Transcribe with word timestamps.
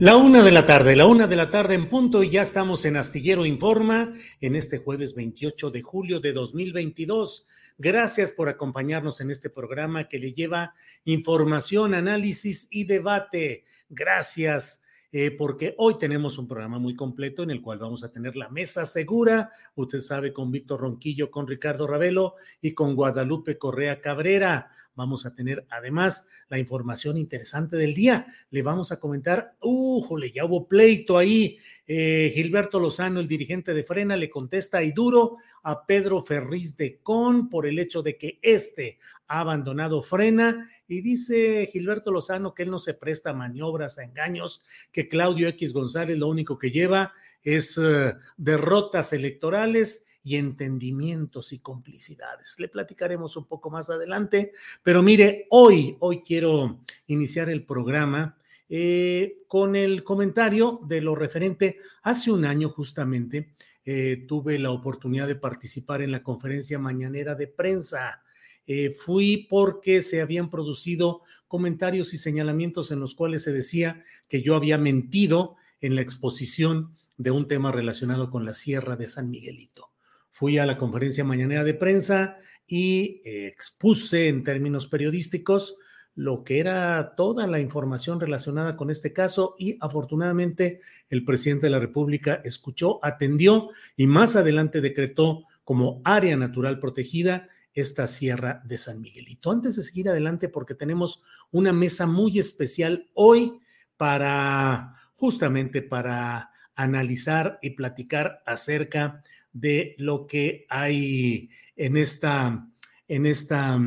La 0.00 0.16
una 0.16 0.42
de 0.42 0.50
la 0.50 0.66
tarde, 0.66 0.96
la 0.96 1.06
una 1.06 1.28
de 1.28 1.36
la 1.36 1.50
tarde 1.50 1.74
en 1.74 1.88
punto 1.88 2.24
y 2.24 2.30
ya 2.30 2.42
estamos 2.42 2.84
en 2.84 2.96
Astillero 2.96 3.46
Informa 3.46 4.12
en 4.40 4.56
este 4.56 4.78
jueves 4.78 5.14
28 5.14 5.70
de 5.70 5.82
julio 5.82 6.18
de 6.18 6.32
2022. 6.32 7.46
Gracias 7.78 8.32
por 8.32 8.48
acompañarnos 8.48 9.20
en 9.20 9.30
este 9.30 9.50
programa 9.50 10.08
que 10.08 10.18
le 10.18 10.32
lleva 10.32 10.74
información, 11.04 11.94
análisis 11.94 12.66
y 12.72 12.86
debate. 12.86 13.62
Gracias. 13.88 14.82
Eh, 15.16 15.30
porque 15.30 15.76
hoy 15.78 15.96
tenemos 15.96 16.38
un 16.38 16.48
programa 16.48 16.80
muy 16.80 16.96
completo 16.96 17.44
en 17.44 17.52
el 17.52 17.62
cual 17.62 17.78
vamos 17.78 18.02
a 18.02 18.10
tener 18.10 18.34
la 18.34 18.48
mesa 18.48 18.84
segura, 18.84 19.48
usted 19.76 20.00
sabe, 20.00 20.32
con 20.32 20.50
Víctor 20.50 20.80
Ronquillo, 20.80 21.30
con 21.30 21.46
Ricardo 21.46 21.86
Ravelo 21.86 22.34
y 22.60 22.74
con 22.74 22.96
Guadalupe 22.96 23.56
Correa 23.56 24.00
Cabrera. 24.00 24.72
Vamos 24.96 25.24
a 25.24 25.32
tener 25.32 25.66
además 25.70 26.26
la 26.48 26.58
información 26.58 27.16
interesante 27.16 27.76
del 27.76 27.94
día. 27.94 28.26
Le 28.50 28.62
vamos 28.62 28.90
a 28.90 28.98
comentar, 28.98 29.54
¡újole! 29.60 30.32
Ya 30.32 30.46
hubo 30.46 30.66
pleito 30.66 31.16
ahí. 31.16 31.58
Eh, 31.86 32.32
Gilberto 32.34 32.80
Lozano, 32.80 33.20
el 33.20 33.28
dirigente 33.28 33.74
de 33.74 33.84
Frena, 33.84 34.16
le 34.16 34.30
contesta 34.30 34.82
y 34.82 34.92
duro 34.92 35.36
a 35.62 35.84
Pedro 35.84 36.22
Ferriz 36.22 36.76
de 36.76 36.98
Con 37.02 37.50
por 37.50 37.66
el 37.66 37.78
hecho 37.78 38.02
de 38.02 38.16
que 38.16 38.38
este 38.40 38.98
ha 39.26 39.40
abandonado 39.40 40.00
Frena 40.00 40.68
y 40.88 41.02
dice 41.02 41.66
Gilberto 41.70 42.10
Lozano 42.10 42.54
que 42.54 42.62
él 42.62 42.70
no 42.70 42.78
se 42.78 42.94
presta 42.94 43.30
a 43.30 43.34
maniobras, 43.34 43.98
a 43.98 44.04
engaños, 44.04 44.62
que 44.92 45.08
Claudio 45.08 45.48
X 45.48 45.72
González 45.74 46.16
lo 46.16 46.28
único 46.28 46.58
que 46.58 46.70
lleva 46.70 47.12
es 47.42 47.76
uh, 47.76 48.14
derrotas 48.36 49.12
electorales 49.12 50.06
y 50.22 50.36
entendimientos 50.36 51.52
y 51.52 51.58
complicidades. 51.58 52.58
Le 52.58 52.68
platicaremos 52.68 53.36
un 53.36 53.44
poco 53.44 53.68
más 53.68 53.90
adelante, 53.90 54.52
pero 54.82 55.02
mire, 55.02 55.46
hoy, 55.50 55.96
hoy 56.00 56.22
quiero 56.22 56.80
iniciar 57.06 57.50
el 57.50 57.64
programa 57.64 58.38
eh, 58.76 59.44
con 59.46 59.76
el 59.76 60.02
comentario 60.02 60.80
de 60.88 61.00
lo 61.00 61.14
referente. 61.14 61.78
Hace 62.02 62.32
un 62.32 62.44
año 62.44 62.70
justamente 62.70 63.54
eh, 63.84 64.24
tuve 64.26 64.58
la 64.58 64.72
oportunidad 64.72 65.28
de 65.28 65.36
participar 65.36 66.02
en 66.02 66.10
la 66.10 66.24
conferencia 66.24 66.76
mañanera 66.80 67.36
de 67.36 67.46
prensa. 67.46 68.24
Eh, 68.66 68.90
fui 68.90 69.46
porque 69.48 70.02
se 70.02 70.20
habían 70.20 70.50
producido 70.50 71.22
comentarios 71.46 72.14
y 72.14 72.18
señalamientos 72.18 72.90
en 72.90 72.98
los 72.98 73.14
cuales 73.14 73.44
se 73.44 73.52
decía 73.52 74.02
que 74.26 74.42
yo 74.42 74.56
había 74.56 74.76
mentido 74.76 75.54
en 75.80 75.94
la 75.94 76.00
exposición 76.00 76.96
de 77.16 77.30
un 77.30 77.46
tema 77.46 77.70
relacionado 77.70 78.28
con 78.28 78.44
la 78.44 78.54
Sierra 78.54 78.96
de 78.96 79.06
San 79.06 79.30
Miguelito 79.30 79.92
fui 80.32 80.58
a 80.58 80.66
la 80.66 80.76
conferencia 80.76 81.22
mañanera 81.22 81.62
de 81.62 81.74
prensa 81.74 82.38
y 82.66 83.22
expuse 83.24 84.26
en 84.26 84.42
términos 84.42 84.88
periodísticos 84.88 85.76
lo 86.14 86.44
que 86.44 86.60
era 86.60 87.14
toda 87.16 87.46
la 87.46 87.60
información 87.60 88.20
relacionada 88.20 88.76
con 88.76 88.90
este 88.90 89.12
caso 89.12 89.56
y 89.58 89.76
afortunadamente 89.80 90.80
el 91.10 91.24
presidente 91.24 91.66
de 91.66 91.70
la 91.70 91.80
República 91.80 92.40
escuchó, 92.44 93.00
atendió 93.02 93.70
y 93.96 94.06
más 94.06 94.36
adelante 94.36 94.80
decretó 94.80 95.44
como 95.64 96.00
área 96.04 96.36
natural 96.36 96.78
protegida 96.78 97.48
esta 97.72 98.06
sierra 98.06 98.62
de 98.64 98.78
San 98.78 99.00
Miguelito. 99.00 99.50
Antes 99.50 99.76
de 99.76 99.82
seguir 99.82 100.08
adelante, 100.08 100.48
porque 100.48 100.74
tenemos 100.74 101.22
una 101.50 101.72
mesa 101.72 102.06
muy 102.06 102.38
especial 102.38 103.08
hoy 103.14 103.58
para 103.96 104.94
justamente 105.14 105.82
para 105.82 106.50
analizar 106.76 107.58
y 107.62 107.70
platicar 107.70 108.42
acerca 108.46 109.22
de 109.52 109.94
lo 109.98 110.26
que 110.26 110.66
hay 110.68 111.50
en 111.76 111.96
esta, 111.96 112.68
en 113.08 113.26
esta, 113.26 113.80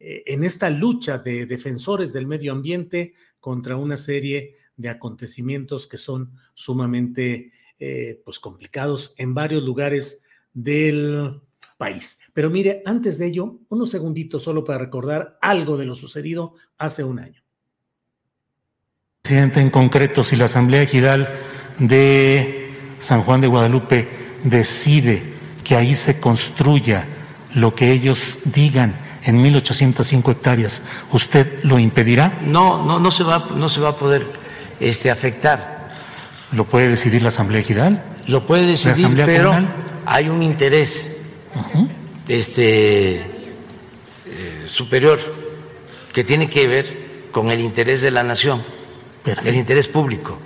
en 0.00 0.44
esta 0.44 0.70
lucha 0.70 1.18
de 1.18 1.46
defensores 1.46 2.12
del 2.12 2.26
medio 2.26 2.52
ambiente 2.52 3.14
contra 3.40 3.76
una 3.76 3.96
serie 3.96 4.56
de 4.76 4.88
acontecimientos 4.88 5.86
que 5.86 5.96
son 5.96 6.32
sumamente 6.54 7.52
eh, 7.78 8.20
pues 8.24 8.38
complicados 8.38 9.14
en 9.18 9.34
varios 9.34 9.62
lugares 9.62 10.24
del 10.52 11.40
país. 11.76 12.20
Pero 12.32 12.50
mire, 12.50 12.82
antes 12.86 13.18
de 13.18 13.26
ello, 13.26 13.58
unos 13.68 13.90
segunditos 13.90 14.42
solo 14.42 14.64
para 14.64 14.78
recordar 14.78 15.38
algo 15.40 15.76
de 15.76 15.84
lo 15.84 15.94
sucedido 15.94 16.54
hace 16.76 17.04
un 17.04 17.18
año. 17.20 17.42
Presidente, 19.22 19.60
en 19.60 19.70
concreto, 19.70 20.24
si 20.24 20.36
la 20.36 20.46
Asamblea 20.46 20.82
Ejidal 20.82 21.28
de 21.78 22.70
San 23.00 23.22
Juan 23.22 23.40
de 23.40 23.48
Guadalupe 23.48 24.08
decide 24.44 25.22
que 25.64 25.76
ahí 25.76 25.94
se 25.94 26.18
construya 26.18 27.06
lo 27.54 27.74
que 27.74 27.92
ellos 27.92 28.38
digan 28.44 29.07
en 29.24 29.40
1805 29.42 30.30
hectáreas, 30.30 30.82
¿usted 31.12 31.62
lo 31.64 31.78
impedirá? 31.78 32.38
No, 32.44 32.84
no, 32.84 32.98
no 32.98 33.10
se 33.10 33.24
va, 33.24 33.46
no 33.54 33.68
se 33.68 33.80
va 33.80 33.90
a 33.90 33.96
poder 33.96 34.26
este, 34.80 35.10
afectar. 35.10 35.90
¿Lo 36.52 36.64
puede 36.64 36.88
decidir 36.88 37.22
la 37.22 37.28
Asamblea 37.28 37.60
Ejidal? 37.60 38.02
Lo 38.26 38.46
puede 38.46 38.66
decidir, 38.66 39.08
pero 39.24 39.52
hay 40.06 40.28
un 40.28 40.42
interés 40.42 41.10
uh 41.54 41.78
-huh. 41.78 41.88
este, 42.28 43.16
eh, 43.20 44.66
superior 44.66 45.18
que 46.12 46.24
tiene 46.24 46.48
que 46.48 46.66
ver 46.66 47.08
con 47.32 47.50
el 47.50 47.60
interés 47.60 48.02
de 48.02 48.10
la 48.10 48.22
nación, 48.22 48.62
Perfecto. 49.22 49.48
el 49.48 49.56
interés 49.56 49.88
público. 49.88 50.38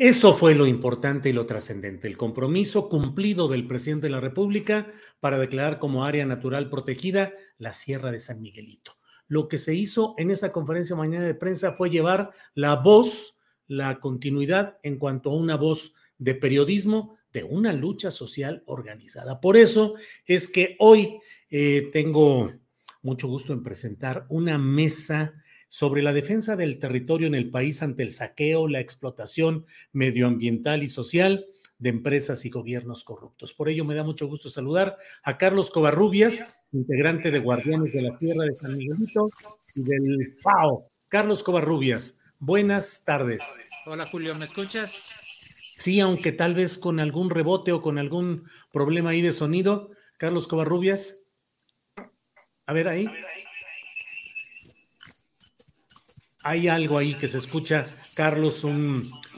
Eso 0.00 0.32
fue 0.34 0.54
lo 0.54 0.66
importante 0.66 1.28
y 1.28 1.34
lo 1.34 1.44
trascendente, 1.44 2.08
el 2.08 2.16
compromiso 2.16 2.88
cumplido 2.88 3.48
del 3.48 3.66
presidente 3.66 4.06
de 4.06 4.12
la 4.12 4.20
República 4.20 4.90
para 5.20 5.38
declarar 5.38 5.78
como 5.78 6.06
área 6.06 6.24
natural 6.24 6.70
protegida 6.70 7.34
la 7.58 7.74
Sierra 7.74 8.10
de 8.10 8.18
San 8.18 8.40
Miguelito. 8.40 8.96
Lo 9.28 9.46
que 9.46 9.58
se 9.58 9.74
hizo 9.74 10.14
en 10.16 10.30
esa 10.30 10.52
conferencia 10.52 10.96
mañana 10.96 11.26
de 11.26 11.34
prensa 11.34 11.74
fue 11.74 11.90
llevar 11.90 12.30
la 12.54 12.76
voz, 12.76 13.40
la 13.66 14.00
continuidad 14.00 14.78
en 14.82 14.96
cuanto 14.96 15.32
a 15.32 15.36
una 15.36 15.56
voz 15.56 15.92
de 16.16 16.34
periodismo 16.34 17.18
de 17.30 17.44
una 17.44 17.74
lucha 17.74 18.10
social 18.10 18.62
organizada. 18.64 19.38
Por 19.38 19.58
eso 19.58 19.96
es 20.24 20.48
que 20.48 20.76
hoy 20.78 21.20
eh, 21.50 21.90
tengo 21.92 22.50
mucho 23.02 23.28
gusto 23.28 23.52
en 23.52 23.62
presentar 23.62 24.24
una 24.30 24.56
mesa 24.56 25.34
sobre 25.70 26.02
la 26.02 26.12
defensa 26.12 26.56
del 26.56 26.80
territorio 26.80 27.28
en 27.28 27.36
el 27.36 27.48
país 27.48 27.80
ante 27.82 28.02
el 28.02 28.10
saqueo, 28.10 28.66
la 28.66 28.80
explotación 28.80 29.66
medioambiental 29.92 30.82
y 30.82 30.88
social 30.88 31.46
de 31.78 31.90
empresas 31.90 32.44
y 32.44 32.50
gobiernos 32.50 33.04
corruptos. 33.04 33.54
Por 33.54 33.68
ello 33.68 33.84
me 33.84 33.94
da 33.94 34.02
mucho 34.02 34.26
gusto 34.26 34.50
saludar 34.50 34.98
a 35.22 35.38
Carlos 35.38 35.70
Covarrubias, 35.70 36.68
integrante 36.72 37.30
de 37.30 37.38
Guardianes 37.38 37.92
de 37.92 38.02
la 38.02 38.16
Tierra 38.16 38.44
de 38.44 38.54
San 38.54 38.74
Miguelito 38.74 39.22
y 39.76 39.82
del 39.84 40.18
FAO. 40.42 40.90
Carlos 41.08 41.44
Covarrubias, 41.44 42.18
buenas 42.40 43.04
tardes. 43.04 43.42
Hola 43.86 44.04
Julio, 44.10 44.32
¿me 44.38 44.44
escuchas? 44.44 44.90
Sí, 45.72 46.00
aunque 46.00 46.32
tal 46.32 46.54
vez 46.54 46.78
con 46.78 46.98
algún 46.98 47.30
rebote 47.30 47.70
o 47.70 47.80
con 47.80 47.96
algún 47.96 48.44
problema 48.72 49.10
ahí 49.10 49.22
de 49.22 49.32
sonido. 49.32 49.92
Carlos 50.18 50.48
Covarrubias. 50.48 51.22
A 52.66 52.72
ver 52.72 52.88
ahí. 52.88 53.06
Hay 56.50 56.66
algo 56.66 56.98
ahí 56.98 57.14
que 57.14 57.28
se 57.28 57.38
escucha, 57.38 57.84
Carlos, 58.16 58.64
un, 58.64 58.88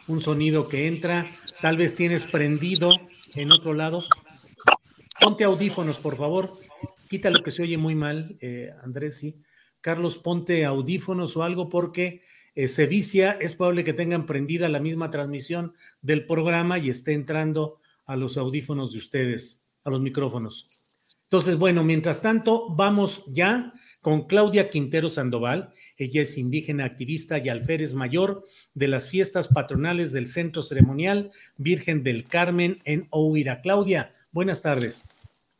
un 0.09 0.19
sonido 0.19 0.67
que 0.67 0.87
entra 0.87 1.23
Tal 1.61 1.77
vez 1.77 1.95
tienes 1.95 2.25
prendido 2.25 2.91
en 3.37 3.53
otro 3.53 3.75
lado. 3.75 4.03
Ponte 5.21 5.45
audífonos, 5.45 6.01
por 6.01 6.17
favor. 6.17 6.49
Quita 7.11 7.29
lo 7.29 7.43
que 7.43 7.51
se 7.51 7.65
oye 7.65 7.77
muy 7.77 7.95
mal, 7.95 8.39
eh, 8.41 8.71
Andrés, 8.83 9.19
sí. 9.19 9.43
Carlos, 9.83 10.17
ponte 10.17 10.65
audífonos 10.65 11.37
o 11.37 11.43
algo 11.43 11.69
porque 11.69 12.23
eh, 12.55 12.67
se 12.67 12.87
vicia. 12.87 13.37
Es 13.41 13.55
probable 13.57 13.85
que 13.85 13.93
tengan 13.93 14.25
prendida 14.25 14.71
la 14.71 14.81
misma 14.81 15.11
transmisión 15.11 15.75
del 16.01 16.25
programa 16.25 16.79
y 16.79 16.89
esté 16.89 17.13
entrando 17.13 17.79
a 18.07 18.17
los 18.17 18.39
audífonos 18.39 18.93
de 18.93 18.99
ustedes, 18.99 19.67
a 19.85 19.91
los 19.91 20.01
micrófonos. 20.01 20.71
Entonces, 21.25 21.59
bueno, 21.59 21.85
mientras 21.85 22.23
tanto, 22.23 22.75
vamos 22.75 23.25
ya 23.29 23.75
con 24.03 24.27
Claudia 24.27 24.69
Quintero 24.69 25.09
Sandoval. 25.09 25.73
Ella 25.97 26.23
es 26.23 26.37
indígena 26.37 26.85
activista 26.85 27.39
y 27.39 27.49
alférez 27.49 27.95
mayor 27.95 28.45
de 28.75 28.89
las 28.89 29.09
fiestas 29.09 29.49
patronales 29.49 30.13
del 30.13 30.27
Centro 30.27 30.63
Ceremonial 30.63 31.31
Virgen 31.57 32.03
del 32.03 32.25
Carmen 32.25 32.81
en 32.85 33.07
Ohuira. 33.11 33.63
Claudia, 33.63 34.13
buenas 34.33 34.61
tardes. 34.61 35.07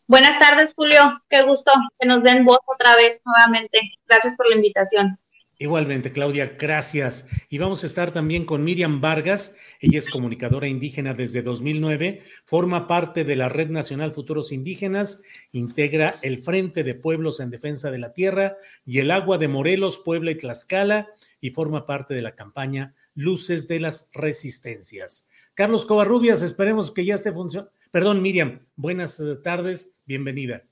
Buenas 0.09 0.39
tardes, 0.39 0.75
Julio. 0.75 1.23
Qué 1.31 1.43
gusto 1.43 1.73
que 1.99 2.07
nos 2.07 2.23
den 2.23 2.45
voz 2.45 2.59
otra 2.67 2.97
vez 2.97 3.21
nuevamente. 3.25 3.81
Gracias 4.07 4.35
por 4.37 4.49
la 4.49 4.57
invitación. 4.57 5.19
Igualmente, 5.63 6.11
Claudia, 6.11 6.57
gracias. 6.59 7.29
Y 7.49 7.59
vamos 7.59 7.85
a 7.85 7.87
estar 7.87 8.11
también 8.11 8.45
con 8.47 8.65
Miriam 8.65 9.01
Vargas. 9.01 9.55
Ella 9.79 10.01
es 10.01 10.11
comunicadora 10.11 10.67
indígena 10.67 11.15
desde 11.15 11.41
2009, 11.41 12.21
forma 12.45 12.89
parte 12.89 13.23
de 13.23 13.37
la 13.37 13.49
Red 13.49 13.71
Nacional 13.71 14.11
Futuros 14.11 14.51
Indígenas, 14.51 15.23
integra 15.53 16.17
el 16.23 16.43
Frente 16.43 16.83
de 16.83 16.97
Pueblos 16.97 17.39
en 17.39 17.51
Defensa 17.51 17.93
de 17.93 17.99
la 17.99 18.13
Tierra 18.13 18.57
y 18.85 18.99
el 18.99 19.13
Agua 19.13 19.39
de 19.39 19.47
Morelos, 19.47 19.99
Puebla 20.05 20.33
y 20.33 20.35
Tlaxcala, 20.35 21.11
y 21.41 21.51
forma 21.51 21.87
parte 21.87 22.13
de 22.13 22.23
la 22.23 22.35
campaña 22.35 22.97
Luces 23.15 23.69
de 23.69 23.79
las 23.79 24.11
Resistencias. 24.15 25.31
Carlos 25.55 25.87
Covarrubias, 25.87 26.43
esperemos 26.43 26.91
que 26.91 27.05
ya 27.05 27.15
esté 27.15 27.31
funcionando. 27.31 27.73
Perdón, 27.93 28.21
Miriam, 28.21 28.67
buenas 28.75 29.21
eh, 29.21 29.37
tardes, 29.37 29.95
bienvenida. 30.07 30.65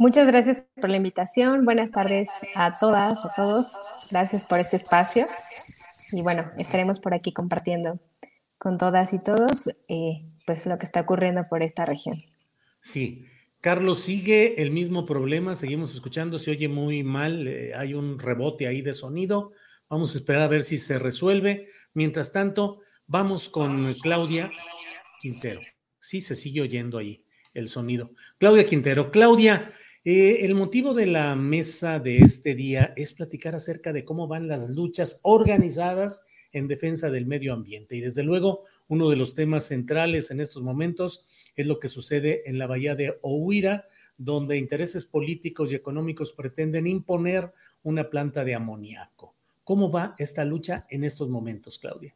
Muchas 0.00 0.26
gracias 0.26 0.62
por 0.80 0.88
la 0.88 0.96
invitación. 0.96 1.66
Buenas 1.66 1.90
tardes 1.90 2.30
a 2.54 2.70
todas, 2.80 3.22
a 3.22 3.28
todos. 3.36 3.76
Gracias 4.10 4.46
por 4.48 4.58
este 4.58 4.76
espacio. 4.76 5.26
Y 6.14 6.22
bueno, 6.22 6.50
estaremos 6.56 7.00
por 7.00 7.12
aquí 7.12 7.34
compartiendo 7.34 8.00
con 8.56 8.78
todas 8.78 9.12
y 9.12 9.18
todos 9.18 9.68
eh, 9.88 10.24
pues 10.46 10.64
lo 10.64 10.78
que 10.78 10.86
está 10.86 11.02
ocurriendo 11.02 11.46
por 11.50 11.62
esta 11.62 11.84
región. 11.84 12.24
Sí. 12.80 13.26
Carlos, 13.60 14.00
sigue 14.00 14.62
el 14.62 14.70
mismo 14.70 15.04
problema, 15.04 15.54
seguimos 15.54 15.92
escuchando, 15.92 16.38
se 16.38 16.52
oye 16.52 16.66
muy 16.66 17.04
mal, 17.04 17.46
eh, 17.46 17.74
hay 17.76 17.92
un 17.92 18.18
rebote 18.18 18.66
ahí 18.66 18.80
de 18.80 18.94
sonido, 18.94 19.52
vamos 19.90 20.14
a 20.14 20.18
esperar 20.18 20.40
a 20.40 20.48
ver 20.48 20.62
si 20.62 20.78
se 20.78 20.98
resuelve. 20.98 21.68
Mientras 21.92 22.32
tanto, 22.32 22.80
vamos 23.06 23.50
con 23.50 23.82
Claudia 24.00 24.48
Quintero. 25.20 25.60
Sí, 25.98 26.22
se 26.22 26.34
sigue 26.34 26.62
oyendo 26.62 26.96
ahí 26.96 27.26
el 27.52 27.68
sonido. 27.68 28.12
Claudia 28.38 28.64
Quintero. 28.64 29.10
Claudia, 29.10 29.72
eh, 30.04 30.46
el 30.46 30.54
motivo 30.54 30.94
de 30.94 31.06
la 31.06 31.36
mesa 31.36 31.98
de 31.98 32.18
este 32.18 32.54
día 32.54 32.94
es 32.96 33.12
platicar 33.12 33.54
acerca 33.54 33.92
de 33.92 34.04
cómo 34.04 34.26
van 34.26 34.48
las 34.48 34.70
luchas 34.70 35.20
organizadas 35.22 36.24
en 36.52 36.68
defensa 36.68 37.10
del 37.10 37.26
medio 37.26 37.52
ambiente. 37.52 37.96
Y 37.96 38.00
desde 38.00 38.22
luego, 38.22 38.64
uno 38.88 39.10
de 39.10 39.16
los 39.16 39.34
temas 39.34 39.66
centrales 39.66 40.30
en 40.30 40.40
estos 40.40 40.62
momentos 40.62 41.26
es 41.54 41.66
lo 41.66 41.78
que 41.78 41.88
sucede 41.88 42.48
en 42.48 42.58
la 42.58 42.66
bahía 42.66 42.94
de 42.94 43.18
Ohuira, 43.22 43.86
donde 44.16 44.56
intereses 44.56 45.04
políticos 45.04 45.70
y 45.70 45.74
económicos 45.74 46.32
pretenden 46.32 46.86
imponer 46.86 47.52
una 47.82 48.08
planta 48.08 48.44
de 48.44 48.54
amoníaco. 48.54 49.34
¿Cómo 49.64 49.90
va 49.90 50.14
esta 50.18 50.44
lucha 50.44 50.86
en 50.90 51.04
estos 51.04 51.28
momentos, 51.28 51.78
Claudia? 51.78 52.14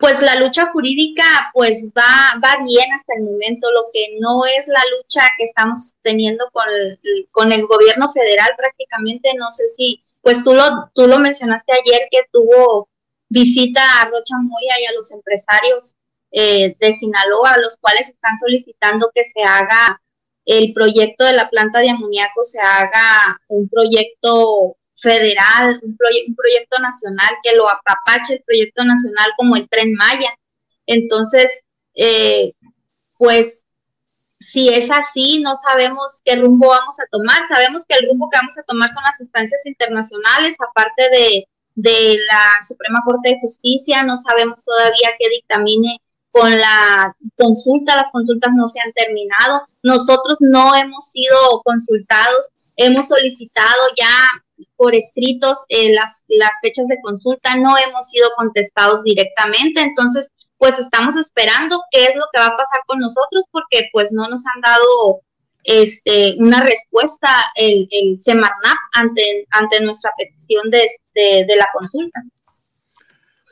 Pues 0.00 0.22
la 0.22 0.34
lucha 0.36 0.70
jurídica 0.72 1.24
pues 1.52 1.90
va, 1.96 2.40
va 2.42 2.64
bien 2.64 2.90
hasta 2.92 3.14
el 3.16 3.22
momento. 3.22 3.70
Lo 3.70 3.90
que 3.92 4.16
no 4.18 4.46
es 4.46 4.66
la 4.66 4.82
lucha 4.96 5.20
que 5.36 5.44
estamos 5.44 5.94
teniendo 6.02 6.50
con 6.52 6.64
el, 6.68 6.98
con 7.30 7.52
el 7.52 7.66
gobierno 7.66 8.10
federal 8.10 8.48
prácticamente, 8.56 9.34
no 9.36 9.50
sé 9.50 9.64
si, 9.76 10.02
pues 10.22 10.42
tú 10.42 10.54
lo, 10.54 10.90
tú 10.94 11.06
lo 11.06 11.18
mencionaste 11.18 11.72
ayer 11.72 12.08
que 12.10 12.22
tuvo 12.32 12.88
visita 13.28 13.82
a 14.00 14.06
Rocha 14.06 14.36
Moya 14.42 14.80
y 14.80 14.86
a 14.86 14.92
los 14.92 15.12
empresarios 15.12 15.94
eh, 16.32 16.74
de 16.80 16.92
Sinaloa, 16.94 17.58
los 17.58 17.76
cuales 17.76 18.08
están 18.08 18.38
solicitando 18.38 19.10
que 19.14 19.24
se 19.26 19.42
haga 19.42 20.00
el 20.46 20.72
proyecto 20.72 21.26
de 21.26 21.34
la 21.34 21.50
planta 21.50 21.80
de 21.80 21.90
amoníaco, 21.90 22.42
se 22.42 22.58
haga 22.58 23.38
un 23.48 23.68
proyecto 23.68 24.78
federal, 25.00 25.80
un, 25.82 25.96
un 26.28 26.34
proyecto 26.34 26.78
nacional 26.78 27.30
que 27.42 27.56
lo 27.56 27.68
apapache 27.68 28.34
el 28.34 28.42
proyecto 28.42 28.84
nacional 28.84 29.30
como 29.36 29.56
el 29.56 29.68
tren 29.68 29.92
Maya. 29.94 30.30
Entonces, 30.86 31.62
eh, 31.94 32.52
pues 33.18 33.64
si 34.38 34.70
es 34.70 34.90
así, 34.90 35.40
no 35.42 35.54
sabemos 35.56 36.20
qué 36.24 36.36
rumbo 36.36 36.68
vamos 36.68 36.98
a 36.98 37.06
tomar. 37.10 37.46
Sabemos 37.46 37.84
que 37.86 37.98
el 37.98 38.08
rumbo 38.08 38.28
que 38.30 38.38
vamos 38.38 38.56
a 38.56 38.62
tomar 38.62 38.90
son 38.92 39.02
las 39.04 39.20
instancias 39.20 39.60
internacionales, 39.66 40.56
aparte 40.58 41.02
de, 41.10 41.48
de 41.74 42.18
la 42.26 42.66
Suprema 42.66 43.00
Corte 43.04 43.30
de 43.30 43.40
Justicia, 43.40 44.02
no 44.02 44.16
sabemos 44.16 44.62
todavía 44.64 45.10
qué 45.18 45.28
dictamine 45.28 46.00
con 46.32 46.50
la 46.50 47.14
consulta, 47.36 47.96
las 47.96 48.10
consultas 48.12 48.50
no 48.54 48.66
se 48.68 48.80
han 48.80 48.92
terminado. 48.92 49.66
Nosotros 49.82 50.38
no 50.40 50.74
hemos 50.74 51.10
sido 51.10 51.60
consultados, 51.62 52.48
hemos 52.76 53.08
solicitado 53.08 53.82
ya 53.98 54.14
por 54.76 54.94
escritos 54.94 55.58
eh, 55.68 55.92
las, 55.92 56.22
las 56.28 56.52
fechas 56.62 56.86
de 56.88 57.00
consulta, 57.02 57.56
no 57.56 57.76
hemos 57.78 58.08
sido 58.08 58.30
contestados 58.36 59.02
directamente, 59.04 59.80
entonces 59.80 60.30
pues 60.58 60.78
estamos 60.78 61.16
esperando 61.16 61.82
qué 61.90 62.04
es 62.04 62.16
lo 62.16 62.24
que 62.32 62.40
va 62.40 62.48
a 62.48 62.56
pasar 62.56 62.80
con 62.86 62.98
nosotros 62.98 63.44
porque 63.50 63.88
pues 63.92 64.12
no 64.12 64.28
nos 64.28 64.44
han 64.46 64.60
dado 64.60 65.22
este, 65.64 66.36
una 66.38 66.62
respuesta 66.62 67.28
el, 67.54 67.88
el 67.90 68.20
Semarnap 68.20 68.76
ante, 68.92 69.46
ante 69.50 69.80
nuestra 69.80 70.10
petición 70.16 70.70
de, 70.70 70.88
de, 71.14 71.56
la 71.56 71.66
consulta. 71.72 72.22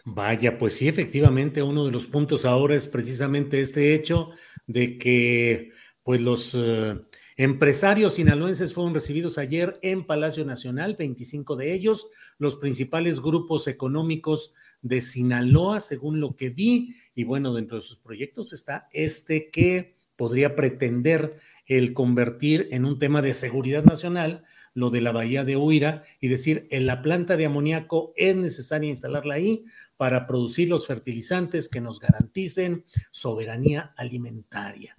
Vaya, 0.07 0.59
pues 0.59 0.77
sí, 0.77 0.89
efectivamente, 0.89 1.63
uno 1.63 1.85
de 1.85 1.93
los 1.93 2.07
puntos 2.07 2.45
ahora 2.45 2.77
es 2.77 2.87
precisamente 2.87 3.61
este 3.61 3.95
hecho 3.95 4.31
de 4.67 4.97
que 4.99 5.73
pues 6.03 6.21
los 6.21 6.55
eh, 6.55 6.97
Empresarios 7.41 8.15
sinaloenses 8.15 8.75
fueron 8.75 8.95
recibidos 8.95 9.39
ayer 9.39 9.79
en 9.83 10.05
Palacio 10.05 10.45
Nacional, 10.45 10.97
25 10.97 11.55
de 11.55 11.73
ellos, 11.73 12.09
los 12.37 12.57
principales 12.57 13.21
grupos 13.21 13.69
económicos 13.69 14.55
de 14.83 15.01
Sinaloa, 15.01 15.79
según 15.79 16.19
lo 16.19 16.35
que 16.35 16.51
vi, 16.51 16.97
y 17.15 17.23
bueno, 17.23 17.55
dentro 17.55 17.77
de 17.77 17.85
sus 17.85 17.97
proyectos 17.99 18.53
está 18.53 18.89
este 18.93 19.51
que 19.51 19.95
podría 20.17 20.57
pretender 20.57 21.39
el 21.67 21.93
convertir 21.93 22.67
en 22.73 22.85
un 22.85 22.99
tema 22.99 23.23
de 23.23 23.35
seguridad 23.35 23.85
nacional 23.85 24.43
lo 24.75 24.91
de 24.91 25.01
la 25.01 25.13
bahía 25.13 25.45
de 25.45 25.57
Huira 25.57 26.03
y 26.21 26.27
decir, 26.27 26.67
en 26.73 26.87
la 26.87 27.03
planta 27.03 27.37
de 27.37 27.47
amoníaco 27.47 28.15
es 28.17 28.35
necesaria 28.35 28.91
instalarla 28.91 29.35
ahí 29.35 29.65
para 29.97 30.27
producir 30.27 30.69
los 30.69 30.89
fertilizantes 30.89 31.69
que 31.69 31.81
nos 31.81 32.01
garanticen 32.01 32.85
soberanía 33.13 33.95
alimentaria. 33.97 34.97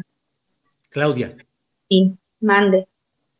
Claudia. 0.89 1.35
Sí. 1.89 2.17
Mande. 2.39 2.87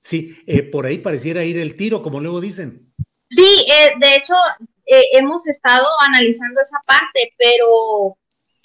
Sí, 0.01 0.41
eh, 0.47 0.63
por 0.63 0.85
ahí 0.85 0.97
pareciera 0.99 1.43
ir 1.43 1.57
el 1.57 1.75
tiro, 1.75 2.01
como 2.01 2.19
luego 2.19 2.41
dicen. 2.41 2.93
Sí, 3.29 3.65
eh, 3.67 3.93
de 3.99 4.15
hecho, 4.15 4.33
eh, 4.85 5.03
hemos 5.13 5.45
estado 5.47 5.87
analizando 6.07 6.61
esa 6.61 6.79
parte, 6.85 7.33
pero 7.37 8.17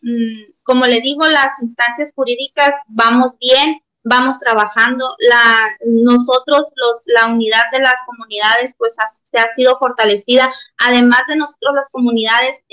mm, 0.03 0.53
como 0.63 0.87
le 0.87 1.01
digo, 1.01 1.27
las 1.27 1.63
instancias 1.63 2.13
jurídicas 2.15 2.75
vamos 2.89 3.37
bien, 3.39 3.81
vamos 4.05 4.39
trabajando. 4.39 5.17
La, 5.19 5.69
nosotros, 5.87 6.69
los, 6.77 7.03
la 7.05 7.27
unidad 7.27 7.65
de 7.73 7.81
las 7.81 8.01
comunidades, 8.07 8.75
pues 8.79 8.95
se 8.95 9.39
ha 9.39 9.55
sido 9.55 9.77
fortalecida. 9.79 10.53
Además 10.79 11.23
de 11.29 11.37
nosotros, 11.37 11.75
las 11.75 11.91
comunidades, 11.91 12.65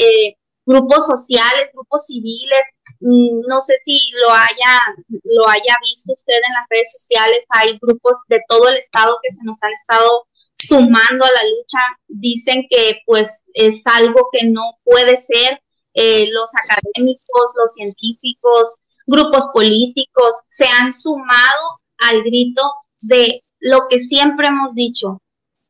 grupos 0.66 1.06
sociales, 1.06 1.70
grupos 1.74 2.06
civiles, 2.06 2.64
Mm, 3.02 3.42
no 3.48 3.60
sé 3.62 3.74
si 3.84 3.98
lo 4.22 4.32
haya, 4.32 4.80
lo 5.24 5.48
haya 5.50 5.76
visto 5.82 6.14
usted 6.14 6.36
en 6.36 6.54
las 6.54 6.68
redes 6.70 6.92
sociales, 6.92 7.44
hay 7.50 7.78
grupos 7.82 8.18
de 8.28 8.42
todo 8.48 8.70
el 8.70 8.78
estado 8.78 9.18
que 9.24 9.34
se 9.34 9.44
nos 9.44 9.58
han 9.62 9.74
estado 9.74 10.28
sumando 10.58 11.26
a 11.26 11.32
la 11.32 11.44
lucha, 11.58 11.80
dicen 12.08 12.68
que 12.70 13.02
pues 13.08 13.44
es 13.54 13.82
algo 13.86 14.30
que 14.32 14.46
no 14.48 14.78
puede 14.84 15.18
ser. 15.18 15.62
Eh, 15.94 16.30
los 16.32 16.50
académicos, 16.56 17.52
los 17.56 17.74
científicos, 17.74 18.76
grupos 19.08 19.50
políticos 19.54 20.36
se 20.48 20.66
han 20.66 20.94
sumado 20.94 21.82
al 21.98 22.24
grito 22.24 22.62
de 23.02 23.44
lo 23.60 23.88
que 23.90 24.00
siempre 24.00 24.48
hemos 24.48 24.74
dicho. 24.76 25.22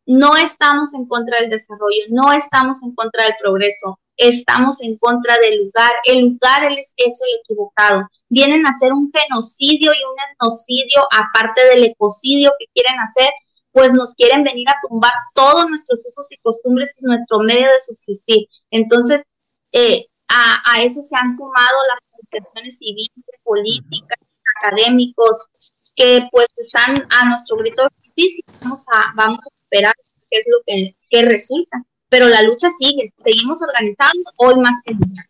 No 0.05 0.35
estamos 0.35 0.93
en 0.93 1.07
contra 1.07 1.39
del 1.39 1.49
desarrollo, 1.49 2.03
no 2.09 2.33
estamos 2.33 2.83
en 2.83 2.93
contra 2.93 3.23
del 3.23 3.35
progreso, 3.41 3.99
estamos 4.21 4.81
en 4.81 4.97
contra 4.97 5.37
del 5.39 5.65
lugar. 5.65 5.91
El 6.05 6.21
lugar 6.21 6.71
es, 6.71 6.93
es 6.95 7.19
el 7.21 7.39
equivocado. 7.41 8.07
Vienen 8.29 8.65
a 8.65 8.69
hacer 8.69 8.93
un 8.93 9.11
genocidio 9.11 9.91
y 9.91 10.03
un 10.03 10.15
etnocidio, 10.31 11.01
aparte 11.11 11.65
del 11.69 11.85
ecocidio 11.85 12.51
que 12.59 12.65
quieren 12.73 12.99
hacer, 12.99 13.29
pues 13.71 13.93
nos 13.93 14.13
quieren 14.15 14.43
venir 14.43 14.69
a 14.69 14.77
tumbar 14.87 15.13
todos 15.33 15.67
nuestros 15.67 16.05
usos 16.05 16.27
y 16.29 16.37
costumbres 16.37 16.91
y 16.99 17.05
nuestro 17.05 17.39
medio 17.39 17.67
de 17.67 17.79
subsistir. 17.79 18.47
Entonces, 18.69 19.23
eh, 19.71 20.05
a, 20.27 20.81
eso 20.83 21.01
se 21.01 21.15
han 21.15 21.35
sumado 21.35 21.77
las 21.89 21.99
asociaciones 22.11 22.77
civiles, 22.77 23.11
políticas, 23.43 24.19
académicos, 24.61 25.47
que 25.95 26.27
pues 26.31 26.47
están 26.57 27.07
a 27.09 27.29
nuestro 27.29 27.57
grito 27.57 27.83
de 27.83 27.89
justicia. 27.97 28.43
Vamos 28.61 28.85
a, 28.87 29.13
vamos 29.15 29.41
a 29.41 29.53
esperar 29.63 29.93
qué 30.29 30.37
es 30.37 30.45
lo 30.47 30.57
que, 30.65 30.95
que 31.09 31.21
resulta. 31.23 31.83
Pero 32.11 32.27
la 32.27 32.41
lucha 32.43 32.67
sigue, 32.77 33.09
seguimos 33.23 33.61
organizando 33.61 34.31
hoy 34.35 34.59
más 34.59 34.81
que 34.83 34.93
nunca. 34.93 35.25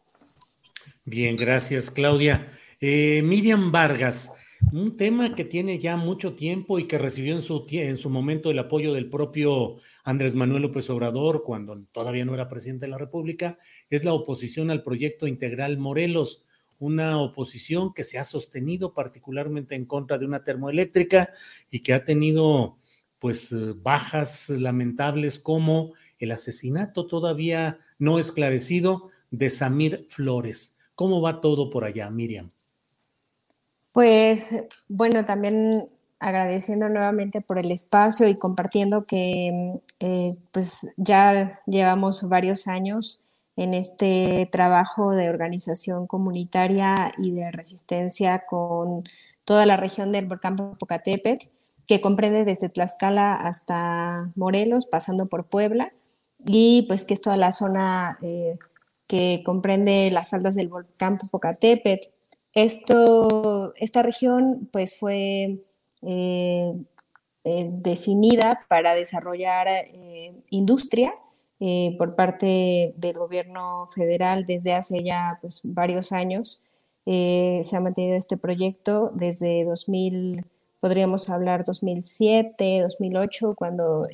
Bien, 1.05 1.35
gracias, 1.35 1.91
Claudia. 1.91 2.47
Eh, 2.79 3.21
Miriam 3.23 3.71
Vargas, 3.71 4.31
un 4.73 4.97
tema 4.97 5.29
que 5.29 5.43
tiene 5.43 5.77
ya 5.77 5.95
mucho 5.95 6.33
tiempo 6.33 6.79
y 6.79 6.87
que 6.87 6.97
recibió 6.97 7.35
en 7.35 7.43
su, 7.43 7.67
en 7.69 7.97
su 7.97 8.09
momento 8.09 8.49
el 8.49 8.57
apoyo 8.57 8.93
del 8.93 9.11
propio 9.11 9.75
Andrés 10.03 10.33
Manuel 10.33 10.63
López 10.63 10.89
Obrador 10.89 11.43
cuando 11.43 11.79
todavía 11.91 12.25
no 12.25 12.33
era 12.33 12.49
presidente 12.49 12.87
de 12.87 12.91
la 12.91 12.97
República, 12.97 13.59
es 13.91 14.03
la 14.03 14.13
oposición 14.13 14.71
al 14.71 14.81
proyecto 14.81 15.27
integral 15.27 15.77
Morelos, 15.77 16.45
una 16.79 17.19
oposición 17.19 17.93
que 17.93 18.03
se 18.03 18.17
ha 18.17 18.25
sostenido 18.25 18.95
particularmente 18.95 19.75
en 19.75 19.85
contra 19.85 20.17
de 20.17 20.25
una 20.25 20.43
termoeléctrica 20.43 21.29
y 21.69 21.81
que 21.81 21.93
ha 21.93 22.03
tenido 22.03 22.77
pues 23.19 23.53
bajas 23.83 24.49
lamentables 24.49 25.37
como 25.37 25.93
el 26.21 26.31
asesinato 26.31 27.07
todavía 27.07 27.79
no 27.99 28.19
esclarecido 28.19 29.09
de 29.31 29.49
Samir 29.49 30.05
Flores. 30.09 30.77
¿Cómo 30.95 31.21
va 31.21 31.41
todo 31.41 31.69
por 31.69 31.83
allá, 31.83 32.09
Miriam? 32.09 32.51
Pues 33.91 34.55
bueno, 34.87 35.25
también 35.25 35.89
agradeciendo 36.19 36.87
nuevamente 36.87 37.41
por 37.41 37.57
el 37.57 37.71
espacio 37.71 38.27
y 38.27 38.35
compartiendo 38.35 39.05
que 39.05 39.81
eh, 39.99 40.37
pues 40.51 40.87
ya 40.95 41.59
llevamos 41.65 42.29
varios 42.29 42.67
años 42.67 43.21
en 43.55 43.73
este 43.73 44.47
trabajo 44.51 45.13
de 45.13 45.29
organización 45.29 46.07
comunitaria 46.07 47.11
y 47.17 47.31
de 47.31 47.51
resistencia 47.51 48.45
con 48.45 49.03
toda 49.43 49.65
la 49.65 49.77
región 49.77 50.11
del 50.11 50.27
volcán 50.27 50.55
Popocatépetl, 50.55 51.47
que 51.87 51.99
comprende 51.99 52.45
desde 52.45 52.69
Tlaxcala 52.69 53.33
hasta 53.33 54.31
Morelos, 54.35 54.85
pasando 54.85 55.25
por 55.25 55.45
Puebla, 55.45 55.91
y 56.45 56.85
pues 56.87 57.05
que 57.05 57.13
es 57.13 57.21
toda 57.21 57.37
la 57.37 57.51
zona 57.51 58.17
eh, 58.21 58.57
que 59.07 59.43
comprende 59.45 60.09
las 60.11 60.29
faldas 60.29 60.55
del 60.55 60.69
volcán 60.69 61.17
Popocatépetl, 61.17 62.07
esto, 62.53 63.73
esta 63.75 64.03
región 64.03 64.69
pues 64.71 64.97
fue 64.97 65.59
eh, 66.01 66.73
eh, 67.43 67.69
definida 67.71 68.65
para 68.67 68.93
desarrollar 68.93 69.67
eh, 69.67 70.33
industria 70.49 71.13
por 71.99 72.15
parte 72.15 72.95
del 72.97 73.19
gobierno 73.19 73.87
federal 73.93 74.45
desde 74.45 74.73
hace 74.73 75.03
ya 75.03 75.37
pues, 75.41 75.61
varios 75.63 76.11
años. 76.11 76.63
se 77.05 77.75
ha 77.75 77.79
mantenido 77.79 78.15
este 78.15 78.35
proyecto 78.35 79.11
desde 79.13 79.63
2000, 79.65 80.43
podríamos 80.79 81.29
hablar 81.29 81.63
2007, 81.63 82.81
2008, 82.81 83.53
cuando 83.55 84.07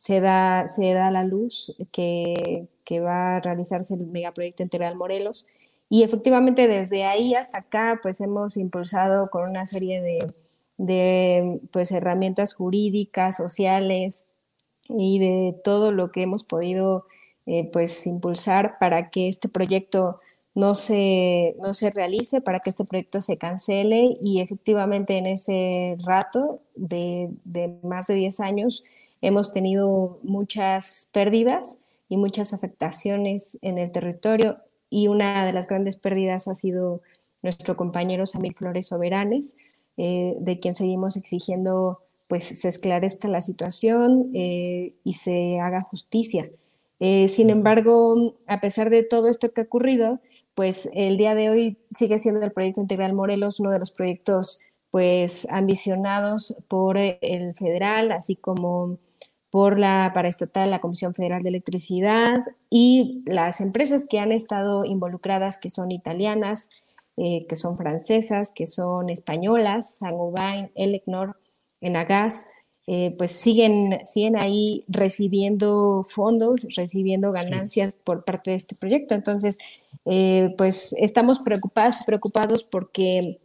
se, 0.00 0.20
da, 0.22 0.66
se 0.66 0.94
da 0.94 1.10
la 1.10 1.24
luz 1.24 1.76
que, 1.92 2.68
que 2.84 3.00
va 3.00 3.36
a 3.36 3.40
realizarse 3.40 3.92
el 3.92 4.06
megaproyecto 4.06 4.62
integral 4.62 4.96
Morelos. 4.96 5.46
Y 5.90 6.04
efectivamente 6.04 6.68
desde 6.68 7.04
ahí 7.04 7.34
hasta 7.34 7.58
acá, 7.58 8.00
pues 8.02 8.22
hemos 8.22 8.56
impulsado 8.56 9.28
con 9.28 9.50
una 9.50 9.66
serie 9.66 10.32
de, 10.78 11.60
pues, 11.70 11.92
herramientas 11.92 12.54
jurídicas, 12.54 13.36
sociales 13.36 14.32
y 14.88 15.18
de 15.18 15.54
todo 15.62 15.92
lo 15.92 16.10
que 16.10 16.22
hemos 16.22 16.44
podido 16.44 17.04
eh, 17.44 17.68
pues 17.70 18.06
impulsar 18.06 18.78
para 18.78 19.10
que 19.10 19.28
este 19.28 19.50
proyecto 19.50 20.20
no 20.54 20.74
se, 20.76 21.56
no 21.60 21.74
se 21.74 21.90
realice, 21.90 22.40
para 22.40 22.60
que 22.60 22.70
este 22.70 22.86
proyecto 22.86 23.20
se 23.20 23.36
cancele. 23.36 24.16
Y 24.22 24.40
efectivamente 24.40 25.18
en 25.18 25.26
ese 25.26 25.98
rato 26.06 26.62
de, 26.74 27.28
de 27.44 27.78
más 27.82 28.06
de 28.06 28.14
10 28.14 28.40
años 28.40 28.82
hemos 29.20 29.52
tenido 29.52 30.18
muchas 30.22 31.10
pérdidas 31.12 31.82
y 32.08 32.16
muchas 32.16 32.52
afectaciones 32.52 33.58
en 33.62 33.78
el 33.78 33.92
territorio 33.92 34.58
y 34.88 35.08
una 35.08 35.46
de 35.46 35.52
las 35.52 35.66
grandes 35.66 35.96
pérdidas 35.96 36.48
ha 36.48 36.54
sido 36.54 37.02
nuestro 37.42 37.76
compañero 37.76 38.26
Samir 38.26 38.54
Flores 38.54 38.88
Soberanes, 38.88 39.56
eh, 39.96 40.34
de 40.40 40.58
quien 40.58 40.74
seguimos 40.74 41.16
exigiendo 41.16 42.00
pues 42.30 42.44
se 42.44 42.68
esclarezca 42.68 43.26
la 43.26 43.40
situación 43.40 44.30
eh, 44.34 44.94
y 45.02 45.14
se 45.14 45.58
haga 45.58 45.82
justicia. 45.82 46.48
Eh, 47.00 47.26
sin 47.26 47.50
embargo, 47.50 48.36
a 48.46 48.60
pesar 48.60 48.88
de 48.88 49.02
todo 49.02 49.26
esto 49.26 49.52
que 49.52 49.62
ha 49.62 49.64
ocurrido, 49.64 50.20
pues 50.54 50.88
el 50.92 51.16
día 51.16 51.34
de 51.34 51.50
hoy 51.50 51.78
sigue 51.92 52.20
siendo 52.20 52.40
el 52.42 52.52
proyecto 52.52 52.80
integral 52.80 53.14
Morelos 53.14 53.58
uno 53.58 53.70
de 53.70 53.80
los 53.80 53.90
proyectos 53.90 54.60
pues 54.92 55.48
ambicionados 55.50 56.54
por 56.68 56.98
el 56.98 57.54
federal, 57.56 58.12
así 58.12 58.36
como 58.36 58.96
por 59.50 59.78
la 59.78 60.12
paraestatal, 60.14 60.70
la 60.70 60.80
Comisión 60.80 61.12
Federal 61.12 61.42
de 61.42 61.48
Electricidad 61.48 62.36
y 62.70 63.22
las 63.26 63.60
empresas 63.60 64.06
que 64.08 64.20
han 64.20 64.30
estado 64.30 64.84
involucradas, 64.84 65.58
que 65.58 65.70
son 65.70 65.90
italianas, 65.90 66.70
eh, 67.16 67.46
que 67.48 67.56
son 67.56 67.76
francesas, 67.76 68.52
que 68.54 68.66
son 68.68 69.10
españolas, 69.10 69.98
Saint-Gobain, 69.98 70.70
Elecnor, 70.76 71.36
Enagas, 71.80 72.46
eh, 72.86 73.14
pues 73.18 73.32
siguen, 73.32 73.98
siguen 74.04 74.36
ahí 74.36 74.84
recibiendo 74.88 76.06
fondos, 76.08 76.66
recibiendo 76.76 77.32
ganancias 77.32 77.96
por 77.96 78.24
parte 78.24 78.52
de 78.52 78.56
este 78.56 78.76
proyecto. 78.76 79.14
Entonces, 79.14 79.58
eh, 80.04 80.54
pues 80.56 80.94
estamos 80.98 81.40
preocupados, 81.40 82.02
preocupados 82.06 82.64
porque 82.64 83.40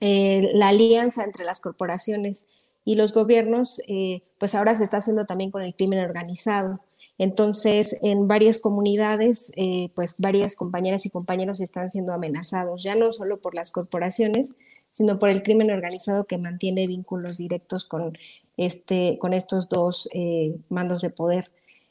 la 0.00 0.68
alianza 0.68 1.24
entre 1.24 1.44
las 1.44 1.60
corporaciones 1.60 2.46
y 2.84 2.94
los 2.94 3.12
gobiernos, 3.12 3.80
eh, 3.88 4.22
pues 4.38 4.54
ahora 4.54 4.74
se 4.74 4.84
está 4.84 4.98
haciendo 4.98 5.26
también 5.26 5.50
con 5.50 5.62
el 5.62 5.74
crimen 5.74 6.00
organizado. 6.00 6.80
Entonces, 7.18 7.96
en 8.02 8.28
varias 8.28 8.58
comunidades, 8.58 9.52
eh, 9.56 9.90
pues 9.94 10.14
varias 10.18 10.56
compañeras 10.56 11.04
y 11.04 11.10
compañeros 11.10 11.60
están 11.60 11.90
siendo 11.90 12.14
amenazados, 12.14 12.82
ya 12.82 12.94
no 12.94 13.12
solo 13.12 13.40
por 13.40 13.54
las 13.54 13.70
corporaciones, 13.70 14.56
sino 14.88 15.18
por 15.18 15.28
el 15.28 15.42
crimen 15.42 15.70
organizado 15.70 16.24
que 16.24 16.38
mantiene 16.38 16.86
vínculos 16.86 17.36
directos 17.36 17.84
con, 17.84 18.16
este, 18.56 19.18
con 19.18 19.34
estos 19.34 19.68
dos 19.68 20.08
eh, 20.14 20.56
mandos 20.70 21.02
de 21.02 21.10
poder. 21.10 21.50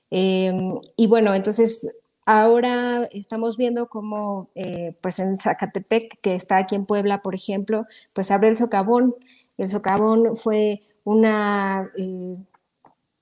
Em, 0.10 0.80
y 0.98 1.06
bueno, 1.06 1.36
entonces 1.36 1.88
ahora 2.26 3.08
estamos 3.12 3.56
viendo 3.56 3.88
cómo, 3.88 4.50
pues 5.02 5.20
en 5.20 5.38
Zacatepec, 5.38 6.20
que 6.22 6.36
está 6.36 6.58
aquí 6.58 6.76
en 6.76 6.86
Puebla, 6.86 7.22
por 7.22 7.36
ejemplo, 7.36 7.86
pues 8.14 8.32
abre 8.32 8.50
el 8.50 8.56
socavón 8.56 9.16
el 9.60 9.68
socavón 9.68 10.38
fue 10.38 10.82
una, 11.04 11.92
eh, 11.98 12.38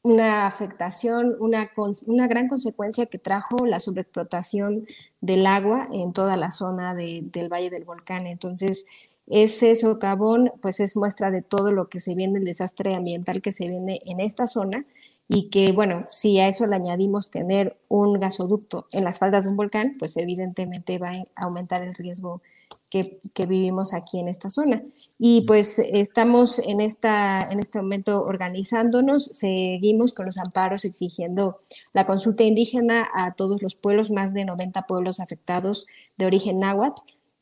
una 0.04 0.46
afectación, 0.46 1.36
una, 1.40 1.72
una, 2.06 2.28
gran 2.28 2.48
consecuencia 2.48 3.08
que 3.08 3.18
trajo 3.18 3.66
la 3.66 3.80
sobreexplotación 3.80 4.86
del 5.20 5.48
agua 5.48 5.90
en 5.92 6.14
toda 6.14 6.38
la 6.38 6.52
zona 6.52 6.94
del 6.94 7.50
Valle 7.52 7.72
del 7.72 7.86
Volcán. 7.86 8.28
Entonces, 8.28 8.86
ese 9.26 9.76
socavón 9.76 10.52
pues 10.62 10.80
es 10.80 10.96
muestra 10.96 11.32
de 11.32 11.42
todo 11.42 11.72
lo 11.72 11.90
que 11.90 12.00
se 12.00 12.14
viene, 12.14 12.38
el 12.38 12.46
desastre 12.46 12.94
ambiental 12.94 13.42
que 13.42 13.52
se 13.52 13.68
viene 13.68 14.02
en 14.06 14.20
esta 14.20 14.46
zona 14.46 14.86
y 15.28 15.50
que, 15.50 15.72
bueno, 15.72 16.06
si 16.08 16.40
a 16.40 16.48
eso 16.48 16.68
le 16.68 16.76
añadimos 16.76 17.32
tener 17.32 17.78
un 17.90 18.14
gasoducto 18.20 18.88
en 18.92 19.04
las 19.04 19.18
faldas 19.18 19.44
de 19.44 19.50
un 19.50 19.58
volcán, 19.58 19.96
pues 19.98 20.16
evidentemente 20.18 21.00
va 21.00 21.14
a 21.36 21.44
aumentar 21.44 21.84
el 21.84 21.96
riesgo 21.96 22.44
que, 22.90 23.20
vivimos 23.48 23.94
aquí 23.94 24.20
en 24.20 24.28
esta 24.28 24.50
zona. 24.50 24.84
Y 25.20 25.42
pues 25.42 25.80
estamos 25.80 26.60
en, 26.60 26.82
esta, 26.82 27.48
en 27.50 27.60
este 27.60 27.82
momento 27.82 28.24
organizándonos, 28.24 29.26
seguimos 29.26 30.14
con 30.14 30.26
los 30.26 30.38
amparos 30.38 30.86
exigiendo 30.86 31.60
la 31.94 32.06
consulta 32.06 32.44
indígena 32.44 33.08
a 33.14 33.34
todos 33.34 33.62
los 33.62 33.76
pueblos, 33.76 34.12
más 34.12 34.34
de 34.34 34.46
90 34.46 34.84
pueblos 34.88 35.20
afectados 35.20 35.88
de 36.18 36.26
origen 36.26 36.60
náhuatl, 36.60 37.02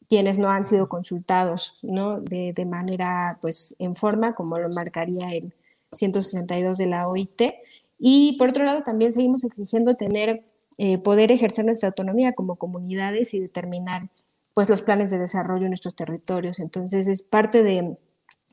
quienes 0.10 0.40
no 0.40 0.50
han 0.50 0.66
sido 0.66 0.88
consultados 0.90 1.80
¿no? 1.82 2.22
de, 2.22 2.54
de 2.54 2.66
manera 2.66 3.38
pues 3.42 3.76
en 3.80 3.96
forma, 3.96 4.36
como 4.36 4.58
lo 4.60 4.70
marcaría 4.70 5.32
el 5.32 5.54
162 5.92 6.78
de 6.78 6.88
la 6.88 7.08
OIT. 7.08 7.42
Y 7.98 8.38
por 8.38 8.50
otro 8.50 8.66
lado, 8.66 8.84
también 8.84 9.14
seguimos 9.14 9.44
exigiendo 9.44 9.96
tener, 9.96 10.44
eh, 10.78 10.98
poder 10.98 11.32
ejercer 11.32 11.66
nuestra 11.66 11.90
autonomía 11.90 12.34
como 12.34 12.58
comunidades 12.58 13.34
y 13.34 13.40
determinar 13.40 14.10
pues 14.56 14.70
los 14.70 14.82
planes 14.82 15.12
de 15.12 15.20
desarrollo 15.20 15.66
en 15.66 15.72
nuestros 15.72 15.96
territorios. 15.96 16.60
Entonces 16.60 17.08
es 17.08 17.22
parte 17.22 17.62
de 17.62 17.98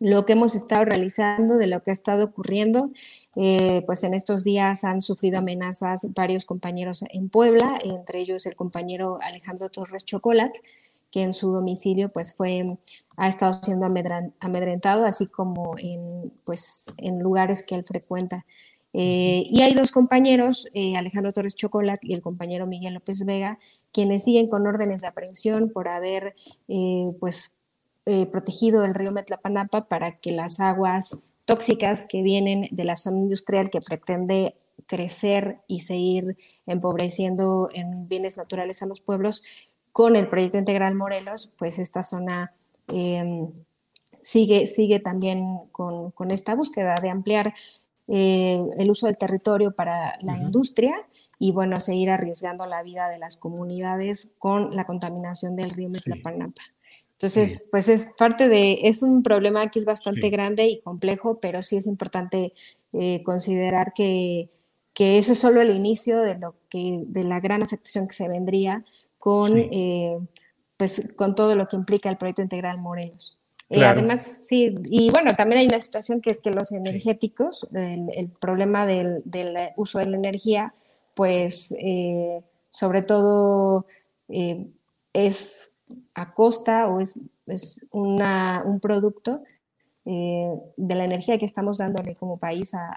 lo 0.01 0.27
que 0.27 0.33
hemos 0.33 0.57
estado 0.57 0.85
realizando, 0.85 1.57
de 1.57 1.69
lo 1.69 1.81
que 1.81 1.93
ha 1.93 1.95
estado 1.95 2.25
ocurriendo. 2.25 2.91
Eh, 3.37 3.85
pues 3.87 4.03
en 4.03 4.13
estos 4.13 4.43
días 4.43 4.83
han 4.83 5.01
sufrido 5.01 5.39
amenazas 5.39 6.09
varios 6.13 6.45
compañeros 6.45 7.05
en 7.09 7.29
Puebla, 7.29 7.79
entre 7.83 8.19
ellos 8.19 8.45
el 8.47 8.57
compañero 8.57 9.21
Alejandro 9.23 9.69
Torres 9.69 10.05
Chocolat, 10.05 10.53
que 11.13 11.23
en 11.23 11.33
su 11.33 11.53
domicilio 11.53 12.09
pues 12.09 12.35
fue, 12.35 12.65
ha 13.17 13.29
estado 13.29 13.63
siendo 13.63 13.87
amedrentado, 13.87 15.05
así 15.05 15.29
como 15.29 15.79
en, 15.79 16.33
pues, 16.45 16.87
en 16.97 17.21
lugares 17.21 17.63
que 17.63 17.77
él 17.77 17.85
frecuenta. 17.85 18.45
Eh, 18.95 19.47
y 19.51 19.63
hay 19.63 19.75
dos 19.75 19.91
compañeros, 19.91 20.69
eh, 20.75 20.97
Alejandro 20.97 21.33
Torres 21.33 21.57
Chocolat 21.57 22.05
y 22.05 22.13
el 22.13 22.23
compañero 22.23 22.67
Miguel 22.67 22.95
López 22.95 23.25
Vega, 23.25 23.59
quienes 23.93 24.25
siguen 24.25 24.49
con 24.49 24.67
órdenes 24.67 25.01
de 25.01 25.07
aprehensión 25.07 25.71
por 25.71 25.89
haber 25.89 26.35
eh, 26.69 27.07
pues, 27.21 27.57
protegido 28.33 28.85
el 28.85 28.95
río 28.95 29.13
Metlapanapa 29.13 29.87
para 29.87 30.19
que 30.19 30.33
las 30.33 30.59
aguas 30.59 31.25
tóxicas 31.45 32.05
que 32.09 32.23
vienen 32.23 32.69
de 32.73 32.85
la 32.85 32.97
zona 32.97 33.19
industrial 33.19 33.71
que 33.71 33.81
pretende 33.81 34.57
crecer 34.87 35.59
y 35.69 35.81
seguir 35.81 36.37
empobreciendo 36.67 37.69
en 37.73 38.09
bienes 38.09 38.37
naturales 38.37 38.83
a 38.83 38.87
los 38.87 39.01
pueblos 39.01 39.45
con 39.93 40.17
el 40.17 40.27
proyecto 40.27 40.59
integral 40.59 40.95
Morelos, 40.95 41.53
pues 41.59 41.79
esta 41.79 42.03
zona 42.03 42.53
em, 42.89 43.53
sigue, 44.23 44.67
sigue 44.67 45.01
también 45.01 45.59
con, 45.71 46.13
esta 46.31 46.55
búsqueda 46.55 46.95
de 47.01 47.11
ampliar 47.11 47.55
eh, 48.15 48.63
el 48.77 48.91
uso 48.91 49.07
del 49.07 49.17
territorio 49.17 49.75
para 49.75 50.19
la 50.21 50.37
industria 50.37 50.95
y 51.39 51.51
bueno, 51.51 51.81
seguir 51.81 52.11
arriesgando 52.11 52.67
la 52.67 52.83
vida 52.83 53.09
de 53.09 53.19
las 53.19 53.39
comunidades 53.39 54.35
con 54.39 54.77
la 54.77 54.85
contaminación 54.85 55.57
del 55.57 55.71
río 55.71 55.89
Metlapanapa. 55.89 56.61
Entonces, 57.13 57.67
pues 57.71 57.89
es 57.89 58.11
parte 58.19 58.49
de, 58.49 58.81
es 58.83 59.03
un 59.03 59.23
problema 59.23 59.71
que 59.71 59.79
es 59.79 59.87
bastante 59.87 60.29
grande 60.29 60.67
y 60.67 60.83
complejo, 60.83 61.41
pero 61.41 61.63
sí 61.63 61.79
es 61.79 61.87
importante 61.87 62.53
eh, 62.93 63.23
considerar 63.23 63.95
que, 63.95 64.51
que, 64.93 65.17
eso 65.17 65.33
es 65.33 65.39
solo 65.39 65.63
el 65.63 65.75
inicio 65.75 66.21
de 66.21 66.37
lo 66.37 66.55
que, 66.69 67.05
de 67.07 67.25
la 67.25 67.41
gran 67.41 67.63
afectación 67.63 68.09
que 68.09 68.15
se 68.15 68.29
vendría 68.29 68.85
con, 69.19 69.57
eh, 69.57 70.19
pues, 70.77 71.01
con 71.17 71.35
todo 71.35 71.57
lo 71.57 71.67
que 71.67 71.77
implica 71.77 72.11
el 72.11 72.19
proyecto 72.19 72.43
integral 72.43 72.77
Morelos. 72.77 73.39
Eh, 73.73 73.85
además, 73.85 74.27
sí, 74.27 74.75
y 74.85 75.11
bueno, 75.11 75.35
también 75.35 75.61
hay 75.61 75.67
una 75.67 75.81
situación 75.81 76.21
que 76.21 76.31
es 76.31 76.41
que 76.41 76.51
los 76.51 76.73
energéticos, 76.73 77.69
el, 77.73 78.29
problema 78.29 78.87
del, 78.87 79.23
uso 79.77 79.99
de 79.99 80.07
la 80.07 80.17
energía, 80.17 80.75
pues 81.15 81.75
eh, 81.79 82.43
sobre 82.71 83.03
todo 83.03 83.87
es 84.29 85.73
a 86.15 86.35
costa 86.35 86.89
o 86.89 87.01
es, 87.01 87.15
es 87.47 87.85
una, 87.91 88.63
un 88.65 88.81
producto 88.81 89.43
eh, 90.05 90.53
de 90.77 90.95
la 90.97 91.05
energía 91.05 91.39
que 91.39 91.45
estamos 91.45 91.79
dándole 91.79 92.17
como 92.17 92.37
país 92.37 92.75
a, 92.75 92.93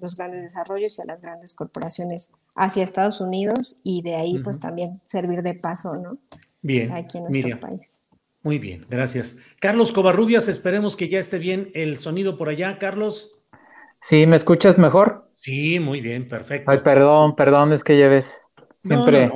los 0.00 0.16
grandes 0.16 0.42
desarrollos 0.42 0.98
y 0.98 1.02
a 1.02 1.04
las 1.04 1.20
grandes 1.20 1.52
corporaciones 1.52 2.32
hacia 2.54 2.82
Estados 2.82 3.20
Unidos 3.20 3.80
y 3.84 4.00
de 4.00 4.14
ahí 4.16 4.38
pues 4.38 4.58
también 4.58 4.98
servir 5.04 5.42
de 5.42 5.52
paso, 5.52 5.94
¿no? 5.96 6.16
Bien, 6.62 6.90
aquí 6.92 7.18
en 7.18 7.24
nuestro 7.24 7.60
país. 7.60 8.00
Muy 8.42 8.58
bien, 8.58 8.86
gracias. 8.88 9.38
Carlos 9.60 9.92
Covarrubias, 9.92 10.48
esperemos 10.48 10.96
que 10.96 11.08
ya 11.08 11.18
esté 11.18 11.38
bien 11.38 11.70
el 11.74 11.98
sonido 11.98 12.38
por 12.38 12.48
allá, 12.48 12.78
Carlos. 12.78 13.42
Sí, 14.00 14.26
¿me 14.26 14.36
escuchas 14.36 14.78
mejor? 14.78 15.30
Sí, 15.34 15.78
muy 15.78 16.00
bien, 16.00 16.26
perfecto. 16.26 16.70
Ay, 16.70 16.78
perdón, 16.78 17.36
perdón, 17.36 17.72
es 17.72 17.84
que 17.84 17.96
lleves 17.96 18.46
siempre, 18.78 19.30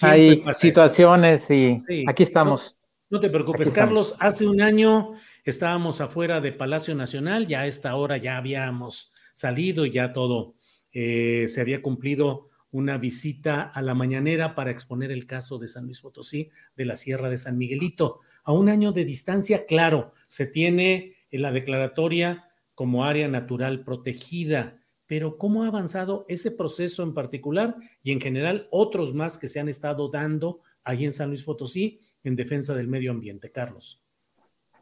hay 0.00 0.42
situaciones 0.54 1.50
y 1.50 1.82
aquí 2.06 2.22
estamos. 2.22 2.78
No, 3.08 3.20
te 3.20 3.30
preocupes, 3.30 3.72
Carlos, 3.72 4.16
hace 4.18 4.46
un 4.46 4.60
año 4.60 5.12
estábamos 5.44 6.00
afuera 6.00 6.40
de 6.40 6.52
Palacio 6.52 6.94
Nacional, 6.94 7.46
ya 7.46 7.60
a 7.60 7.66
esta 7.66 7.94
hora 7.94 8.16
ya 8.16 8.36
habíamos 8.36 9.12
salido 9.34 9.86
y 9.86 9.90
ya 9.90 10.12
todo 10.12 10.54
eh, 10.92 11.46
se 11.48 11.60
había 11.60 11.82
cumplido 11.82 12.48
una 12.70 12.98
visita 12.98 13.62
a 13.62 13.82
la 13.82 13.94
mañanera 13.94 14.54
para 14.54 14.70
exponer 14.70 15.10
el 15.10 15.26
caso 15.26 15.58
de 15.58 15.68
San 15.68 15.84
Luis 15.84 16.00
Potosí, 16.00 16.50
de 16.76 16.84
la 16.84 16.96
Sierra 16.96 17.30
de 17.30 17.38
San 17.38 17.58
Miguelito. 17.58 18.20
A 18.44 18.52
un 18.52 18.68
año 18.68 18.92
de 18.92 19.04
distancia, 19.04 19.66
claro, 19.66 20.12
se 20.28 20.46
tiene 20.46 21.16
en 21.30 21.42
la 21.42 21.52
declaratoria 21.52 22.44
como 22.74 23.04
área 23.04 23.28
natural 23.28 23.84
protegida, 23.84 24.78
pero 25.06 25.38
¿cómo 25.38 25.64
ha 25.64 25.68
avanzado 25.68 26.26
ese 26.28 26.50
proceso 26.50 27.02
en 27.02 27.14
particular 27.14 27.76
y 28.02 28.12
en 28.12 28.20
general 28.20 28.68
otros 28.70 29.14
más 29.14 29.38
que 29.38 29.48
se 29.48 29.60
han 29.60 29.68
estado 29.68 30.08
dando 30.10 30.60
ahí 30.84 31.04
en 31.04 31.12
San 31.12 31.28
Luis 31.28 31.44
Potosí 31.44 32.00
en 32.24 32.36
defensa 32.36 32.74
del 32.74 32.88
medio 32.88 33.12
ambiente, 33.12 33.50
Carlos? 33.50 34.02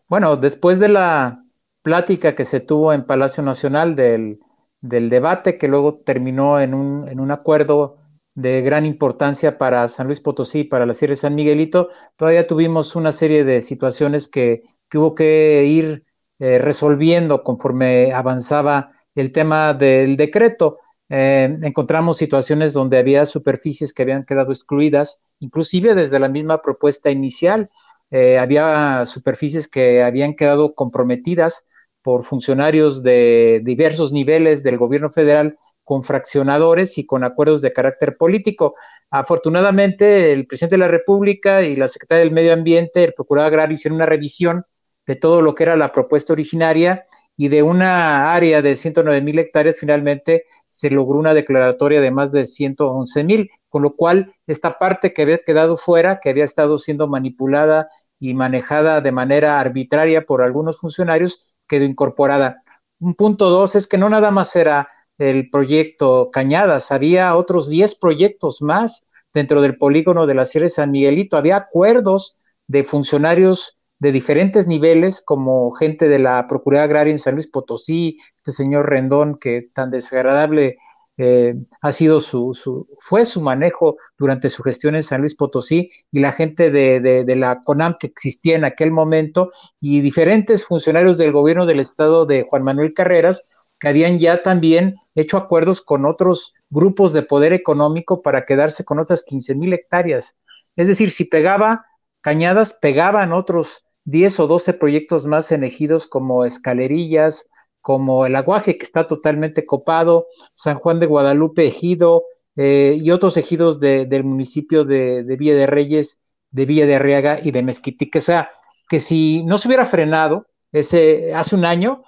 Bueno, 0.09 0.37
después 0.37 0.79
de 0.79 0.89
la 0.89 1.45
plática 1.83 2.35
que 2.35 2.45
se 2.45 2.61
tuvo 2.61 2.93
en 2.93 3.05
Palacio 3.05 3.43
Nacional 3.43 3.95
del, 3.95 4.41
debate 4.89 5.57
que 5.59 5.69
luego 5.69 5.95
terminó 6.05 6.61
en 6.61 6.75
un, 6.75 7.09
en 7.09 7.21
un, 7.21 7.31
acuerdo 7.31 7.97
de 8.35 8.61
gran 8.63 8.85
importancia 8.85 9.57
para 9.57 9.89
San 9.89 10.07
Luis 10.07 10.21
Potosí 10.21 10.61
y 10.61 10.65
para 10.65 10.87
la 10.87 10.95
Sierra 10.95 11.13
de 11.13 11.17
San 11.17 11.35
Miguelito, 11.35 11.89
todavía 12.17 12.47
tuvimos 12.47 12.95
una 12.95 13.13
serie 13.13 13.45
de 13.45 13.63
situaciones 13.63 14.29
que, 14.29 14.63
que 14.91 14.99
hubo 14.99 15.15
que 15.15 15.65
ir 15.67 16.05
eh, 16.39 16.59
resolviendo 16.59 17.43
conforme 17.43 18.13
avanzaba 18.13 18.93
el 19.15 19.33
tema 19.33 19.73
del 19.73 20.17
decreto. 20.17 20.79
Eh, 21.09 21.59
encontramos 21.63 22.17
situaciones 22.17 22.73
donde 22.73 22.99
había 22.99 23.25
superficies 23.25 23.93
que 23.93 24.03
habían 24.03 24.25
quedado 24.25 24.53
excluidas, 24.53 25.21
inclusive 25.39 25.95
desde 25.95 26.19
la 26.19 26.29
misma 26.29 26.61
propuesta 26.61 27.11
inicial. 27.11 27.71
Eh, 28.11 28.39
había 28.39 29.07
superficies 29.07 29.69
que 29.69 30.03
habían 30.03 30.35
quedado 30.35 30.75
comprometidas 30.75 31.65
por 32.05 32.23
funcionarios 32.23 33.03
de 33.03 33.63
diversos 33.65 34.13
niveles 34.13 34.63
del 34.63 34.77
gobierno 34.77 35.11
federal 35.11 35.59
con 35.85 36.03
fraccionadores 36.03 36.99
y 36.99 37.07
con 37.07 37.25
acuerdos 37.25 37.63
de 37.63 37.73
carácter 37.73 38.19
político. 38.19 38.75
Afortunadamente, 39.11 40.35
el 40.35 40.47
presidente 40.47 40.75
de 40.75 40.81
la 40.81 40.89
República 40.89 41.63
y 41.63 41.77
la 41.77 41.89
secretaria 41.89 42.23
del 42.23 42.35
Medio 42.35 42.53
Ambiente, 42.53 43.05
el 43.05 43.15
procurador 43.15 43.49
agrario, 43.49 43.77
hicieron 43.77 43.97
una 43.97 44.05
revisión 44.05 44.67
de 45.07 45.17
todo 45.17 45.41
lo 45.41 45.55
que 45.55 45.63
era 45.63 45.77
la 45.77 45.93
propuesta 45.93 46.35
originaria 46.35 47.05
y 47.39 47.49
de 47.49 47.63
una 47.63 48.35
área 48.35 48.61
de 48.61 48.77
109 48.77 49.23
mil 49.23 49.39
hectáreas 49.39 49.79
finalmente 49.81 50.45
se 50.69 50.91
logró 50.91 51.19
una 51.19 51.33
declaratoria 51.33 52.03
de 52.03 52.11
más 52.11 52.33
de 52.33 52.45
111 52.45 53.25
mil, 53.25 53.51
con 53.71 53.83
lo 53.83 53.97
cual 53.97 54.35
esta 54.47 54.79
parte 54.79 55.15
que 55.15 55.23
había 55.23 55.39
quedado 55.39 55.79
fuera, 55.79 56.21
que 56.21 56.29
había 56.29 56.45
estado 56.45 56.77
siendo 56.77 57.09
manipulada 57.09 57.89
y 58.21 58.35
manejada 58.35 59.01
de 59.01 59.11
manera 59.11 59.59
arbitraria 59.59 60.27
por 60.27 60.43
algunos 60.43 60.79
funcionarios, 60.79 61.54
quedó 61.67 61.85
incorporada. 61.85 62.61
Un 63.01 63.15
punto 63.15 63.51
dos 63.51 63.75
es 63.75 63.87
que 63.87 63.99
no 63.99 64.09
nada 64.09 64.31
más 64.31 64.55
era 64.57 64.89
el 65.19 65.51
proyecto 65.51 66.31
Cañadas, 66.33 66.91
había 66.91 67.37
otros 67.37 67.69
10 67.69 67.95
proyectos 67.97 68.63
más 68.63 69.07
dentro 69.33 69.61
del 69.61 69.77
polígono 69.77 70.27
de 70.27 70.35
la 70.35 70.45
Sierra 70.45 70.65
de 70.65 70.71
San 70.71 70.91
Miguelito, 70.91 71.37
había 71.37 71.57
acuerdos 71.57 72.35
de 72.67 72.85
funcionarios 72.85 73.79
de 73.99 74.13
diferentes 74.13 74.67
niveles, 74.67 75.23
como 75.23 75.71
gente 75.73 76.09
de 76.09 76.19
la 76.19 76.47
Procuraduría 76.47 76.85
Agraria 76.85 77.13
en 77.13 77.19
San 77.19 77.35
Luis 77.35 77.47
Potosí, 77.47 78.19
este 78.37 78.53
señor 78.53 78.89
Rendón, 78.89 79.39
que 79.39 79.69
tan 79.73 79.91
desagradable 79.91 80.79
eh, 81.17 81.55
ha 81.81 81.93
sido 81.93 82.21
su, 82.21 82.55
su, 82.55 82.89
fue 82.99 83.25
su 83.25 83.41
manejo 83.41 83.97
durante 84.19 84.51
su 84.51 84.63
gestión 84.63 84.97
en 84.97 85.03
San 85.05 85.21
Luis 85.21 85.37
Potosí 85.37 85.91
y 86.11 86.21
la 86.21 86.33
gente 86.33 86.71
de, 86.71 87.01
de, 87.01 87.37
la 87.37 87.61
CONAM 87.61 87.97
que 88.01 88.09
existía 88.09 88.57
en 88.57 88.65
aquel 88.65 88.91
momento 88.91 89.51
y 89.81 90.01
diferentes 90.01 90.65
funcionarios 90.65 91.17
del 91.17 91.31
gobierno 91.31 91.67
del 91.67 91.81
estado 91.81 92.27
de 92.27 92.47
Juan 92.49 92.65
Manuel 92.65 92.95
Carreras 92.95 93.45
que 93.79 93.89
habían 93.89 94.19
ya 94.19 94.43
también 94.43 94.97
hecho 95.15 95.37
acuerdos 95.37 95.81
con 95.81 96.05
otros 96.05 96.55
grupos 96.71 97.13
de 97.13 97.23
poder 97.23 97.53
económico 97.53 98.23
para 98.23 98.45
quedarse 98.45 98.85
con 98.85 98.99
otras 98.99 99.23
15 99.23 99.55
mil 99.55 99.73
hectáreas. 99.73 100.37
Es 100.77 100.89
decir, 100.89 101.11
si 101.11 101.25
pegaba 101.25 101.87
Cañadas, 102.21 102.75
pegaban 102.75 103.33
otros 103.33 103.85
10 104.05 104.41
o 104.41 104.47
12 104.47 104.73
proyectos 104.73 105.27
más 105.27 105.53
en 105.53 105.63
ejidos 105.63 106.07
como 106.07 106.45
Escalerillas, 106.45 107.49
como 107.85 108.25
el 108.25 108.35
Aguaje, 108.35 108.79
que 108.79 108.87
está 108.87 109.07
totalmente 109.07 109.67
copado, 109.67 110.27
San 110.55 110.77
Juan 110.77 111.01
de 111.01 111.05
Guadalupe, 111.05 111.67
Ejido, 111.67 112.25
eh, 112.57 112.97
y 112.99 113.11
otros 113.11 113.37
ejidos 113.37 113.79
del 113.79 114.25
municipio 114.25 114.87
de, 114.87 115.23
Villa 115.39 115.55
de 115.55 115.67
Reyes, 115.67 116.23
de 116.51 116.65
Villa 116.65 116.87
de 116.87 116.95
Arriaga 116.95 117.39
y 117.43 117.51
de 117.51 117.63
Mezquitique. 117.63 118.21
O 118.21 118.23
sea, 118.23 118.51
que 118.89 119.01
si 119.01 119.43
no 119.45 119.59
se 119.59 119.69
hubiera 119.69 119.85
frenado 119.85 120.47
ese, 120.73 121.35
hace 121.35 121.57
un 121.57 121.67
año, 121.67 122.05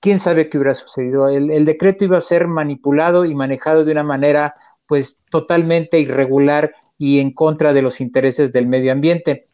quién 0.00 0.18
sabe 0.18 0.48
qué 0.48 0.56
hubiera 0.56 0.72
sucedido. 0.72 1.28
El, 1.28 1.50
el, 1.50 1.66
decreto 1.66 2.06
iba 2.06 2.16
a 2.16 2.22
ser 2.22 2.48
manipulado 2.48 3.26
y 3.26 3.34
manejado 3.34 3.84
de 3.84 3.92
una 3.92 4.04
manera 4.04 4.54
pues 4.86 5.18
totalmente 5.30 6.00
irregular 6.00 6.72
y 6.96 7.20
en 7.20 7.34
contra 7.34 7.74
de 7.74 7.82
los 7.82 8.00
intereses 8.00 8.50
del 8.50 8.66
medio 8.66 8.92
ambiente. 8.92 9.48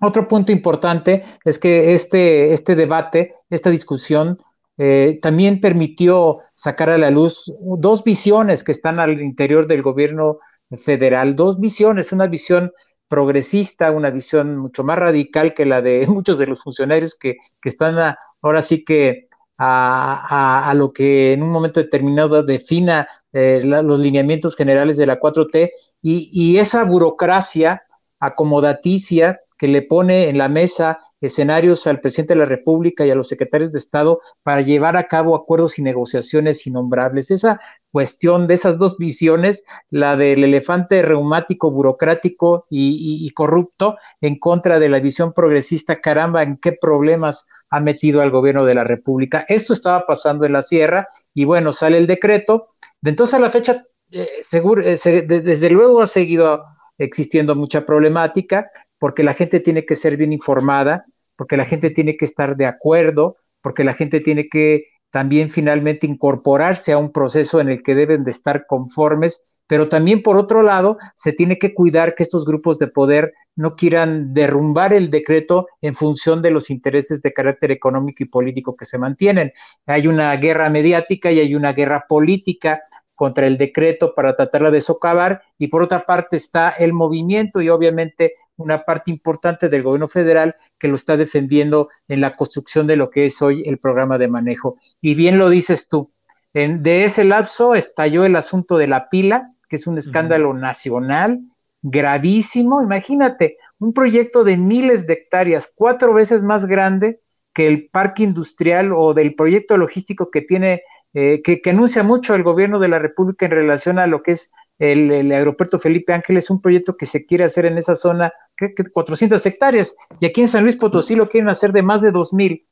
Otro 0.00 0.28
punto 0.28 0.52
importante 0.52 1.24
es 1.44 1.58
que 1.58 1.92
este, 1.92 2.52
este 2.52 2.76
debate, 2.76 3.34
esta 3.50 3.70
discusión, 3.70 4.38
eh, 4.78 5.18
también 5.20 5.60
permitió 5.60 6.38
sacar 6.54 6.88
a 6.88 6.98
la 6.98 7.10
luz 7.10 7.52
dos 7.60 8.04
visiones 8.04 8.62
que 8.62 8.72
están 8.72 9.00
al 9.00 9.20
interior 9.20 9.66
del 9.66 9.82
gobierno 9.82 10.38
federal, 10.76 11.34
dos 11.34 11.58
visiones, 11.58 12.12
una 12.12 12.28
visión 12.28 12.72
progresista, 13.08 13.90
una 13.90 14.10
visión 14.10 14.56
mucho 14.56 14.84
más 14.84 14.98
radical 14.98 15.52
que 15.54 15.64
la 15.64 15.82
de 15.82 16.06
muchos 16.08 16.38
de 16.38 16.46
los 16.46 16.62
funcionarios 16.62 17.16
que, 17.16 17.36
están 17.64 18.14
ahora 18.40 18.62
sí 18.62 18.84
que 18.84 19.26
a, 19.58 20.72
lo 20.76 20.92
que 20.92 21.32
en 21.32 21.42
un 21.42 21.50
momento 21.50 21.80
determinado 21.80 22.44
defina 22.44 23.08
eh, 23.32 23.60
los 23.64 23.98
lineamientos 23.98 24.54
generales 24.54 24.96
de 24.96 25.06
la 25.06 25.18
4T 25.18 25.72
y, 26.00 26.30
y 26.32 26.58
esa 26.58 26.84
burocracia 26.84 27.82
acomodaticia 28.20 29.40
que 29.58 29.66
le 29.66 29.82
pone 29.82 30.28
en 30.28 30.38
la 30.38 30.48
mesa 30.48 31.00
escenarios 31.20 31.86
al 31.86 32.00
presidente 32.00 32.34
de 32.34 32.40
la 32.40 32.46
República 32.46 33.04
y 33.04 33.10
a 33.10 33.14
los 33.14 33.28
secretarios 33.28 33.72
de 33.72 33.78
Estado 33.78 34.20
para 34.42 34.60
llevar 34.60 34.96
a 34.96 35.04
cabo 35.04 35.34
acuerdos 35.34 35.78
y 35.78 35.82
negociaciones 35.82 36.66
innombrables. 36.66 37.30
Esa 37.30 37.60
cuestión 37.90 38.46
de 38.46 38.54
esas 38.54 38.78
dos 38.78 38.96
visiones, 38.98 39.64
la 39.90 40.16
del 40.16 40.44
elefante 40.44 41.02
reumático, 41.02 41.70
burocrático 41.70 42.66
y, 42.70 43.30
corrupto, 43.30 43.96
en 44.20 44.36
contra 44.36 44.78
de 44.78 44.88
la 44.88 45.00
visión 45.00 45.32
progresista, 45.32 46.00
caramba, 46.00 46.42
en 46.42 46.56
qué 46.58 46.72
problemas 46.72 47.46
ha 47.70 47.80
metido 47.80 48.22
al 48.22 48.30
gobierno 48.30 48.64
de 48.64 48.74
la 48.74 48.84
República. 48.84 49.44
Esto 49.48 49.72
estaba 49.72 50.06
pasando 50.06 50.44
en 50.46 50.52
la 50.52 50.62
sierra 50.62 51.08
y 51.34 51.44
bueno, 51.44 51.72
sale 51.72 51.98
el 51.98 52.06
decreto. 52.06 52.66
De 53.00 53.10
entonces 53.10 53.34
a 53.34 53.38
la 53.38 53.50
fecha, 53.50 53.84
eh, 54.10 54.26
seguro, 54.40 54.82
eh, 54.82 54.96
desde 55.26 55.70
luego 55.70 56.00
ha 56.00 56.06
seguido 56.06 56.64
existiendo 56.98 57.54
mucha 57.54 57.86
problemática 57.86 58.68
porque 58.98 59.22
la 59.22 59.34
gente 59.34 59.60
tiene 59.60 59.84
que 59.84 59.96
ser 59.96 60.16
bien 60.16 60.32
informada, 60.32 61.06
porque 61.36 61.56
la 61.56 61.64
gente 61.64 61.90
tiene 61.90 62.16
que 62.16 62.24
estar 62.24 62.56
de 62.56 62.66
acuerdo, 62.66 63.36
porque 63.60 63.84
la 63.84 63.94
gente 63.94 64.20
tiene 64.20 64.48
que 64.48 64.86
también 65.10 65.50
finalmente 65.50 66.06
incorporarse 66.06 66.92
a 66.92 66.98
un 66.98 67.12
proceso 67.12 67.60
en 67.60 67.68
el 67.68 67.82
que 67.82 67.94
deben 67.94 68.24
de 68.24 68.30
estar 68.30 68.66
conformes, 68.66 69.44
pero 69.66 69.88
también 69.88 70.22
por 70.22 70.36
otro 70.36 70.62
lado 70.62 70.98
se 71.14 71.32
tiene 71.32 71.58
que 71.58 71.74
cuidar 71.74 72.14
que 72.14 72.22
estos 72.22 72.44
grupos 72.44 72.78
de 72.78 72.88
poder 72.88 73.32
no 73.54 73.74
quieran 73.74 74.32
derrumbar 74.32 74.92
el 74.92 75.10
decreto 75.10 75.66
en 75.80 75.94
función 75.94 76.42
de 76.42 76.50
los 76.50 76.70
intereses 76.70 77.20
de 77.22 77.32
carácter 77.32 77.70
económico 77.70 78.22
y 78.22 78.26
político 78.26 78.76
que 78.76 78.84
se 78.84 78.98
mantienen. 78.98 79.52
Hay 79.86 80.06
una 80.06 80.34
guerra 80.36 80.70
mediática 80.70 81.30
y 81.30 81.40
hay 81.40 81.54
una 81.54 81.72
guerra 81.72 82.06
política 82.08 82.80
contra 83.14 83.46
el 83.48 83.58
decreto 83.58 84.14
para 84.14 84.36
tratarla 84.36 84.70
de 84.70 84.80
socavar 84.80 85.42
y 85.58 85.66
por 85.66 85.82
otra 85.82 86.06
parte 86.06 86.36
está 86.36 86.70
el 86.70 86.92
movimiento 86.92 87.60
y 87.60 87.68
obviamente 87.68 88.34
una 88.58 88.84
parte 88.84 89.10
importante 89.10 89.68
del 89.68 89.82
gobierno 89.82 90.08
federal 90.08 90.56
que 90.78 90.88
lo 90.88 90.96
está 90.96 91.16
defendiendo 91.16 91.88
en 92.08 92.20
la 92.20 92.36
construcción 92.36 92.86
de 92.86 92.96
lo 92.96 93.08
que 93.08 93.24
es 93.24 93.40
hoy 93.40 93.62
el 93.64 93.78
programa 93.78 94.18
de 94.18 94.28
manejo. 94.28 94.76
Y 95.00 95.14
bien 95.14 95.38
lo 95.38 95.48
dices 95.48 95.88
tú, 95.88 96.12
en, 96.52 96.82
de 96.82 97.04
ese 97.04 97.24
lapso 97.24 97.74
estalló 97.74 98.24
el 98.24 98.36
asunto 98.36 98.76
de 98.76 98.88
la 98.88 99.08
pila, 99.08 99.54
que 99.68 99.76
es 99.76 99.86
un 99.86 99.96
escándalo 99.96 100.54
nacional 100.54 101.40
gravísimo. 101.82 102.82
Imagínate, 102.82 103.58
un 103.78 103.92
proyecto 103.92 104.44
de 104.44 104.56
miles 104.56 105.06
de 105.06 105.14
hectáreas, 105.14 105.72
cuatro 105.74 106.12
veces 106.12 106.42
más 106.42 106.66
grande 106.66 107.20
que 107.54 107.68
el 107.68 107.88
parque 107.88 108.22
industrial 108.24 108.92
o 108.92 109.14
del 109.14 109.34
proyecto 109.34 109.76
logístico 109.76 110.30
que 110.30 110.42
tiene 110.42 110.82
eh, 111.14 111.40
que, 111.42 111.60
anuncia 111.70 112.02
mucho 112.02 112.34
el 112.34 112.42
gobierno 112.42 112.78
de 112.78 112.88
la 112.88 112.98
República 112.98 113.46
en 113.46 113.52
relación 113.52 113.98
a 113.98 114.06
lo 114.06 114.22
que 114.22 114.32
es 114.32 114.50
el, 114.78 115.32
aeropuerto 115.32 115.78
Felipe 115.78 116.12
Ángeles, 116.12 116.50
un 116.50 116.60
proyecto 116.60 116.96
que 116.96 117.06
se 117.06 117.26
quiere 117.26 117.44
hacer 117.44 117.66
en 117.66 117.78
esa 117.78 117.96
zona, 117.96 118.32
que, 118.56 118.74
400 118.74 119.44
hectáreas, 119.44 119.96
y 120.20 120.26
aquí 120.26 120.40
en 120.40 120.48
San 120.48 120.62
Luis 120.62 120.76
Potosí 120.76 121.14
lo 121.14 121.28
quieren 121.28 121.48
hacer 121.48 121.72
de 121.72 121.82
más 121.82 122.02
de 122.02 122.12
2.000, 122.12 122.64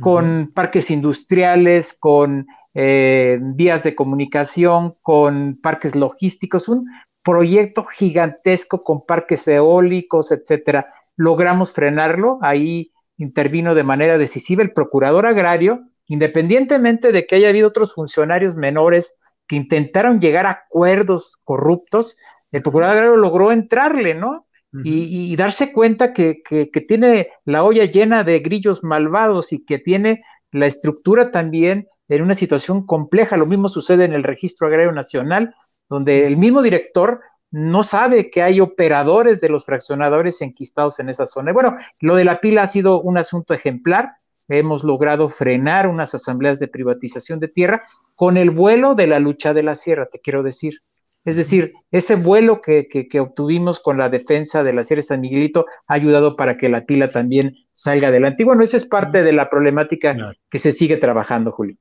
con 0.00 0.50
parques 0.52 0.90
industriales, 0.90 1.94
con 1.94 2.46
eh, 2.74 3.38
vías 3.40 3.84
de 3.84 3.94
comunicación, 3.94 4.96
con 5.02 5.58
parques 5.62 5.94
logísticos, 5.94 6.68
un 6.68 6.88
proyecto 7.22 7.84
gigantesco 7.84 8.82
con 8.82 9.06
parques 9.06 9.46
eólicos, 9.46 10.32
etcétera. 10.32 10.92
Logramos 11.16 11.72
frenarlo, 11.72 12.38
ahí 12.42 12.92
intervino 13.16 13.74
de 13.74 13.84
manera 13.84 14.18
decisiva 14.18 14.62
el 14.62 14.72
procurador 14.72 15.26
agrario, 15.26 15.84
independientemente 16.06 17.12
de 17.12 17.26
que 17.26 17.36
haya 17.36 17.48
habido 17.48 17.68
otros 17.68 17.94
funcionarios 17.94 18.56
menores 18.56 19.16
que 19.46 19.56
intentaron 19.56 20.20
llegar 20.20 20.46
a 20.46 20.64
acuerdos 20.66 21.38
corruptos, 21.44 22.16
el 22.52 22.62
procurador 22.62 23.18
logró 23.18 23.52
entrarle, 23.52 24.14
¿no? 24.14 24.46
y, 24.82 25.36
darse 25.36 25.72
cuenta 25.72 26.12
que, 26.12 26.42
tiene 26.88 27.28
la 27.44 27.64
olla 27.64 27.84
llena 27.84 28.24
de 28.24 28.40
grillos 28.40 28.82
malvados 28.82 29.52
y 29.52 29.64
que 29.64 29.78
tiene 29.78 30.24
la 30.50 30.66
estructura 30.66 31.30
también 31.30 31.88
en 32.08 32.22
una 32.22 32.34
situación 32.34 32.84
compleja. 32.86 33.36
Lo 33.36 33.46
mismo 33.46 33.68
sucede 33.68 34.04
en 34.04 34.12
el 34.12 34.24
Registro 34.24 34.66
Agrario 34.66 34.92
Nacional, 34.92 35.54
donde 35.88 36.26
el 36.26 36.36
mismo 36.36 36.62
director 36.62 37.20
no 37.50 37.84
sabe 37.84 38.30
que 38.30 38.42
hay 38.42 38.60
operadores 38.60 39.40
de 39.40 39.48
los 39.48 39.64
fraccionadores 39.64 40.42
enquistados 40.42 40.98
en 40.98 41.08
esa 41.08 41.26
zona. 41.26 41.52
bueno, 41.52 41.76
lo 42.00 42.16
de 42.16 42.24
la 42.24 42.40
pila 42.40 42.62
ha 42.62 42.66
sido 42.66 43.00
un 43.00 43.16
asunto 43.16 43.54
ejemplar 43.54 44.16
hemos 44.48 44.84
logrado 44.84 45.28
frenar 45.28 45.88
unas 45.88 46.14
asambleas 46.14 46.58
de 46.58 46.68
privatización 46.68 47.40
de 47.40 47.48
tierra 47.48 47.84
con 48.14 48.36
el 48.36 48.50
vuelo 48.50 48.94
de 48.94 49.06
la 49.06 49.18
lucha 49.18 49.54
de 49.54 49.62
la 49.62 49.74
sierra, 49.74 50.06
te 50.06 50.20
quiero 50.20 50.42
decir. 50.42 50.80
Es 51.24 51.36
decir, 51.36 51.72
ese 51.90 52.16
vuelo 52.16 52.60
que, 52.60 52.86
obtuvimos 53.18 53.80
con 53.80 53.96
la 53.96 54.10
defensa 54.10 54.62
de 54.62 54.74
la 54.74 54.84
Sierra 54.84 54.98
de 54.98 55.06
San 55.06 55.20
Miguelito 55.22 55.64
ha 55.86 55.94
ayudado 55.94 56.36
para 56.36 56.58
que 56.58 56.68
la 56.68 56.84
pila 56.84 57.08
también 57.08 57.56
salga 57.72 58.08
adelante. 58.08 58.42
Y 58.42 58.46
bueno, 58.46 58.62
esa 58.62 58.76
es 58.76 58.84
parte 58.84 59.22
de 59.22 59.32
la 59.32 59.48
problemática 59.48 60.14
que 60.50 60.58
se 60.58 60.70
sigue 60.70 60.98
trabajando, 60.98 61.50
Julio. 61.50 61.76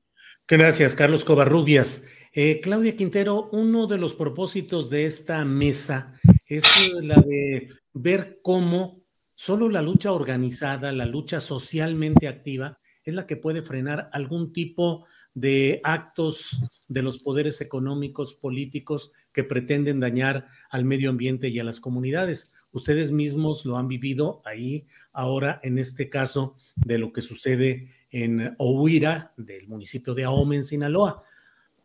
Gracias, 0.47 0.95
Carlos 0.95 1.26
Covarrubias. 1.26 2.08
Eh, 2.32 2.62
Claudia 2.62 2.95
Quintero, 2.95 3.49
uno 3.52 3.86
de 3.86 3.97
los 3.97 4.15
propósitos 4.15 4.89
de 4.89 5.06
esta 5.06 5.43
mesa 5.43 6.13
es 6.47 6.93
la 7.02 7.15
de 7.15 7.69
ver 7.93 8.39
cómo 8.41 9.03
Solo 9.36 9.69
la 9.69 9.82
lucha 9.82 10.12
organizada, 10.12 10.91
la 10.91 11.06
lucha 11.06 11.39
socialmente 11.39 12.28
activa, 12.28 12.80
es 13.04 13.13
la 13.13 13.28
que 13.28 13.36
puede 13.36 13.62
frenar 13.62 14.10
algún 14.13 14.54
tipo 14.54 15.06
de 15.34 15.82
actos 15.84 16.62
de 16.88 17.02
los 17.02 17.24
poderes 17.24 17.60
económicos, 17.60 18.36
políticos 18.36 19.12
que 19.32 19.43
pretenden 19.43 20.00
dañar 20.00 20.48
al 20.69 20.86
medio 20.86 21.10
ambiente 21.10 21.50
y 21.50 21.60
a 21.60 21.63
las 21.63 21.80
comunidades. 21.80 22.54
Ustedes 22.72 23.12
mismos 23.12 23.65
lo 23.65 23.78
han 23.78 23.88
vivido 23.88 24.41
ahí 24.46 24.88
ahora 25.12 25.60
en 25.63 25.80
este 25.80 26.10
caso 26.10 26.56
de 26.76 26.98
lo 26.98 27.12
que 27.12 27.22
sucede 27.22 27.89
en 28.12 28.56
Ohuira, 28.60 29.34
del 29.38 29.67
municipio 29.67 30.13
de 30.13 30.24
Ahome, 30.24 30.58
en 30.58 30.63
Sinaloa. 30.63 31.24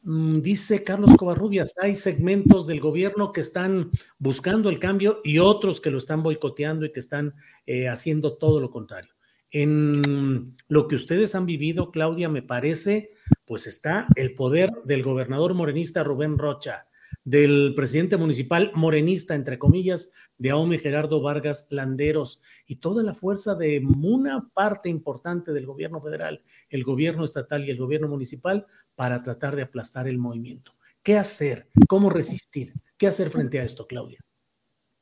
Mm, 0.02 0.40
dice 0.40 0.84
Carlos 0.84 1.16
Covarrubias, 1.16 1.74
hay 1.80 1.96
segmentos 1.96 2.66
del 2.66 2.80
gobierno 2.80 3.32
que 3.32 3.40
están 3.40 3.90
buscando 4.18 4.70
el 4.70 4.78
cambio 4.78 5.20
y 5.24 5.38
otros 5.38 5.80
que 5.80 5.90
lo 5.90 5.98
están 5.98 6.22
boicoteando 6.22 6.86
y 6.86 6.92
que 6.92 7.00
están 7.00 7.34
eh, 7.66 7.88
haciendo 7.88 8.36
todo 8.36 8.60
lo 8.60 8.70
contrario. 8.70 9.12
En 9.50 10.56
lo 10.68 10.88
que 10.88 10.94
ustedes 10.94 11.34
han 11.34 11.46
vivido, 11.46 11.90
Claudia, 11.90 12.28
me 12.28 12.42
parece, 12.42 13.10
pues 13.46 13.66
está 13.66 14.06
el 14.14 14.34
poder 14.34 14.70
del 14.84 15.02
gobernador 15.02 15.54
morenista 15.54 16.04
Rubén 16.04 16.36
Rocha, 16.36 16.86
del 17.24 17.74
presidente 17.76 18.16
municipal 18.16 18.72
morenista, 18.74 19.34
entre 19.34 19.58
comillas, 19.58 20.12
de 20.36 20.50
Aume 20.50 20.78
Gerardo 20.78 21.20
Vargas 21.20 21.66
Landeros 21.70 22.40
y 22.66 22.76
toda 22.76 23.02
la 23.02 23.14
fuerza 23.14 23.54
de 23.54 23.80
una 23.80 24.48
parte 24.54 24.88
importante 24.88 25.52
del 25.52 25.66
gobierno 25.66 26.00
federal, 26.00 26.42
el 26.70 26.84
gobierno 26.84 27.24
estatal 27.24 27.64
y 27.64 27.70
el 27.70 27.78
gobierno 27.78 28.08
municipal 28.08 28.66
para 28.94 29.22
tratar 29.22 29.56
de 29.56 29.62
aplastar 29.62 30.08
el 30.08 30.18
movimiento. 30.18 30.74
¿Qué 31.02 31.16
hacer? 31.16 31.68
¿Cómo 31.88 32.10
resistir? 32.10 32.72
¿Qué 32.96 33.06
hacer 33.06 33.30
frente 33.30 33.60
a 33.60 33.64
esto, 33.64 33.86
Claudia? 33.86 34.20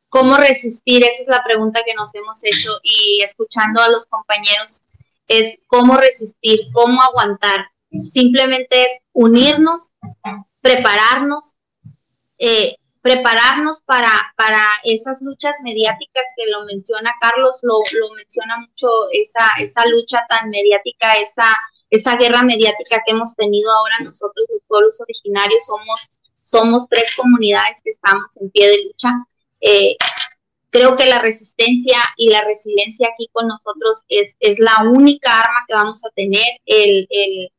¿Cómo 0.08 0.36
resistir? 0.36 1.02
Esa 1.02 1.22
es 1.22 1.28
la 1.28 1.42
pregunta 1.44 1.82
que 1.84 1.94
nos 1.94 2.14
hemos 2.14 2.42
hecho 2.44 2.70
y 2.82 3.22
escuchando 3.22 3.82
a 3.82 3.88
los 3.88 4.06
compañeros 4.06 4.80
es 5.28 5.58
cómo 5.66 5.96
resistir, 5.96 6.60
cómo 6.72 7.02
aguantar. 7.02 7.66
Simplemente 7.92 8.82
es 8.82 9.00
unirnos, 9.12 9.92
prepararnos, 10.60 11.55
eh, 12.38 12.76
prepararnos 13.02 13.80
para, 13.82 14.10
para 14.36 14.62
esas 14.84 15.22
luchas 15.22 15.56
mediáticas 15.62 16.24
que 16.36 16.50
lo 16.50 16.64
menciona 16.64 17.12
Carlos, 17.20 17.60
lo, 17.62 17.78
lo 18.00 18.14
menciona 18.14 18.58
mucho, 18.58 18.88
esa, 19.12 19.48
esa 19.60 19.86
lucha 19.86 20.24
tan 20.28 20.50
mediática, 20.50 21.14
esa 21.14 21.56
esa 21.88 22.16
guerra 22.16 22.42
mediática 22.42 23.00
que 23.06 23.12
hemos 23.12 23.34
tenido 23.36 23.70
ahora 23.70 23.94
nosotros 24.02 24.46
los 24.52 24.60
pueblos 24.66 25.00
originarios 25.00 25.64
somos 25.66 26.10
somos 26.42 26.88
tres 26.88 27.14
comunidades 27.16 27.80
que 27.82 27.90
estamos 27.90 28.28
en 28.40 28.50
pie 28.50 28.68
de 28.68 28.84
lucha. 28.84 29.10
Eh, 29.60 29.96
creo 30.70 30.94
que 30.96 31.06
la 31.06 31.18
resistencia 31.18 31.98
y 32.16 32.30
la 32.30 32.42
resiliencia 32.44 33.08
aquí 33.12 33.28
con 33.32 33.48
nosotros 33.48 34.04
es, 34.08 34.36
es 34.38 34.60
la 34.60 34.84
única 34.84 35.40
arma 35.40 35.64
que 35.66 35.74
vamos 35.74 36.04
a 36.04 36.10
tener, 36.10 36.46
el, 36.64 37.08
el, 37.10 37.50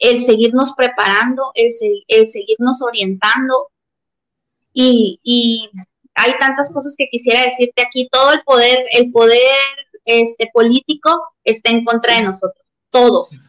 el 0.00 0.22
seguirnos 0.22 0.74
preparando, 0.76 1.50
el, 1.54 1.70
el 2.08 2.28
seguirnos 2.28 2.82
orientando. 2.82 3.70
Y, 4.72 5.20
y, 5.22 5.70
hay 6.14 6.36
tantas 6.38 6.72
cosas 6.72 6.94
que 6.98 7.08
quisiera 7.10 7.44
decirte 7.44 7.82
aquí. 7.82 8.08
Todo 8.10 8.32
el 8.32 8.42
poder, 8.42 8.84
el 8.92 9.10
poder 9.10 9.54
este, 10.04 10.50
político 10.52 11.22
está 11.44 11.70
en 11.70 11.84
contra 11.84 12.14
de 12.14 12.22
nosotros, 12.22 12.66
todos 12.90 13.40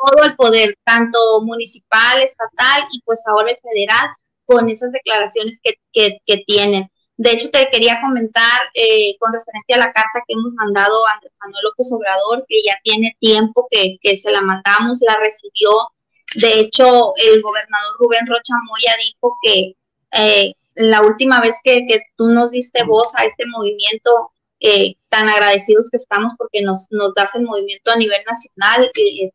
todo 0.00 0.24
el 0.24 0.36
poder, 0.36 0.76
tanto 0.84 1.18
municipal, 1.42 2.22
estatal 2.22 2.82
y 2.92 3.02
pues 3.02 3.22
ahora 3.26 3.50
el 3.50 3.58
federal, 3.58 4.08
con 4.44 4.68
esas 4.68 4.90
declaraciones 4.92 5.60
que, 5.62 5.74
que, 5.92 6.44
tienen. 6.46 6.90
De 7.16 7.32
hecho, 7.32 7.50
te 7.50 7.68
quería 7.70 8.00
comentar 8.00 8.62
eh, 8.74 9.16
con 9.18 9.32
referencia 9.32 9.76
a 9.76 9.86
la 9.86 9.92
carta 9.92 10.24
que 10.26 10.32
hemos 10.32 10.52
mandado 10.54 11.06
a 11.06 11.20
Manuel 11.40 11.64
López 11.64 11.92
Obrador, 11.92 12.44
que 12.48 12.62
ya 12.64 12.76
tiene 12.82 13.16
tiempo 13.20 13.68
que, 13.70 13.98
que 14.00 14.16
se 14.16 14.32
la 14.32 14.40
mandamos, 14.40 15.00
la 15.06 15.16
recibió. 15.16 15.88
De 16.34 16.60
hecho, 16.60 17.12
el 17.16 17.42
gobernador 17.42 17.96
Rubén 17.98 18.26
Rocha 18.26 18.54
Moya 18.66 18.94
dijo 19.04 19.36
que 19.42 19.76
eh, 20.12 20.54
la 20.74 21.02
última 21.02 21.40
vez 21.40 21.56
que, 21.62 21.86
que, 21.86 22.02
tú 22.16 22.26
nos 22.28 22.50
diste 22.50 22.84
voz 22.84 23.14
a 23.16 23.24
este 23.24 23.44
movimiento, 23.46 24.32
eh, 24.60 24.94
tan 25.08 25.28
agradecidos 25.28 25.88
que 25.90 25.96
estamos 25.96 26.32
porque 26.36 26.62
nos, 26.62 26.86
nos 26.90 27.14
das 27.14 27.34
el 27.34 27.42
movimiento 27.42 27.90
a 27.90 27.96
nivel 27.96 28.22
nacional, 28.26 28.90
eh, 28.96 29.30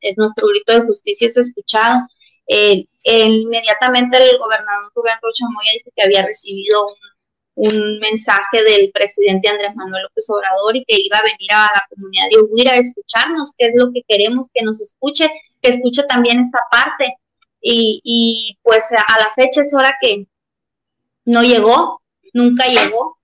es 0.00 0.16
nuestro 0.16 0.48
grito 0.48 0.72
de 0.72 0.86
justicia 0.86 1.28
es 1.28 1.36
escuchado. 1.36 2.00
Eh, 2.46 2.86
inmediatamente 3.04 4.16
el 4.18 4.38
gobernador 4.38 4.90
Rubén 4.94 5.18
Rocha 5.22 5.44
Moya 5.50 5.70
dijo 5.74 5.90
que 5.94 6.02
había 6.02 6.26
recibido 6.26 6.86
un, 7.54 7.72
un, 7.72 7.98
mensaje 8.00 8.62
del 8.64 8.90
presidente 8.90 9.48
Andrés 9.48 9.76
Manuel 9.76 10.02
López 10.04 10.28
Obrador 10.30 10.76
y 10.76 10.84
que 10.84 10.96
iba 10.98 11.18
a 11.18 11.22
venir 11.22 11.52
a 11.52 11.70
la 11.74 11.86
comunidad 11.90 12.28
de 12.30 12.40
Huira 12.40 12.72
a 12.72 12.76
escucharnos, 12.76 13.52
que 13.56 13.66
es 13.66 13.72
lo 13.76 13.92
que 13.92 14.02
queremos 14.08 14.48
que 14.52 14.64
nos 14.64 14.80
escuche, 14.80 15.30
que 15.62 15.70
escuche 15.70 16.02
también 16.04 16.40
esta 16.40 16.60
parte. 16.70 17.14
Y, 17.62 18.00
y 18.02 18.58
pues 18.62 18.90
a 18.92 19.18
la 19.18 19.32
fecha 19.36 19.60
es 19.60 19.72
hora 19.74 19.94
que 20.00 20.26
no 21.30 21.42
llegó, 21.42 22.02
nunca 22.32 22.66
llegó, 22.66 23.18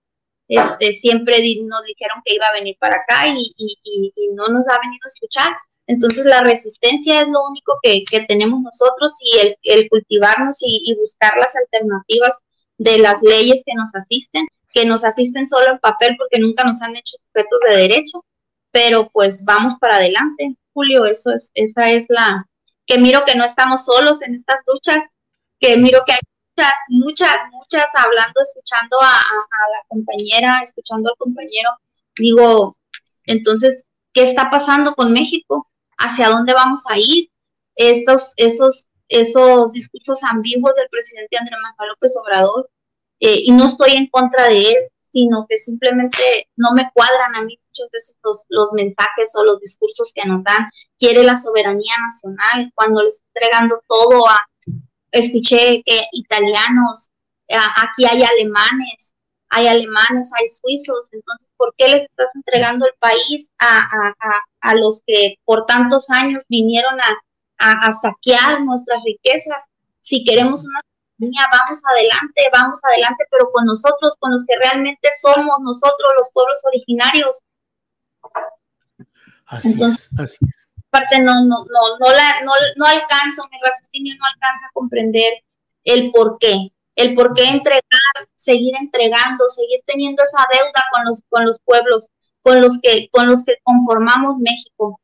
este, 0.48 0.92
siempre 0.92 1.38
nos 1.64 1.84
dijeron 1.84 2.22
que 2.24 2.34
iba 2.34 2.46
a 2.46 2.52
venir 2.52 2.76
para 2.78 2.96
acá 2.96 3.26
y, 3.28 4.12
no 4.34 4.48
nos 4.48 4.68
ha 4.68 4.78
venido 4.80 5.00
a 5.04 5.08
escuchar. 5.08 5.52
Entonces 5.86 6.24
la 6.24 6.42
resistencia 6.42 7.22
es 7.22 7.28
lo 7.28 7.44
único 7.48 7.78
que, 7.82 8.04
tenemos 8.26 8.60
nosotros 8.60 9.14
y 9.20 9.56
el, 9.62 9.88
cultivarnos 9.88 10.58
y, 10.60 10.94
buscar 10.98 11.36
las 11.36 11.54
alternativas 11.56 12.40
de 12.78 12.98
las 12.98 13.22
leyes 13.22 13.62
que 13.64 13.74
nos 13.74 13.94
asisten, 13.94 14.46
que 14.72 14.84
nos 14.84 15.04
asisten 15.04 15.48
solo 15.48 15.72
en 15.72 15.78
papel 15.78 16.16
porque 16.18 16.38
nunca 16.38 16.64
nos 16.64 16.82
han 16.82 16.94
hecho 16.96 17.16
sujetos 17.26 17.60
de 17.68 17.76
derecho, 17.76 18.24
pero 18.70 19.08
pues 19.10 19.44
vamos 19.44 19.78
para 19.80 19.96
adelante, 19.96 20.56
Julio, 20.74 21.06
eso 21.06 21.32
es, 21.32 21.50
esa 21.54 21.90
es 21.90 22.04
la, 22.08 22.46
que 22.86 22.98
miro 22.98 23.24
que 23.24 23.34
no 23.34 23.44
estamos 23.44 23.86
solos 23.86 24.20
en 24.22 24.34
estas 24.34 24.58
luchas, 24.66 24.98
que 25.58 25.76
miro 25.78 26.02
que 26.06 26.12
hay 26.12 26.20
muchas, 26.56 26.72
muchas, 26.88 27.36
muchas 27.52 27.90
hablando, 27.94 28.40
escuchando 28.40 28.98
a, 29.00 29.20
la 29.72 29.84
compañera, 29.88 30.60
escuchando 30.62 31.10
al 31.10 31.16
compañero. 31.16 31.70
Digo, 32.16 32.76
entonces, 33.24 33.84
¿qué 34.12 34.22
está 34.22 34.50
pasando 34.50 34.94
con 34.94 35.12
México? 35.12 35.70
¿Hacia 35.98 36.28
dónde 36.28 36.52
vamos 36.52 36.84
a 36.88 36.98
ir? 36.98 37.30
Estos, 37.74 38.32
esos, 38.36 38.86
esos 39.08 39.72
discursos 39.72 40.22
ambiguos 40.24 40.74
del 40.76 40.88
presidente 40.88 41.36
Andrés 41.36 41.58
Manuel 41.62 41.90
López 41.90 42.16
Obrador, 42.16 42.70
eh, 43.20 43.40
y 43.44 43.52
no 43.52 43.64
estoy 43.64 43.92
en 43.92 44.08
contra 44.08 44.48
de 44.48 44.70
él, 44.70 44.76
sino 45.10 45.46
que 45.48 45.56
simplemente 45.56 46.48
no 46.56 46.72
me 46.72 46.90
cuadran 46.92 47.34
a 47.34 47.42
mí 47.42 47.58
muchos 47.68 47.90
de 47.90 47.98
los, 48.22 48.44
los, 48.48 48.72
mensajes 48.74 49.34
o 49.34 49.44
los 49.44 49.60
discursos 49.60 50.12
que 50.14 50.26
nos 50.26 50.44
dan. 50.44 50.70
Quiere 50.98 51.22
la 51.22 51.36
soberanía 51.36 51.94
nacional 52.06 52.70
cuando 52.74 53.02
le 53.02 53.08
está 53.08 53.24
entregando 53.34 53.80
todo 53.88 54.28
a, 54.28 54.38
escuché 55.12 55.82
que 55.84 56.00
italianos, 56.12 57.08
eh, 57.48 57.56
aquí 57.76 58.04
hay 58.04 58.22
alemanes, 58.22 59.14
hay 59.50 59.68
alemanes, 59.68 60.30
hay 60.38 60.48
suizos, 60.48 61.08
entonces, 61.12 61.50
¿por 61.56 61.74
qué 61.76 61.88
les 61.88 62.02
estás 62.02 62.34
entregando 62.34 62.86
el 62.86 62.92
país 62.98 63.50
a, 63.58 63.78
a, 63.78 64.14
a, 64.60 64.74
los 64.74 65.02
que 65.06 65.38
por 65.44 65.66
tantos 65.66 66.10
años 66.10 66.42
vinieron 66.48 66.98
a, 67.00 67.92
saquear 67.92 68.62
nuestras 68.62 69.02
riquezas? 69.04 69.64
Si 70.00 70.24
queremos 70.24 70.64
una 70.64 70.80
soberanía, 71.16 71.46
vamos 71.52 71.80
adelante, 71.84 72.42
vamos 72.52 72.80
adelante, 72.82 73.24
pero 73.30 73.50
con 73.52 73.64
nosotros, 73.64 74.14
con 74.18 74.32
los 74.32 74.44
que 74.44 74.56
realmente 74.56 75.08
somos 75.20 75.60
nosotros, 75.60 76.12
los 76.16 76.30
pueblos 76.32 76.58
originarios. 76.64 77.38
Así 79.46 79.82
es, 79.82 80.10
así 80.18 80.38
es 80.48 80.65
parte 80.96 81.20
no, 81.22 81.44
no, 81.44 81.64
no, 81.64 81.98
no, 82.00 82.12
la, 82.12 82.40
no, 82.44 82.52
no 82.76 82.86
alcanzo, 82.86 83.42
mi 83.50 83.58
raciocinio 83.62 84.14
no 84.18 84.26
alcanza 84.26 84.66
a 84.66 84.70
comprender 84.72 85.44
el 85.84 86.10
por 86.10 86.38
qué, 86.38 86.72
el 86.94 87.14
por 87.14 87.34
qué 87.34 87.48
entregar, 87.48 87.82
seguir 88.34 88.74
entregando, 88.80 89.46
seguir 89.48 89.80
teniendo 89.86 90.22
esa 90.22 90.46
deuda 90.52 90.84
con 90.90 91.04
los, 91.04 91.22
con 91.28 91.44
los 91.44 91.58
pueblos, 91.60 92.08
con 92.40 92.60
los 92.60 92.78
que, 92.82 93.08
con 93.10 93.26
los 93.26 93.44
que 93.44 93.56
conformamos 93.62 94.38
México. 94.38 95.00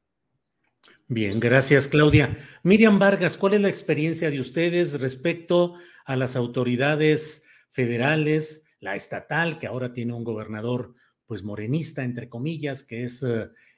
Bien, 1.09 1.39
gracias 1.39 1.89
Claudia. 1.89 2.35
Miriam 2.63 2.99
Vargas, 2.99 3.37
¿cuál 3.37 3.55
es 3.55 3.61
la 3.61 3.69
experiencia 3.69 4.31
de 4.31 4.41
ustedes 4.41 4.99
respecto 4.99 5.75
a 6.07 6.17
las 6.17 6.37
autoridades 6.37 7.45
federales, 7.69 8.65
la 8.81 8.95
estatal, 8.95 9.59
que 9.59 9.67
ahora 9.67 9.93
tiene 9.93 10.15
un 10.15 10.25
gobernador 10.25 10.95
pues 11.27 11.43
morenista, 11.43 12.03
entre 12.03 12.29
comillas, 12.29 12.83
que 12.83 13.05
es 13.05 13.23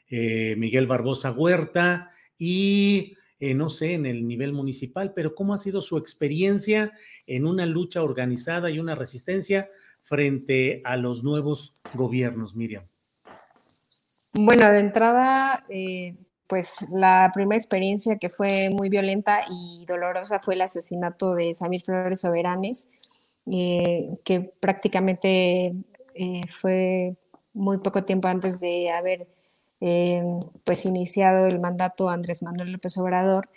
eh, 0.09 0.53
eh, 0.53 0.57
Miguel 0.57 0.87
Barbosa 0.87 1.33
Huerta 1.33 2.11
y 2.39 3.17
eh, 3.41 3.55
no 3.55 3.69
sé, 3.69 3.95
en 3.95 4.07
el 4.07 4.27
nivel 4.27 4.53
municipal, 4.53 5.13
pero 5.15 5.35
¿cómo 5.35 5.55
ha 5.55 5.59
sido 5.59 5.83
su 5.83 5.99
experiencia 5.99 6.93
en 7.27 7.47
una 7.47 7.67
lucha 7.67 8.03
organizada 8.03 8.71
y 8.71 8.79
una 8.79 8.95
resistencia 8.95 9.69
frente 10.03 10.81
a 10.85 10.97
los 10.97 11.25
nuevos 11.25 11.77
gobiernos, 11.95 12.55
Miriam? 12.55 12.87
Bueno, 14.33 14.71
de 14.71 14.79
entrada, 14.79 15.65
eh, 15.69 16.17
pues 16.47 16.87
la 16.91 17.31
primera 17.35 17.59
experiencia 17.59 18.19
que 18.19 18.31
fue 18.31 18.71
muy 18.71 18.89
violenta 18.89 19.41
y 19.51 19.85
dolorosa 19.87 20.41
fue 20.41 20.55
el 20.55 20.63
asesinato 20.63 21.35
de 21.35 21.55
Samir 21.55 21.83
Flores 21.83 22.21
Soberanes, 22.21 22.89
que 23.45 24.53
prácticamente 24.59 25.75
fue 26.49 27.15
muy 27.53 27.79
poco 27.79 28.05
tiempo 28.05 28.29
antes 28.29 28.59
de 28.59 28.91
haber 28.91 29.34
Em, 29.87 30.41
pues 30.65 30.87
iniciado 30.87 31.45
el 31.47 31.61
mandato 31.61 32.09
Andrés 32.09 32.43
Manuel 32.43 32.73
López 32.73 32.97
Obrador, 32.97 33.51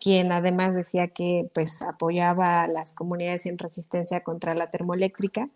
quien 0.00 0.32
además 0.32 0.74
decía 0.74 1.08
que 1.08 1.50
pues 1.52 1.82
apoyaba 1.82 2.62
a 2.62 2.68
las 2.68 2.94
comunidades 2.94 3.44
en 3.44 3.58
resistencia 3.58 4.22
contra 4.22 4.54
la 4.54 4.70
termoeléctrica 4.70 5.50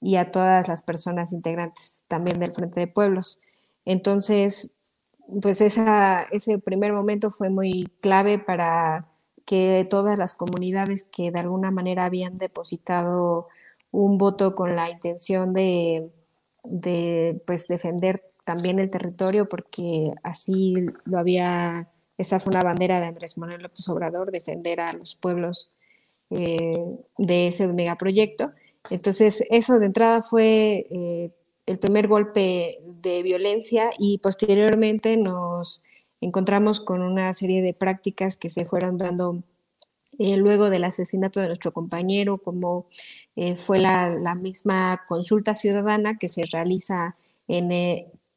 y 0.00 0.16
a 0.16 0.32
todas 0.32 0.66
las 0.66 0.82
personas 0.82 1.32
integrantes 1.32 2.04
también 2.08 2.40
del 2.40 2.52
Frente 2.52 2.80
de 2.80 2.88
Pueblos. 2.88 3.40
Entonces, 3.84 4.72
pues 5.40 5.60
esa, 5.60 6.22
ese 6.32 6.58
primer 6.58 6.92
momento 6.92 7.30
fue 7.30 7.48
muy 7.48 7.88
clave 8.00 8.40
para 8.40 9.06
que 9.46 9.86
todas 9.88 10.18
las 10.18 10.34
comunidades 10.34 11.04
que 11.04 11.30
de 11.30 11.38
alguna 11.38 11.70
manera 11.70 12.04
habían 12.04 12.36
depositado 12.36 13.46
un 13.92 14.18
voto 14.18 14.56
con 14.56 14.74
la 14.74 14.90
intención 14.90 15.54
de, 15.54 16.10
de 16.64 17.40
pues 17.46 17.68
defender 17.68 18.27
también 18.48 18.78
el 18.78 18.88
territorio, 18.88 19.46
porque 19.46 20.10
así 20.22 20.74
lo 21.04 21.18
había, 21.18 21.90
esa 22.16 22.40
fue 22.40 22.52
una 22.52 22.62
bandera 22.62 22.98
de 22.98 23.04
Andrés 23.04 23.36
Manuel 23.36 23.60
López 23.60 23.86
Obrador, 23.90 24.30
defender 24.30 24.80
a 24.80 24.90
los 24.94 25.14
pueblos 25.14 25.70
eh, 26.30 26.82
de 27.18 27.48
ese 27.48 27.68
megaproyecto. 27.68 28.52
Entonces, 28.88 29.44
eso 29.50 29.78
de 29.78 29.84
entrada 29.84 30.22
fue 30.22 30.86
eh, 30.90 31.30
el 31.66 31.78
primer 31.78 32.08
golpe 32.08 32.80
de 32.86 33.22
violencia 33.22 33.90
y 33.98 34.16
posteriormente 34.16 35.18
nos 35.18 35.84
encontramos 36.22 36.80
con 36.80 37.02
una 37.02 37.34
serie 37.34 37.60
de 37.60 37.74
prácticas 37.74 38.38
que 38.38 38.48
se 38.48 38.64
fueron 38.64 38.96
dando 38.96 39.42
eh, 40.18 40.38
luego 40.38 40.70
del 40.70 40.84
asesinato 40.84 41.38
de 41.40 41.48
nuestro 41.48 41.74
compañero, 41.74 42.38
como 42.38 42.86
fue 43.56 43.78
la, 43.78 44.08
la, 44.08 44.34
misma 44.34 45.02
consulta 45.06 45.52
ciudadana 45.52 46.16
que 46.16 46.28
se 46.28 46.46
realiza 46.46 47.14
en, 47.46 47.70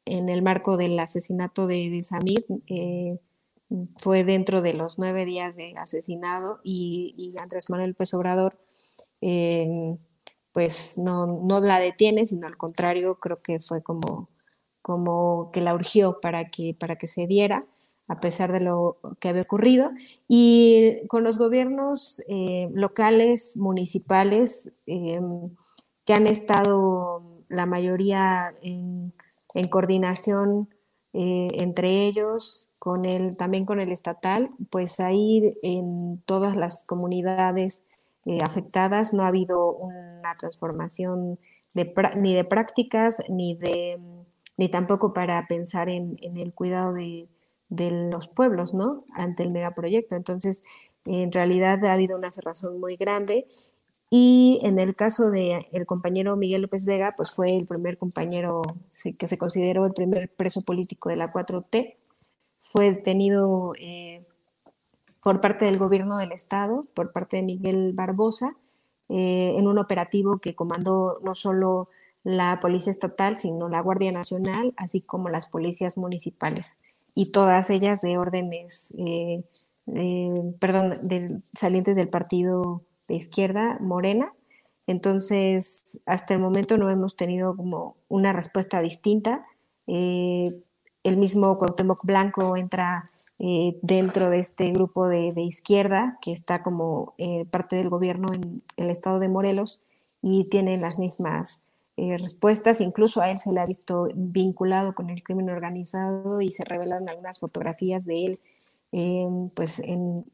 en 0.04 0.28
el 0.28 0.42
marco 0.42 0.76
del 0.76 0.98
asesinato 0.98 1.66
de, 1.66 2.00
Samir. 2.02 2.44
Eh, 2.66 3.18
fue 3.96 4.24
dentro 4.24 4.60
de 4.60 4.74
los 4.74 4.98
nueve 4.98 5.24
días 5.24 5.56
de 5.56 5.74
asesinado 5.76 6.60
y, 6.62 7.34
Andrés 7.38 7.70
Manuel 7.70 7.90
López 7.90 8.12
Obrador 8.12 8.58
eh, 9.22 9.96
pues 10.52 10.98
no, 10.98 11.26
no, 11.26 11.60
la 11.60 11.78
detiene, 11.78 12.26
sino 12.26 12.46
al 12.46 12.58
contrario, 12.58 13.18
creo 13.18 13.40
que 13.40 13.60
fue 13.60 13.82
como, 13.82 14.28
como 14.82 15.50
que 15.52 15.62
la 15.62 15.74
urgió 15.74 16.20
para 16.20 16.50
que, 16.50 16.76
para 16.78 16.96
que 16.96 17.06
se 17.06 17.26
diera 17.26 17.64
a 18.08 18.20
pesar 18.20 18.52
de 18.52 18.60
lo 18.60 18.98
que 19.20 19.30
había 19.30 19.42
ocurrido. 19.42 19.90
Y 20.28 21.06
con 21.08 21.24
los 21.24 21.38
gobiernos 21.38 22.22
eh, 22.28 22.68
locales, 22.74 23.56
municipales, 23.56 24.72
que 24.84 26.12
han 26.12 26.26
estado 26.26 27.22
la 27.48 27.64
mayoría 27.64 28.54
en 28.62 29.14
en 29.54 29.68
coordinación 29.68 30.68
eh, 31.14 31.48
entre 31.54 32.06
ellos, 32.06 32.68
con 32.78 33.04
el, 33.04 33.36
también 33.36 33.66
con 33.66 33.80
el 33.80 33.92
estatal, 33.92 34.50
pues 34.70 34.98
ahí 34.98 35.58
en 35.62 36.22
todas 36.24 36.56
las 36.56 36.84
comunidades 36.84 37.86
eh, 38.24 38.38
afectadas 38.42 39.12
no 39.12 39.24
ha 39.24 39.28
habido 39.28 39.72
una 39.72 40.36
transformación 40.38 41.38
de, 41.74 41.92
ni 42.16 42.34
de 42.34 42.44
prácticas 42.44 43.22
ni, 43.28 43.56
de, 43.56 44.00
ni 44.56 44.70
tampoco 44.70 45.12
para 45.12 45.46
pensar 45.48 45.88
en, 45.88 46.16
el 46.20 46.52
cuidado 46.54 46.94
de, 46.94 47.28
los 47.68 48.28
pueblos, 48.28 48.74
¿no? 48.74 49.04
Ante 49.14 49.42
el 49.42 49.50
megaproyecto. 49.50 50.14
Entonces, 50.14 50.62
en 51.06 51.32
realidad 51.32 51.84
ha 51.84 51.94
habido 51.94 52.16
una 52.16 52.30
cerrazón 52.30 52.78
muy 52.80 52.96
grande 52.96 53.46
y 54.14 54.60
en 54.62 54.78
el 54.78 54.94
caso 54.94 55.30
de 55.30 55.66
el 55.72 55.86
compañero 55.86 56.36
Miguel 56.36 56.60
López 56.60 56.84
Vega, 56.84 57.14
pues 57.16 57.30
fue 57.30 57.56
el 57.56 57.66
primer 57.66 57.96
compañero 57.96 58.60
que 59.16 59.26
se 59.26 59.38
consideró 59.38 59.86
el 59.86 59.94
primer 59.94 60.28
preso 60.28 60.60
político 60.66 61.08
de 61.08 61.16
la 61.16 61.32
4T. 61.32 61.96
Fue 62.60 62.90
detenido 62.90 63.72
eh, 63.78 64.26
por 65.22 65.40
parte 65.40 65.64
del 65.64 65.78
gobierno 65.78 66.18
del 66.18 66.32
estado, 66.32 66.86
por 66.92 67.12
parte 67.12 67.38
de 67.38 67.42
Miguel 67.42 67.94
Barbosa, 67.94 68.54
eh, 69.08 69.54
en 69.56 69.66
un 69.66 69.78
operativo 69.78 70.40
que 70.40 70.54
comandó 70.54 71.18
no 71.22 71.34
solo 71.34 71.88
la 72.22 72.60
Policía 72.60 72.90
Estatal, 72.90 73.38
sino 73.38 73.70
la 73.70 73.80
Guardia 73.80 74.12
Nacional, 74.12 74.74
así 74.76 75.00
como 75.00 75.30
las 75.30 75.46
policías 75.46 75.96
municipales, 75.96 76.76
y 77.14 77.32
todas 77.32 77.70
ellas 77.70 78.02
de 78.02 78.18
órdenes, 78.18 78.94
eh, 78.98 79.42
perdón, 80.58 81.42
salientes 81.54 81.96
del 81.96 82.10
partido 82.10 82.82
izquierda, 83.14 83.78
Morena. 83.80 84.32
Entonces, 84.86 86.00
hasta 86.06 86.34
el 86.34 86.40
momento 86.40 86.76
no 86.76 86.90
hemos 86.90 87.16
tenido 87.16 87.56
como 87.56 87.96
una 88.08 88.32
respuesta 88.32 88.80
distinta. 88.80 89.42
Eh, 89.86 90.52
el 91.04 91.16
mismo 91.16 91.58
Cuauhtémoc 91.58 92.04
Blanco 92.04 92.56
entra 92.56 93.10
eh, 93.38 93.78
dentro 93.82 94.30
de 94.30 94.38
este 94.38 94.70
grupo 94.70 95.08
de, 95.08 95.32
izquierda 95.36 96.18
que 96.20 96.32
está 96.32 96.62
como 96.62 97.14
parte 97.50 97.76
del 97.76 97.88
gobierno 97.88 98.28
en 98.32 98.62
el 98.76 98.90
estado 98.90 99.18
de 99.18 99.28
Morelos 99.28 99.84
y 100.20 100.44
tiene 100.44 100.78
las 100.78 100.98
mismas 100.98 101.72
eh, 101.96 102.16
respuestas, 102.18 102.80
incluso 102.80 103.20
a 103.20 103.30
él 103.30 103.40
se 103.40 103.52
le 103.52 103.60
ha 103.60 103.66
visto 103.66 104.08
vinculado 104.14 104.94
con 104.94 105.10
el 105.10 105.22
crimen 105.22 105.50
organizado 105.50 106.40
y 106.40 106.52
se 106.52 106.64
revelaron 106.64 107.08
algunas 107.08 107.40
fotografías 107.40 108.04
de 108.06 108.26
él 108.26 108.40
pues 109.54 109.78
en, 109.78 110.24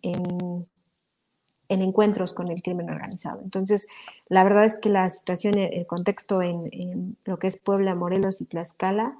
encuentros 1.68 2.33
con 2.33 2.48
el 2.48 2.62
crimen 2.62 2.90
organizado. 2.90 3.40
Entonces, 3.42 3.87
la 4.28 4.44
verdad 4.44 4.64
es 4.64 4.76
que 4.76 4.88
la 4.88 5.09
situación, 5.11 5.59
el 5.59 5.87
contexto 5.87 6.42
en, 6.42 7.16
lo 7.24 7.38
que 7.38 7.46
es 7.46 7.59
Puebla, 7.59 7.94
Morelos 7.94 8.40
y 8.40 8.46
Tlaxcala, 8.46 9.16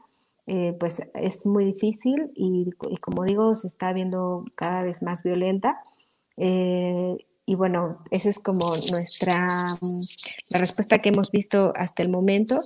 eh, 0.47 0.75
pues 0.81 1.03
es 1.15 1.45
muy 1.45 1.67
difícil 1.67 2.33
y, 2.35 2.71
como 3.01 3.25
digo, 3.25 3.55
se 3.55 3.67
está 3.67 3.93
viendo 3.93 4.45
cada 4.55 4.83
vez 4.83 5.03
más 5.03 5.23
violenta. 5.23 5.81
Eh, 6.39 7.19
y 7.45 7.55
bueno, 7.55 8.03
esa 8.11 8.29
es 8.29 8.39
como 8.39 8.75
nuestra, 8.91 9.65
mm, 9.81 10.01
la 10.51 10.59
respuesta 10.59 10.99
que 10.99 11.11
hemos 11.11 11.31
visto 11.31 11.73
hasta 11.77 12.03
el 12.03 12.09
momento. 12.09 12.61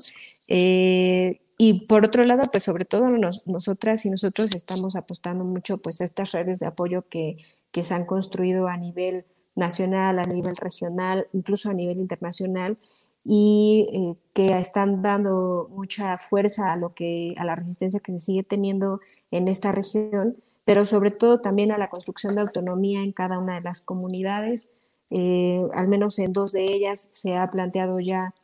Eh, 0.49 1.41
y 1.59 1.87
por 1.87 2.05
otro 2.05 2.25
lado, 2.25 2.51
pues 2.51 2.65
sobre 2.65 2.85
todo 2.85 3.07
nosotras 3.47 4.05
y 4.05 4.11
nosotros 4.11 4.55
estamos 4.55 4.97
apostando 4.97 5.45
mucho 5.45 5.79
pues 5.79 6.01
a 6.01 6.05
estas 6.05 6.33
redes 6.33 6.59
de 6.59 6.67
apoyo 6.67 7.07
que, 7.09 7.37
que 7.71 7.85
se 7.85 7.95
han 7.95 8.07
construido 8.07 8.67
a 8.67 8.77
nivel 8.77 9.25
nacional, 9.55 10.19
a 10.19 10.25
nivel 10.25 10.57
regional, 10.57 11.27
incluso 11.33 11.71
a 11.71 11.75
nivel 11.75 11.99
internacional 11.99 12.79
y 13.25 13.89
eh, 13.93 14.17
que 14.33 14.59
están 14.59 15.03
dando 15.03 15.69
mucha 15.71 16.19
fuerza 16.19 16.73
a 16.73 16.77
lo 16.77 16.95
que 16.95 17.35
a 17.39 17.45
la 17.45 17.55
resistencia 17.55 18.01
que 18.01 18.13
se 18.13 18.19
sigue 18.19 18.43
teniendo 18.43 19.01
en 19.31 19.49
esta 19.49 19.71
región 19.73 20.37
pero 20.65 20.85
sobre 20.85 21.11
todo 21.11 21.41
también 21.41 21.73
a 21.73 21.79
la 21.79 21.91
construcción 21.91 22.35
de 22.35 22.43
autonomía 22.43 23.03
en 23.03 23.13
cada 23.13 23.39
una 23.39 23.57
de 23.57 23.63
las 23.63 23.83
comunidades. 23.83 24.73
Eh, 25.11 25.63
al 25.75 25.89
menos 25.89 26.19
en 26.19 26.33
dos 26.33 26.53
de 26.53 26.65
ellas 26.65 27.09
se 27.13 27.37
ha 27.37 27.51
planteado 27.51 27.99
ya 28.01 28.35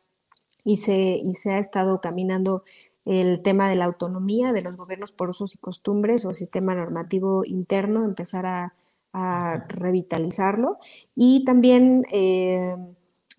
y 0.63 0.77
se, 0.77 1.17
y 1.17 1.33
se 1.33 1.53
ha 1.53 1.59
estado 1.59 2.01
caminando 2.01 2.63
el 3.05 3.41
tema 3.41 3.69
de 3.69 3.75
la 3.75 3.85
autonomía 3.85 4.53
de 4.53 4.61
los 4.61 4.75
gobiernos 4.75 5.11
por 5.11 5.29
usos 5.29 5.55
y 5.55 5.57
costumbres 5.57 6.25
o 6.25 6.33
sistema 6.33 6.75
normativo 6.75 7.43
interno, 7.45 8.05
empezar 8.05 8.45
a, 8.45 8.73
revitalizarlo. 9.67 10.77
Y 11.15 11.43
también, 11.45 12.05
eh, 12.11 12.75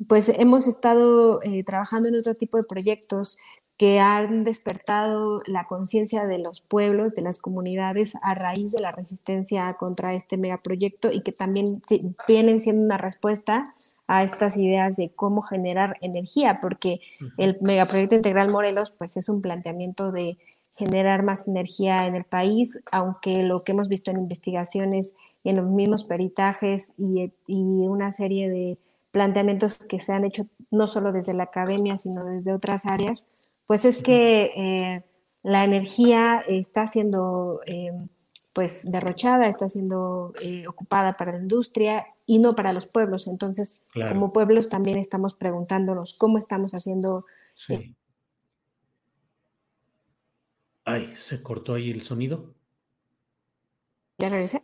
pues 0.09 0.29
hemos 0.29 0.67
estado 0.67 1.41
eh, 1.43 1.63
trabajando 1.65 2.09
en 2.09 2.17
otro 2.17 2.35
tipo 2.35 2.57
de 2.57 2.65
proyectos 2.65 3.37
que 3.81 3.99
han 3.99 4.45
despertado 4.45 5.41
la 5.47 5.67
conciencia 5.67 6.27
de 6.27 6.39
los 6.39 6.61
pueblos, 6.61 7.15
de 7.15 7.23
las 7.23 7.39
comunidades 7.39 8.13
a 8.21 8.35
raíz 8.35 8.73
de 8.73 8.81
la 8.81 8.93
resistencia 8.93 9.75
contra 9.79 10.13
este 10.13 10.37
megaproyecto 10.37 11.11
y 11.11 11.23
que 11.23 11.33
también 11.33 11.81
vienen 12.29 12.61
siendo 12.61 12.83
una 12.83 12.99
respuesta 12.99 13.75
a 14.07 14.23
estas 14.23 14.59
ideas 14.59 14.97
de 14.97 15.13
cómo 15.15 15.41
generar 15.41 15.97
energía, 16.03 16.59
porque 16.61 17.01
el 17.39 17.57
megaproyecto 17.63 18.17
integral 18.17 18.51
Morelos 18.51 18.91
pues 18.91 19.17
es 19.17 19.31
un 19.31 19.41
planteamiento 19.41 20.13
de 20.13 20.37
generar 20.71 21.23
más 21.23 21.49
energía 21.49 22.07
en 22.07 22.15
el 22.15 22.25
país, 22.25 22.83
aunque 22.91 23.43
lo 23.43 23.65
que 23.65 23.73
hemos 23.73 23.89
visto 23.89 24.11
en 24.11 24.19
investigaciones 24.19 25.17
y 25.43 25.51
en 25.51 25.57
los 25.57 25.67
mismos 25.67 26.05
peritajes 26.05 26.93
y, 26.97 27.33
y 27.47 27.57
una 27.57 28.13
serie 28.13 28.49
de 28.49 28.79
planteamientos 29.11 29.77
que 29.77 29.99
se 29.99 30.13
han 30.13 30.25
hecho 30.25 30.47
no 30.71 30.87
solo 30.87 31.13
desde 31.13 31.35
la 31.35 31.45
academia, 31.45 31.97
sino 31.97 32.25
desde 32.25 32.53
otras 32.53 32.87
áreas, 32.87 33.29
pues 33.67 33.85
es 33.85 34.03
que 34.03 34.53
eh, 34.57 35.05
la 35.43 35.65
energía 35.65 36.43
está 36.47 36.87
siendo 36.87 37.61
eh, 37.67 37.93
pues 38.53 38.91
derrochada, 38.91 39.49
está 39.49 39.69
siendo 39.69 40.33
eh, 40.41 40.67
ocupada 40.67 41.17
para 41.17 41.33
la 41.33 41.39
industria 41.39 42.07
y 42.27 42.39
no 42.39 42.55
para 42.55 42.73
los 42.73 42.87
pueblos. 42.87 43.27
Entonces, 43.27 43.83
como 44.11 44.33
pueblos 44.33 44.69
también 44.69 44.99
estamos 44.99 45.35
preguntándonos 45.35 46.15
cómo 46.15 46.39
estamos 46.39 46.73
haciendo. 46.73 47.27
Sí. 47.55 47.95
Ay, 50.91 51.15
se 51.17 51.41
cortó 51.41 51.75
ahí 51.75 51.89
el 51.93 52.01
sonido. 52.01 52.53
¿Ya 54.19 54.29
regresé? 54.29 54.61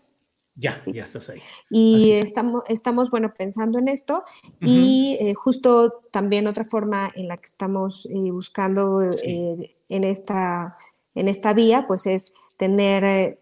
Ya, 0.56 0.82
ya 0.86 1.04
estás 1.04 1.28
ahí. 1.28 1.40
Y 1.70 2.12
estamos, 2.12 2.64
estamos, 2.68 3.10
bueno, 3.10 3.32
pensando 3.32 3.78
en 3.78 3.86
esto 3.86 4.24
y 4.60 5.16
eh, 5.20 5.34
justo 5.34 6.02
también 6.10 6.48
otra 6.48 6.64
forma 6.64 7.12
en 7.14 7.28
la 7.28 7.36
que 7.36 7.44
estamos 7.44 8.06
eh, 8.06 8.30
buscando 8.32 9.02
eh, 9.02 9.76
en, 9.88 10.02
esta, 10.02 10.76
en 11.14 11.28
esta 11.28 11.52
vía, 11.52 11.84
pues 11.86 12.06
es 12.06 12.32
tener 12.56 13.38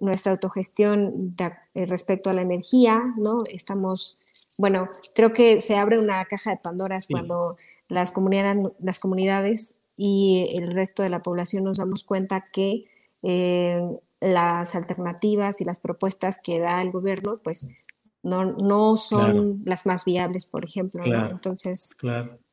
nuestra 0.00 0.32
autogestión 0.32 1.36
respecto 1.74 2.28
a 2.28 2.34
la 2.34 2.42
energía, 2.42 3.02
¿no? 3.18 3.44
Estamos, 3.48 4.18
bueno, 4.56 4.88
creo 5.14 5.32
que 5.32 5.60
se 5.60 5.76
abre 5.76 6.00
una 6.00 6.24
caja 6.24 6.50
de 6.50 6.56
Pandoras 6.56 7.06
cuando 7.06 7.56
las 7.88 8.10
comunidades, 8.10 8.72
las 8.80 8.98
comunidades 8.98 9.78
y 9.96 10.48
el 10.54 10.72
resto 10.72 11.02
de 11.02 11.08
la 11.08 11.22
población 11.22 11.64
nos 11.64 11.78
damos 11.78 12.04
cuenta 12.04 12.46
que 12.52 12.84
las 14.20 14.74
alternativas 14.74 15.60
y 15.60 15.64
las 15.64 15.80
propuestas 15.80 16.40
que 16.42 16.58
da 16.58 16.82
el 16.82 16.90
gobierno, 16.90 17.40
pues 17.42 17.70
no, 18.22 18.44
no 18.44 18.96
son 18.96 19.62
las 19.64 19.86
más 19.86 20.04
viables, 20.04 20.46
por 20.46 20.64
ejemplo. 20.64 21.02
Entonces, 21.04 21.96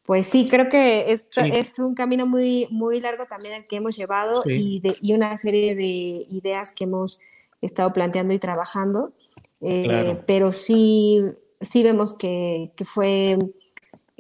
pues 0.04 0.28
sí, 0.28 0.46
creo 0.50 0.68
que 0.68 1.12
es, 1.12 1.30
es 1.38 1.80
un 1.80 1.96
camino 1.96 2.26
muy, 2.26 2.68
muy 2.70 3.00
largo 3.00 3.26
también 3.26 3.54
el 3.54 3.68
que 3.68 3.78
hemos 3.78 3.96
llevado 3.96 4.44
y, 4.46 4.82
de, 4.82 4.98
y 5.02 5.14
una 5.14 5.38
serie 5.38 5.76
de 5.76 6.26
ideas 6.30 6.72
que 6.72 6.84
hemos 6.84 7.20
estado 7.62 7.94
planteando 7.94 8.34
y 8.34 8.40
trabajando, 8.40 9.14
eh, 9.62 10.20
pero 10.26 10.52
sí, 10.52 11.22
sí 11.62 11.84
vemos 11.84 12.18
que, 12.18 12.72
que 12.76 12.84
fue 12.84 13.38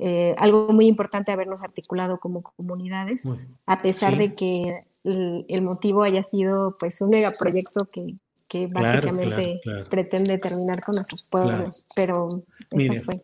eh, 0.03 0.33
algo 0.39 0.73
muy 0.73 0.87
importante 0.87 1.31
habernos 1.31 1.61
articulado 1.61 2.19
como 2.19 2.41
comunidades, 2.41 3.29
a 3.67 3.83
pesar 3.83 4.17
de 4.17 4.33
que 4.33 4.83
el, 5.03 5.61
motivo 5.61 6.01
haya 6.01 6.23
sido 6.23 6.75
pues 6.79 7.01
un 7.01 7.11
megaproyecto 7.11 7.85
que, 7.85 8.15
que 8.47 8.65
básicamente 8.65 9.61
pretende 9.91 10.39
terminar 10.39 10.83
con 10.83 10.95
nuestros 10.95 11.21
pueblos, 11.21 11.85
pero 11.95 12.43
eso 12.71 12.93
fue. 13.03 13.21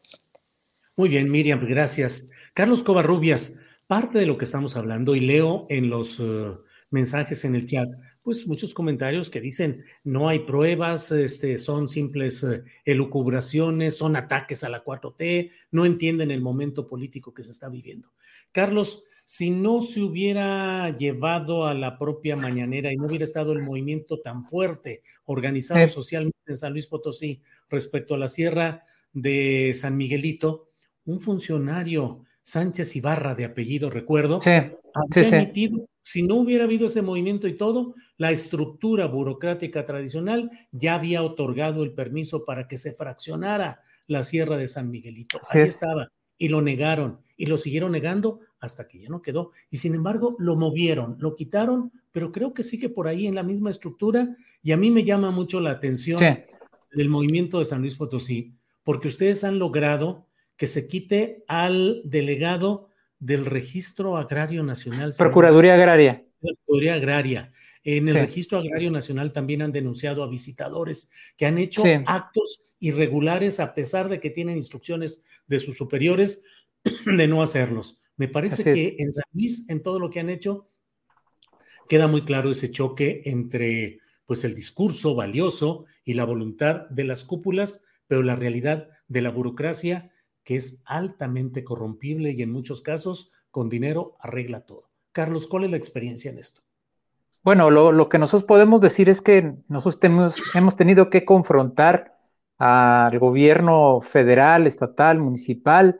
Muy 0.95 1.09
bien, 1.09 1.31
Miriam, 1.31 1.65
gracias. 1.65 2.29
Carlos 2.53 2.83
Covarrubias, 2.83 3.59
parte 3.87 4.19
de 4.19 4.27
lo 4.27 4.37
que 4.37 4.45
estamos 4.45 4.77
hablando, 4.77 5.15
y 5.15 5.21
leo 5.21 5.65
en 5.69 5.89
los 5.89 6.19
eh, 6.19 6.51
mensajes 6.91 7.43
en 7.43 7.55
el 7.55 7.65
chat, 7.65 7.89
pues 8.27 8.45
muchos 8.45 8.73
comentarios 8.73 9.29
que 9.29 9.39
dicen 9.39 9.85
no 10.03 10.27
hay 10.27 10.39
pruebas, 10.39 11.13
este, 11.13 11.59
son 11.59 11.87
simples 11.87 12.43
eh, 12.43 12.61
elucubraciones, 12.83 13.95
son 13.95 14.17
ataques 14.17 14.65
a 14.65 14.69
la 14.69 14.83
4T, 14.83 15.49
no 15.71 15.85
entienden 15.85 16.31
el 16.31 16.41
momento 16.41 16.89
político 16.89 17.33
que 17.33 17.41
se 17.41 17.51
está 17.51 17.69
viviendo. 17.69 18.11
Carlos, 18.51 19.05
si 19.23 19.49
no 19.49 19.79
se 19.79 20.01
hubiera 20.01 20.93
llevado 20.93 21.67
a 21.67 21.73
la 21.73 21.97
propia 21.97 22.35
mañanera 22.35 22.91
y 22.91 22.97
no 22.97 23.05
hubiera 23.05 23.23
estado 23.23 23.53
el 23.53 23.61
movimiento 23.61 24.19
tan 24.19 24.45
fuerte 24.45 25.03
organizado 25.23 25.87
socialmente 25.87 26.37
en 26.47 26.57
San 26.57 26.73
Luis 26.73 26.87
Potosí 26.87 27.41
respecto 27.69 28.13
a 28.13 28.17
la 28.17 28.27
sierra 28.27 28.83
de 29.13 29.73
San 29.73 29.95
Miguelito, 29.95 30.71
un 31.05 31.21
funcionario, 31.21 32.25
Sánchez 32.43 32.93
Ibarra 32.97 33.35
de 33.35 33.45
apellido, 33.45 33.89
recuerdo, 33.89 34.39
ha 34.45 35.03
permitido, 35.13 35.87
si 36.09 36.23
no 36.23 36.35
hubiera 36.35 36.63
habido 36.63 36.85
ese 36.85 37.01
movimiento 37.01 37.49
y 37.49 37.57
todo, 37.57 37.93
la 38.15 38.31
estructura 38.31 39.07
burocrática 39.07 39.85
tradicional 39.85 40.49
ya 40.71 40.95
había 40.95 41.21
otorgado 41.21 41.83
el 41.83 41.91
permiso 41.91 42.45
para 42.45 42.65
que 42.65 42.77
se 42.77 42.93
fraccionara 42.93 43.81
la 44.07 44.23
sierra 44.23 44.55
de 44.55 44.69
San 44.69 44.89
Miguelito. 44.89 45.41
Ahí 45.49 45.63
estaba, 45.63 46.09
y 46.37 46.47
lo 46.47 46.61
negaron 46.61 47.19
y 47.35 47.47
lo 47.47 47.57
siguieron 47.57 47.91
negando 47.91 48.39
hasta 48.61 48.87
que 48.87 48.99
ya 49.01 49.09
no 49.09 49.21
quedó. 49.21 49.51
Y 49.69 49.77
sin 49.77 49.95
embargo, 49.95 50.37
lo 50.39 50.55
movieron, 50.55 51.17
lo 51.19 51.35
quitaron, 51.35 51.91
pero 52.13 52.31
creo 52.31 52.53
que 52.53 52.63
sigue 52.63 52.87
por 52.87 53.09
ahí 53.09 53.27
en 53.27 53.35
la 53.35 53.43
misma 53.43 53.69
estructura. 53.69 54.33
Y 54.63 54.71
a 54.71 54.77
mí 54.77 54.89
me 54.91 55.03
llama 55.03 55.31
mucho 55.31 55.59
la 55.59 55.71
atención 55.71 56.21
del 56.93 57.09
movimiento 57.09 57.59
de 57.59 57.65
San 57.65 57.81
Luis 57.81 57.95
Potosí, 57.95 58.53
porque 58.85 59.09
ustedes 59.09 59.43
han 59.43 59.59
logrado 59.59 60.25
que 60.55 60.67
se 60.67 60.87
quite 60.87 61.43
al 61.49 62.01
delegado 62.05 62.87
del 63.19 63.45
Registro 63.45 64.17
Agrario 64.17 64.63
Nacional. 64.63 65.13
Procuraduría 65.17 65.75
Agraria. 65.75 66.25
Procuraduría 66.39 66.95
Agraria. 66.95 67.51
En 67.83 68.07
el 68.07 68.15
Registro 68.15 68.59
Agrario 68.59 68.91
Nacional 68.91 69.31
también 69.31 69.61
han 69.61 69.71
denunciado 69.71 70.23
a 70.23 70.27
visitadores 70.27 71.09
que 71.37 71.45
han 71.45 71.57
hecho 71.57 71.83
actos 72.05 72.61
irregulares 72.79 73.59
a 73.59 73.73
pesar 73.73 74.09
de 74.09 74.19
que 74.19 74.29
tienen 74.29 74.57
instrucciones 74.57 75.23
de 75.47 75.59
sus 75.59 75.77
superiores 75.77 76.43
de 77.05 77.27
no 77.27 77.41
hacerlos. 77.41 77.99
Me 78.17 78.27
parece 78.27 78.63
que 78.63 78.95
en 78.99 79.13
San 79.13 79.23
Luis, 79.31 79.69
en 79.69 79.81
todo 79.81 79.99
lo 79.99 80.09
que 80.09 80.19
han 80.19 80.29
hecho, 80.29 80.69
queda 81.87 82.07
muy 82.07 82.23
claro 82.23 82.51
ese 82.51 82.71
choque 82.71 83.21
entre 83.25 83.99
pues 84.25 84.43
el 84.43 84.53
discurso 84.53 85.15
valioso 85.15 85.85
y 86.03 86.13
la 86.13 86.25
voluntad 86.25 86.89
de 86.89 87.05
las 87.05 87.23
cúpulas, 87.23 87.83
pero 88.07 88.23
la 88.23 88.35
realidad 88.35 88.89
de 89.07 89.21
la 89.21 89.31
burocracia 89.31 90.11
que 90.47 90.55
es 90.55 90.81
altamente 90.85 91.65
corrompible 91.65 92.31
y 92.31 92.41
en 92.41 92.53
muchos 92.53 92.81
casos 92.81 93.33
con 93.51 93.67
dinero 93.67 94.15
arregla 94.21 94.61
todo. 94.61 94.83
Carlos, 95.11 95.45
¿cuál 95.45 95.65
es 95.65 95.71
la 95.71 95.75
experiencia 95.75 96.31
en 96.31 96.37
esto? 96.37 96.61
Bueno, 97.43 97.69
lo, 97.69 98.07
que 98.07 98.17
nosotros 98.17 98.47
podemos 98.47 98.79
decir 98.79 99.09
es 99.09 99.21
que 99.21 99.55
nosotros 99.67 100.39
hemos 100.53 100.77
tenido 100.77 101.09
que 101.09 101.25
confrontar 101.25 102.15
al 102.57 103.19
gobierno 103.19 103.99
federal, 103.99 104.67
estatal, 104.67 105.19
municipal, 105.19 105.99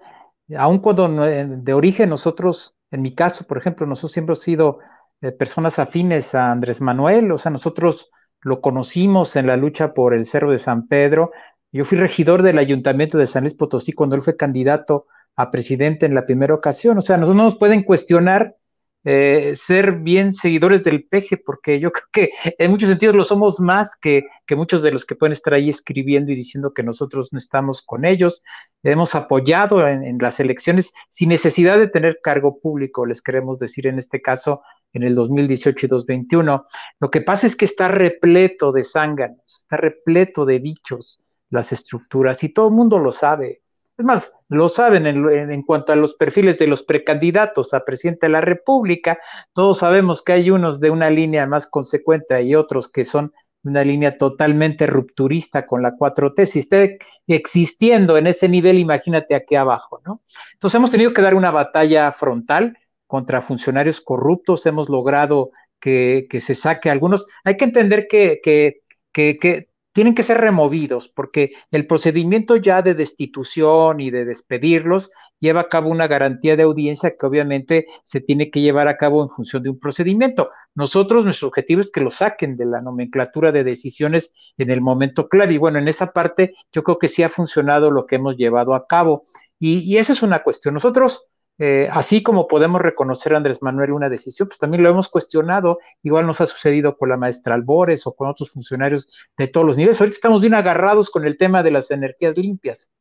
aun 0.57 0.79
cuando 0.79 1.09
de 1.09 1.73
origen 1.73 2.09
nosotros, 2.09 2.77
en 2.89 3.01
mi 3.01 3.13
caso, 3.13 3.45
por 3.47 3.57
ejemplo, 3.57 3.85
nosotros 3.85 4.13
siempre 4.13 4.31
hemos 4.31 4.43
sido 4.43 4.79
eh, 5.19 5.33
personas 5.33 5.77
afines 5.77 6.33
a 6.35 6.51
Andrés 6.51 6.79
Manuel, 6.79 7.33
o 7.33 7.37
sea, 7.37 7.51
nosotros 7.51 8.11
lo 8.39 8.61
conocimos 8.61 9.35
en 9.35 9.47
la 9.47 9.57
lucha 9.57 9.93
por 9.93 10.13
el 10.13 10.23
Cerro 10.23 10.51
de 10.51 10.59
San 10.59 10.87
Pedro, 10.87 11.31
yo 11.71 11.85
fui 11.85 11.97
regidor 11.97 12.41
del 12.41 12.57
Ayuntamiento 12.59 13.17
de 13.17 13.27
San 13.27 13.43
Luis 13.43 13.53
Potosí 13.53 13.93
cuando 13.93 14.15
él 14.15 14.21
fue 14.21 14.37
candidato 14.37 15.07
a 15.35 15.51
presidente 15.51 16.05
en 16.05 16.15
la 16.15 16.25
primera 16.25 16.53
ocasión. 16.53 16.97
O 16.97 17.01
sea, 17.01 17.17
nosotros 17.17 17.37
no 17.37 17.43
nos 17.43 17.57
pueden 17.57 17.83
cuestionar 17.83 18.55
eh, 19.03 19.53
ser 19.55 19.93
bien 19.99 20.33
seguidores 20.33 20.83
del 20.83 21.05
peje, 21.05 21.37
porque 21.37 21.79
yo 21.79 21.91
creo 21.93 22.07
que 22.11 22.31
en 22.57 22.71
muchos 22.71 22.89
sentidos 22.89 23.15
lo 23.15 23.23
somos 23.23 23.59
más 23.59 23.95
que, 23.95 24.23
que 24.45 24.55
muchos 24.55 24.81
de 24.81 24.91
los 24.91 25.05
que 25.05 25.15
pueden 25.15 25.33
estar 25.33 25.53
ahí 25.53 25.69
escribiendo 25.69 26.31
y 26.31 26.35
diciendo 26.35 26.73
que 26.73 26.83
nosotros 26.83 27.31
no 27.31 27.39
estamos 27.39 27.81
con 27.81 28.05
ellos. 28.05 28.43
Hemos 28.83 29.13
apoyado 29.15 29.87
en, 29.87 30.03
en 30.03 30.17
las 30.19 30.39
elecciones 30.39 30.93
sin 31.09 31.29
necesidad 31.29 31.77
de 31.77 31.87
tener 31.87 32.19
cargo 32.23 32.59
público, 32.59 33.05
les 33.05 33.21
queremos 33.21 33.59
decir 33.59 33.87
en 33.87 33.99
este 33.99 34.21
caso, 34.21 34.61
en 34.93 35.03
el 35.03 35.15
2018 35.15 35.85
y 35.85 35.89
2021. 35.89 36.65
Lo 36.99 37.11
que 37.11 37.21
pasa 37.21 37.45
es 37.45 37.55
que 37.55 37.65
está 37.65 37.87
repleto 37.89 38.71
de 38.71 38.83
zánganos, 38.83 39.43
está 39.45 39.77
repleto 39.77 40.45
de 40.45 40.59
bichos 40.59 41.21
las 41.49 41.71
estructuras 41.71 42.43
y 42.43 42.49
todo 42.49 42.67
el 42.67 42.73
mundo 42.73 42.99
lo 42.99 43.11
sabe. 43.11 43.61
Es 43.97 44.05
más, 44.05 44.33
lo 44.49 44.69
saben 44.69 45.07
en, 45.07 45.63
cuanto 45.63 45.91
a 45.91 45.95
los 45.95 46.13
perfiles 46.13 46.57
de 46.59 46.67
los 46.67 46.83
precandidatos 46.83 47.73
a 47.73 47.83
presidente 47.83 48.27
de 48.27 48.31
la 48.31 48.41
República. 48.41 49.17
Todos 49.53 49.79
sabemos 49.79 50.21
que 50.21 50.33
hay 50.33 50.51
unos 50.51 50.79
de 50.79 50.91
una 50.91 51.09
línea 51.09 51.47
más 51.47 51.65
consecuente 51.65 52.39
y 52.43 52.53
otros 52.53 52.91
que 52.91 53.05
son 53.05 53.33
una 53.63 53.83
línea 53.83 54.17
totalmente 54.17 54.85
rupturista 54.85 55.65
con 55.65 55.81
la 55.81 55.95
4T. 55.95 56.45
Si 56.45 56.59
esté 56.59 56.99
existiendo 57.25 58.17
en 58.17 58.27
ese 58.27 58.47
nivel, 58.47 58.77
imagínate 58.77 59.33
aquí 59.33 59.55
abajo, 59.55 59.99
¿no? 60.05 60.21
Entonces 60.53 60.75
hemos 60.75 60.91
tenido 60.91 61.11
que 61.11 61.23
dar 61.23 61.33
una 61.33 61.49
batalla 61.49 62.11
frontal 62.11 62.77
contra 63.07 63.41
funcionarios 63.41 63.99
corruptos. 63.99 64.67
Hemos 64.67 64.89
logrado 64.89 65.49
que, 65.79 66.27
se 66.39 66.53
saque 66.53 66.91
algunos. 66.91 67.25
Hay 67.43 67.57
que 67.57 67.65
entender 67.65 68.07
que, 68.07 68.39
que, 68.43 68.81
que 69.11 69.69
tienen 69.97 70.13
que 70.13 70.21
ser 70.21 70.37
removidos 70.37 71.07
porque 71.07 71.53
el 71.71 71.87
procedimiento 71.87 72.55
ya 72.55 72.83
de 72.83 72.93
destitución 72.93 73.99
y 73.99 74.11
de 74.11 74.25
despedirlos 74.25 75.09
lleva 75.39 75.61
a 75.61 75.69
cabo 75.69 75.89
una 75.89 76.05
garantía 76.05 76.55
de 76.55 76.61
audiencia 76.61 77.15
que 77.19 77.25
obviamente 77.25 77.87
se 78.03 78.21
tiene 78.21 78.51
que 78.51 78.61
llevar 78.61 78.87
a 78.87 78.97
cabo 78.97 79.23
en 79.23 79.29
función 79.29 79.63
de 79.63 79.71
un 79.71 79.79
procedimiento. 79.79 80.51
Nosotros, 80.75 81.23
nuestro 81.23 81.47
objetivo 81.47 81.81
es 81.81 81.89
que 81.89 82.01
lo 82.01 82.11
saquen 82.11 82.57
de 82.57 82.67
la 82.67 82.83
nomenclatura 82.83 83.51
de 83.51 83.63
decisiones 83.63 84.31
en 84.59 84.69
el 84.69 84.81
momento 84.81 85.29
clave. 85.29 85.55
Y 85.55 85.57
bueno, 85.57 85.79
en 85.79 85.87
esa 85.87 86.13
parte 86.13 86.53
yo 86.71 86.83
creo 86.83 86.99
que 86.99 87.07
sí 87.07 87.23
ha 87.23 87.29
funcionado 87.29 87.89
lo 87.89 88.05
que 88.05 88.17
hemos 88.17 88.37
llevado 88.37 88.75
a 88.75 88.85
cabo. 88.85 89.23
Y, 89.57 89.79
y 89.79 89.97
esa 89.97 90.13
es 90.13 90.21
una 90.21 90.43
cuestión. 90.43 90.75
Nosotros 90.75 91.31
eh, 91.59 91.89
así 91.91 92.21
como 92.21 92.47
podemos 92.47 92.81
reconocer 92.81 93.33
a 93.33 93.37
Andrés 93.37 93.61
Manuel 93.61 93.91
una 93.91 94.09
decisión, 94.09 94.47
pues 94.47 94.59
también 94.59 94.83
lo 94.83 94.89
hemos 94.89 95.09
cuestionado. 95.09 95.79
Igual 96.03 96.27
nos 96.27 96.39
ha 96.41 96.45
sucedido 96.45 96.97
con 96.97 97.09
la 97.09 97.17
maestra 97.17 97.55
Albores 97.55 98.05
o 98.05 98.13
con 98.13 98.29
otros 98.29 98.51
funcionarios 98.51 99.09
de 99.37 99.47
todos 99.47 99.65
los 99.65 99.77
niveles. 99.77 99.99
Ahorita 99.99 100.15
estamos 100.15 100.41
bien 100.41 100.53
agarrados 100.53 101.09
con 101.09 101.25
el 101.25 101.37
tema 101.37 101.63
de 101.63 101.71
las 101.71 101.89
energías 101.89 102.37
limpias 102.37 102.91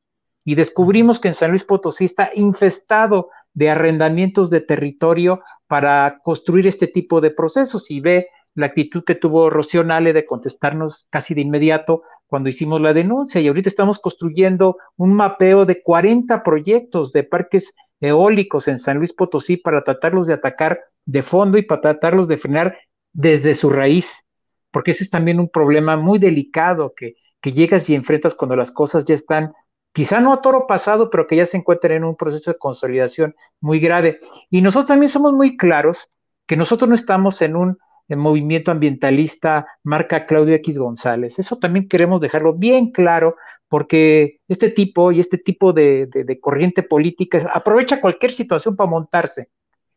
y 0.44 0.54
descubrimos 0.54 1.20
que 1.20 1.28
en 1.28 1.34
San 1.34 1.50
Luis 1.50 1.64
Potosí 1.64 2.04
está 2.04 2.30
infestado 2.34 3.30
de 3.52 3.68
arrendamientos 3.68 4.48
de 4.48 4.60
territorio 4.60 5.42
para 5.66 6.20
construir 6.22 6.66
este 6.66 6.86
tipo 6.86 7.20
de 7.20 7.30
procesos 7.30 7.90
y 7.90 8.00
ve 8.00 8.28
la 8.54 8.66
actitud 8.66 9.04
que 9.04 9.14
tuvo 9.14 9.50
Rocío 9.50 9.84
Nale 9.84 10.12
de 10.12 10.24
contestarnos 10.24 11.06
casi 11.10 11.34
de 11.34 11.42
inmediato 11.42 12.02
cuando 12.26 12.48
hicimos 12.48 12.80
la 12.80 12.94
denuncia 12.94 13.40
y 13.40 13.48
ahorita 13.48 13.68
estamos 13.68 13.98
construyendo 13.98 14.78
un 14.96 15.14
mapeo 15.14 15.66
de 15.66 15.82
40 15.82 16.42
proyectos 16.42 17.12
de 17.12 17.24
parques 17.24 17.74
eólicos 18.00 18.68
en 18.68 18.78
San 18.78 18.98
Luis 18.98 19.12
Potosí 19.12 19.56
para 19.56 19.82
tratarlos 19.82 20.26
de 20.26 20.34
atacar 20.34 20.80
de 21.04 21.22
fondo 21.22 21.58
y 21.58 21.62
para 21.62 21.80
tratarlos 21.80 22.28
de 22.28 22.36
frenar 22.36 22.78
desde 23.12 23.54
su 23.54 23.70
raíz, 23.70 24.24
porque 24.70 24.90
ese 24.90 25.04
es 25.04 25.10
también 25.10 25.40
un 25.40 25.48
problema 25.48 25.96
muy 25.96 26.18
delicado 26.18 26.92
que, 26.94 27.14
que 27.40 27.52
llegas 27.52 27.88
y 27.88 27.94
enfrentas 27.94 28.34
cuando 28.34 28.56
las 28.56 28.70
cosas 28.70 29.04
ya 29.04 29.14
están, 29.14 29.52
quizá 29.92 30.20
no 30.20 30.32
a 30.32 30.42
toro 30.42 30.66
pasado, 30.66 31.08
pero 31.10 31.26
que 31.26 31.36
ya 31.36 31.46
se 31.46 31.56
encuentran 31.56 31.92
en 31.92 32.04
un 32.04 32.16
proceso 32.16 32.52
de 32.52 32.58
consolidación 32.58 33.34
muy 33.60 33.80
grave. 33.80 34.18
Y 34.50 34.60
nosotros 34.60 34.88
también 34.88 35.08
somos 35.08 35.32
muy 35.32 35.56
claros 35.56 36.10
que 36.46 36.56
nosotros 36.56 36.88
no 36.88 36.94
estamos 36.94 37.40
en 37.40 37.56
un 37.56 37.78
movimiento 38.08 38.70
ambientalista 38.70 39.66
marca 39.82 40.26
Claudio 40.26 40.54
X 40.56 40.78
González. 40.78 41.38
Eso 41.38 41.58
también 41.58 41.88
queremos 41.88 42.20
dejarlo 42.20 42.52
bien 42.52 42.92
claro 42.92 43.36
porque 43.68 44.40
este 44.48 44.70
tipo 44.70 45.12
y 45.12 45.20
este 45.20 45.38
tipo 45.38 45.72
de, 45.72 46.08
corriente 46.40 46.82
política 46.82 47.50
aprovecha 47.52 48.00
cualquier 48.00 48.32
situación 48.32 48.76
para 48.76 48.90
montarse, 48.90 49.50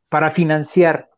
para 0.09 0.31
financiar, 0.31 1.09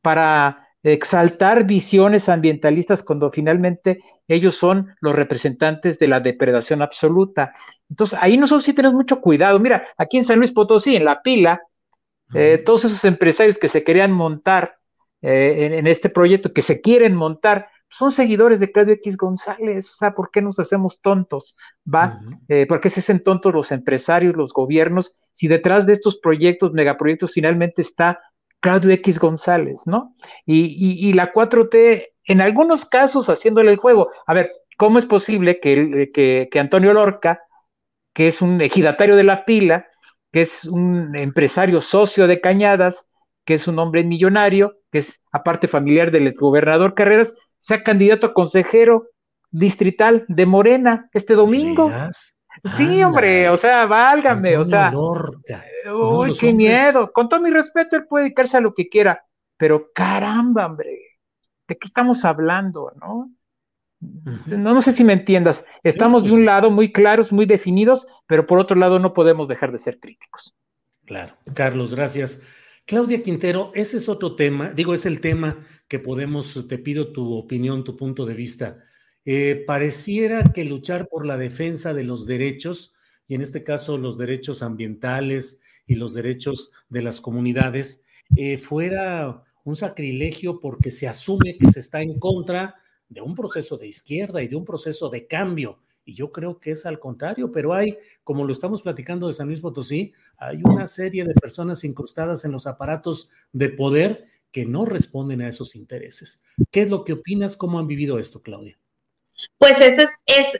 para 0.00 0.68
exaltar 0.82 1.64
visiones 1.64 2.28
ambientalistas 2.28 3.02
cuando 3.02 3.30
finalmente 3.30 4.00
ellos 4.26 4.56
son 4.56 4.94
los 5.00 5.14
representantes 5.14 5.98
de 5.98 6.08
la 6.08 6.20
depredación 6.20 6.82
absoluta. 6.82 7.52
Entonces, 7.90 8.18
ahí 8.20 8.36
nosotros 8.38 8.64
sí 8.64 8.72
tenemos 8.72 8.94
mucho 8.94 9.20
cuidado. 9.20 9.58
Mira, 9.58 9.88
aquí 9.96 10.18
en 10.18 10.24
San 10.24 10.38
Luis 10.38 10.52
Potosí, 10.52 10.96
en 10.96 11.04
la 11.04 11.20
pila, 11.20 11.60
eh, 12.34 12.58
todos 12.58 12.84
esos 12.84 13.04
empresarios 13.04 13.58
que 13.58 13.68
se 13.68 13.82
querían 13.82 14.12
montar 14.12 14.78
eh, 15.20 15.70
en, 15.72 15.86
este 15.86 16.10
proyecto, 16.10 16.52
que 16.52 16.62
se 16.62 16.80
quieren 16.80 17.14
montar, 17.14 17.68
son 17.90 18.12
seguidores 18.12 18.60
de 18.60 18.70
Claudio 18.70 18.94
X 18.94 19.16
González, 19.16 19.88
o 19.88 19.92
sea, 19.92 20.14
¿por 20.14 20.30
qué 20.30 20.42
nos 20.42 20.58
hacemos 20.58 21.00
tontos? 21.00 21.56
¿Va? 21.86 22.18
Eh, 22.48 22.66
¿Por 22.66 22.80
qué 22.80 22.90
se 22.90 23.00
hacen 23.00 23.22
tontos 23.22 23.54
los 23.54 23.72
empresarios, 23.72 24.36
los 24.36 24.52
gobiernos, 24.52 25.14
si 25.32 25.48
detrás 25.48 25.86
de 25.86 25.94
estos 25.94 26.18
proyectos, 26.18 26.72
megaproyectos, 26.72 27.32
finalmente 27.32 27.82
está 27.82 28.20
Claudio 28.60 28.90
X 28.90 29.18
González, 29.18 29.82
¿no? 29.86 30.14
Y, 30.44 31.12
la 31.12 31.32
4T, 31.32 32.08
en 32.24 32.40
algunos 32.40 32.84
casos, 32.84 33.28
haciéndole 33.28 33.70
el 33.70 33.76
juego. 33.76 34.10
A 34.26 34.34
ver, 34.34 34.52
¿cómo 34.76 34.98
es 34.98 35.06
posible 35.06 35.60
que, 35.60 36.10
que, 36.12 36.48
que 36.50 36.58
Antonio 36.58 36.92
Lorca, 36.92 37.40
que 38.12 38.28
es 38.28 38.42
un 38.42 38.60
ejidatario 38.60 39.16
de 39.16 39.24
la 39.24 39.44
pila, 39.44 39.86
que 40.32 40.42
es 40.42 40.64
un 40.64 41.16
empresario 41.16 41.80
socio 41.80 42.26
de 42.26 42.40
Cañadas, 42.40 43.06
que 43.44 43.54
es 43.54 43.66
un 43.66 43.78
hombre 43.78 44.04
millonario, 44.04 44.76
que 44.92 44.98
es 44.98 45.22
aparte 45.32 45.68
familiar 45.68 46.10
del 46.10 46.26
exgobernador 46.26 46.94
Carreras, 46.94 47.34
sea 47.58 47.82
candidato 47.82 48.26
a 48.26 48.34
consejero 48.34 49.08
distrital 49.50 50.24
de 50.28 50.46
Morena 50.46 51.08
este 51.12 51.34
domingo. 51.34 51.90
Sí, 52.76 53.02
hombre, 53.02 53.48
o 53.48 53.56
sea, 53.56 53.86
válgame, 53.86 54.56
o 54.56 54.64
sea. 54.64 54.92
Uy, 54.92 56.36
qué 56.36 56.52
miedo. 56.52 57.12
Con 57.12 57.28
todo 57.28 57.40
mi 57.40 57.50
respeto, 57.50 57.96
él 57.96 58.06
puede 58.06 58.24
dedicarse 58.24 58.56
a 58.56 58.60
lo 58.60 58.74
que 58.74 58.88
quiera, 58.88 59.24
pero 59.56 59.90
caramba, 59.92 60.66
hombre, 60.66 60.98
¿de 61.66 61.78
qué 61.78 61.86
estamos 61.86 62.24
hablando, 62.24 62.92
no? 63.00 63.30
No, 64.46 64.74
no 64.74 64.82
sé 64.82 64.92
si 64.92 65.02
me 65.02 65.12
entiendas. 65.12 65.64
Estamos 65.82 66.24
de 66.24 66.32
un 66.32 66.44
lado 66.44 66.70
muy 66.70 66.92
claros, 66.92 67.32
muy 67.32 67.46
definidos, 67.46 68.06
pero 68.26 68.46
por 68.46 68.58
otro 68.58 68.76
lado 68.76 68.98
no 68.98 69.12
podemos 69.12 69.48
dejar 69.48 69.72
de 69.72 69.78
ser 69.78 69.98
críticos. 69.98 70.56
Claro. 71.04 71.34
Carlos, 71.54 71.94
gracias. 71.94 72.42
Claudia 72.88 73.22
Quintero, 73.22 73.70
ese 73.74 73.98
es 73.98 74.08
otro 74.08 74.34
tema, 74.34 74.70
digo, 74.70 74.94
es 74.94 75.04
el 75.04 75.20
tema 75.20 75.62
que 75.88 75.98
podemos, 75.98 76.66
te 76.66 76.78
pido 76.78 77.12
tu 77.12 77.34
opinión, 77.34 77.84
tu 77.84 77.98
punto 77.98 78.24
de 78.24 78.32
vista. 78.32 78.82
Eh, 79.26 79.62
pareciera 79.66 80.42
que 80.54 80.64
luchar 80.64 81.06
por 81.06 81.26
la 81.26 81.36
defensa 81.36 81.92
de 81.92 82.04
los 82.04 82.24
derechos, 82.24 82.94
y 83.26 83.34
en 83.34 83.42
este 83.42 83.62
caso 83.62 83.98
los 83.98 84.16
derechos 84.16 84.62
ambientales 84.62 85.60
y 85.86 85.96
los 85.96 86.14
derechos 86.14 86.70
de 86.88 87.02
las 87.02 87.20
comunidades 87.20 88.06
eh, 88.38 88.56
fuera 88.56 89.44
un 89.64 89.76
sacrilegio 89.76 90.58
porque 90.58 90.90
se 90.90 91.08
asume 91.08 91.58
que 91.58 91.70
se 91.70 91.80
está 91.80 92.00
en 92.00 92.18
contra 92.18 92.76
de 93.10 93.20
un 93.20 93.34
proceso 93.34 93.76
de 93.76 93.88
izquierda 93.88 94.42
y 94.42 94.48
de 94.48 94.56
un 94.56 94.64
proceso 94.64 95.10
de 95.10 95.26
cambio. 95.26 95.78
Y 96.08 96.14
yo 96.14 96.32
creo 96.32 96.58
que 96.58 96.70
es 96.70 96.86
al 96.86 96.98
contrario, 96.98 97.52
pero 97.52 97.74
hay, 97.74 97.98
como 98.24 98.46
lo 98.46 98.52
estamos 98.52 98.80
platicando 98.80 99.26
de 99.26 99.34
San 99.34 99.46
Luis 99.46 99.60
Potosí, 99.60 100.14
hay 100.38 100.62
una 100.64 100.86
serie 100.86 101.22
de 101.22 101.34
personas 101.34 101.84
incrustadas 101.84 102.46
en 102.46 102.52
los 102.52 102.66
aparatos 102.66 103.28
de 103.52 103.68
poder 103.68 104.26
que 104.50 104.64
no 104.64 104.86
responden 104.86 105.42
a 105.42 105.50
esos 105.50 105.76
intereses. 105.76 106.42
¿Qué 106.70 106.80
es 106.80 106.88
lo 106.88 107.04
que 107.04 107.12
opinas? 107.12 107.58
¿Cómo 107.58 107.78
han 107.78 107.86
vivido 107.86 108.18
esto, 108.18 108.40
Claudia? 108.40 108.78
Pues 109.58 109.78
ese 109.82 110.04
es, 110.04 110.10
es 110.24 110.58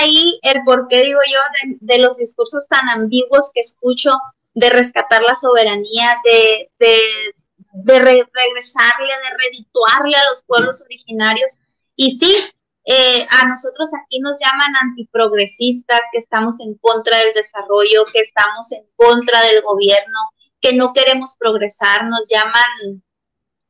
ahí 0.00 0.40
el 0.42 0.64
por 0.64 0.88
qué 0.88 1.04
digo 1.04 1.20
yo 1.32 1.38
de, 1.82 1.98
los 1.98 2.16
discursos 2.16 2.66
tan 2.66 2.88
ambiguos 2.88 3.52
que 3.54 3.60
escucho 3.60 4.10
de 4.54 4.70
rescatar 4.70 5.22
la 5.22 5.36
soberanía, 5.36 6.16
de, 6.24 6.68
regresarle, 7.86 9.06
de 9.06 9.36
redituarle 9.40 10.16
a 10.16 10.30
los 10.30 10.42
pueblos 10.42 10.82
originarios. 10.82 11.58
Y 11.94 12.10
sí, 12.10 12.34
eh, 12.92 13.24
a 13.30 13.46
nosotros 13.46 13.88
aquí 13.94 14.18
nos 14.18 14.32
llaman 14.40 14.74
antiprogresistas, 14.82 16.00
que 16.10 16.18
estamos 16.18 16.58
en 16.58 16.74
contra 16.78 17.18
del 17.18 17.32
desarrollo, 17.34 18.04
que 18.12 18.18
estamos 18.18 18.72
en 18.72 18.84
contra 18.96 19.40
del 19.42 19.62
gobierno, 19.62 20.18
que 20.60 20.74
no 20.74 20.92
queremos 20.92 21.36
progresar, 21.38 22.06
nos 22.06 22.28
llaman 22.28 23.04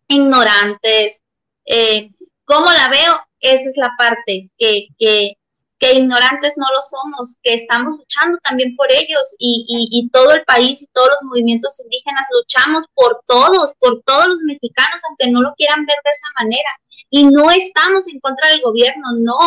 ignorantes. 0.08 1.22
Eh, 1.66 2.08
¿Cómo 2.46 2.72
la 2.72 2.88
veo? 2.88 3.20
Esa 3.40 3.68
es 3.68 3.76
la 3.76 3.94
parte 3.98 4.48
que, 4.56 4.86
que, 4.98 5.34
que, 5.80 5.94
ignorantes 5.94 6.54
no 6.56 6.66
lo 6.72 6.82
somos, 6.82 7.36
que 7.42 7.54
estamos 7.54 7.98
luchando 7.98 8.38
también 8.44 8.76
por 8.76 8.86
ellos 8.92 9.34
y, 9.38 9.64
y, 9.68 10.08
todo 10.10 10.32
el 10.32 10.44
país 10.44 10.82
y 10.82 10.86
todos 10.92 11.08
los 11.08 11.30
movimientos 11.30 11.80
indígenas 11.80 12.26
luchamos 12.32 12.84
por 12.94 13.22
todos, 13.26 13.72
por 13.78 14.02
todos 14.02 14.28
los 14.28 14.38
mexicanos, 14.40 15.02
aunque 15.08 15.30
no 15.30 15.40
lo 15.40 15.54
quieran 15.54 15.86
ver 15.86 15.96
de 16.04 16.10
esa 16.10 16.26
manera. 16.38 16.70
Y 17.08 17.24
no 17.24 17.50
estamos 17.50 18.06
en 18.08 18.20
contra 18.20 18.50
del 18.50 18.60
gobierno, 18.60 19.08
no. 19.18 19.38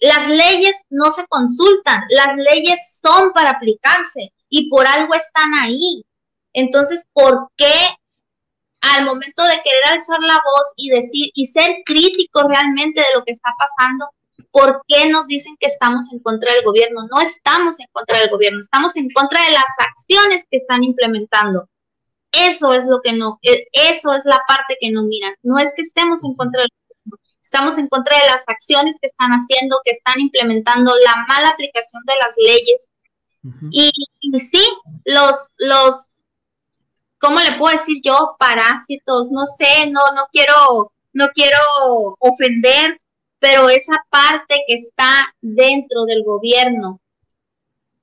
Las 0.00 0.28
leyes 0.28 0.76
no 0.90 1.10
se 1.10 1.26
consultan, 1.28 2.02
las 2.10 2.36
leyes 2.36 3.00
son 3.02 3.32
para 3.32 3.50
aplicarse 3.50 4.32
y 4.48 4.68
por 4.68 4.86
algo 4.86 5.14
están 5.14 5.54
ahí. 5.54 6.04
Entonces, 6.52 7.04
¿por 7.12 7.48
qué 7.56 7.72
al 8.80 9.04
momento 9.04 9.44
de 9.44 9.60
querer 9.62 9.84
alzar 9.92 10.20
la 10.20 10.34
voz 10.34 10.72
y 10.76 10.90
decir 10.90 11.30
y 11.34 11.46
ser 11.46 11.78
críticos 11.84 12.44
realmente 12.48 13.00
de 13.00 13.14
lo 13.14 13.24
que 13.24 13.32
está 13.32 13.50
pasando, 13.58 14.08
¿por 14.50 14.82
qué 14.86 15.08
nos 15.08 15.26
dicen 15.26 15.56
que 15.58 15.66
estamos 15.66 16.12
en 16.12 16.20
contra 16.20 16.52
del 16.52 16.64
gobierno? 16.64 17.06
No 17.10 17.20
estamos 17.20 17.78
en 17.80 17.86
contra 17.92 18.18
del 18.18 18.30
gobierno, 18.30 18.60
estamos 18.60 18.96
en 18.96 19.10
contra 19.10 19.44
de 19.44 19.52
las 19.52 19.64
acciones 19.78 20.44
que 20.50 20.58
están 20.58 20.84
implementando. 20.84 21.68
Eso 22.32 22.72
es 22.72 22.84
lo 22.86 23.00
que 23.00 23.12
no, 23.12 23.38
e, 23.42 23.66
eso 23.72 24.14
es 24.14 24.24
la 24.24 24.40
parte 24.46 24.76
que 24.80 24.90
no 24.90 25.04
miran. 25.04 25.34
No 25.42 25.58
es 25.58 25.72
que 25.74 25.82
estemos 25.82 26.24
en 26.24 26.34
contra 26.34 26.62
del 26.62 26.70
gobierno, 26.88 27.18
estamos 27.42 27.78
en 27.78 27.88
contra 27.88 28.16
de 28.16 28.26
las 28.26 28.44
acciones 28.46 28.96
que 29.00 29.08
están 29.08 29.30
haciendo, 29.30 29.80
que 29.84 29.92
están 29.92 30.20
implementando 30.20 30.94
la 31.04 31.24
mala 31.28 31.50
aplicación 31.50 32.02
de 32.06 32.14
las 32.16 32.34
leyes. 32.36 32.88
y, 33.70 33.92
y, 34.20 34.40
sí, 34.40 34.62
los, 35.04 35.48
los 35.56 36.08
¿cómo 37.18 37.40
le 37.40 37.52
puedo 37.52 37.76
decir 37.76 37.98
yo? 38.02 38.36
Parásitos, 38.38 39.30
no 39.30 39.44
sé, 39.46 39.90
no, 39.90 40.00
no 40.14 40.26
quiero, 40.32 40.92
no 41.12 41.28
quiero 41.28 42.16
ofender, 42.18 42.98
pero 43.38 43.68
esa 43.68 43.96
parte 44.10 44.62
que 44.66 44.74
está 44.74 45.34
dentro 45.40 46.04
del 46.04 46.24
gobierno, 46.24 47.00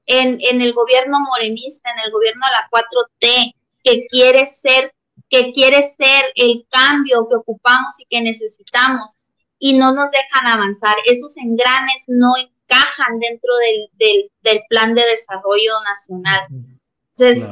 en, 0.06 0.38
en 0.42 0.62
el 0.62 0.74
gobierno 0.74 1.20
morenista, 1.20 1.92
en 1.92 2.00
el 2.06 2.12
gobierno 2.12 2.46
de 2.46 2.52
la 2.52 2.70
4T, 2.70 3.56
que 3.84 4.08
quiere 4.08 4.48
ser, 4.48 4.94
que 5.30 5.52
quiere 5.54 5.84
ser 5.84 6.26
el 6.36 6.66
cambio 6.70 7.28
que 7.28 7.36
ocupamos 7.36 8.00
y 8.00 8.06
que 8.06 8.22
necesitamos, 8.22 9.16
y 9.60 9.74
no 9.74 9.94
nos 9.94 10.12
dejan 10.12 10.48
avanzar. 10.48 10.96
Esos 11.06 11.38
engranes 11.38 12.06
no 12.08 12.34
encajan 12.38 13.20
dentro 13.20 13.52
del, 13.58 14.30
del, 14.42 14.62
plan 14.70 14.94
de 14.94 15.04
desarrollo 15.12 15.74
nacional. 15.88 16.48
Entonces, 17.18 17.48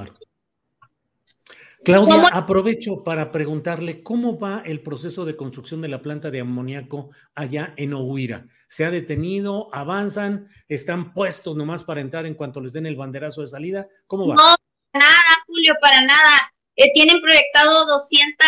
Claudia, 1.83 2.27
aprovecho 2.31 3.03
para 3.03 3.31
preguntarle 3.31 4.01
cómo 4.03 4.39
va 4.39 4.61
el 4.65 4.81
proceso 4.81 5.25
de 5.25 5.35
construcción 5.35 5.81
de 5.81 5.89
la 5.89 6.01
planta 6.01 6.31
de 6.31 6.39
amoníaco 6.39 7.09
allá 7.35 7.73
en 7.75 7.93
Ohuira. 7.93 8.45
¿Se 8.69 8.85
ha 8.85 8.91
detenido? 8.91 9.69
¿Avanzan? 9.73 10.47
¿Están 10.67 11.13
puestos 11.13 11.57
nomás 11.57 11.83
para 11.83 12.01
entrar 12.01 12.25
en 12.25 12.35
cuanto 12.35 12.61
les 12.61 12.73
den 12.73 12.85
el 12.85 12.95
banderazo 12.95 13.41
de 13.41 13.47
salida? 13.47 13.87
¿Cómo 14.07 14.27
va? 14.27 14.35
No, 14.35 14.55
nada, 14.93 15.43
Julio, 15.45 15.75
para 15.81 16.01
nada. 16.01 16.53
Eh, 16.75 16.91
tienen 16.93 17.21
proyectado 17.21 17.85
200, 17.85 18.47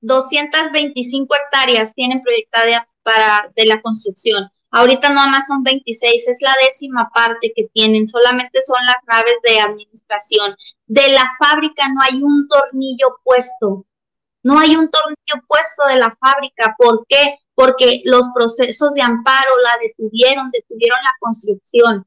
225 0.00 1.34
hectáreas, 1.34 1.94
tienen 1.94 2.22
proyectada 2.22 2.88
para 3.02 3.50
de 3.56 3.66
la 3.66 3.82
construcción. 3.82 4.48
Ahorita 4.74 5.10
nada 5.10 5.26
más 5.26 5.46
son 5.46 5.62
26, 5.62 6.28
es 6.28 6.38
la 6.40 6.54
décima 6.64 7.10
parte 7.12 7.52
que 7.54 7.68
tienen, 7.74 8.08
solamente 8.08 8.60
son 8.62 8.78
las 8.86 8.96
naves 9.06 9.34
de 9.42 9.60
administración. 9.60 10.56
De 10.92 11.08
la 11.08 11.26
fábrica 11.38 11.88
no 11.88 12.02
hay 12.02 12.22
un 12.22 12.46
tornillo 12.48 13.16
puesto, 13.24 13.86
no 14.42 14.58
hay 14.58 14.76
un 14.76 14.90
tornillo 14.90 15.42
puesto 15.48 15.86
de 15.86 15.96
la 15.96 16.14
fábrica. 16.20 16.74
¿Por 16.76 17.06
qué? 17.08 17.38
Porque 17.54 18.02
los 18.04 18.28
procesos 18.34 18.92
de 18.92 19.00
amparo 19.00 19.56
la 19.62 19.70
detuvieron, 19.80 20.50
detuvieron 20.50 20.98
la 21.02 21.14
construcción. 21.18 22.06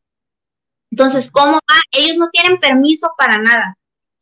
Entonces, 0.91 1.31
¿cómo 1.31 1.53
va? 1.53 1.81
Ellos 1.93 2.17
no 2.17 2.29
tienen 2.29 2.59
permiso 2.59 3.11
para 3.17 3.39
nada. 3.39 3.75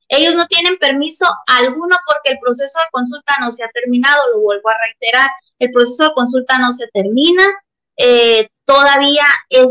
Ellos 0.07 0.33
no 0.35 0.47
tienen 0.47 0.77
permiso 0.77 1.25
alguno 1.45 1.97
porque 2.07 2.31
el 2.31 2.39
proceso 2.39 2.79
de 2.79 2.91
consulta 2.93 3.35
no 3.41 3.51
se 3.51 3.65
ha 3.65 3.67
terminado, 3.67 4.31
lo 4.31 4.39
vuelvo 4.39 4.69
a 4.69 4.77
reiterar. 4.77 5.29
El 5.59 5.71
proceso 5.71 6.05
de 6.05 6.13
consulta 6.13 6.57
no 6.57 6.71
se 6.71 6.87
termina, 6.87 7.43
eh, 7.97 8.47
todavía 8.65 9.25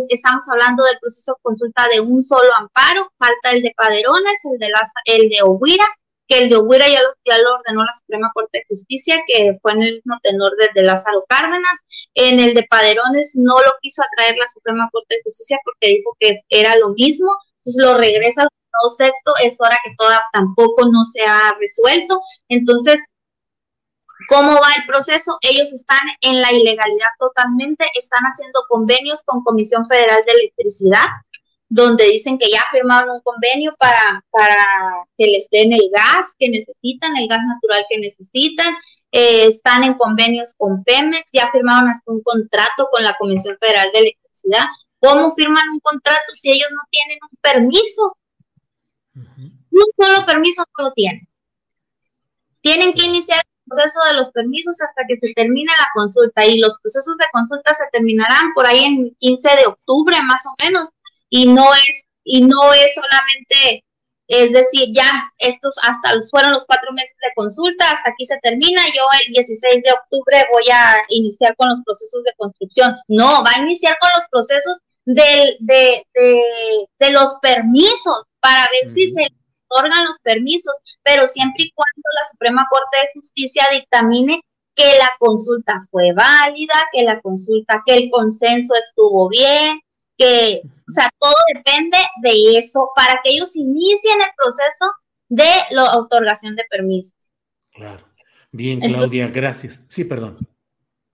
estamos 0.09 0.45
hablando 0.49 0.85
del 0.85 0.99
proceso 1.01 1.33
de 1.33 1.43
consulta 1.43 1.87
de 1.93 2.01
un 2.01 2.23
solo 2.23 2.49
amparo, 2.57 3.13
falta 3.19 3.53
el 3.53 3.63
de 3.63 3.75
Paderones, 3.77 4.41
el 4.53 4.59
de, 4.59 4.71
el 5.07 5.29
de 5.29 5.43
Oguira, 5.43 5.85
que 6.29 6.39
el 6.39 6.49
de 6.49 6.57
Oguira 6.57 6.89
ya 6.89 7.03
lo, 7.03 7.09
ya 7.25 7.39
lo 7.39 7.55
ordenó 7.55 7.85
la 7.85 7.93
Suprema 7.93 8.31
Corte 8.35 8.59
de 8.59 8.65
Justicia, 8.69 9.23
que 9.27 9.59
fue 9.61 9.73
en 9.73 9.83
el 9.83 9.95
mismo 9.97 10.19
tenor 10.23 10.53
de 10.75 10.83
Lázaro 10.83 11.25
Cárdenas. 11.29 11.81
En 12.15 12.41
el 12.41 12.55
de 12.55 12.63
Paderones 12.65 13.33
no 13.37 13.59
lo 13.59 13.73
quiso 13.81 14.03
atraer 14.03 14.37
la 14.37 14.47
Suprema 14.49 14.89
Corte 14.93 15.17
de 15.17 15.23
Justicia 15.25 15.59
porque 15.65 15.89
dijo 15.89 16.17
que 16.19 16.41
era 16.49 16.77
lo 16.77 16.91
mismo, 16.91 17.35
entonces 17.57 17.85
lo 17.85 17.99
regresa 17.99 18.43
al 18.43 18.49
sexto, 18.91 19.35
es 19.43 19.57
hora 19.61 19.79
que 19.85 19.95
toda 19.99 20.23
tampoco 20.33 20.89
no 20.91 21.05
se 21.05 21.21
ha 21.23 21.55
resuelto. 21.59 22.21
Entonces, 22.49 22.99
¿Cómo 24.29 24.53
va 24.55 24.73
el 24.77 24.87
proceso? 24.87 25.39
Ellos 25.41 25.73
están 25.73 26.01
en 26.21 26.41
la 26.41 26.53
ilegalidad 26.53 27.09
totalmente, 27.19 27.87
están 27.95 28.23
haciendo 28.25 28.65
convenios 28.69 29.23
con 29.25 29.43
Comisión 29.43 29.87
Federal 29.89 30.23
de 30.27 30.33
Electricidad, 30.33 31.07
donde 31.69 32.05
dicen 32.07 32.39
que 32.39 32.51
ya 32.51 32.65
firmaron 32.71 33.17
un 33.17 33.21
convenio 33.23 33.75
para, 33.79 34.25
para 34.31 34.57
que 35.17 35.27
les 35.27 35.49
den 35.51 35.73
el 35.73 35.91
gas 35.93 36.35
que 36.39 36.49
necesitan, 36.49 37.17
el 37.17 37.29
gas 37.29 37.41
natural 37.47 37.87
que 37.89 37.99
necesitan. 37.99 38.75
Eh, 39.11 39.47
están 39.47 39.85
en 39.85 39.95
convenios 39.95 40.55
con 40.57 40.83
Pemex, 40.85 41.31
ya 41.33 41.51
firmaron 41.51 41.91
hasta 41.91 42.11
un 42.11 42.23
contrato 42.23 42.89
con 42.91 43.03
la 43.03 43.15
Comisión 43.19 43.57
Federal 43.59 43.91
de 43.93 44.01
Electricidad. 44.01 44.65
¿Cómo 44.99 45.33
firman 45.33 45.65
un 45.73 45.81
contrato 45.81 46.35
si 46.35 46.53
ellos 46.53 46.69
no 46.71 46.81
tienen 46.91 47.19
un 47.23 47.39
permiso? 47.41 48.17
Un 49.15 49.87
solo 49.97 50.25
permiso 50.25 50.65
no 50.79 50.85
lo 50.85 50.93
tienen. 50.93 51.29
Tienen 52.61 52.95
que 52.95 53.07
iniciar 53.07 53.43
proceso 53.73 53.99
de 54.09 54.15
los 54.15 54.31
permisos 54.31 54.77
hasta 54.81 55.03
que 55.09 55.17
se 55.17 55.33
termine 55.35 55.73
la 55.79 55.89
consulta 55.95 56.45
y 56.45 56.59
los 56.59 56.75
procesos 56.83 57.17
de 57.17 57.27
consulta 57.33 57.75
se 57.75 57.85
terminarán 57.93 58.53
por 58.55 58.67
ahí 58.67 58.85
en 58.85 59.17
15 59.19 59.57
de 59.57 59.67
octubre 59.67 60.17
más 60.23 60.43
o 60.47 60.55
menos 60.65 60.89
y 61.31 61.47
no 61.47 61.73
es 61.75 62.05
y 62.25 62.43
no 62.43 62.73
es 62.73 62.95
solamente 62.95 63.85
es 64.29 64.53
decir 64.53 64.91
ya 64.95 65.11
estos 65.39 65.75
hasta 65.83 66.11
fueron 66.31 66.53
los 66.53 66.65
cuatro 66.65 66.93
meses 66.93 67.17
de 67.21 67.33
consulta 67.35 67.91
hasta 67.91 68.11
aquí 68.11 68.25
se 68.25 68.39
termina 68.39 68.83
yo 68.95 69.03
el 69.27 69.33
16 69.33 69.83
de 69.83 69.93
octubre 69.93 70.47
voy 70.53 70.65
a 70.73 70.97
iniciar 71.09 71.57
con 71.57 71.69
los 71.69 71.81
procesos 71.85 72.23
de 72.25 72.33
construcción. 72.37 72.97
No 73.09 73.43
va 73.43 73.51
a 73.57 73.63
iniciar 73.63 73.97
con 74.01 74.11
los 74.17 74.29
procesos 74.31 74.79
de, 75.05 75.57
de, 75.61 76.05
de 76.99 77.11
los 77.11 77.37
permisos 77.43 78.25
para 78.41 78.69
ver 78.71 78.91
si 78.91 79.09
se 79.09 79.27
otorgan 79.73 80.05
los 80.05 80.19
permisos, 80.21 80.75
pero 81.03 81.27
siempre 81.29 81.65
y 81.65 81.73
cuando 81.73 82.09
la 82.21 82.29
Suprema 82.31 82.67
Corte 82.71 82.97
de 82.99 83.11
Justicia 83.15 83.65
dictamine 83.73 84.43
que 84.75 84.99
la 84.99 85.11
consulta 85.19 85.87
fue 85.91 86.13
válida, 86.13 86.75
que 86.93 87.03
la 87.03 87.21
consulta, 87.21 87.83
que 87.85 87.97
el 87.97 88.11
consenso 88.11 88.75
estuvo 88.75 89.29
bien, 89.29 89.81
que, 90.17 90.63
o 90.65 90.91
sea, 90.91 91.11
todo 91.19 91.35
depende 91.55 91.99
de 92.23 92.59
eso 92.59 92.91
para 92.95 93.21
que 93.23 93.31
ellos 93.31 93.55
inicien 93.55 94.21
el 94.21 94.31
proceso 94.37 94.93
de 95.29 95.51
la 95.71 95.97
otorgación 95.97 96.57
de 96.57 96.65
permisos. 96.71 97.17
Claro. 97.73 98.05
Bien, 98.51 98.81
Claudia, 98.81 99.29
gracias. 99.29 99.81
Sí, 99.89 100.05
perdón. 100.05 100.37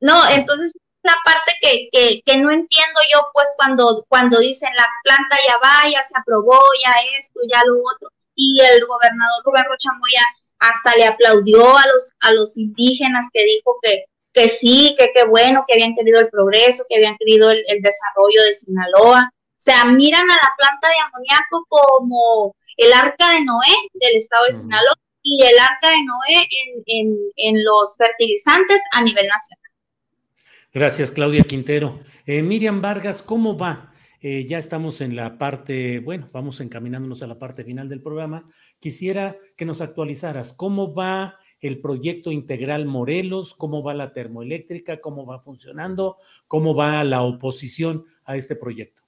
No, 0.01 0.29
entonces 0.31 0.73
la 1.03 1.15
parte 1.25 1.53
que, 1.61 1.89
que, 1.93 2.23
que, 2.25 2.37
no 2.39 2.51
entiendo 2.51 3.01
yo, 3.13 3.21
pues 3.33 3.47
cuando, 3.57 4.05
cuando 4.09 4.39
dicen 4.41 4.71
la 4.77 4.87
planta 5.05 5.37
ya 5.47 5.57
va, 5.59 5.89
ya 5.89 6.07
se 6.07 6.15
aprobó, 6.21 6.61
ya 6.85 6.93
esto, 7.19 7.41
ya 7.49 7.63
lo 7.65 7.79
otro 7.79 8.11
y 8.39 8.61
el 8.61 8.87
gobernador 8.87 9.43
Rubén 9.45 9.65
Rocha 9.69 9.91
Moya 9.99 10.23
hasta 10.61 10.97
le 10.97 11.07
aplaudió 11.07 11.77
a 11.77 11.87
los, 11.89 12.13
a 12.21 12.33
los 12.33 12.57
indígenas 12.57 13.27
que 13.33 13.45
dijo 13.45 13.79
que, 13.83 14.05
que 14.33 14.49
sí, 14.49 14.95
que 14.97 15.11
qué 15.15 15.25
bueno, 15.25 15.65
que 15.67 15.75
habían 15.75 15.97
querido 15.97 16.21
el 16.21 16.29
progreso, 16.29 16.85
que 16.89 16.97
habían 16.97 17.17
querido 17.17 17.51
el, 17.51 17.83
desarrollo 17.83 18.43
de 18.47 18.55
Sinaloa. 18.55 19.31
O 19.33 19.61
sea, 19.61 19.85
miran 19.87 20.23
a 20.31 20.35
la 20.35 20.53
planta 20.57 20.89
de 20.89 20.99
amoníaco 21.07 21.67
como 21.69 22.55
el 22.77 22.93
arca 22.93 23.33
de 23.33 23.45
Noé 23.45 23.75
del 23.95 24.17
estado 24.17 24.47
de 24.47 24.57
Sinaloa 24.59 24.95
y 25.25 25.43
el 25.43 25.59
arca 25.59 25.91
de 25.91 26.05
Noé 26.05 26.47
en, 26.87 27.17
en, 27.37 27.65
los 27.65 27.97
fertilizantes 27.97 28.81
a 28.93 29.03
nivel 29.03 29.27
nacional. 29.27 29.65
Gracias, 30.73 31.11
Claudia 31.11 31.43
Quintero. 31.43 31.99
Eh, 32.25 32.43
Miriam 32.43 32.81
Vargas, 32.81 33.21
¿cómo 33.21 33.59
va? 33.59 33.93
Eh, 34.21 34.47
ya 34.47 34.59
estamos 34.59 35.01
en 35.01 35.15
la 35.15 35.39
parte, 35.39 36.01
bueno, 36.01 36.29
vamos 36.33 36.61
encaminándonos 36.61 37.23
a 37.23 37.29
la 37.29 37.39
parte 37.39 37.63
final 37.63 37.89
del 37.89 38.03
programa. 38.03 38.45
Quisiera 38.81 39.37
que 39.57 39.65
nos 39.65 39.81
actualizaras 39.81 40.53
cómo 40.53 40.93
va 40.93 41.37
el 41.61 41.81
proyecto 41.81 42.31
integral 42.33 42.87
Morelos, 42.87 43.55
cómo 43.55 43.83
va 43.83 43.95
la 43.95 44.13
termoeléctrica, 44.13 45.01
cómo 45.01 45.27
va 45.27 45.41
funcionando, 45.41 46.17
cómo 46.47 46.75
va 46.75 47.03
la 47.05 47.23
oposición 47.23 48.05
a 48.25 48.37
este 48.37 48.57
proyecto. 48.57 49.03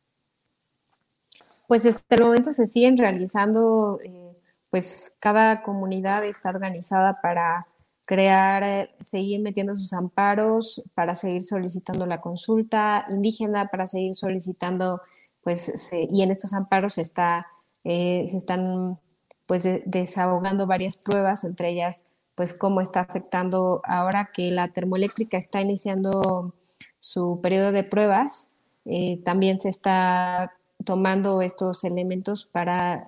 Pues 1.67 1.87
hasta 1.87 2.17
el 2.17 2.23
momento 2.23 2.51
se 2.51 2.67
siguen 2.67 2.97
realizando, 2.97 3.99
eh, 4.05 4.37
pues 4.71 5.17
cada 5.21 5.63
comunidad 5.63 6.25
está 6.25 6.51
organizada 6.51 7.21
para 7.21 7.67
crear, 8.11 8.65
eh, 8.65 8.91
seguir 8.99 9.41
metiendo 9.41 9.77
sus 9.77 9.93
amparos 9.93 10.83
para 10.95 11.15
seguir 11.15 11.45
solicitando 11.45 12.07
la 12.07 12.21
consulta 12.21 13.07
indígena, 13.09 13.69
para 13.69 13.87
seguir 13.87 14.17
solicitando, 14.17 15.01
pues, 15.45 15.93
y 15.93 16.21
en 16.23 16.33
estos 16.33 16.53
amparos 16.53 16.95
se, 16.95 17.03
está, 17.03 17.47
eh, 17.85 18.27
se 18.27 18.37
están, 18.37 18.99
pues, 19.47 19.63
desahogando 19.85 20.67
varias 20.67 20.97
pruebas, 20.97 21.45
entre 21.45 21.69
ellas, 21.69 22.07
pues, 22.35 22.53
cómo 22.53 22.81
está 22.81 22.99
afectando 22.99 23.81
ahora 23.85 24.31
que 24.35 24.51
la 24.51 24.73
termoeléctrica 24.73 25.39
está 25.39 25.61
iniciando 25.61 26.53
su 26.99 27.39
periodo 27.41 27.71
de 27.71 27.85
pruebas, 27.85 28.51
eh, 28.87 29.23
también 29.25 29.61
se 29.61 29.69
está 29.69 30.53
tomando 30.85 31.43
estos 31.43 31.85
elementos 31.85 32.45
para 32.45 33.07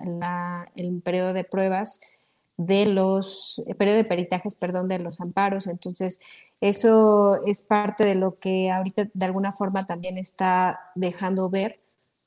el 0.77 1.03
periodo 1.03 1.33
de 1.33 1.43
pruebas 1.43 1.99
de 2.57 2.87
los, 2.87 3.63
eh, 3.67 3.75
periodo 3.75 3.99
de 3.99 4.05
peritajes, 4.05 4.55
perdón, 4.55 4.89
de 4.89 4.99
los 4.99 5.21
amparos. 5.21 5.67
Entonces, 5.67 6.21
eso 6.61 7.43
es 7.45 7.63
parte 7.63 8.05
de 8.05 8.15
lo 8.15 8.39
que 8.39 8.71
ahorita 8.71 9.09
de 9.13 9.25
alguna 9.25 9.53
forma 9.53 9.87
también 9.87 10.19
está 10.19 10.81
dejando 10.95 11.51
ver 11.51 11.81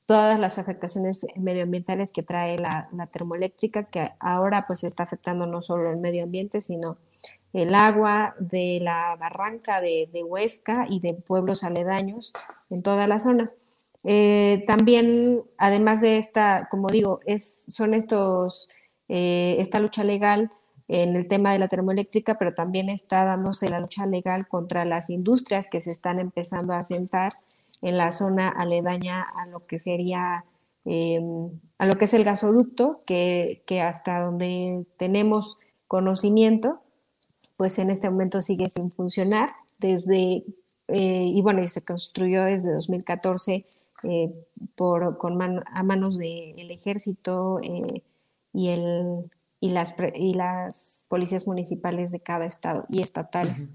todas 0.05 0.39
las 0.39 0.59
afectaciones 0.59 1.25
medioambientales 1.35 2.11
que 2.11 2.23
trae 2.23 2.57
la, 2.59 2.89
termoeléctrica, 3.11 3.85
que 3.85 4.11
ahora 4.19 4.65
pues 4.67 4.83
está 4.83 5.03
afectando 5.03 5.45
no 5.45 5.61
solo 5.61 5.91
el 5.91 5.97
medio 5.97 6.23
ambiente, 6.23 6.61
sino 6.61 6.97
el 7.53 7.73
agua 7.73 8.35
de 8.39 8.79
la 8.81 9.15
barranca 9.15 9.81
de, 9.81 10.09
Huesca 10.23 10.85
y 10.89 10.99
de 10.99 11.13
pueblos 11.13 11.63
aledaños 11.63 12.33
en 12.69 12.83
toda 12.83 13.07
la 13.07 13.19
zona. 13.19 13.51
Eh, 14.03 14.63
también, 14.67 15.41
además 15.57 16.01
de 16.01 16.17
esta, 16.17 16.67
como 16.69 16.87
digo, 16.89 17.21
es, 17.25 17.65
son 17.69 17.95
estos 17.95 18.69
eh, 19.07 19.55
esta 19.59 19.79
lucha 19.79 20.03
legal 20.03 20.51
en 20.87 21.15
el 21.15 21.27
tema 21.27 21.51
de 21.51 21.59
la 21.59 21.67
termoeléctrica, 21.67 22.37
pero 22.37 22.53
también 22.53 22.89
está 22.89 23.25
dándose 23.25 23.69
la 23.69 23.79
lucha 23.79 24.05
legal 24.05 24.47
contra 24.47 24.85
las 24.85 25.09
industrias 25.09 25.67
que 25.67 25.81
se 25.81 25.91
están 25.91 26.19
empezando 26.19 26.73
a 26.73 26.79
asentar 26.79 27.33
en 27.81 27.97
la 27.97 28.11
zona 28.11 28.49
aledaña 28.49 29.21
a 29.21 29.47
lo 29.47 29.65
que 29.65 29.79
sería, 29.79 30.45
eh, 30.85 31.19
a 31.77 31.85
lo 31.85 31.97
que 31.97 32.05
es 32.05 32.13
el 32.13 32.23
gasoducto, 32.23 33.01
que, 33.05 33.63
hasta 33.81 34.21
donde 34.21 34.85
tenemos 34.97 35.57
conocimiento, 35.87 36.81
pues 37.57 37.79
en 37.79 37.89
este 37.89 38.09
momento 38.09 38.41
sigue 38.41 38.69
sin 38.69 38.91
funcionar 38.91 39.53
desde, 39.79 40.43
eh, 40.87 41.25
y 41.33 41.41
bueno, 41.41 41.63
y 41.63 41.67
se 41.67 41.83
construyó 41.83 42.43
desde 42.43 42.73
2014 42.73 43.65
por, 44.75 45.17
con 45.17 45.41
a 45.41 45.83
manos 45.83 46.19
del 46.19 46.69
ejército, 46.69 47.59
y, 48.55 48.69
el, 48.69 49.29
y, 49.59 49.71
las, 49.71 49.95
y 50.15 50.33
las 50.33 51.05
policías 51.09 51.47
municipales 51.47 52.11
de 52.11 52.21
cada 52.21 52.45
estado 52.45 52.85
y 52.89 53.01
estatales. 53.01 53.73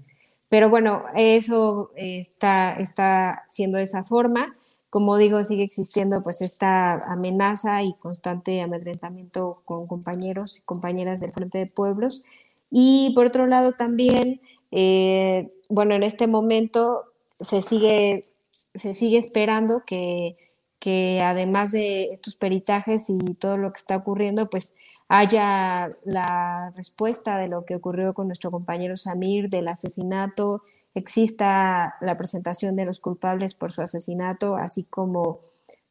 Pero 0.49 0.69
bueno, 0.69 1.03
eso 1.15 1.91
está, 1.95 2.73
está 2.73 3.43
siendo 3.47 3.77
de 3.77 3.85
esa 3.85 4.03
forma. 4.03 4.55
Como 4.89 5.15
digo, 5.15 5.41
sigue 5.45 5.63
existiendo 5.63 6.21
pues 6.23 6.41
esta 6.41 6.95
amenaza 7.09 7.81
y 7.83 7.93
constante 7.93 8.61
amedrentamiento 8.61 9.61
con 9.63 9.87
compañeros 9.87 10.57
y 10.57 10.61
compañeras 10.63 11.21
del 11.21 11.31
Frente 11.31 11.59
de 11.59 11.67
Pueblos. 11.67 12.25
Y 12.69 13.13
por 13.15 13.27
otro 13.27 13.47
lado 13.47 13.73
también, 13.73 14.41
eh, 14.71 15.53
bueno, 15.69 15.95
en 15.95 16.03
este 16.03 16.27
momento 16.27 17.03
se 17.39 17.61
sigue, 17.61 18.25
se 18.73 18.93
sigue 18.93 19.19
esperando 19.19 19.83
que 19.85 20.35
que 20.81 21.21
además 21.21 21.71
de 21.71 22.05
estos 22.11 22.35
peritajes 22.35 23.07
y 23.11 23.19
todo 23.35 23.55
lo 23.55 23.71
que 23.71 23.77
está 23.77 23.95
ocurriendo, 23.95 24.49
pues 24.49 24.73
haya 25.09 25.91
la 26.03 26.71
respuesta 26.75 27.37
de 27.37 27.47
lo 27.47 27.65
que 27.65 27.75
ocurrió 27.75 28.15
con 28.15 28.25
nuestro 28.25 28.49
compañero 28.49 28.97
Samir 28.97 29.47
del 29.47 29.67
asesinato, 29.67 30.63
exista 30.95 31.97
la 32.01 32.17
presentación 32.17 32.75
de 32.75 32.85
los 32.85 32.97
culpables 32.97 33.53
por 33.53 33.71
su 33.71 33.83
asesinato, 33.83 34.55
así 34.55 34.83
como 34.83 35.39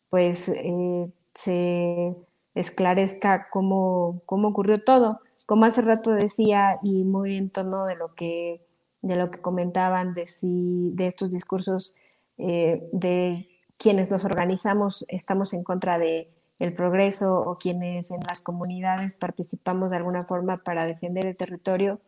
pues 0.09 0.49
eh, 0.49 1.09
se 1.35 2.17
esclarezca 2.57 3.49
cómo, 3.49 4.23
cómo 4.27 4.49
ocurrió 4.49 4.83
todo. 4.83 5.21
Como 5.47 5.67
hace 5.67 5.83
rato 5.83 6.11
decía, 6.11 6.81
y 6.83 7.05
muy 7.05 7.37
en 7.37 7.51
tono 7.51 7.87
de 7.87 7.95
lo 7.95 8.17
que, 8.17 8.61
de 9.03 9.15
lo 9.15 9.31
que 9.31 9.41
comentaban 9.41 10.15
de, 10.15 10.27
si, 10.27 10.91
de 10.95 11.07
estos 11.07 11.31
discursos 11.31 11.95
eh, 12.39 12.89
de 12.93 13.50
quienes 13.81 14.11
nos 14.11 14.27
organizamos 14.27 15.07
estamos 15.09 15.55
en 15.55 15.65
contra 15.65 15.99
de 15.99 16.31
el 16.59 16.75
progreso 16.75 17.41
o 17.41 17.57
quienes 17.57 18.11
en 18.11 18.21
las 18.29 18.43
comunidades 18.43 19.15
participamos 19.15 19.91
de 19.91 19.97
alguna 19.97 20.27
forma 20.27 20.59
para 20.59 20.85
defender 20.85 21.25
el 21.25 21.35
territorio, 21.35 21.99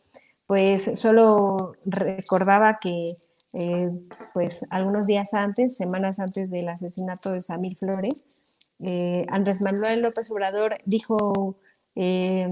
pues 0.46 1.00
solo 1.00 1.72
recordaba 1.86 2.78
que 2.78 3.16
eh, 3.54 3.90
pues 4.34 4.66
algunos 4.68 5.06
días 5.06 5.32
antes, 5.32 5.74
semanas 5.74 6.20
antes 6.20 6.50
del 6.50 6.68
asesinato 6.68 7.32
de 7.32 7.40
Samir 7.40 7.76
Flores, 7.78 8.26
eh, 8.80 9.24
Andrés 9.30 9.62
Manuel 9.62 10.02
López 10.02 10.30
Obrador 10.30 10.74
dijo 10.84 11.56
eh, 11.94 12.48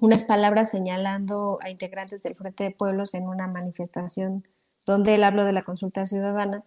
unas 0.00 0.22
palabras 0.22 0.70
señalando 0.70 1.58
a 1.62 1.70
integrantes 1.70 2.22
del 2.22 2.36
Frente 2.36 2.62
de 2.62 2.70
Pueblos 2.70 3.14
en 3.14 3.26
una 3.26 3.48
manifestación 3.48 4.46
donde 4.84 5.16
él 5.16 5.24
habló 5.24 5.44
de 5.44 5.52
la 5.52 5.62
consulta 5.62 6.06
ciudadana 6.06 6.62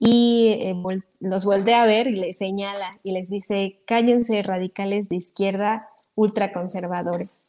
y 0.00 0.56
eh, 0.62 1.02
los 1.20 1.44
vuelve 1.44 1.74
a 1.74 1.84
ver 1.84 2.08
y 2.08 2.16
les 2.16 2.38
señala 2.38 2.96
y 3.04 3.12
les 3.12 3.28
dice, 3.28 3.80
cállense 3.86 4.42
radicales 4.42 5.10
de 5.10 5.16
izquierda 5.16 5.88
ultraconservadores. 6.14 7.44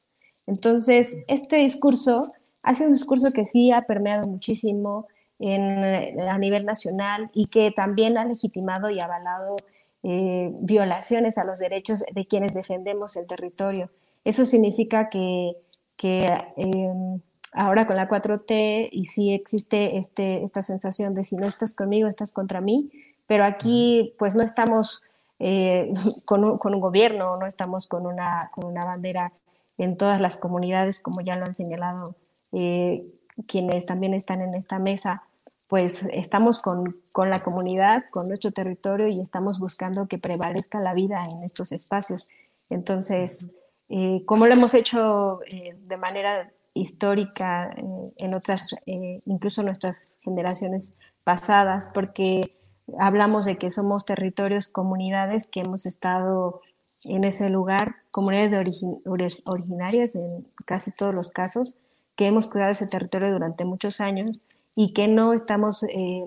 Entonces, 0.46 1.16
este 1.28 1.56
discurso 1.56 2.32
hace 2.62 2.86
un 2.86 2.94
discurso 2.94 3.32
que 3.32 3.46
sí 3.46 3.72
ha 3.72 3.84
permeado 3.84 4.28
muchísimo 4.28 5.08
a 5.40 6.38
nivel 6.38 6.66
nacional 6.66 7.32
y 7.34 7.48
que 7.48 7.72
también 7.72 8.18
ha 8.18 8.26
legitimado 8.26 8.92
y 8.92 9.00
avalado 9.00 9.56
eh, 10.04 10.52
violaciones 10.60 11.40
a 11.40 11.46
los 11.46 11.58
derechos 11.58 12.04
de 12.14 12.28
quienes 12.28 12.54
defendemos 12.54 13.16
el 13.16 13.26
territorio. 13.26 13.90
Eso 14.24 14.46
significa 14.46 15.10
que, 15.10 15.54
que 15.96 16.28
em, 16.58 17.22
ahora 17.52 17.86
con 17.88 17.96
la 17.96 18.10
4T 18.10 18.90
y 18.92 19.06
sí 19.06 19.34
existe 19.34 19.98
este, 19.98 20.44
esta 20.44 20.64
sensación 20.64 21.14
de 21.14 21.24
si 21.24 21.36
no 21.36 21.48
estás 21.48 21.74
conmigo, 21.74 22.08
estás 22.08 22.32
contra 22.32 22.62
mí, 22.62 22.92
pero 23.28 23.46
aquí 23.46 24.16
pues 24.18 24.36
no 24.36 24.44
estamos 24.44 25.04
eh, 25.40 25.92
con, 26.26 26.44
un, 26.44 26.58
con, 26.58 26.74
un, 26.74 26.82
gobierno, 26.82 27.38
no 27.38 27.46
estamos 27.46 27.88
con 27.88 28.06
una, 28.06 28.50
con 28.54 28.66
una 28.66 28.86
bandera 28.86 29.34
en 29.78 29.98
todas 29.98 30.22
las 30.22 30.38
comunidades, 30.38 31.00
como 31.00 31.22
ya 31.22 31.36
lo 31.36 31.46
han 31.46 31.54
señalado 31.54 32.16
eh, 32.52 33.06
quienes 33.48 33.86
también 33.86 34.14
están 34.14 34.42
en 34.42 34.54
esta 34.54 34.80
mesa, 34.80 35.24
pues 35.68 36.04
estamos 36.12 36.62
con, 36.62 36.98
con, 37.12 37.30
la 37.30 37.42
comunidad, 37.44 38.04
con 38.12 38.28
nuestro 38.28 38.52
territorio 38.52 39.08
y 39.08 39.20
estamos 39.20 39.58
buscando 39.60 40.08
que 40.08 40.18
prevalezca 40.18 40.80
la 40.80 40.94
vida 40.94 41.26
en 41.26 41.44
estos 41.44 41.72
espacios. 41.72 42.30
Entonces, 42.70 43.56
eh, 43.90 44.24
como 44.26 44.48
lo 44.48 44.54
hemos 44.54 44.74
hecho 44.74 45.40
de 45.50 45.98
manera 45.98 46.52
histórica 46.74 47.72
eh, 47.72 48.14
en 48.18 48.34
otras, 48.34 48.74
eh, 48.86 49.22
incluso 49.26 49.64
nuestras 49.64 50.20
generaciones 50.22 50.96
pasadas, 51.24 51.90
porque 51.94 52.52
hablamos 52.98 53.46
de 53.46 53.58
que 53.58 53.70
somos 53.70 54.06
territorios, 54.06 54.68
comunidades 54.68 55.48
que 55.48 55.62
hemos 55.62 55.86
estado 55.86 56.62
en 57.04 57.24
ese 57.24 57.50
lugar, 57.50 57.96
comunidades 58.12 58.52
de 58.52 59.42
originarias 59.46 60.16
en 60.16 60.48
casi 60.66 60.92
todos 60.92 61.14
los 61.14 61.32
casos, 61.32 61.76
que 62.16 62.28
hemos 62.28 62.48
cuidado 62.48 62.72
ese 62.72 62.88
territorio 62.88 63.32
durante 63.32 63.66
muchos 63.66 64.02
años 64.02 64.42
y 64.76 64.94
que 64.94 65.08
no 65.08 65.34
estamos 65.34 65.84
eh, 65.84 66.26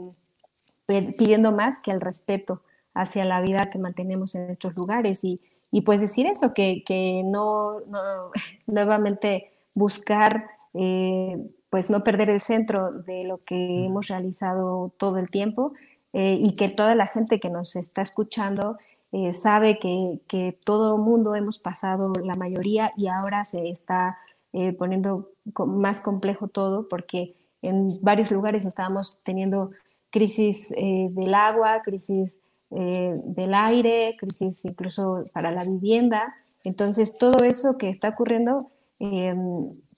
pidiendo 0.86 1.52
más 1.52 1.78
que 1.78 1.90
el 1.90 2.00
respeto 2.00 2.62
hacia 2.94 3.24
la 3.24 3.40
vida 3.40 3.70
que 3.70 3.78
mantenemos 3.78 4.34
en 4.34 4.50
estos 4.50 4.74
lugares. 4.74 5.24
Y, 5.24 5.40
y 5.70 5.82
pues 5.82 6.00
decir 6.00 6.26
eso, 6.26 6.54
que, 6.54 6.82
que 6.84 7.22
no, 7.24 7.80
no, 7.80 8.30
nuevamente 8.66 9.53
buscar 9.74 10.46
eh, 10.72 11.36
pues 11.70 11.90
no 11.90 12.04
perder 12.04 12.30
el 12.30 12.40
centro 12.40 12.92
de 12.92 13.24
lo 13.24 13.38
que 13.38 13.86
hemos 13.86 14.06
realizado 14.06 14.92
todo 14.96 15.18
el 15.18 15.28
tiempo 15.28 15.72
eh, 16.12 16.38
y 16.40 16.54
que 16.54 16.68
toda 16.68 16.94
la 16.94 17.08
gente 17.08 17.40
que 17.40 17.50
nos 17.50 17.74
está 17.74 18.00
escuchando 18.00 18.78
eh, 19.10 19.32
sabe 19.32 19.78
que, 19.80 20.20
que 20.28 20.56
todo 20.64 20.98
mundo 20.98 21.34
hemos 21.34 21.58
pasado 21.58 22.12
la 22.22 22.36
mayoría 22.36 22.92
y 22.96 23.08
ahora 23.08 23.44
se 23.44 23.68
está 23.68 24.18
poniendo 24.78 25.32
más 25.66 26.00
complejo 26.00 26.46
todo 26.46 26.86
porque 26.86 27.34
en 27.60 27.98
varios 28.02 28.30
lugares 28.30 28.64
estábamos 28.64 29.18
teniendo 29.24 29.72
crisis 30.10 30.68
del 30.68 31.34
agua, 31.34 31.82
crisis 31.82 32.38
del 32.70 33.52
aire, 33.52 34.16
crisis 34.16 34.64
incluso 34.64 35.24
para 35.32 35.50
la 35.50 35.64
vivienda. 35.64 36.36
Entonces, 36.62 37.18
todo 37.18 37.42
eso 37.42 37.76
que 37.76 37.88
está 37.88 38.10
ocurriendo 38.10 38.70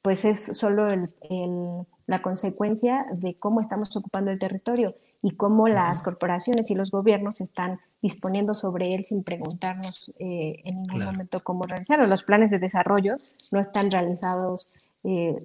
pues 0.03 0.25
es 0.25 0.57
solo 0.57 0.87
la 2.07 2.23
consecuencia 2.23 3.07
de 3.13 3.39
cómo 3.39 3.61
estamos 3.61 3.97
ocupando 3.97 4.31
el 4.31 4.39
territorio 4.39 4.95
y 5.23 5.33
cómo 5.33 5.67
las 5.67 6.03
corporaciones 6.03 6.71
y 6.71 6.75
los 6.75 6.91
gobiernos 6.91 7.41
están 7.41 7.81
disponiendo 8.01 8.55
sobre 8.55 8.95
él 8.95 9.05
sin 9.05 9.25
preguntarnos 9.25 10.13
eh, 10.19 10.63
en 10.65 10.77
ningún 10.77 11.05
momento 11.05 11.43
cómo 11.43 11.65
realizarlo. 11.65 12.07
Los 12.07 12.23
planes 12.23 12.51
de 12.51 12.59
desarrollo 12.59 13.17
no 13.51 13.59
están 13.59 13.91
realizados 13.91 14.75
eh, 15.03 15.37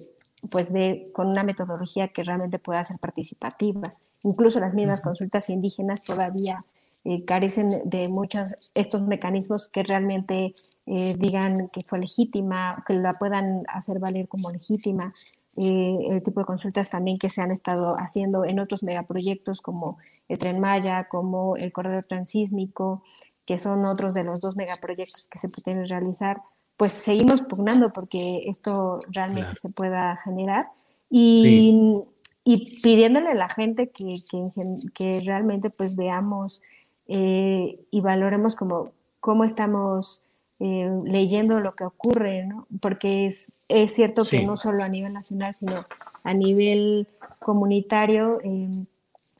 pues 0.50 0.72
de, 0.72 1.10
con 1.12 1.28
una 1.28 1.42
metodología 1.42 2.08
que 2.08 2.22
realmente 2.22 2.58
pueda 2.58 2.84
ser 2.84 2.98
participativa. 2.98 3.92
Incluso 4.22 4.60
las 4.60 4.74
mismas 4.74 5.00
consultas 5.00 5.50
indígenas 5.50 6.04
todavía 6.04 6.64
eh, 7.04 7.24
carecen 7.24 7.82
de 7.84 8.08
muchos 8.08 8.54
estos 8.74 9.02
mecanismos 9.02 9.68
que 9.68 9.82
realmente 9.82 10.54
eh, 10.86 11.14
digan 11.18 11.68
que 11.68 11.82
fue 11.82 11.98
legítima, 11.98 12.84
que 12.86 12.94
la 12.94 13.14
puedan 13.14 13.64
hacer 13.68 13.98
valer 13.98 14.28
como 14.28 14.50
legítima. 14.50 15.12
Eh, 15.56 15.98
el 16.10 16.22
tipo 16.22 16.40
de 16.40 16.46
consultas 16.46 16.90
también 16.90 17.18
que 17.18 17.28
se 17.28 17.42
han 17.42 17.50
estado 17.50 17.96
haciendo 17.98 18.44
en 18.44 18.60
otros 18.60 18.82
megaproyectos 18.84 19.60
como 19.60 19.98
el 20.28 20.38
Tren 20.38 20.60
Maya, 20.60 21.08
como 21.08 21.56
el 21.56 21.72
Corredor 21.72 22.04
Transísmico, 22.04 23.00
que 23.44 23.58
son 23.58 23.84
otros 23.84 24.14
de 24.14 24.22
los 24.22 24.40
dos 24.40 24.56
megaproyectos 24.56 25.26
que 25.26 25.38
se 25.38 25.48
pretenden 25.48 25.88
realizar, 25.88 26.40
pues 26.76 26.92
seguimos 26.92 27.42
pugnando 27.42 27.92
porque 27.92 28.42
esto 28.46 29.00
realmente 29.08 29.56
se 29.56 29.70
pueda 29.70 30.16
generar. 30.24 30.68
Y, 31.10 32.00
y, 32.44 32.80
pidiéndole 32.80 33.30
a 33.30 33.34
la 33.34 33.48
gente 33.48 33.90
que, 33.90 34.22
que, 34.30 34.48
que 34.94 35.20
realmente 35.24 35.68
pues 35.68 35.96
veamos 35.96 36.62
eh, 37.08 37.80
y 37.90 38.00
valoremos 38.00 38.56
como 38.56 38.92
cómo 39.20 39.44
estamos 39.44 40.22
eh, 40.60 40.90
leyendo 41.04 41.60
lo 41.60 41.74
que 41.74 41.84
ocurre, 41.84 42.44
¿no? 42.44 42.66
porque 42.80 43.26
es, 43.26 43.54
es 43.68 43.94
cierto 43.94 44.22
que 44.24 44.44
no 44.46 44.56
solo 44.56 44.84
a 44.84 44.88
nivel 44.88 45.12
nacional, 45.12 45.54
sino 45.54 45.84
a 46.24 46.34
nivel 46.34 47.08
comunitario, 47.40 48.38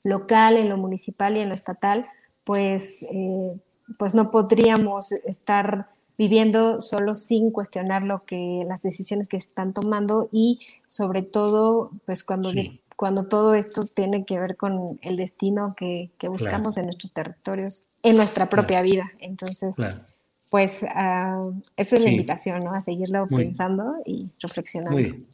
local, 0.04 0.56
en 0.56 0.68
lo 0.68 0.76
municipal 0.76 1.36
y 1.36 1.40
en 1.40 1.48
lo 1.48 1.54
estatal, 1.54 2.06
pues, 2.44 3.02
eh, 3.04 3.56
pues 3.98 4.14
no 4.14 4.30
podríamos 4.30 5.12
estar 5.12 5.88
viviendo 6.18 6.80
solo 6.80 7.14
sin 7.14 7.50
cuestionar 7.50 8.02
lo 8.02 8.24
que 8.24 8.64
las 8.68 8.82
decisiones 8.82 9.28
que 9.28 9.40
se 9.40 9.48
están 9.48 9.72
tomando 9.72 10.28
y 10.30 10.60
sobre 10.86 11.22
todo 11.22 11.90
pues 12.04 12.22
cuando 12.22 12.52
cuando 13.02 13.24
todo 13.24 13.56
esto 13.56 13.84
tiene 13.84 14.24
que 14.24 14.38
ver 14.38 14.56
con 14.56 15.00
el 15.02 15.16
destino 15.16 15.74
que, 15.76 16.12
buscamos 16.28 16.76
en 16.76 16.84
nuestros 16.84 17.12
territorios, 17.12 17.88
en 18.04 18.14
nuestra 18.16 18.48
propia 18.48 18.80
vida. 18.80 19.10
Entonces, 19.18 19.74
pues 20.48 20.84
uh, 20.84 21.60
esa 21.76 21.96
es 21.96 22.04
la 22.04 22.10
invitación, 22.10 22.60
¿no? 22.60 22.72
A 22.72 22.80
seguirlo 22.80 23.26
pensando 23.26 23.96
y 24.06 24.30
reflexionando. 24.38 24.92
Muy 24.92 25.02
bien. 25.02 25.26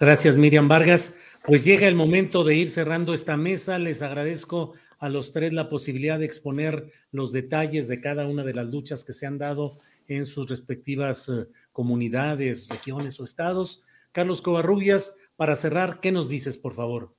Gracias, 0.00 0.36
Miriam 0.36 0.66
Vargas. 0.66 1.16
Pues 1.46 1.64
llega 1.64 1.86
el 1.86 1.94
momento 1.94 2.42
de 2.42 2.56
ir 2.56 2.68
cerrando 2.68 3.14
esta 3.14 3.36
mesa. 3.36 3.78
Les 3.78 4.02
agradezco 4.02 4.72
a 4.98 5.08
los 5.08 5.30
tres 5.30 5.52
la 5.52 5.68
posibilidad 5.68 6.18
de 6.18 6.24
exponer 6.24 6.90
los 7.12 7.30
detalles 7.30 7.86
de 7.86 8.00
cada 8.00 8.26
una 8.26 8.42
de 8.42 8.54
las 8.54 8.66
luchas 8.66 9.04
que 9.04 9.12
se 9.12 9.24
han 9.24 9.38
dado 9.38 9.78
en 10.08 10.26
sus 10.26 10.48
respectivas 10.48 11.28
eh, 11.28 11.46
comunidades, 11.70 12.68
regiones 12.68 13.20
o 13.20 13.24
estados. 13.24 13.84
Carlos 14.10 14.42
Covarrubias, 14.42 15.16
para 15.36 15.56
cerrar, 15.56 16.00
¿qué 16.00 16.12
nos 16.12 16.28
dices, 16.28 16.56
por 16.56 16.74
favor? 16.74 17.14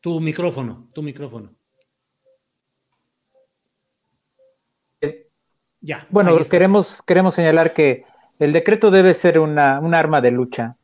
Tu 0.00 0.20
micrófono, 0.20 0.88
tu 0.94 1.02
micrófono. 1.02 1.54
Ya. 5.82 6.06
Bueno, 6.10 6.36
queremos, 6.50 7.00
queremos 7.02 7.34
señalar 7.34 7.72
que 7.72 8.04
el 8.38 8.52
decreto 8.52 8.90
debe 8.90 9.14
ser 9.14 9.38
una, 9.38 9.80
un 9.80 9.94
arma 9.94 10.20
de 10.20 10.30
lucha. 10.30 10.76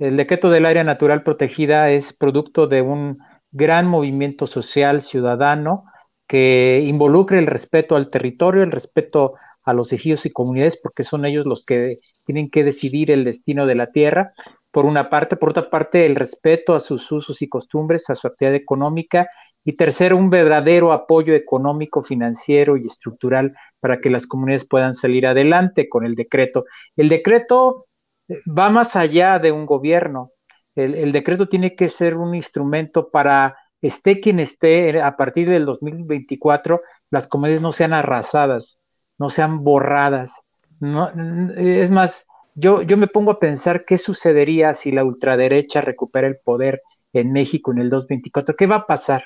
El 0.00 0.16
decreto 0.16 0.50
del 0.50 0.66
área 0.66 0.82
natural 0.82 1.22
protegida 1.22 1.90
es 1.90 2.12
producto 2.12 2.66
de 2.66 2.82
un 2.82 3.18
gran 3.52 3.86
movimiento 3.86 4.46
social 4.46 5.02
ciudadano 5.02 5.84
que 6.26 6.82
involucre 6.84 7.38
el 7.38 7.46
respeto 7.46 7.96
al 7.96 8.08
territorio, 8.08 8.62
el 8.62 8.72
respeto 8.72 9.34
a 9.62 9.74
los 9.74 9.92
ejidos 9.92 10.26
y 10.26 10.30
comunidades, 10.30 10.76
porque 10.76 11.04
son 11.04 11.24
ellos 11.24 11.46
los 11.46 11.64
que 11.64 11.98
tienen 12.24 12.50
que 12.50 12.64
decidir 12.64 13.10
el 13.10 13.24
destino 13.24 13.66
de 13.66 13.74
la 13.74 13.92
tierra, 13.92 14.32
por 14.70 14.86
una 14.86 15.10
parte, 15.10 15.36
por 15.36 15.50
otra 15.50 15.68
parte, 15.68 16.06
el 16.06 16.16
respeto 16.16 16.74
a 16.74 16.80
sus 16.80 17.10
usos 17.10 17.42
y 17.42 17.48
costumbres, 17.48 18.08
a 18.10 18.14
su 18.14 18.26
actividad 18.26 18.54
económica, 18.54 19.28
y 19.64 19.76
tercero, 19.76 20.16
un 20.16 20.30
verdadero 20.30 20.92
apoyo 20.92 21.34
económico, 21.34 22.02
financiero 22.02 22.76
y 22.76 22.86
estructural 22.86 23.54
para 23.78 24.00
que 24.00 24.10
las 24.10 24.26
comunidades 24.26 24.66
puedan 24.66 24.94
salir 24.94 25.26
adelante 25.26 25.88
con 25.88 26.06
el 26.06 26.14
decreto. 26.14 26.64
El 26.96 27.08
decreto 27.08 27.86
eh, 28.28 28.40
va 28.46 28.70
más 28.70 28.96
allá 28.96 29.38
de 29.38 29.52
un 29.52 29.66
gobierno. 29.66 30.32
El, 30.76 31.12
decreto 31.12 31.48
tiene 31.48 31.74
que 31.74 31.88
ser 31.88 32.16
un 32.16 32.34
instrumento 32.34 33.10
para, 33.10 33.56
esté 33.82 34.20
quien 34.20 34.40
esté, 34.40 35.00
a 35.02 35.16
partir 35.16 35.48
del 35.50 35.66
2024, 35.66 36.80
las 37.10 37.26
comunidades 37.26 37.60
no 37.60 37.72
sean 37.72 37.92
arrasadas, 37.92 38.80
no 39.18 39.28
sean 39.28 39.62
borradas. 39.62 40.44
No, 40.78 41.10
es 41.56 41.90
más, 41.90 42.26
yo, 42.60 42.82
yo 42.82 42.96
me 42.96 43.06
pongo 43.06 43.32
a 43.32 43.38
pensar 43.38 43.84
qué 43.84 43.98
sucedería 43.98 44.74
si 44.74 44.92
la 44.92 45.04
ultraderecha 45.04 45.80
recupera 45.80 46.26
el 46.26 46.36
poder 46.36 46.82
en 47.12 47.32
México 47.32 47.72
en 47.72 47.78
el 47.78 47.90
2024. 47.90 48.54
¿Qué 48.54 48.66
va 48.66 48.76
a 48.76 48.86
pasar? 48.86 49.24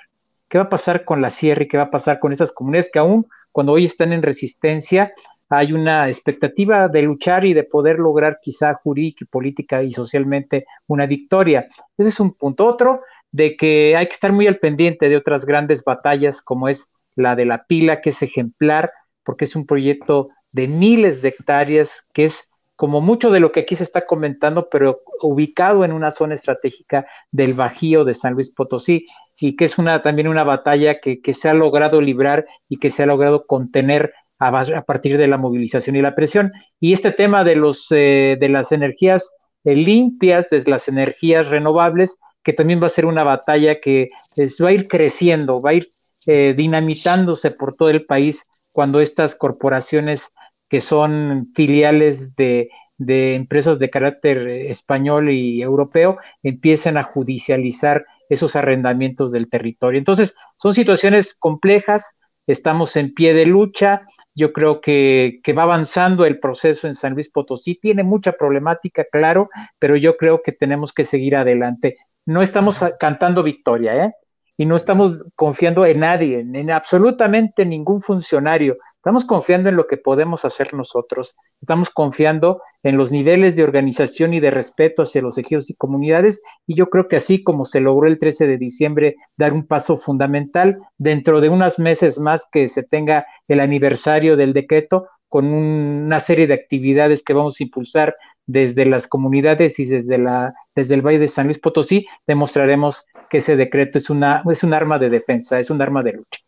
¿Qué 0.49 0.59
va 0.59 0.65
a 0.65 0.71
pasar 0.71 1.05
con 1.05 1.21
la 1.21 1.31
sierra 1.31 1.65
y 1.65 1.69
qué 1.69 1.77
va 1.77 1.85
a 1.85 1.91
pasar 1.91 2.21
con 2.21 2.33
esas 2.33 2.53
comunidades 2.53 2.91
que 2.93 3.01
aún 3.01 3.27
cuando 3.51 3.73
hoy 3.73 3.85
están 3.85 4.13
en 4.13 4.23
resistencia 4.23 5.13
hay 5.49 5.73
una 5.73 6.09
expectativa 6.09 6.89
de 6.89 7.03
luchar 7.03 7.45
y 7.45 7.55
de 7.55 7.65
poder 7.65 7.99
lograr 7.99 8.39
quizá 8.41 8.75
jurídica, 8.75 9.27
política 9.31 9.83
y 9.83 9.93
socialmente 9.93 10.67
una 10.87 11.07
victoria? 11.07 11.67
Ese 11.99 12.09
es 12.09 12.21
un 12.21 12.35
punto. 12.35 12.65
Otro, 12.65 13.03
de 13.31 13.57
que 13.57 13.97
hay 13.97 14.07
que 14.07 14.13
estar 14.13 14.33
muy 14.33 14.47
al 14.47 14.59
pendiente 14.59 15.09
de 15.09 15.17
otras 15.17 15.45
grandes 15.45 15.83
batallas 15.83 16.41
como 16.41 16.69
es 16.69 16.93
la 17.17 17.37
de 17.37 17.45
la 17.45 17.65
pila, 17.67 18.01
que 18.01 18.11
es 18.11 18.23
ejemplar, 18.23 18.93
porque 19.25 19.45
es 19.45 19.57
un 19.57 19.67
proyecto 19.67 20.29
de 20.53 20.69
miles 20.69 21.21
de 21.21 21.29
hectáreas 21.29 22.09
que 22.13 22.27
es 22.27 22.49
como 22.77 23.01
mucho 23.01 23.31
de 23.31 23.41
lo 23.41 23.53
que 23.53 23.61
aquí 23.61 23.77
se 23.77 23.85
está 23.85 24.05
comentando, 24.05 24.69
pero 24.69 25.03
ubicado 25.23 25.85
en 25.85 25.93
una 25.93 26.11
zona 26.11 26.35
estratégica 26.35 27.07
del 27.31 27.55
Bajío 27.55 28.05
de 28.05 28.15
San 28.15 28.35
Luis 28.35 28.51
Potosí, 28.51 29.05
y 29.39 29.57
que 29.57 29.65
es 29.67 29.79
una 29.79 30.03
también 30.03 30.29
una 30.29 30.45
batalla 30.45 31.01
que, 31.01 31.21
se 31.33 31.49
ha 31.49 31.55
logrado 31.55 32.01
librar 32.01 32.47
y 32.69 32.79
que 32.79 32.91
se 32.91 33.05
ha 33.05 33.07
logrado 33.07 33.47
contener 33.47 34.13
a, 34.39 34.83
partir 34.83 35.17
de 35.17 35.29
la 35.29 35.39
movilización 35.39 35.97
y 35.97 36.03
la 36.03 36.15
presión. 36.15 36.53
Y 36.81 36.93
este 36.93 37.13
tema 37.13 37.45
de, 37.45 37.57
los, 37.57 37.87
eh, 37.91 38.37
de 38.41 38.49
las 38.49 38.73
energías 38.73 39.33
eh, 39.65 39.77
limpias, 39.77 40.51
de 40.51 40.63
las 40.67 40.89
energías 40.89 41.49
renovables, 41.49 42.19
que 42.43 42.53
también 42.53 42.83
va 42.83 42.87
a 42.87 42.91
ser 42.91 43.07
una 43.07 43.25
batalla 43.25 43.81
que 43.81 44.11
va 44.37 44.69
a 44.69 44.73
ir 44.73 44.89
creciendo, 44.89 45.63
va 45.63 45.71
a 45.71 45.75
ir 45.75 45.93
eh, 46.27 46.55
dinamitándose 46.57 47.51
por 47.51 47.75
todo 47.75 47.89
el 47.89 48.05
país 48.05 48.47
cuando 48.73 49.01
estas 49.01 49.35
corporaciones 49.35 50.33
que 50.75 50.81
son 50.81 51.53
filiales 51.55 52.35
de, 52.35 52.69
empresas 52.99 53.79
de 53.79 53.91
carácter 53.91 54.49
español 54.49 55.31
y 55.31 55.63
europeo, 55.63 56.19
empiezan 56.43 56.97
a 56.97 57.05
judicializar 57.05 58.05
esos 58.29 58.57
arrendamientos 58.57 59.31
del 59.31 59.49
territorio. 59.49 60.01
Entonces, 60.01 60.35
son 60.57 60.75
situaciones 60.75 61.33
complejas, 61.33 62.19
estamos 62.49 62.97
en 62.97 63.15
pie 63.15 63.35
de 63.35 63.47
lucha, 63.47 64.03
yo 64.35 64.53
creo 64.53 64.81
que, 64.81 65.39
que, 65.45 65.53
va 65.53 65.63
avanzando 65.63 66.25
el 66.25 66.41
proceso 66.41 66.89
en 66.89 66.95
San 66.95 67.15
Luis 67.15 67.31
Potosí, 67.31 67.77
tiene 67.77 68.03
mucha 68.03 68.33
problemática, 68.33 69.05
claro, 69.05 69.51
pero 69.79 69.95
yo 69.95 70.17
creo 70.17 70.43
que 70.43 70.51
tenemos 70.51 70.93
que 70.93 71.05
seguir 71.05 71.37
adelante. 71.37 71.99
No 72.27 72.43
estamos 72.43 72.81
cantando 72.99 73.45
victoria, 73.45 74.07
¿eh? 74.07 74.13
Y 74.57 74.67
no 74.67 74.77
estamos 74.77 75.25
confiando 75.35 75.85
en 75.85 76.01
nadie, 76.01 76.39
en 76.41 76.71
absolutamente 76.71 77.67
ningún 77.67 78.01
funcionario. 78.01 78.77
Estamos 78.97 79.25
confiando 79.25 79.69
en 79.69 79.77
lo 79.77 79.87
que 79.87 79.97
podemos 79.97 80.45
hacer 80.45 80.75
nosotros. 80.75 81.35
Estamos 81.61 81.91
confiando 81.91 82.61
en 82.83 82.97
los 82.97 83.11
niveles 83.11 83.57
de 83.57 83.65
organización 83.65 84.33
y 84.33 84.41
de 84.41 84.53
respeto 84.53 85.03
hacia 85.03 85.23
los 85.23 85.39
ejidos 85.39 85.71
y 85.71 85.75
comunidades. 85.75 86.41
Y 86.67 86.77
yo 86.77 86.89
creo 86.89 87.09
que 87.09 87.17
así 87.17 87.43
como 87.43 87.65
se 87.65 87.81
logró 87.81 88.07
el 88.07 88.19
13 88.19 88.47
de 88.47 88.59
diciembre 88.59 89.17
dar 89.37 89.53
un 89.53 89.67
paso 89.67 89.97
fundamental, 89.97 90.79
dentro 90.99 91.41
de 91.41 91.49
unos 91.49 91.79
meses 91.79 92.21
más 92.21 92.47
que 92.51 92.69
se 92.69 92.85
tenga 92.85 93.27
el 93.49 93.61
aniversario 93.61 94.37
del 94.37 94.53
decreto, 94.53 95.09
con 95.29 95.53
una 95.53 96.21
serie 96.21 96.47
de 96.47 96.55
actividades 96.55 97.25
que 97.25 97.33
vamos 97.33 97.57
a 97.59 97.65
impulsar 97.65 98.15
desde 98.47 98.85
las 98.85 99.09
comunidades 99.09 99.79
y 99.81 99.85
desde, 99.85 100.19
la, 100.19 100.55
desde 100.77 100.95
el 100.95 101.03
Valle 101.03 101.19
de 101.19 101.29
San 101.29 101.47
Luis 101.47 101.59
Potosí, 101.59 102.07
demostraremos 102.27 103.05
que 103.29 103.39
ese 103.39 103.57
decreto 103.57 103.99
es, 103.99 104.11
una, 104.11 104.43
es 104.51 104.63
un 104.63 104.75
arma 104.75 104.99
de 104.99 105.11
defensa, 105.11 105.59
es 105.59 105.71
un 105.71 105.81
arma 105.83 106.03
de 106.03 106.13
lucha. 106.15 106.41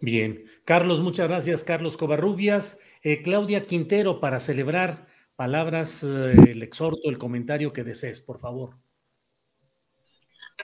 Bien, 0.00 0.44
Carlos, 0.64 1.00
muchas 1.00 1.28
gracias, 1.28 1.64
Carlos 1.64 1.96
Covarrubias. 1.96 2.80
Eh, 3.02 3.22
Claudia 3.22 3.66
Quintero, 3.66 4.20
para 4.20 4.40
celebrar 4.40 5.06
palabras, 5.36 6.02
eh, 6.04 6.34
el 6.48 6.62
exhorto, 6.62 7.08
el 7.08 7.18
comentario 7.18 7.72
que 7.72 7.84
desees, 7.84 8.20
por 8.20 8.38
favor. 8.38 8.76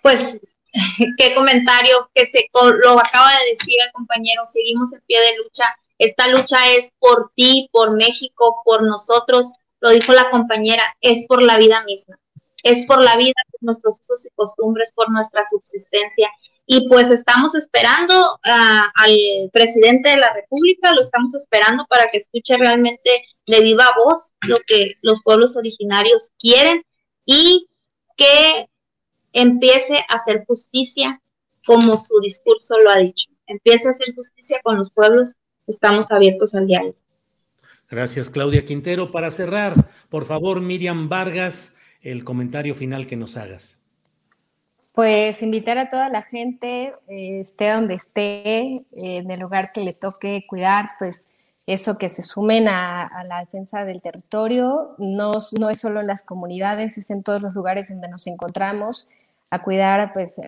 Pues, 0.03 0.41
qué 1.19 1.35
comentario 1.35 2.11
que 2.15 2.27
se 2.27 2.49
lo 2.53 2.99
acaba 2.99 3.31
de 3.31 3.51
decir 3.51 3.75
el 3.85 3.93
compañero, 3.93 4.45
seguimos 4.47 4.93
en 4.93 5.01
pie 5.07 5.21
de 5.21 5.37
lucha. 5.37 5.65
Esta 5.99 6.29
lucha 6.29 6.59
es 6.77 6.93
por 6.99 7.33
ti, 7.35 7.69
por 7.73 7.97
México, 7.97 8.61
por 8.65 8.83
nosotros, 8.85 9.53
lo 9.81 9.91
dijo 9.91 10.13
la 10.13 10.31
compañera, 10.31 10.97
es 11.01 11.27
por 11.27 11.43
la 11.43 11.57
vida 11.59 11.83
misma, 11.85 12.19
es 12.63 12.87
por 12.87 13.03
la 13.03 13.17
vida, 13.17 13.35
por 13.51 13.63
nuestros 13.63 14.01
usos 14.03 14.27
y 14.27 14.31
costumbres, 14.35 14.93
por 14.93 15.11
nuestra 15.13 15.45
subsistencia. 15.47 16.31
Y 16.67 16.87
pues 16.89 17.11
estamos 17.11 17.55
esperando 17.55 18.39
al 18.43 19.51
presidente 19.53 20.11
de 20.11 20.19
la 20.19 20.33
República, 20.35 20.93
lo 20.93 21.01
estamos 21.01 21.35
esperando 21.35 21.87
para 21.89 22.11
que 22.11 22.19
escuche 22.19 22.57
realmente 22.59 23.11
de 23.47 23.61
viva 23.63 23.95
voz 23.97 24.33
lo 24.43 24.57
que 24.67 24.95
los 25.01 25.23
pueblos 25.23 25.57
originarios 25.57 26.31
quieren 26.39 26.85
y 27.25 27.67
que 28.17 28.69
empiece 29.33 29.97
a 30.09 30.17
hacer 30.17 30.45
justicia 30.47 31.23
como 31.65 31.97
su 31.97 32.21
discurso 32.21 32.79
lo 32.79 32.91
ha 32.91 32.99
dicho. 32.99 33.31
Empiece 33.47 33.89
a 33.89 33.93
hacer 33.93 34.15
justicia 34.15 34.61
con 34.63 34.77
los 34.77 34.91
pueblos, 34.91 35.37
estamos 35.67 36.11
abiertos 36.11 36.55
al 36.55 36.67
diálogo. 36.67 36.97
Gracias, 37.91 38.29
Claudia 38.29 38.67
Quintero. 38.67 39.11
Para 39.11 39.31
cerrar, 39.31 39.89
por 40.11 40.27
favor, 40.27 40.61
Miriam 40.61 41.09
Vargas, 41.09 41.78
el 42.03 42.25
comentario 42.25 42.75
final 42.75 43.07
que 43.07 43.17
nos 43.17 43.37
hagas. 43.37 43.83
Pues 44.93 45.43
invitar 45.43 45.79
a 45.79 45.89
toda 45.89 46.09
la 46.09 46.23
gente, 46.23 46.95
eh, 47.09 47.41
esté 47.41 47.71
donde 47.71 47.95
esté, 47.95 48.83
en 48.93 49.31
el 49.31 49.41
lugar 49.41 49.73
que 49.73 49.83
le 49.83 49.93
toque 49.93 50.45
cuidar, 50.49 50.91
pues 50.99 51.25
eso 51.67 51.99
que 51.99 52.09
se 52.09 52.23
sumen 52.23 52.67
a, 52.67 53.25
la 53.29 53.41
defensa 53.41 53.85
del 53.85 54.03
territorio, 54.03 54.95
no, 54.99 55.33
no, 55.59 55.71
es 55.71 55.81
solo 55.81 56.01
en 56.01 56.07
las 56.07 56.23
comunidades, 56.23 56.99
es 56.99 57.11
en 57.11 57.23
todos 57.23 57.43
los 57.43 57.55
lugares 57.55 57.91
donde 57.91 58.09
nos 58.09 58.27
encontramos, 58.27 59.09
a 59.51 59.63
cuidar 59.63 60.13
pues 60.13 60.41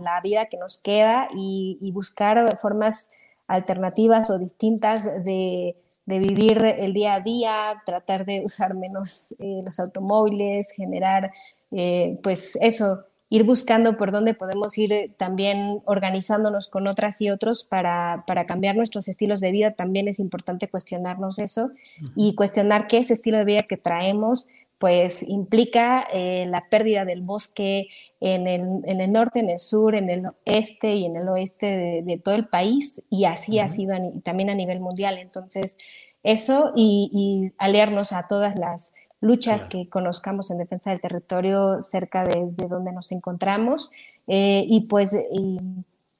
la, 0.00 0.20
vida 0.22 0.46
que 0.46 0.56
nos 0.56 0.76
queda 0.76 1.28
y 1.34 1.90
buscar 1.92 2.58
formas 2.58 3.10
alternativas 3.46 4.30
o 4.30 4.38
distintas 4.38 5.04
de 5.24 5.76
de 6.06 6.18
vivir 6.18 6.62
el 6.64 6.92
día 6.92 7.14
a 7.14 7.20
día, 7.20 7.82
tratar 7.86 8.24
de 8.24 8.42
usar 8.44 8.74
menos 8.74 9.32
eh, 9.38 9.62
los 9.64 9.78
automóviles, 9.78 10.72
generar, 10.76 11.32
eh, 11.70 12.18
pues 12.22 12.58
eso, 12.60 13.04
ir 13.32 13.44
buscando 13.44 13.96
por 13.96 14.12
dónde 14.12 14.34
podemos 14.34 14.76
ir 14.76 14.92
eh, 14.92 15.10
también 15.16 15.80
organizándonos 15.86 16.68
con 16.68 16.86
otras 16.86 17.20
y 17.22 17.30
otros 17.30 17.64
para, 17.64 18.24
para, 18.26 18.44
cambiar 18.44 18.76
nuestros 18.76 19.08
estilos 19.08 19.40
de 19.40 19.52
vida. 19.52 19.70
También 19.70 20.06
es 20.06 20.18
importante 20.18 20.68
cuestionarnos 20.68 21.38
eso 21.38 21.70
y 22.14 22.34
cuestionar 22.34 22.88
qué 22.88 22.98
es 22.98 23.10
estilo 23.10 23.38
de 23.38 23.44
vida 23.44 23.62
que 23.62 23.78
traemos, 23.78 24.48
pues 24.82 25.22
implica 25.22 26.08
la 26.12 26.66
pérdida 26.68 27.04
del 27.04 27.22
bosque 27.22 27.86
en 28.18 28.48
el, 28.48 28.62
en 28.82 29.00
el, 29.00 29.12
norte, 29.12 29.38
en 29.38 29.48
el 29.48 29.60
sur, 29.60 29.94
en 29.94 30.10
el 30.10 30.26
este 30.44 30.96
y 30.96 31.04
en 31.06 31.14
el 31.14 31.28
oeste 31.28 32.02
de, 32.04 32.18
todo 32.18 32.34
el 32.34 32.48
país 32.48 33.00
y 33.08 33.26
así 33.26 33.60
ha 33.60 33.68
sido 33.68 33.94
también 34.24 34.50
a 34.50 34.56
nivel 34.56 34.80
mundial. 34.80 35.18
Entonces, 35.18 35.78
eso 36.24 36.72
y, 36.74 37.52
aliarnos 37.58 38.10
a 38.12 38.26
todas 38.26 38.58
las 38.58 38.92
luchas 39.20 39.64
que 39.64 39.88
conozcamos 39.88 40.50
en 40.50 40.58
defensa 40.58 40.90
del 40.90 41.00
territorio 41.00 41.80
cerca 41.80 42.24
de, 42.24 42.50
donde 42.68 42.92
nos 42.92 43.12
encontramos 43.12 43.92
eh, 44.26 44.64
y 44.66 44.80
pues 44.88 45.14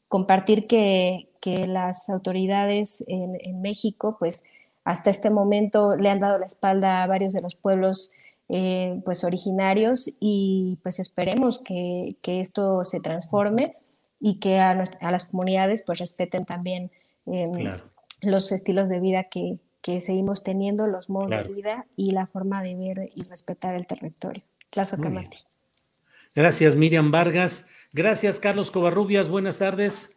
compartir 0.06 0.68
que, 0.68 1.30
que, 1.40 1.66
las 1.66 2.08
autoridades 2.08 3.02
en, 3.08 3.36
en 3.40 3.60
México 3.60 4.14
pues 4.20 4.44
hasta 4.84 5.10
este 5.10 5.30
momento 5.30 5.96
le 5.96 6.10
han 6.10 6.20
dado 6.20 6.38
la 6.38 6.46
espalda 6.46 7.02
a 7.02 7.08
varios 7.08 7.32
de 7.32 7.40
los 7.40 7.56
pueblos 7.56 8.12
eh, 8.49 9.01
pues 9.05 9.24
originarios 9.24 10.11
y 10.20 10.78
pues 10.82 10.99
esperemos 10.99 11.61
que, 11.61 12.16
esto 12.22 12.84
se 12.84 13.01
transforme 13.01 13.76
y 14.20 14.38
que 14.40 14.59
a, 14.59 14.74
las 14.74 15.24
comunidades 15.24 15.82
pues 15.86 15.99
respeten 15.99 16.45
también 16.45 16.90
em, 17.26 17.80
los 18.20 18.53
estilos 18.53 18.88
de 18.88 19.01
vida 19.01 19.24
que, 19.24 19.59
seguimos 20.01 20.43
teniendo, 20.45 20.86
los 20.86 21.11
modos 21.11 21.30
de 21.30 21.43
vida 21.45 21.86
y 21.97 22.12
la 22.12 22.26
forma 22.26 22.62
de 22.62 22.76
ver 22.76 23.11
y 23.14 23.24
respetar 23.24 23.74
el 23.74 23.86
territorio. 23.86 24.45
Gracias 26.34 26.76
Miriam 26.76 27.11
Vargas. 27.11 27.68
Gracias 27.93 28.38
Carlos 28.38 28.70
Covarrubias. 28.70 29.28
Buenas 29.28 29.59
tardes. 29.59 30.16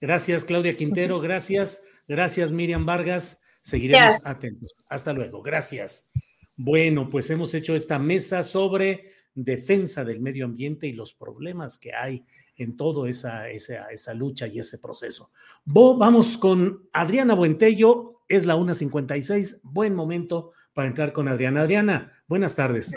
Gracias 0.00 0.44
Claudia 0.44 0.76
Quintero. 0.76 1.20
Gracias. 1.20 1.82
Gracias 2.06 2.52
Miriam 2.52 2.86
Vargas. 2.86 3.40
Seguiremos 3.62 4.20
atentos. 4.24 4.74
Hasta 4.88 5.12
luego. 5.12 5.42
Gracias. 5.42 6.10
Bueno, 6.56 7.08
pues 7.08 7.30
hemos 7.30 7.52
hecho 7.54 7.74
esta 7.74 7.98
mesa 7.98 8.42
sobre 8.42 9.10
defensa 9.34 10.04
del 10.04 10.20
medio 10.20 10.44
ambiente 10.44 10.86
y 10.86 10.92
los 10.92 11.12
problemas 11.12 11.78
que 11.78 11.94
hay 11.94 12.24
en 12.56 12.76
toda 12.76 13.10
esa, 13.10 13.48
esa, 13.48 13.90
esa, 13.90 14.14
lucha 14.14 14.46
y 14.46 14.60
ese 14.60 14.78
proceso. 14.78 15.30
vamos 15.64 16.38
con 16.38 16.88
Adriana 16.92 17.34
Buentello, 17.34 18.20
es 18.28 18.46
la 18.46 18.56
1.56, 18.56 19.60
buen 19.64 19.94
momento 19.94 20.52
para 20.72 20.88
entrar 20.88 21.12
con 21.12 21.28
Adriana. 21.28 21.62
Adriana, 21.62 22.12
buenas 22.28 22.54
tardes. 22.54 22.94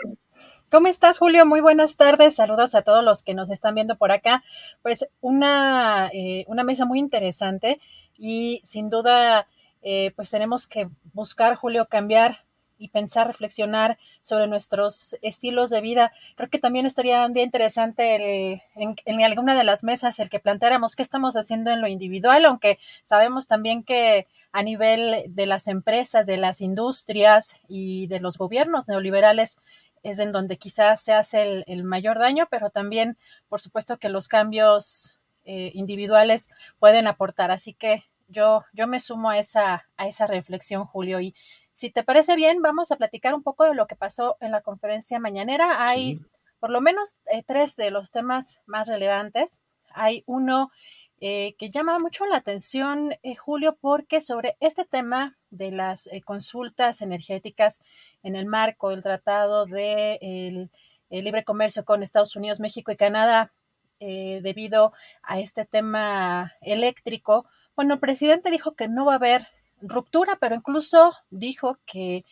¿Cómo 0.70 0.86
estás, 0.86 1.18
Julio? 1.18 1.44
Muy 1.46 1.60
buenas 1.60 1.96
tardes. 1.96 2.34
Saludos 2.34 2.74
a 2.74 2.82
todos 2.82 3.02
los 3.02 3.22
que 3.22 3.34
nos 3.34 3.50
están 3.50 3.74
viendo 3.74 3.96
por 3.96 4.12
acá. 4.12 4.44
Pues 4.82 5.06
una, 5.20 6.10
eh, 6.12 6.44
una 6.46 6.62
mesa 6.62 6.84
muy 6.84 6.98
interesante 6.98 7.80
y 8.16 8.60
sin 8.64 8.90
duda, 8.90 9.48
eh, 9.82 10.12
pues 10.14 10.30
tenemos 10.30 10.66
que 10.66 10.88
buscar, 11.14 11.54
Julio, 11.56 11.86
cambiar 11.86 12.44
y 12.78 12.88
pensar, 12.88 13.26
reflexionar 13.26 13.98
sobre 14.20 14.46
nuestros 14.46 15.16
estilos 15.22 15.70
de 15.70 15.80
vida. 15.80 16.12
Creo 16.36 16.48
que 16.48 16.58
también 16.58 16.86
estaría 16.86 17.26
un 17.26 17.34
día 17.34 17.42
interesante 17.42 18.62
en, 18.74 19.22
alguna 19.22 19.56
de 19.56 19.64
las 19.64 19.84
mesas 19.84 20.18
el 20.20 20.30
que 20.30 20.40
planteáramos 20.40 20.96
qué 20.96 21.02
estamos 21.02 21.36
haciendo 21.36 21.70
en 21.70 21.80
lo 21.80 21.88
individual, 21.88 22.44
aunque 22.44 22.78
sabemos 23.04 23.46
también 23.46 23.82
que 23.82 24.26
a 24.52 24.62
nivel 24.62 25.24
de 25.28 25.46
las 25.46 25.68
empresas, 25.68 26.24
de 26.24 26.36
las 26.36 26.60
industrias 26.60 27.56
y 27.68 28.06
de 28.06 28.20
los 28.20 28.38
gobiernos 28.38 28.88
neoliberales 28.88 29.58
es 30.02 30.18
en 30.18 30.32
donde 30.32 30.58
quizás 30.58 31.00
se 31.00 31.12
hace 31.12 31.64
el, 31.66 31.84
mayor 31.84 32.18
daño, 32.18 32.46
pero 32.50 32.70
también, 32.70 33.16
por 33.48 33.60
supuesto, 33.60 33.98
que 33.98 34.08
los 34.08 34.28
cambios 34.28 35.18
eh, 35.44 35.72
individuales 35.74 36.48
pueden 36.78 37.06
aportar. 37.06 37.50
Así 37.50 37.74
que 37.74 38.04
yo, 38.28 38.64
yo 38.72 38.86
me 38.86 39.00
sumo 39.00 39.30
a 39.30 39.38
esa, 39.38 39.86
a 39.96 40.06
esa 40.06 40.26
reflexión, 40.26 40.84
Julio, 40.84 41.20
y 41.20 41.34
si 41.78 41.90
te 41.90 42.02
parece 42.02 42.34
bien, 42.34 42.60
vamos 42.60 42.90
a 42.90 42.96
platicar 42.96 43.34
un 43.34 43.44
poco 43.44 43.62
de 43.62 43.72
lo 43.72 43.86
que 43.86 43.94
pasó 43.94 44.36
en 44.40 44.50
la 44.50 44.62
conferencia 44.62 45.20
mañanera. 45.20 45.86
Hay 45.86 46.20
por 46.58 46.70
lo 46.70 46.80
menos 46.80 47.20
eh, 47.26 47.44
tres 47.46 47.76
de 47.76 47.92
los 47.92 48.10
temas 48.10 48.62
más 48.66 48.88
relevantes. 48.88 49.60
Hay 49.90 50.24
uno 50.26 50.72
eh, 51.20 51.54
que 51.56 51.70
llama 51.70 52.00
mucho 52.00 52.26
la 52.26 52.38
atención, 52.38 53.14
eh, 53.22 53.36
Julio, 53.36 53.78
porque 53.80 54.20
sobre 54.20 54.56
este 54.58 54.86
tema 54.86 55.38
de 55.50 55.70
las 55.70 56.10
consultas 56.24 57.00
energéticas 57.00 57.80
en 58.24 58.34
el 58.34 58.46
marco 58.46 58.90
del 58.90 59.04
Tratado 59.04 59.64
de 59.64 60.68
Libre 61.10 61.44
Comercio 61.44 61.84
con 61.84 62.02
Estados 62.02 62.34
Unidos, 62.34 62.58
México 62.58 62.90
y 62.90 62.96
Canadá, 62.96 63.52
debido 64.00 64.92
a 65.22 65.38
este 65.38 65.64
tema 65.64 66.54
eléctrico, 66.60 67.46
bueno, 67.76 67.94
el 67.94 68.00
presidente 68.00 68.50
dijo 68.50 68.74
que 68.74 68.88
no 68.88 69.04
va 69.04 69.12
a 69.12 69.16
haber 69.16 69.46
ruptura, 69.80 70.36
pero 70.40 70.54
incluso 70.54 71.14
dijo 71.30 71.78
que 71.86 72.24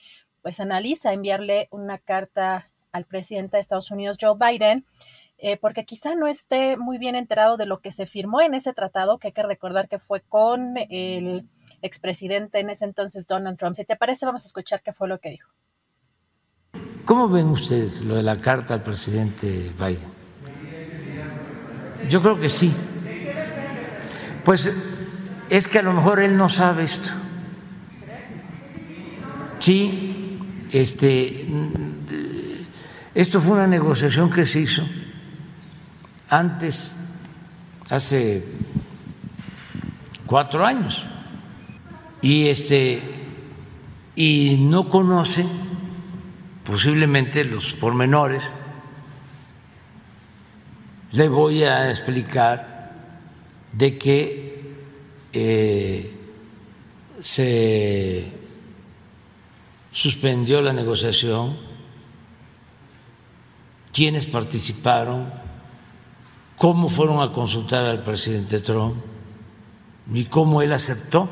pues 0.42 0.60
analiza 0.60 1.12
enviarle 1.12 1.68
una 1.70 1.98
carta 1.98 2.70
al 2.92 3.04
presidente 3.04 3.56
de 3.56 3.60
Estados 3.60 3.90
Unidos, 3.90 4.16
Joe 4.20 4.36
Biden, 4.38 4.86
eh, 5.38 5.56
porque 5.58 5.84
quizá 5.84 6.14
no 6.14 6.28
esté 6.28 6.76
muy 6.76 6.98
bien 6.98 7.14
enterado 7.14 7.56
de 7.56 7.66
lo 7.66 7.80
que 7.80 7.90
se 7.90 8.06
firmó 8.06 8.40
en 8.40 8.54
ese 8.54 8.72
tratado, 8.72 9.18
que 9.18 9.28
hay 9.28 9.32
que 9.32 9.42
recordar 9.42 9.88
que 9.88 9.98
fue 9.98 10.22
con 10.22 10.76
el 10.88 11.46
expresidente 11.82 12.60
en 12.60 12.70
ese 12.70 12.84
entonces, 12.84 13.26
Donald 13.26 13.58
Trump. 13.58 13.76
Si 13.76 13.84
te 13.84 13.96
parece, 13.96 14.24
vamos 14.24 14.44
a 14.44 14.46
escuchar 14.46 14.82
qué 14.82 14.92
fue 14.92 15.08
lo 15.08 15.18
que 15.18 15.30
dijo. 15.30 15.50
¿Cómo 17.04 17.28
ven 17.28 17.48
ustedes 17.48 18.02
lo 18.02 18.14
de 18.14 18.22
la 18.22 18.40
carta 18.40 18.74
al 18.74 18.82
presidente 18.82 19.72
Biden? 19.78 20.16
Yo 22.08 22.22
creo 22.22 22.38
que 22.38 22.48
sí. 22.48 22.72
Pues 24.44 24.72
es 25.50 25.68
que 25.68 25.78
a 25.80 25.82
lo 25.82 25.92
mejor 25.92 26.20
él 26.20 26.36
no 26.36 26.48
sabe 26.48 26.84
esto. 26.84 27.10
Sí, 29.58 30.38
este, 30.70 31.46
esto 33.14 33.40
fue 33.40 33.54
una 33.54 33.66
negociación 33.66 34.30
que 34.30 34.44
se 34.44 34.60
hizo 34.60 34.82
antes, 36.28 36.96
hace 37.88 38.44
cuatro 40.26 40.64
años, 40.64 41.04
y 42.20 42.48
este 42.48 43.00
y 44.16 44.56
no 44.60 44.88
conoce 44.88 45.46
posiblemente 46.64 47.44
los 47.44 47.72
pormenores. 47.74 48.52
Le 51.12 51.28
voy 51.28 51.62
a 51.62 51.90
explicar 51.90 52.92
de 53.72 53.98
que 53.98 54.74
eh, 55.32 56.12
se 57.20 58.32
suspendió 59.96 60.60
la 60.60 60.74
negociación, 60.74 61.56
quiénes 63.94 64.26
participaron, 64.26 65.32
cómo 66.58 66.90
fueron 66.90 67.22
a 67.22 67.32
consultar 67.32 67.86
al 67.86 68.02
presidente 68.02 68.60
Trump 68.60 68.96
y 70.12 70.26
cómo 70.26 70.60
él 70.60 70.74
aceptó 70.74 71.30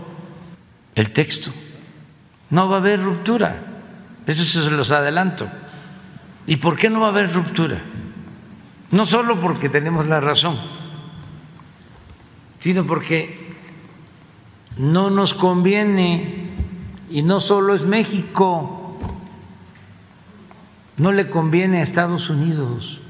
el 0.94 1.12
texto. 1.12 1.50
No 2.48 2.66
va 2.66 2.76
a 2.76 2.78
haber 2.78 3.02
ruptura, 3.02 3.54
eso 4.26 4.44
se 4.46 4.70
los 4.70 4.90
adelanto. 4.90 5.46
¿Y 6.46 6.56
por 6.56 6.78
qué 6.78 6.88
no 6.88 7.00
va 7.00 7.08
a 7.08 7.10
haber 7.10 7.34
ruptura? 7.34 7.82
No 8.92 9.04
solo 9.04 9.38
porque 9.42 9.68
tenemos 9.68 10.06
la 10.06 10.22
razón, 10.22 10.58
sino 12.60 12.86
porque 12.86 13.46
no 14.78 15.10
nos 15.10 15.34
conviene, 15.34 16.43
y 17.10 17.22
no 17.22 17.40
solo 17.40 17.74
es 17.74 17.84
México, 17.86 18.96
no 20.96 21.12
le 21.12 21.28
conviene 21.28 21.78
a 21.78 21.82
Estados 21.82 22.30
Unidos. 22.30 23.00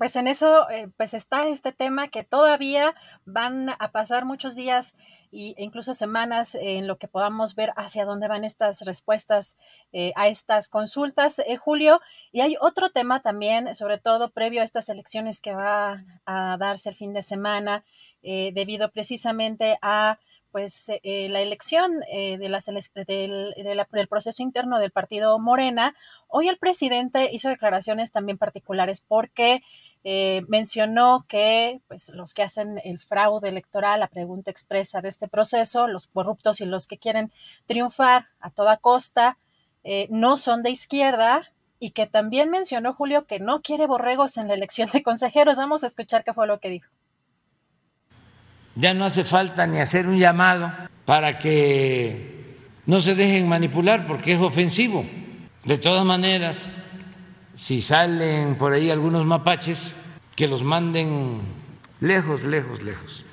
Pues 0.00 0.16
en 0.16 0.28
eso, 0.28 0.70
eh, 0.70 0.88
pues 0.96 1.12
está 1.12 1.46
este 1.48 1.72
tema 1.72 2.08
que 2.08 2.24
todavía 2.24 2.94
van 3.26 3.68
a 3.78 3.92
pasar 3.92 4.24
muchos 4.24 4.54
días 4.54 4.94
e 5.30 5.54
incluso 5.58 5.92
semanas 5.92 6.54
en 6.54 6.86
lo 6.86 6.96
que 6.96 7.06
podamos 7.06 7.54
ver 7.54 7.74
hacia 7.76 8.06
dónde 8.06 8.26
van 8.26 8.44
estas 8.44 8.80
respuestas 8.80 9.58
eh, 9.92 10.14
a 10.16 10.28
estas 10.28 10.68
consultas, 10.68 11.40
eh, 11.40 11.58
Julio. 11.58 12.00
Y 12.32 12.40
hay 12.40 12.56
otro 12.62 12.88
tema 12.88 13.20
también, 13.20 13.74
sobre 13.74 13.98
todo 13.98 14.30
previo 14.30 14.62
a 14.62 14.64
estas 14.64 14.88
elecciones 14.88 15.42
que 15.42 15.52
va 15.52 16.02
a 16.24 16.56
darse 16.58 16.88
el 16.88 16.94
fin 16.94 17.12
de 17.12 17.22
semana, 17.22 17.84
debido 18.22 18.90
precisamente 18.90 19.78
a 19.82 20.18
pues 20.52 20.86
la 21.02 21.40
elección 21.40 22.00
de 22.00 22.48
las, 22.48 22.66
del, 22.66 23.54
del 23.54 24.08
proceso 24.08 24.42
interno 24.42 24.78
del 24.78 24.90
partido 24.90 25.38
Morena. 25.38 25.94
Hoy 26.28 26.48
el 26.48 26.58
presidente 26.58 27.30
hizo 27.32 27.48
declaraciones 27.48 28.12
también 28.12 28.38
particulares 28.38 29.02
porque 29.06 29.62
eh, 30.02 30.44
mencionó 30.48 31.26
que 31.28 31.82
pues, 31.88 32.08
los 32.10 32.32
que 32.32 32.42
hacen 32.42 32.80
el 32.84 32.98
fraude 32.98 33.48
electoral, 33.50 34.00
la 34.00 34.08
pregunta 34.08 34.50
expresa 34.50 35.02
de 35.02 35.08
este 35.08 35.28
proceso, 35.28 35.88
los 35.88 36.06
corruptos 36.06 36.60
y 36.60 36.64
los 36.64 36.86
que 36.86 36.98
quieren 36.98 37.30
triunfar 37.66 38.28
a 38.40 38.50
toda 38.50 38.78
costa, 38.78 39.36
eh, 39.84 40.06
no 40.10 40.38
son 40.38 40.62
de 40.62 40.70
izquierda 40.70 41.42
y 41.78 41.90
que 41.90 42.06
también 42.06 42.50
mencionó 42.50 42.94
Julio 42.94 43.26
que 43.26 43.40
no 43.40 43.60
quiere 43.60 43.86
borregos 43.86 44.38
en 44.38 44.48
la 44.48 44.54
elección 44.54 44.88
de 44.92 45.02
consejeros. 45.02 45.56
Vamos 45.58 45.84
a 45.84 45.86
escuchar 45.86 46.24
qué 46.24 46.32
fue 46.32 46.46
lo 46.46 46.60
que 46.60 46.70
dijo. 46.70 46.90
Ya 48.80 48.94
no 48.94 49.04
hace 49.04 49.24
falta 49.24 49.66
ni 49.66 49.78
hacer 49.78 50.06
un 50.06 50.18
llamado 50.18 50.72
para 51.04 51.38
que 51.38 52.56
no 52.86 53.00
se 53.00 53.14
dejen 53.14 53.46
manipular 53.46 54.06
porque 54.06 54.32
es 54.32 54.40
ofensivo. 54.40 55.04
De 55.64 55.76
todas 55.76 56.02
maneras, 56.06 56.74
si 57.54 57.82
salen 57.82 58.54
por 58.54 58.72
ahí 58.72 58.90
algunos 58.90 59.26
mapaches, 59.26 59.94
que 60.34 60.48
los 60.48 60.62
manden 60.62 61.42
lejos, 62.00 62.44
lejos, 62.44 62.82
lejos. 62.82 63.26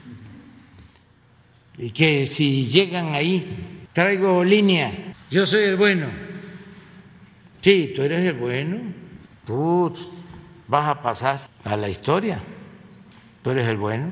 Y 1.77 1.91
que 1.91 2.25
si 2.25 2.65
llegan 2.67 3.15
ahí, 3.15 3.85
traigo 3.93 4.43
línea, 4.43 4.91
yo 5.31 5.45
soy 5.45 5.63
el 5.63 5.77
bueno. 5.77 6.07
Sí, 7.61 7.93
tú 7.95 8.01
eres 8.01 8.25
el 8.25 8.33
bueno, 8.33 8.79
tú 9.45 9.93
vas 10.67 10.89
a 10.89 11.01
pasar 11.01 11.47
a 11.63 11.77
la 11.77 11.87
historia, 11.87 12.41
tú 13.43 13.51
eres 13.51 13.65
el 13.67 13.77
bueno, 13.77 14.11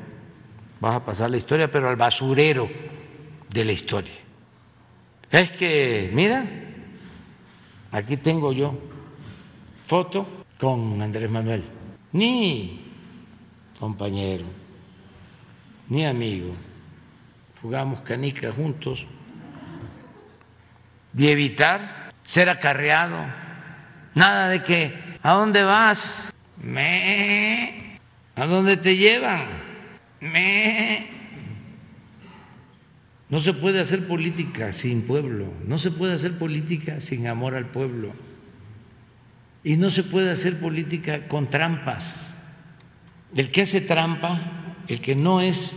vas 0.79 0.95
a 0.95 1.03
pasar 1.03 1.29
la 1.29 1.37
historia, 1.37 1.71
pero 1.71 1.89
al 1.89 1.95
basurero 1.95 2.69
de 3.49 3.65
la 3.65 3.71
historia. 3.71 4.13
Es 5.31 5.51
que, 5.51 6.09
mira, 6.13 6.45
aquí 7.91 8.17
tengo 8.17 8.53
yo 8.53 8.77
foto 9.85 10.43
con 10.59 11.01
Andrés 11.01 11.29
Manuel, 11.29 11.63
ni 12.11 12.81
compañero, 13.79 14.45
ni 15.89 16.05
amigo. 16.05 16.53
Jugamos 17.61 18.01
canica 18.01 18.51
juntos. 18.51 19.07
Y 21.17 21.27
evitar 21.27 22.09
ser 22.23 22.49
acarreado. 22.49 23.17
Nada 24.13 24.49
de 24.49 24.61
que, 24.61 24.93
¿a 25.23 25.33
dónde 25.33 25.63
vas? 25.63 26.33
Me. 26.57 27.99
¿A 28.35 28.45
dónde 28.45 28.77
te 28.77 28.97
llevan? 28.97 29.64
No 33.29 33.39
se 33.39 33.53
puede 33.53 33.79
hacer 33.79 34.07
política 34.07 34.71
sin 34.71 35.03
pueblo, 35.03 35.51
no 35.67 35.77
se 35.77 35.91
puede 35.91 36.13
hacer 36.13 36.37
política 36.37 36.99
sin 36.99 37.27
amor 37.27 37.55
al 37.55 37.71
pueblo. 37.71 38.13
Y 39.63 39.77
no 39.77 39.89
se 39.89 40.03
puede 40.03 40.29
hacer 40.29 40.59
política 40.59 41.27
con 41.27 41.49
trampas. 41.49 42.33
El 43.35 43.49
que 43.51 43.63
hace 43.63 43.81
trampa, 43.81 44.75
el 44.87 45.01
que 45.01 45.15
no 45.15 45.41
es 45.41 45.75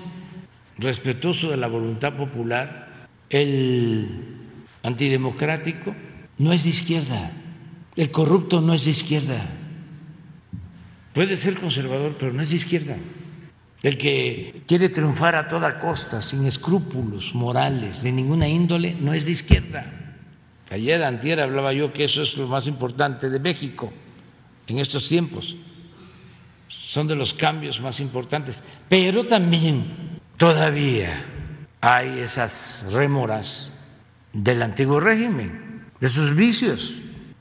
respetuoso 0.76 1.51
de 1.51 1.57
la 1.57 1.66
voluntad 1.66 2.14
popular, 2.14 3.09
el 3.30 4.09
antidemocrático, 4.82 5.95
no 6.36 6.53
es 6.53 6.64
de 6.64 6.70
izquierda. 6.70 7.32
El 7.97 8.11
corrupto 8.11 8.61
no 8.61 8.74
es 8.74 8.84
de 8.84 8.91
izquierda. 8.91 9.41
Puede 11.14 11.34
ser 11.36 11.57
conservador, 11.57 12.16
pero 12.18 12.32
no 12.32 12.43
es 12.43 12.51
de 12.51 12.57
izquierda. 12.57 12.97
El 13.82 13.96
que 13.96 14.62
quiere 14.66 14.88
triunfar 14.88 15.36
a 15.36 15.46
toda 15.46 15.78
costa, 15.78 16.20
sin 16.20 16.46
escrúpulos 16.46 17.34
morales 17.34 18.02
de 18.02 18.10
ninguna 18.10 18.48
índole, 18.48 18.96
no 18.98 19.14
es 19.14 19.26
de 19.26 19.32
izquierda. 19.32 19.86
Ayer, 20.70 21.02
antier, 21.04 21.40
hablaba 21.40 21.72
yo 21.72 21.92
que 21.92 22.04
eso 22.04 22.22
es 22.22 22.36
lo 22.36 22.48
más 22.48 22.66
importante 22.66 23.30
de 23.30 23.38
México 23.38 23.92
en 24.66 24.80
estos 24.80 25.08
tiempos. 25.08 25.56
Son 26.66 27.06
de 27.06 27.14
los 27.14 27.32
cambios 27.32 27.80
más 27.80 28.00
importantes. 28.00 28.62
Pero 28.88 29.24
también 29.24 30.18
todavía 30.36 31.24
hay 31.80 32.18
esas 32.18 32.84
rémoras 32.90 33.74
del 34.32 34.62
antiguo 34.62 34.98
régimen, 34.98 35.84
de 36.00 36.08
sus 36.08 36.34
vicios, 36.34 36.94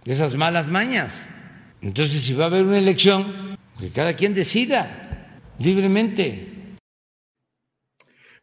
de 0.05 0.11
esas 0.11 0.35
malas 0.35 0.67
mañas. 0.67 1.27
Entonces, 1.81 2.21
si 2.21 2.33
va 2.33 2.45
a 2.45 2.47
haber 2.47 2.63
una 2.63 2.77
elección, 2.77 3.57
que 3.79 3.89
cada 3.89 4.13
quien 4.13 4.33
decida 4.33 5.07
libremente 5.60 6.58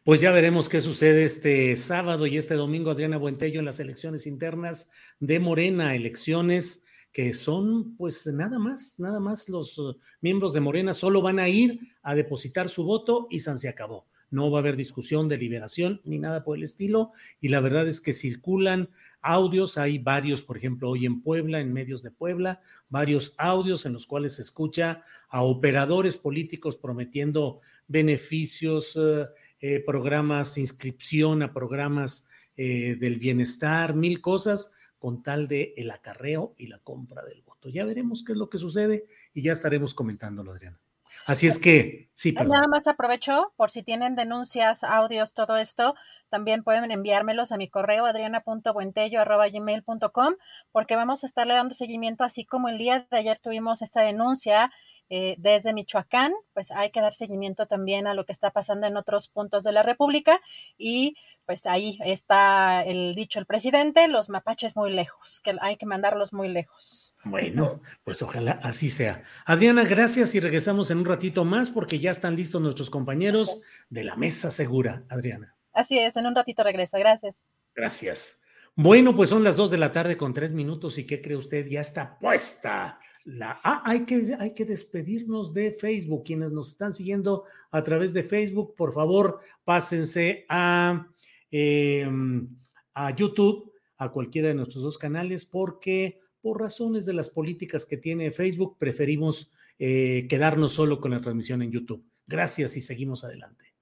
pues 0.05 0.21
ya 0.21 0.31
veremos 0.31 0.69
qué 0.69 0.81
sucede 0.81 1.25
este 1.25 1.75
sábado 1.77 2.27
y 2.27 2.37
este 2.37 2.53
domingo, 2.53 2.91
Adriana 2.91 3.17
Buentello, 3.17 3.57
en 3.57 3.65
las 3.65 3.79
elecciones 3.79 4.27
internas 4.27 4.91
de 5.19 5.39
Morena, 5.39 5.95
elecciones 5.95 6.83
que 7.11 7.33
son 7.33 7.97
pues 7.97 8.27
nada 8.27 8.59
más, 8.59 8.99
nada 8.99 9.19
más 9.19 9.49
los 9.49 9.79
uh, 9.79 9.97
miembros 10.21 10.53
de 10.53 10.59
Morena 10.59 10.93
solo 10.93 11.23
van 11.23 11.39
a 11.39 11.49
ir 11.49 11.79
a 12.03 12.13
depositar 12.13 12.69
su 12.69 12.83
voto 12.83 13.25
y 13.31 13.39
San 13.39 13.57
se 13.57 13.67
acabó. 13.67 14.05
No 14.35 14.51
va 14.51 14.59
a 14.59 14.61
haber 14.61 14.75
discusión, 14.75 15.29
deliberación 15.29 16.01
ni 16.03 16.19
nada 16.19 16.43
por 16.43 16.57
el 16.57 16.63
estilo. 16.63 17.13
Y 17.39 17.47
la 17.47 17.61
verdad 17.61 17.87
es 17.87 18.01
que 18.01 18.11
circulan 18.11 18.89
audios, 19.21 19.77
hay 19.77 19.97
varios, 19.97 20.43
por 20.43 20.57
ejemplo, 20.57 20.89
hoy 20.89 21.05
en 21.05 21.21
Puebla, 21.21 21.61
en 21.61 21.71
medios 21.71 22.03
de 22.03 22.11
Puebla, 22.11 22.59
varios 22.89 23.33
audios 23.37 23.85
en 23.85 23.93
los 23.93 24.05
cuales 24.05 24.33
se 24.33 24.41
escucha 24.41 25.03
a 25.29 25.41
operadores 25.41 26.17
políticos 26.17 26.75
prometiendo 26.75 27.61
beneficios, 27.87 28.95
uh, 28.97 29.25
eh, 29.61 29.79
programas, 29.79 30.57
inscripción 30.57 31.41
a 31.41 31.53
programas 31.53 32.27
eh, 32.57 32.97
del 32.99 33.17
bienestar, 33.17 33.95
mil 33.95 34.19
cosas 34.21 34.73
con 34.99 35.23
tal 35.23 35.47
de 35.47 35.73
el 35.77 35.91
acarreo 35.91 36.55
y 36.57 36.67
la 36.67 36.79
compra 36.79 37.23
del 37.23 37.41
voto. 37.41 37.69
Ya 37.69 37.85
veremos 37.85 38.23
qué 38.23 38.33
es 38.33 38.37
lo 38.37 38.49
que 38.49 38.57
sucede 38.57 39.05
y 39.33 39.41
ya 39.41 39.53
estaremos 39.53 39.93
comentándolo, 39.93 40.51
Adriana. 40.51 40.84
Así 41.25 41.47
es 41.47 41.57
que, 41.57 42.11
sí, 42.13 42.33
perdón. 42.33 42.53
Nada 42.53 42.67
más 42.67 42.85
aprovecho 42.85 43.51
por 43.55 43.71
si 43.71 43.81
tienen 43.81 44.15
denuncias, 44.15 44.83
audios, 44.83 45.33
todo 45.33 45.57
esto, 45.57 45.95
también 46.29 46.63
pueden 46.63 46.91
enviármelos 46.91 47.51
a 47.51 47.57
mi 47.57 47.67
correo 47.67 48.05
adriana.buentello.gmail.com 48.05 50.35
porque 50.71 50.95
vamos 50.95 51.23
a 51.23 51.27
estarle 51.27 51.55
dando 51.55 51.73
seguimiento, 51.73 52.23
así 52.23 52.45
como 52.45 52.69
el 52.69 52.77
día 52.77 53.07
de 53.09 53.17
ayer 53.17 53.39
tuvimos 53.39 53.81
esta 53.81 54.01
denuncia 54.01 54.71
eh, 55.09 55.35
desde 55.37 55.73
Michoacán, 55.73 56.33
pues 56.53 56.71
hay 56.71 56.89
que 56.89 57.01
dar 57.01 57.13
seguimiento 57.13 57.67
también 57.67 58.07
a 58.07 58.13
lo 58.13 58.25
que 58.25 58.31
está 58.31 58.51
pasando 58.51 58.87
en 58.87 58.97
otros 58.97 59.27
puntos 59.27 59.63
de 59.63 59.71
la 59.71 59.83
República 59.83 60.41
y 60.77 61.15
pues 61.45 61.67
ahí 61.67 61.99
está 62.03 62.83
el 62.83 63.13
dicho 63.13 63.37
el 63.37 63.45
presidente, 63.45 64.07
los 64.07 64.29
mapaches 64.29 64.75
muy 64.75 64.91
lejos, 64.91 65.41
que 65.41 65.55
hay 65.61 65.77
que 65.77 65.85
mandarlos 65.85 66.33
muy 66.33 66.47
lejos. 66.47 67.15
Bueno, 67.23 67.81
pues 68.03 68.21
ojalá 68.23 68.59
así 68.63 68.89
sea. 68.89 69.23
Adriana, 69.45 69.83
gracias 69.83 70.33
y 70.33 70.39
regresamos 70.39 70.89
en 70.89 70.97
un 70.99 71.05
ratito 71.05 71.45
más 71.45 71.69
porque 71.69 71.99
ya 71.99 72.09
están 72.09 72.35
listos 72.35 72.61
nuestros 72.61 72.89
compañeros 72.89 73.61
de 73.89 74.03
la 74.03 74.15
mesa 74.15 74.49
segura, 74.49 75.03
Adriana. 75.09 75.55
Así 75.71 75.99
es, 75.99 76.15
en 76.17 76.25
un 76.25 76.35
ratito 76.35 76.63
regreso, 76.63 76.97
gracias. 76.97 77.35
Gracias. 77.75 78.41
Bueno, 78.75 79.15
pues 79.15 79.29
son 79.29 79.43
las 79.43 79.55
dos 79.55 79.71
de 79.71 79.77
la 79.77 79.91
tarde 79.91 80.17
con 80.17 80.33
tres 80.33 80.51
minutos 80.51 80.97
y 80.97 81.05
¿qué 81.05 81.21
cree 81.21 81.37
usted? 81.37 81.65
Ya 81.67 81.81
está 81.81 82.17
puesta 82.17 82.99
la... 83.25 83.59
Ah, 83.63 83.81
hay 83.85 84.05
que, 84.05 84.35
hay 84.39 84.53
que 84.53 84.65
despedirnos 84.65 85.53
de 85.53 85.71
Facebook. 85.71 86.23
Quienes 86.23 86.51
nos 86.51 86.69
están 86.69 86.93
siguiendo 86.93 87.43
a 87.71 87.83
través 87.83 88.13
de 88.13 88.23
Facebook, 88.23 88.75
por 88.75 88.93
favor, 88.93 89.39
pásense 89.63 90.45
a, 90.47 91.07
em, 91.51 92.47
a 92.93 93.15
YouTube, 93.15 93.73
a 93.97 94.11
cualquiera 94.11 94.49
de 94.49 94.55
nuestros 94.55 94.83
dos 94.83 94.97
canales, 94.97 95.43
porque 95.45 96.21
por 96.41 96.61
razones 96.61 97.05
de 97.05 97.13
las 97.13 97.29
políticas 97.29 97.85
que 97.85 97.97
tiene 97.97 98.31
Facebook, 98.31 98.77
preferimos 98.77 99.51
eh, 99.79 100.27
quedarnos 100.29 100.73
solo 100.73 101.01
con 101.01 101.11
la 101.11 101.19
transmisión 101.19 101.61
en 101.61 101.71
YouTube. 101.71 102.05
Gracias 102.27 102.77
y 102.77 102.81
seguimos 102.81 103.23
adelante. 103.23 103.73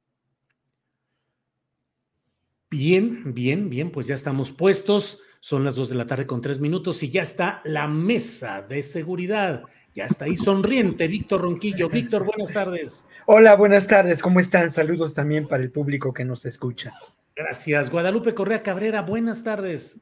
Bien, 2.69 3.33
bien, 3.33 3.69
bien, 3.69 3.91
pues 3.91 4.07
ya 4.07 4.15
estamos 4.15 4.51
puestos. 4.51 5.21
Son 5.43 5.65
las 5.65 5.75
dos 5.75 5.89
de 5.89 5.95
la 5.95 6.05
tarde 6.05 6.25
con 6.25 6.39
tres 6.39 6.61
minutos 6.61 7.03
y 7.03 7.09
ya 7.09 7.21
está 7.21 7.59
la 7.65 7.85
mesa 7.85 8.61
de 8.61 8.81
seguridad. 8.81 9.63
Ya 9.93 10.05
está 10.05 10.23
ahí 10.23 10.37
sonriente 10.37 11.05
Víctor 11.09 11.41
Ronquillo. 11.41 11.89
Víctor, 11.89 12.23
buenas 12.23 12.53
tardes. 12.53 13.05
Hola, 13.25 13.57
buenas 13.57 13.85
tardes. 13.85 14.21
¿Cómo 14.21 14.39
están? 14.39 14.71
Saludos 14.71 15.13
también 15.13 15.45
para 15.49 15.61
el 15.61 15.69
público 15.69 16.13
que 16.13 16.23
nos 16.23 16.45
escucha. 16.45 16.93
Gracias. 17.35 17.89
Guadalupe 17.89 18.33
Correa 18.33 18.63
Cabrera, 18.63 19.01
buenas 19.01 19.43
tardes. 19.43 19.99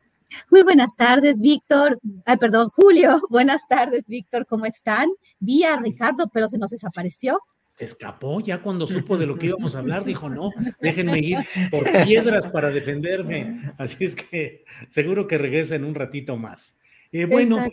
Muy 0.52 0.62
buenas 0.62 0.96
tardes, 0.96 1.40
Víctor. 1.42 1.98
Ay, 2.24 2.38
perdón, 2.38 2.70
Julio. 2.76 3.20
Buenas 3.32 3.68
tardes, 3.68 4.06
Víctor. 4.06 4.46
¿Cómo 4.46 4.68
están? 4.68 5.10
Vi 5.40 5.64
a 5.64 5.76
Ricardo, 5.76 6.30
pero 6.32 6.50
se 6.50 6.60
nos 6.60 6.70
desapareció 6.70 7.42
escapó 7.86 8.40
ya 8.40 8.62
cuando 8.62 8.88
supo 8.88 9.18
de 9.18 9.26
lo 9.26 9.38
que 9.38 9.48
íbamos 9.48 9.76
a 9.76 9.80
hablar, 9.80 10.04
dijo, 10.04 10.30
no, 10.30 10.52
déjenme 10.82 11.20
ir 11.20 11.38
por 11.70 11.84
piedras 12.04 12.48
para 12.48 12.70
defenderme. 12.70 13.74
Así 13.78 14.06
es 14.06 14.16
que 14.16 14.64
seguro 14.90 15.28
que 15.28 15.38
regresa 15.38 15.76
en 15.76 15.84
un 15.84 15.96
ratito 15.96 16.38
más. 16.38 16.78
Eh, 17.12 17.26
bueno, 17.26 17.70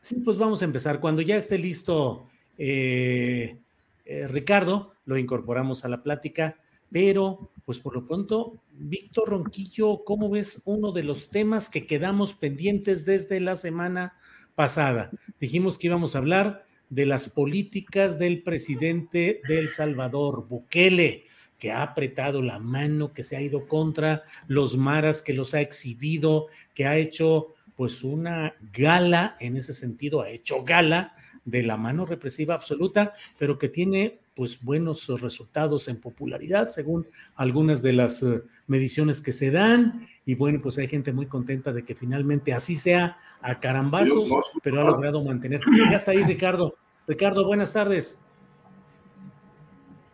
sí, 0.00 0.16
pues 0.24 0.36
vamos 0.36 0.62
a 0.62 0.64
empezar. 0.64 1.00
Cuando 1.00 1.22
ya 1.22 1.36
esté 1.36 1.58
listo 1.58 2.28
eh, 2.58 3.58
eh, 4.04 4.28
Ricardo, 4.28 4.92
lo 5.04 5.16
incorporamos 5.16 5.84
a 5.84 5.88
la 5.88 6.02
plática, 6.02 6.58
pero 6.90 7.50
pues 7.64 7.78
por 7.78 7.94
lo 7.94 8.06
pronto, 8.06 8.60
Víctor 8.72 9.30
Ronquillo, 9.30 10.04
¿cómo 10.04 10.28
ves 10.28 10.62
uno 10.64 10.92
de 10.92 11.04
los 11.04 11.30
temas 11.30 11.70
que 11.70 11.86
quedamos 11.86 12.34
pendientes 12.34 13.04
desde 13.04 13.40
la 13.40 13.54
semana 13.54 14.14
pasada? 14.54 15.10
Dijimos 15.40 15.78
que 15.78 15.86
íbamos 15.86 16.14
a 16.14 16.18
hablar 16.18 16.66
de 16.92 17.06
las 17.06 17.30
políticas 17.30 18.18
del 18.18 18.42
presidente 18.42 19.40
del 19.48 19.70
Salvador, 19.70 20.46
Bukele, 20.46 21.24
que 21.58 21.72
ha 21.72 21.80
apretado 21.80 22.42
la 22.42 22.58
mano, 22.58 23.14
que 23.14 23.22
se 23.22 23.34
ha 23.34 23.40
ido 23.40 23.66
contra 23.66 24.24
los 24.46 24.76
maras, 24.76 25.22
que 25.22 25.32
los 25.32 25.54
ha 25.54 25.62
exhibido, 25.62 26.48
que 26.74 26.84
ha 26.84 26.98
hecho 26.98 27.54
pues 27.76 28.04
una 28.04 28.56
gala, 28.74 29.38
en 29.40 29.56
ese 29.56 29.72
sentido, 29.72 30.20
ha 30.20 30.28
hecho 30.28 30.64
gala 30.64 31.14
de 31.46 31.62
la 31.62 31.78
mano 31.78 32.04
represiva 32.04 32.54
absoluta, 32.54 33.14
pero 33.38 33.58
que 33.58 33.70
tiene 33.70 34.18
pues 34.34 34.62
buenos 34.62 35.08
resultados 35.20 35.88
en 35.88 36.00
popularidad 36.00 36.68
según 36.68 37.06
algunas 37.34 37.82
de 37.82 37.92
las 37.92 38.22
eh, 38.22 38.42
mediciones 38.66 39.20
que 39.20 39.32
se 39.32 39.50
dan 39.50 40.06
y 40.24 40.34
bueno 40.34 40.60
pues 40.62 40.78
hay 40.78 40.88
gente 40.88 41.12
muy 41.12 41.26
contenta 41.26 41.72
de 41.72 41.84
que 41.84 41.94
finalmente 41.94 42.52
así 42.52 42.74
sea 42.74 43.18
a 43.40 43.60
carambazos 43.60 44.30
pero 44.62 44.80
ha 44.80 44.84
logrado 44.84 45.22
mantener 45.22 45.60
ya 45.90 45.96
está 45.96 46.12
ahí 46.12 46.22
Ricardo 46.24 46.76
Ricardo, 47.06 47.44
buenas 47.44 47.72
tardes. 47.72 48.20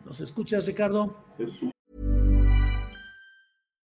¿Nos 0.05 0.19
escuchas, 0.21 0.65
Ricardo? 0.65 1.15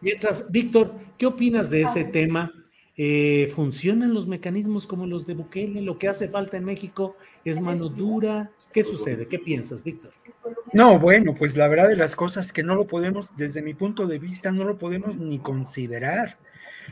mientras 0.00 0.50
Víctor 0.50 0.94
¿Qué 1.18 1.24
opinas 1.24 1.70
de 1.70 1.80
ese 1.80 2.04
tema? 2.04 2.52
Eh, 2.98 3.50
¿Funcionan 3.54 4.12
los 4.12 4.26
mecanismos 4.26 4.86
como 4.86 5.06
los 5.06 5.26
de 5.26 5.34
Bukele? 5.34 5.80
¿Lo 5.80 5.96
que 5.96 6.08
hace 6.08 6.28
falta 6.28 6.58
en 6.58 6.64
México 6.64 7.16
es 7.44 7.58
mano 7.58 7.88
dura? 7.88 8.50
¿Qué 8.72 8.84
sucede? 8.84 9.26
¿Qué 9.26 9.38
piensas, 9.38 9.82
Víctor? 9.82 10.12
No, 10.74 10.98
bueno, 10.98 11.34
pues 11.34 11.56
la 11.56 11.68
verdad 11.68 11.88
de 11.88 11.96
las 11.96 12.14
cosas 12.14 12.52
que 12.52 12.62
no 12.62 12.74
lo 12.74 12.86
podemos, 12.86 13.34
desde 13.36 13.62
mi 13.62 13.72
punto 13.72 14.06
de 14.06 14.18
vista, 14.18 14.50
no 14.50 14.64
lo 14.64 14.76
podemos 14.76 15.16
ni 15.16 15.38
considerar. 15.38 16.38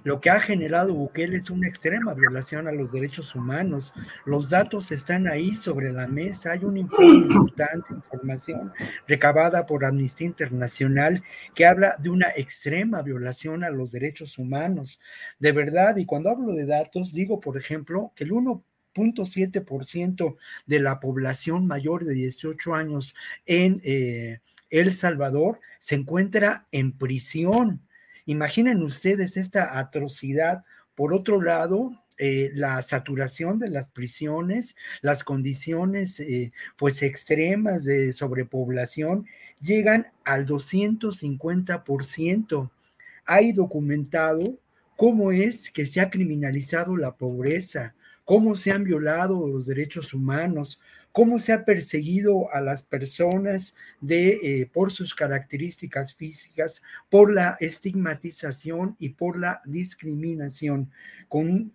Lo 0.02 0.20
que 0.20 0.30
ha 0.30 0.40
generado 0.40 0.94
Bukele 0.94 1.36
es 1.36 1.50
una 1.50 1.68
extrema 1.68 2.14
violación 2.14 2.66
a 2.66 2.72
los 2.72 2.92
derechos 2.92 3.34
humanos. 3.34 3.92
Los 4.24 4.50
datos 4.50 4.90
están 4.92 5.28
ahí 5.28 5.56
sobre 5.56 5.92
la 5.92 6.06
mesa. 6.06 6.52
Hay 6.52 6.64
una 6.64 6.80
importante 6.80 7.94
información 7.94 8.72
recabada 9.06 9.66
por 9.66 9.84
Amnistía 9.84 10.26
Internacional 10.26 11.22
que 11.54 11.66
habla 11.66 11.96
de 11.98 12.10
una 12.10 12.30
extrema 12.34 13.02
violación 13.02 13.64
a 13.64 13.70
los 13.70 13.92
derechos 13.92 14.38
humanos. 14.38 15.00
De 15.38 15.52
verdad, 15.52 15.96
y 15.96 16.06
cuando 16.06 16.30
hablo 16.30 16.52
de 16.52 16.66
datos, 16.66 17.12
digo, 17.12 17.40
por 17.40 17.56
ejemplo, 17.56 18.12
que 18.14 18.24
el 18.24 18.32
1.7% 18.32 20.36
de 20.66 20.80
la 20.80 21.00
población 21.00 21.66
mayor 21.66 22.04
de 22.04 22.14
18 22.14 22.74
años 22.74 23.14
en 23.46 23.80
eh, 23.84 24.40
El 24.70 24.92
Salvador 24.92 25.60
se 25.78 25.96
encuentra 25.96 26.66
en 26.72 26.96
prisión. 26.96 27.83
Imaginen 28.26 28.82
ustedes 28.82 29.36
esta 29.36 29.78
atrocidad. 29.78 30.64
Por 30.94 31.12
otro 31.12 31.42
lado, 31.42 31.92
eh, 32.16 32.52
la 32.54 32.80
saturación 32.82 33.58
de 33.58 33.70
las 33.70 33.90
prisiones, 33.90 34.76
las 35.02 35.24
condiciones 35.24 36.20
eh, 36.20 36.52
pues 36.76 37.02
extremas 37.02 37.82
de 37.84 38.12
sobrepoblación 38.12 39.26
llegan 39.60 40.12
al 40.24 40.46
250%. 40.46 42.70
Hay 43.26 43.52
documentado 43.52 44.60
cómo 44.96 45.32
es 45.32 45.72
que 45.72 45.86
se 45.86 46.00
ha 46.00 46.08
criminalizado 46.08 46.96
la 46.96 47.16
pobreza, 47.16 47.96
cómo 48.24 48.54
se 48.54 48.70
han 48.70 48.84
violado 48.84 49.48
los 49.48 49.66
derechos 49.66 50.14
humanos, 50.14 50.78
cómo 51.14 51.38
se 51.38 51.52
ha 51.52 51.64
perseguido 51.64 52.52
a 52.52 52.60
las 52.60 52.82
personas 52.82 53.76
de, 54.00 54.30
eh, 54.42 54.66
por 54.66 54.90
sus 54.90 55.14
características 55.14 56.12
físicas, 56.12 56.82
por 57.08 57.32
la 57.32 57.56
estigmatización 57.60 58.96
y 58.98 59.10
por 59.10 59.38
la 59.38 59.62
discriminación, 59.64 60.90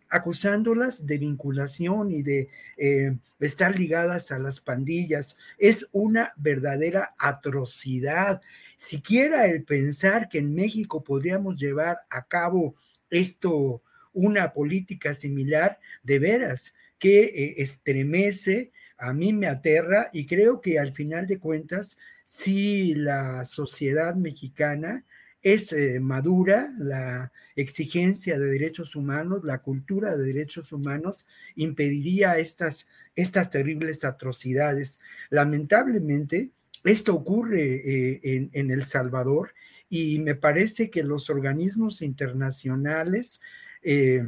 acusándolas 0.09 1.05
de 1.05 1.19
vinculación 1.19 2.11
y 2.11 2.21
de 2.21 2.49
eh, 2.75 3.15
estar 3.39 3.79
ligadas 3.79 4.33
a 4.33 4.39
las 4.39 4.59
pandillas. 4.59 5.37
Es 5.57 5.87
una 5.93 6.33
verdadera 6.35 7.15
atrocidad. 7.17 8.41
Siquiera 8.75 9.45
el 9.45 9.63
pensar 9.63 10.27
que 10.27 10.39
en 10.39 10.53
México 10.53 11.01
podríamos 11.01 11.55
llevar 11.55 11.99
a 12.09 12.25
cabo 12.25 12.75
esto, 13.09 13.81
una 14.11 14.51
política 14.51 15.13
similar, 15.13 15.79
de 16.03 16.19
veras, 16.19 16.73
que 16.99 17.23
eh, 17.23 17.53
estremece 17.59 18.73
a 18.99 19.13
mí 19.13 19.33
me 19.33 19.47
aterra 19.47 20.09
y 20.13 20.25
creo 20.25 20.61
que 20.61 20.77
al 20.77 20.93
final 20.93 21.25
de 21.25 21.39
cuentas, 21.39 21.97
si 22.25 22.93
la 22.95 23.45
sociedad 23.45 24.15
mexicana 24.15 25.05
es 25.41 25.71
eh, 25.71 25.99
madura 25.99 26.73
la 26.77 27.31
exigencia 27.55 28.37
de 28.37 28.47
derechos 28.47 28.95
humanos, 28.95 29.43
la 29.43 29.59
cultura 29.59 30.15
de 30.15 30.25
derechos 30.25 30.73
humanos 30.73 31.25
impediría 31.55 32.37
estas, 32.37 32.87
estas 33.15 33.49
terribles 33.49 34.03
atrocidades. 34.03 34.99
Lamentablemente, 35.29 36.49
esto 36.83 37.15
ocurre 37.15 37.75
eh, 37.75 38.49
en, 38.51 38.71
El 38.71 38.85
Salvador 38.85 39.53
y 39.89 40.19
me 40.19 40.35
parece 40.35 40.89
que 40.89 41.03
los 41.03 41.29
organismos 41.29 42.01
internacionales 42.01 43.39
eh, 43.81 44.23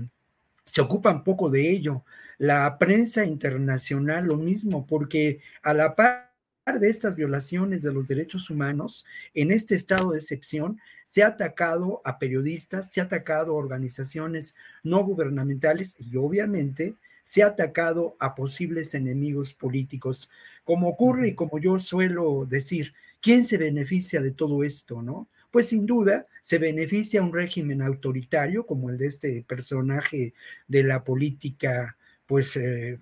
se 0.64 0.82
ocupan 0.82 1.24
poco 1.24 1.50
de 1.50 1.70
ello. 1.70 2.04
La 2.42 2.80
prensa 2.80 3.24
internacional 3.24 4.26
lo 4.26 4.36
mismo, 4.36 4.88
porque 4.88 5.42
a 5.62 5.76
la 5.76 5.96
par 5.96 6.32
de 6.80 6.90
estas 6.90 7.16
violaciones 7.16 7.84
de 7.84 7.94
los 7.94 8.08
derechos 8.08 8.50
humanos, 8.50 9.06
en 9.36 9.52
este 9.52 9.76
estado 9.76 10.10
de 10.10 10.18
excepción, 10.18 10.80
se 11.06 11.22
ha 11.22 11.28
atacado 11.28 12.02
a 12.04 12.18
periodistas, 12.18 12.92
se 12.92 13.00
ha 13.00 13.04
atacado 13.04 13.52
a 13.52 13.58
organizaciones 13.58 14.56
no 14.82 15.04
gubernamentales 15.04 15.96
y 16.00 16.18
obviamente 16.18 16.96
se 17.22 17.44
ha 17.44 17.46
atacado 17.46 18.16
a 18.20 18.34
posibles 18.34 18.96
enemigos 18.96 19.54
políticos. 19.54 20.32
Como 20.64 20.88
ocurre 20.88 21.28
y 21.28 21.36
como 21.36 21.60
yo 21.60 21.78
suelo 21.78 22.48
decir, 22.50 22.96
¿quién 23.22 23.46
se 23.46 23.60
beneficia 23.60 24.20
de 24.20 24.32
todo 24.32 24.64
esto, 24.64 25.04
no? 25.04 25.30
Pues 25.52 25.68
sin 25.68 25.86
duda 25.86 26.26
se 26.42 26.58
beneficia 26.58 27.22
un 27.22 27.34
régimen 27.34 27.84
autoritario 27.84 28.66
como 28.66 28.90
el 28.90 28.98
de 28.98 29.06
este 29.06 29.46
personaje 29.48 30.34
de 30.68 30.84
la 30.84 31.04
política, 31.04 31.98
pues 32.32 32.56
eh, 32.56 32.98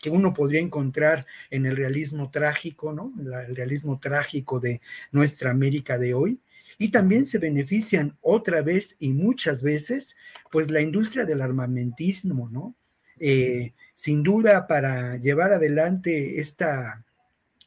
que 0.00 0.08
uno 0.08 0.32
podría 0.32 0.62
encontrar 0.62 1.26
en 1.50 1.66
el 1.66 1.76
realismo 1.76 2.30
trágico, 2.30 2.94
¿no? 2.94 3.12
el 3.18 3.54
realismo 3.54 4.00
trágico 4.00 4.58
de 4.58 4.80
nuestra 5.12 5.50
América 5.50 5.98
de 5.98 6.14
hoy. 6.14 6.40
Y 6.78 6.88
también 6.88 7.26
se 7.26 7.36
benefician 7.36 8.16
otra 8.22 8.62
vez 8.62 8.96
y 9.00 9.12
muchas 9.12 9.62
veces, 9.62 10.16
pues 10.50 10.70
la 10.70 10.80
industria 10.80 11.26
del 11.26 11.42
armamentismo, 11.42 12.48
¿no? 12.48 12.74
Eh, 13.20 13.74
sin 13.94 14.22
duda, 14.22 14.66
para 14.66 15.18
llevar 15.18 15.52
adelante 15.52 16.40
esta, 16.40 17.03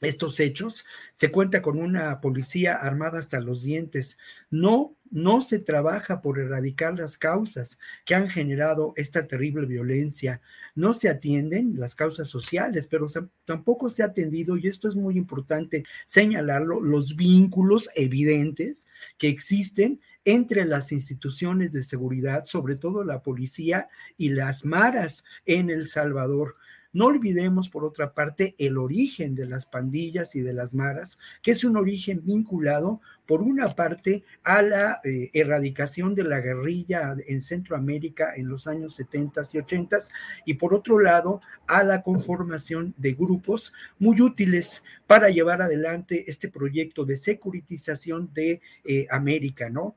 estos 0.01 0.39
hechos, 0.39 0.85
se 1.13 1.31
cuenta 1.31 1.61
con 1.61 1.79
una 1.79 2.21
policía 2.21 2.75
armada 2.75 3.19
hasta 3.19 3.39
los 3.39 3.63
dientes. 3.63 4.17
No, 4.49 4.95
no 5.09 5.41
se 5.41 5.59
trabaja 5.59 6.21
por 6.21 6.39
erradicar 6.39 6.97
las 6.97 7.17
causas 7.17 7.79
que 8.05 8.13
han 8.13 8.29
generado 8.29 8.93
esta 8.95 9.25
terrible 9.27 9.65
violencia. 9.65 10.41
No 10.75 10.93
se 10.93 11.09
atienden 11.09 11.79
las 11.79 11.95
causas 11.95 12.29
sociales, 12.29 12.87
pero 12.87 13.07
tampoco 13.45 13.89
se 13.89 14.03
ha 14.03 14.07
atendido, 14.07 14.57
y 14.57 14.67
esto 14.67 14.87
es 14.87 14.95
muy 14.95 15.17
importante 15.17 15.83
señalarlo, 16.05 16.79
los 16.81 17.15
vínculos 17.15 17.89
evidentes 17.95 18.87
que 19.17 19.29
existen 19.29 19.99
entre 20.25 20.65
las 20.65 20.91
instituciones 20.91 21.71
de 21.71 21.83
seguridad, 21.83 22.43
sobre 22.43 22.75
todo 22.75 23.05
la 23.05 23.23
policía 23.23 23.87
y 24.17 24.29
las 24.29 24.65
maras 24.65 25.23
en 25.45 25.69
El 25.69 25.87
Salvador. 25.87 26.57
No 26.97 27.05
olvidemos, 27.05 27.69
por 27.69 27.85
otra 27.85 28.15
parte, 28.15 28.55
el 28.57 28.75
origen 28.75 29.35
de 29.35 29.45
las 29.45 29.67
pandillas 29.67 30.35
y 30.35 30.41
de 30.41 30.51
las 30.51 30.73
maras, 30.73 31.19
que 31.43 31.51
es 31.51 31.63
un 31.63 31.77
origen 31.77 32.23
vinculado 32.25 33.01
por 33.27 33.41
una 33.41 33.75
parte, 33.75 34.23
a 34.43 34.61
la 34.61 35.01
eh, 35.03 35.29
erradicación 35.33 36.15
de 36.15 36.23
la 36.23 36.39
guerrilla 36.39 37.15
en 37.27 37.41
Centroamérica 37.41 38.33
en 38.35 38.47
los 38.47 38.67
años 38.67 38.95
70 38.95 39.41
y 39.53 39.57
80 39.59 39.97
y 40.45 40.53
por 40.55 40.73
otro 40.73 40.99
lado, 40.99 41.41
a 41.67 41.83
la 41.83 42.01
conformación 42.01 42.93
de 42.97 43.13
grupos 43.13 43.73
muy 43.99 44.21
útiles 44.21 44.81
para 45.05 45.29
llevar 45.29 45.61
adelante 45.61 46.23
este 46.27 46.49
proyecto 46.49 47.05
de 47.05 47.17
securitización 47.17 48.31
de 48.33 48.61
eh, 48.85 49.05
América, 49.09 49.69
¿no? 49.69 49.95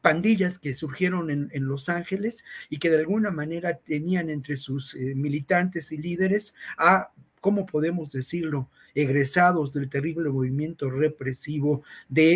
Pandillas 0.00 0.58
que 0.58 0.74
surgieron 0.74 1.30
en, 1.30 1.66
Los 1.66 1.88
Ángeles 1.88 2.44
y 2.70 2.78
que 2.78 2.90
de 2.90 2.98
alguna 2.98 3.30
manera 3.30 3.78
tenían 3.78 4.30
entre 4.30 4.56
sus 4.56 4.94
eh, 4.94 5.14
militantes 5.14 5.92
y 5.92 5.98
líderes 5.98 6.54
a, 6.78 7.10
¿cómo 7.40 7.66
podemos 7.66 8.12
decirlo? 8.12 8.68
Egresados 8.96 9.74
del 9.74 9.90
terrible 9.90 10.30
movimiento 10.30 10.88
represivo 10.88 11.84
de, 12.08 12.32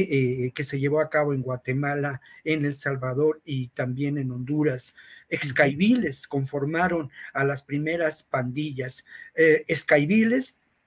eh, 0.47 0.53
que 0.55 0.63
se 0.63 0.79
llevó 0.79 1.01
a 1.01 1.09
cabo 1.09 1.33
en 1.33 1.43
Guatemala, 1.43 2.21
en 2.45 2.67
El 2.67 2.75
Salvador 2.75 3.41
y 3.47 3.69
también 3.69 4.19
en 4.19 4.31
Honduras. 4.31 4.95
Excaibiles 5.31 6.29
conformaron 6.29 7.11
a 7.33 7.45
las 7.45 7.63
primeras 7.63 8.23
pandillas. 8.23 9.05
Eh, 9.35 9.65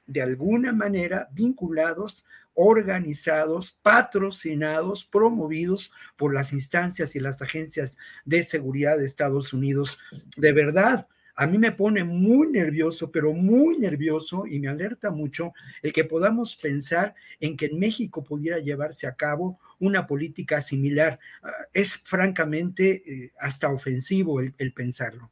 de 0.05 0.21
alguna 0.21 0.73
manera, 0.73 1.29
vinculados 1.33 2.25
organizados, 2.53 3.71
patrocinados, 3.81 5.05
promovidos 5.05 5.91
por 6.17 6.35
las 6.35 6.53
instancias 6.53 7.15
y 7.15 7.19
las 7.19 7.41
agencias 7.41 7.97
de 8.25 8.43
seguridad 8.43 8.97
de 8.97 9.05
Estados 9.05 9.53
Unidos. 9.53 9.97
De 10.37 10.51
verdad, 10.53 11.07
a 11.35 11.47
mí 11.47 11.57
me 11.57 11.71
pone 11.71 12.03
muy 12.03 12.47
nervioso, 12.47 13.11
pero 13.11 13.33
muy 13.33 13.77
nervioso 13.77 14.45
y 14.45 14.59
me 14.59 14.67
alerta 14.67 15.09
mucho 15.09 15.53
el 15.81 15.91
que 15.91 16.03
podamos 16.03 16.55
pensar 16.55 17.15
en 17.39 17.57
que 17.57 17.67
en 17.67 17.79
México 17.79 18.23
pudiera 18.23 18.59
llevarse 18.59 19.07
a 19.07 19.15
cabo 19.15 19.59
una 19.79 20.05
política 20.05 20.61
similar. 20.61 21.19
Ah, 21.41 21.51
es 21.73 21.97
francamente 21.97 23.03
eh, 23.05 23.31
hasta 23.39 23.69
ofensivo 23.69 24.41
el, 24.41 24.73
pensarlo. 24.73 25.31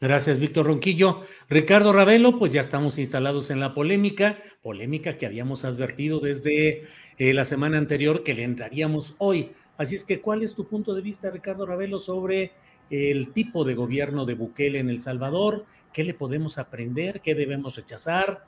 Gracias, 0.00 0.38
Víctor 0.38 0.66
Ronquillo. 0.66 1.22
Ricardo 1.50 1.92
Ravelo, 1.92 2.38
pues 2.38 2.54
ya 2.54 2.62
estamos 2.62 2.98
instalados 2.98 3.50
en 3.50 3.60
la 3.60 3.74
polémica, 3.74 4.38
polémica 4.62 5.18
que 5.18 5.26
habíamos 5.26 5.66
advertido 5.66 6.20
desde 6.20 6.84
eh, 7.18 7.34
la 7.34 7.44
semana 7.44 7.76
anterior 7.76 8.22
que 8.22 8.32
le 8.32 8.44
entraríamos 8.44 9.14
hoy. 9.18 9.50
Así 9.76 9.94
es 9.94 10.04
que, 10.04 10.20
¿cuál 10.20 10.42
es 10.42 10.54
tu 10.54 10.66
punto 10.66 10.94
de 10.94 11.02
vista, 11.02 11.30
Ricardo 11.30 11.66
Ravelo, 11.66 11.98
sobre 11.98 12.52
el 12.90 13.32
tipo 13.32 13.64
de 13.64 13.74
gobierno 13.74 14.26
de 14.26 14.34
Bukele 14.34 14.80
en 14.80 14.90
El 14.90 15.00
Salvador, 15.00 15.64
qué 15.92 16.04
le 16.04 16.14
podemos 16.14 16.58
aprender, 16.58 17.20
qué 17.20 17.34
debemos 17.34 17.76
rechazar, 17.76 18.44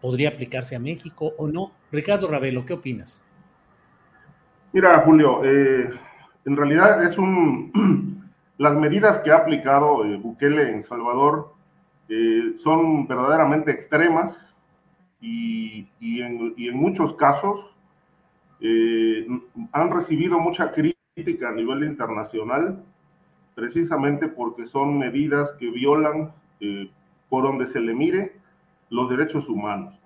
podría 0.00 0.30
aplicarse 0.30 0.76
a 0.76 0.80
México 0.80 1.32
o 1.38 1.48
no. 1.48 1.72
Ricardo 1.90 2.28
Ravelo, 2.28 2.64
¿qué 2.64 2.74
opinas? 2.74 3.24
Mira, 4.72 5.00
Julio, 5.00 5.42
eh, 5.44 5.90
en 6.44 6.56
realidad 6.56 7.02
es 7.04 7.16
un... 7.18 8.14
Las 8.58 8.74
medidas 8.74 9.18
que 9.20 9.30
ha 9.30 9.36
aplicado 9.36 10.02
eh, 10.06 10.16
Bukele 10.16 10.70
en 10.70 10.82
Salvador 10.82 11.52
eh, 12.08 12.54
son 12.62 13.06
verdaderamente 13.06 13.70
extremas 13.70 14.34
y, 15.20 15.86
en, 16.00 16.54
y 16.56 16.68
en, 16.68 16.76
muchos 16.76 17.14
casos 17.16 17.74
han 19.72 19.90
recibido 19.90 20.38
mucha 20.38 20.72
crítica 20.72 21.50
a 21.50 21.52
nivel 21.52 21.84
internacional 21.84 22.82
precisamente 23.56 24.28
porque 24.28 24.66
son 24.66 24.98
medidas 24.98 25.50
que 25.58 25.70
violan, 25.70 26.30
eh, 26.60 26.90
por 27.30 27.42
donde 27.42 27.66
se 27.66 27.80
le 27.80 27.94
mire, 27.94 28.36
los 28.90 29.08
derechos 29.08 29.48
humanos. 29.48 29.98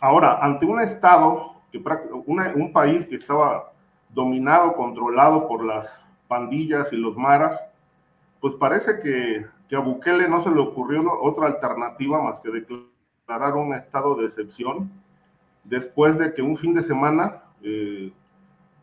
Ahora, 0.00 0.38
ante 0.42 0.64
un 0.64 0.80
Estado, 0.80 1.52
que, 1.70 1.78
un 2.24 2.72
país 2.72 3.04
que 3.06 3.16
estaba 3.16 3.70
dominado, 4.08 4.72
controlado 4.76 5.46
por 5.46 5.62
las 5.62 5.86
pandillas 6.26 6.90
y 6.90 6.96
los 6.96 7.16
maras, 7.18 7.60
pues 8.40 8.54
parece 8.54 8.98
que, 9.00 9.46
a 9.76 9.80
Bukele 9.80 10.28
no 10.28 10.42
se 10.42 10.50
le 10.50 10.60
ocurrió 10.60 11.02
otra 11.20 11.48
alternativa 11.48 12.22
más 12.22 12.40
que 12.40 12.50
declarar 12.50 13.56
un 13.56 13.74
estado 13.74 14.14
de 14.14 14.26
excepción, 14.26 14.88
después 15.64 16.16
de 16.16 16.32
que 16.32 16.42
un 16.42 16.56
fin 16.56 16.74
de 16.74 16.84
semana 16.84 17.42
eh, 17.60 18.12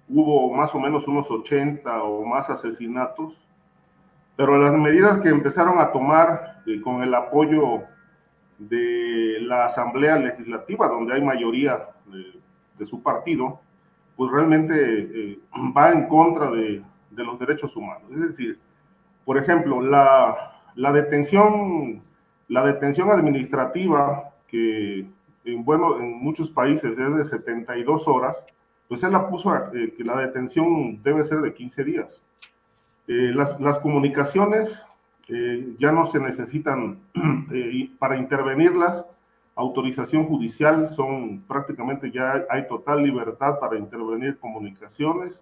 hubo 0.09 0.53
más 0.53 0.75
o 0.75 0.79
menos 0.79 1.07
unos 1.07 1.31
80 1.31 2.03
o 2.03 2.25
más 2.25 2.49
asesinatos 2.49 3.41
pero 4.41 4.57
las 4.57 4.73
medidas 4.73 5.19
que 5.19 5.29
empezaron 5.29 5.77
a 5.77 5.91
tomar 5.91 6.63
eh, 6.65 6.81
con 6.81 7.03
el 7.03 7.13
apoyo 7.13 7.83
de 8.57 9.37
la 9.41 9.65
Asamblea 9.65 10.17
Legislativa, 10.17 10.87
donde 10.87 11.13
hay 11.13 11.21
mayoría 11.21 11.89
de, 12.07 12.85
su 12.87 13.03
partido, 13.03 13.59
pues 14.15 14.31
realmente 14.31 14.73
eh, 14.73 15.39
va 15.77 15.91
en 15.91 16.07
contra 16.07 16.49
de, 16.49 16.81
los 17.11 17.37
derechos 17.37 17.75
humanos. 17.75 18.01
Es 18.11 18.19
decir, 18.19 18.57
por 19.25 19.37
ejemplo, 19.37 19.79
la, 19.79 20.55
detención, 20.75 22.01
la 22.47 22.65
detención 22.65 23.11
administrativa, 23.11 24.33
que 24.47 25.05
en, 25.45 25.63
bueno, 25.63 25.99
en 25.99 26.13
muchos 26.13 26.49
países 26.49 26.97
es 26.97 27.15
de 27.15 27.25
72 27.25 28.07
horas, 28.07 28.37
pues 28.87 29.03
él 29.03 29.11
la 29.11 29.29
puso 29.29 29.55
eh, 29.55 29.93
que 29.95 30.03
la 30.03 30.17
detención 30.17 30.99
debe 31.03 31.25
ser 31.25 31.41
de 31.41 31.53
15 31.53 31.83
días. 31.83 32.23
Eh, 33.13 33.33
las, 33.33 33.79
comunicaciones 33.79 34.69
eh, 35.27 35.75
ya 35.79 35.91
no 35.91 36.07
se 36.07 36.17
necesitan 36.17 36.99
eh, 37.51 37.91
para 37.99 38.15
intervenirlas, 38.15 39.05
autorización 39.53 40.27
judicial, 40.27 40.87
son 40.87 41.41
prácticamente 41.41 42.09
ya 42.09 42.45
hay 42.49 42.69
total 42.69 43.03
libertad 43.03 43.59
para 43.59 43.77
intervenir 43.77 44.39
comunicaciones. 44.39 45.37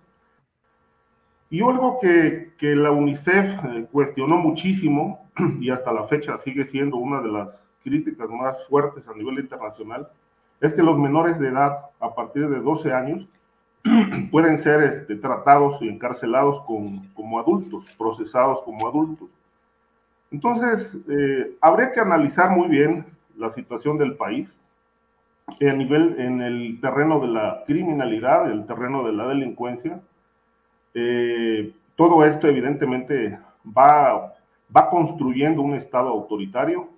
Y 1.51 1.61
algo 1.61 1.99
que, 2.01 2.53
que 2.57 2.75
la 2.75 2.89
UNICEF 2.89 3.59
cuestionó 3.91 4.37
muchísimo 4.37 5.29
y 5.59 5.69
hasta 5.69 5.93
la 5.93 6.07
fecha 6.07 6.39
sigue 6.39 6.65
siendo 6.65 6.97
una 6.97 7.21
de 7.21 7.31
las 7.31 7.63
críticas 7.83 8.31
más 8.31 8.57
fuertes 8.67 9.07
a 9.07 9.13
nivel 9.13 9.37
internacional, 9.37 10.07
es 10.59 10.73
que 10.73 10.81
los 10.81 10.97
menores 10.97 11.39
de 11.39 11.49
edad 11.49 11.77
a 11.99 12.15
partir 12.15 12.49
de 12.49 12.61
12 12.61 12.91
años 12.91 13.27
pueden 14.31 14.57
ser 14.57 14.83
este, 14.83 15.15
tratados 15.15 15.81
y 15.81 15.87
encarcelados 15.87 16.63
como 16.65 17.39
adultos, 17.39 17.85
procesados 17.97 18.61
como 18.63 18.87
adultos. 18.87 19.29
Entonces, 20.31 20.91
eh, 21.09 21.55
habría 21.61 21.91
que 21.91 21.99
analizar 21.99 22.51
muy 22.51 22.67
bien 22.67 23.05
la 23.37 23.51
situación 23.53 23.97
del 23.97 24.15
país 24.15 24.49
a 25.61 25.73
nivel 25.73 26.15
en 26.19 26.41
el 26.41 26.79
terreno 26.79 27.19
de 27.19 27.27
la 27.27 27.63
criminalidad, 27.65 28.51
el 28.51 28.65
terreno 28.65 29.03
de 29.03 29.13
la 29.13 29.27
delincuencia. 29.27 29.99
Eh, 30.93 31.73
todo 31.95 32.23
esto 32.23 32.47
evidentemente 32.47 33.39
va, 33.65 34.35
va 34.75 34.89
construyendo 34.89 35.61
un 35.61 35.75
Estado 35.75 36.09
autoritario, 36.09 36.89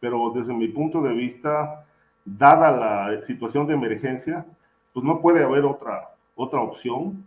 pero 0.00 0.32
desde 0.34 0.54
mi 0.54 0.68
punto 0.68 1.02
de 1.02 1.12
vista, 1.12 1.84
dada 2.24 2.70
la 2.70 3.26
situación 3.26 3.66
de 3.66 3.74
emergencia, 3.74 4.46
pues 4.92 5.04
no 5.04 5.20
puede 5.20 5.44
haber 5.44 5.64
otra, 5.64 6.08
otra 6.38 6.60
opción. 6.60 7.24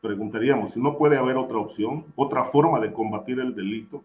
Preguntaríamos 0.00 0.74
si 0.74 0.80
no 0.80 0.96
puede 0.96 1.16
haber 1.16 1.36
otra 1.36 1.58
opción, 1.58 2.04
otra 2.14 2.44
forma 2.44 2.78
de 2.78 2.92
combatir 2.92 3.40
el 3.40 3.54
delito. 3.54 4.02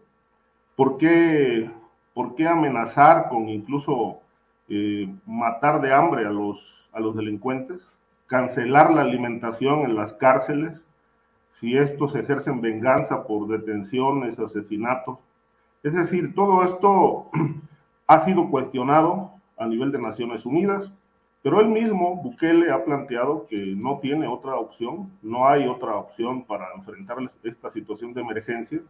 ¿Por 0.74 0.98
qué, 0.98 1.70
por 2.12 2.34
qué 2.34 2.48
amenazar 2.48 3.28
con 3.28 3.48
incluso 3.48 4.18
eh, 4.68 5.08
matar 5.26 5.80
de 5.80 5.92
hambre 5.92 6.26
a 6.26 6.30
los, 6.30 6.58
a 6.92 7.00
los 7.00 7.14
delincuentes? 7.14 7.80
Cancelar 8.26 8.92
la 8.92 9.02
alimentación 9.02 9.82
en 9.82 9.94
las 9.94 10.14
cárceles, 10.14 10.72
si 11.60 11.76
estos 11.76 12.14
ejercen 12.14 12.60
venganza 12.60 13.26
por 13.26 13.46
detenciones, 13.48 14.38
asesinatos. 14.38 15.18
Es 15.82 15.94
decir, 15.94 16.34
todo 16.34 16.64
esto 16.64 17.30
ha 18.06 18.24
sido 18.24 18.50
cuestionado 18.50 19.30
a 19.58 19.66
nivel 19.66 19.92
de 19.92 19.98
Naciones 19.98 20.44
Unidas, 20.44 20.90
pero 21.46 21.60
él 21.60 21.68
mismo, 21.68 22.16
Bukele, 22.16 22.72
ha 22.72 22.84
planteado 22.84 23.46
que 23.46 23.76
no 23.80 24.00
tiene 24.00 24.26
otra 24.26 24.56
opción, 24.56 25.12
no 25.22 25.46
hay 25.46 25.68
otra 25.68 25.94
opción 25.94 26.42
para 26.42 26.66
enfrentar 26.74 27.18
esta 27.44 27.70
situación 27.70 28.12
de 28.12 28.20
emergencia, 28.20 28.80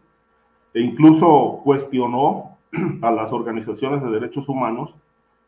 e 0.73 0.81
incluso 0.81 1.61
cuestionó 1.63 2.57
a 3.03 3.11
las 3.11 3.31
organizaciones 3.31 4.03
de 4.03 4.09
derechos 4.09 4.49
humanos 4.49 4.95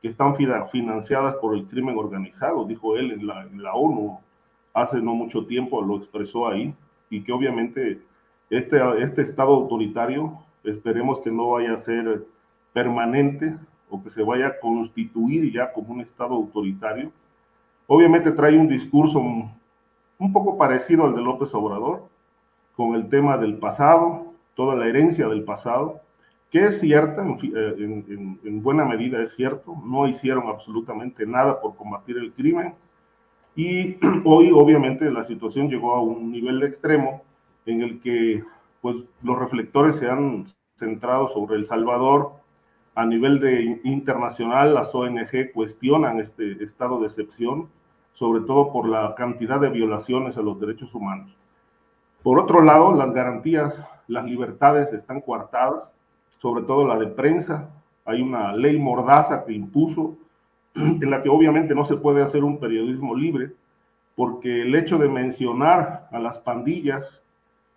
que 0.02 0.08
están 0.08 0.36
financiadas 0.36 1.36
por 1.36 1.54
el 1.54 1.64
crimen 1.64 1.96
organizado, 1.96 2.66
dijo 2.66 2.98
él 2.98 3.12
en 3.12 3.26
la, 3.26 3.40
en 3.44 3.62
la 3.62 3.72
ONU 3.72 4.20
hace 4.74 5.00
no 5.00 5.14
mucho 5.14 5.46
tiempo, 5.46 5.80
lo 5.80 5.96
expresó 5.96 6.46
ahí, 6.46 6.74
y 7.08 7.22
que 7.22 7.32
obviamente 7.32 8.02
este, 8.50 9.02
este 9.02 9.22
Estado 9.22 9.54
autoritario 9.54 10.38
esperemos 10.62 11.20
que 11.20 11.30
no 11.30 11.52
vaya 11.52 11.72
a 11.72 11.80
ser 11.80 12.26
permanente 12.74 13.56
o 13.90 14.02
que 14.02 14.10
se 14.10 14.22
vaya 14.22 14.48
a 14.48 14.60
constituir 14.60 15.52
ya 15.52 15.72
como 15.72 15.94
un 15.94 16.00
Estado 16.00 16.34
autoritario. 16.34 17.10
Obviamente 17.86 18.32
trae 18.32 18.58
un 18.58 18.68
discurso 18.68 19.18
un 19.20 20.32
poco 20.32 20.58
parecido 20.58 21.04
al 21.04 21.14
de 21.14 21.22
López 21.22 21.54
Obrador, 21.54 22.08
con 22.76 22.94
el 22.94 23.08
tema 23.08 23.36
del 23.38 23.58
pasado, 23.58 24.34
toda 24.54 24.76
la 24.76 24.86
herencia 24.86 25.28
del 25.28 25.42
pasado, 25.42 26.00
que 26.50 26.66
es 26.66 26.80
cierta, 26.80 27.22
en, 27.22 27.38
eh, 27.54 28.38
en, 28.44 28.62
buena 28.62 28.84
medida 28.84 29.22
es 29.22 29.34
cierto, 29.34 29.74
no 29.84 30.08
hicieron 30.08 30.48
absolutamente 30.48 31.26
nada 31.26 31.60
por 31.60 31.76
combatir 31.76 32.16
el 32.16 32.32
crimen 32.32 32.74
y 33.54 33.96
hoy 34.24 34.50
obviamente 34.52 35.10
la 35.10 35.24
situación 35.24 35.68
llegó 35.68 35.94
a 35.94 36.00
un 36.00 36.32
nivel 36.32 36.62
extremo 36.62 37.22
en 37.66 37.82
el 37.82 38.00
que 38.00 38.42
pues 38.80 38.96
los 39.22 39.38
reflectores 39.38 39.96
se 39.96 40.08
han 40.08 40.46
centrado 40.78 41.28
sobre 41.28 41.56
El 41.56 41.66
Salvador, 41.66 42.32
a 42.98 43.06
nivel 43.06 43.38
de 43.38 43.80
internacional, 43.84 44.74
las 44.74 44.92
ONG 44.92 45.52
cuestionan 45.54 46.18
este 46.18 46.60
estado 46.64 46.98
de 46.98 47.06
excepción, 47.06 47.68
sobre 48.12 48.40
todo 48.40 48.72
por 48.72 48.88
la 48.88 49.14
cantidad 49.14 49.60
de 49.60 49.68
violaciones 49.68 50.36
a 50.36 50.42
los 50.42 50.58
derechos 50.58 50.92
humanos. 50.92 51.30
Por 52.24 52.40
otro 52.40 52.60
lado, 52.60 52.92
las 52.92 53.14
garantías, 53.14 53.72
las 54.08 54.24
libertades 54.24 54.92
están 54.92 55.20
coartadas, 55.20 55.84
sobre 56.38 56.64
todo 56.64 56.88
la 56.88 56.98
de 56.98 57.06
prensa. 57.06 57.70
Hay 58.04 58.20
una 58.20 58.52
ley 58.52 58.80
mordaza 58.80 59.44
que 59.44 59.52
impuso, 59.52 60.16
en 60.74 61.08
la 61.08 61.22
que 61.22 61.28
obviamente 61.28 61.76
no 61.76 61.84
se 61.84 61.98
puede 61.98 62.20
hacer 62.20 62.42
un 62.42 62.58
periodismo 62.58 63.14
libre, 63.14 63.52
porque 64.16 64.62
el 64.62 64.74
hecho 64.74 64.98
de 64.98 65.08
mencionar 65.08 66.08
a 66.10 66.18
las 66.18 66.38
pandillas 66.38 67.22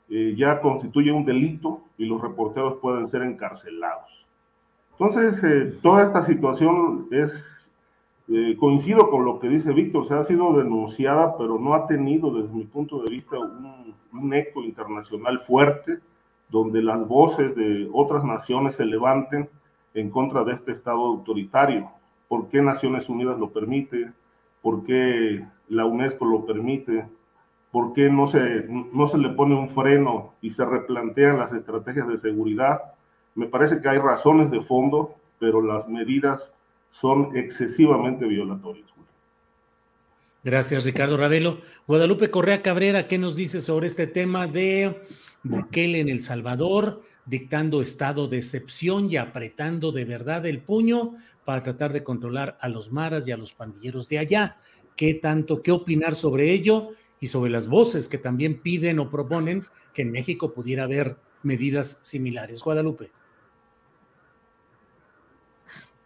eh, 0.10 0.34
ya 0.36 0.60
constituye 0.62 1.12
un 1.12 1.26
delito 1.26 1.84
y 2.00 2.06
los 2.06 2.20
reporteros 2.20 2.80
pueden 2.82 3.08
ser 3.08 3.22
encarcelados. 3.22 4.21
Entonces, 5.02 5.44
eh, 5.44 5.80
toda 5.82 6.04
esta 6.04 6.22
situación 6.22 7.08
es, 7.10 7.34
eh, 8.28 8.56
coincido 8.60 9.10
con 9.10 9.26
lo 9.26 9.40
que 9.40 9.50
dice 9.50 9.74
Víctor, 9.74 10.06
se 10.06 10.14
ha 10.14 10.24
sido 10.24 10.54
denunciada, 10.54 11.36
pero 11.40 11.58
no 11.58 11.74
ha 11.74 11.88
tenido, 11.88 12.32
desde 12.32 12.54
mi 12.54 12.66
punto 12.66 13.02
de 13.02 13.10
vista, 13.10 13.40
un, 13.40 13.96
un 14.14 14.34
eco 14.36 14.62
internacional 14.62 15.40
fuerte, 15.40 15.98
donde 16.50 16.84
las 16.84 17.08
voces 17.08 17.56
de 17.56 17.90
otras 17.92 18.24
naciones 18.24 18.76
se 18.76 18.86
levanten 18.86 19.50
en 19.96 20.12
contra 20.12 20.44
de 20.44 20.54
este 20.54 20.72
Estado 20.72 21.04
autoritario. 21.04 21.90
¿Por 22.28 22.50
qué 22.50 22.62
Naciones 22.62 23.10
Unidas 23.10 23.40
lo 23.40 23.50
permite? 23.50 24.12
¿Por 24.62 24.84
qué 24.84 25.44
la 25.70 25.86
UNESCO 25.86 26.26
lo 26.26 26.46
permite? 26.46 27.08
¿Por 27.72 27.94
qué 27.94 28.08
no 28.12 28.28
se, 28.28 28.68
no 28.94 29.08
se 29.08 29.18
le 29.18 29.30
pone 29.30 29.56
un 29.56 29.70
freno 29.70 30.36
y 30.44 30.52
se 30.52 30.64
replantean 30.64 31.40
las 31.40 31.52
estrategias 31.54 32.08
de 32.08 32.20
seguridad? 32.20 32.82
Me 33.36 33.48
parece 33.48 33.82
que 33.82 33.90
hay 33.90 33.98
razones 33.98 34.52
de 34.52 34.62
fondo, 34.62 35.16
pero 35.40 35.62
las 35.62 35.88
medidas 35.88 36.42
son 36.92 37.36
excesivamente 37.36 38.26
violatorias. 38.26 38.92
Gracias, 40.44 40.86
Ricardo 40.86 41.18
Ravelo. 41.18 41.62
Guadalupe 41.86 42.32
Correa 42.32 42.64
Cabrera, 42.64 43.08
¿qué 43.08 43.20
nos 43.20 43.36
dice 43.36 43.62
sobre 43.62 43.86
este 43.86 44.08
tema 44.08 44.48
de 44.48 45.04
Bukele 45.44 46.00
en 46.00 46.10
El 46.10 46.22
Salvador, 46.22 47.04
dictando 47.28 47.80
estado 47.80 48.28
de 48.28 48.38
excepción 48.38 49.08
y 49.08 49.18
apretando 49.18 49.92
de 49.92 50.04
verdad 50.04 50.48
el 50.48 50.64
puño 50.64 51.14
para 51.46 51.62
tratar 51.62 51.94
de 51.94 52.04
controlar 52.04 52.58
a 52.60 52.70
los 52.70 52.92
maras 52.92 53.28
y 53.28 53.32
a 53.32 53.38
los 53.38 53.54
pandilleros 53.54 54.08
de 54.08 54.18
allá? 54.18 54.58
¿Qué 54.96 55.14
tanto, 55.14 55.62
qué 55.62 55.72
opinar 55.72 56.16
sobre 56.16 56.52
ello 56.52 56.90
y 57.20 57.28
sobre 57.28 57.52
las 57.52 57.68
voces 57.68 58.08
que 58.08 58.18
también 58.18 58.62
piden 58.62 58.98
o 58.98 59.12
proponen 59.12 59.62
que 59.94 60.02
en 60.02 60.12
México 60.12 60.54
pudiera 60.54 60.86
haber 60.86 61.18
medidas 61.44 62.00
similares? 62.02 62.64
Guadalupe. 62.64 63.12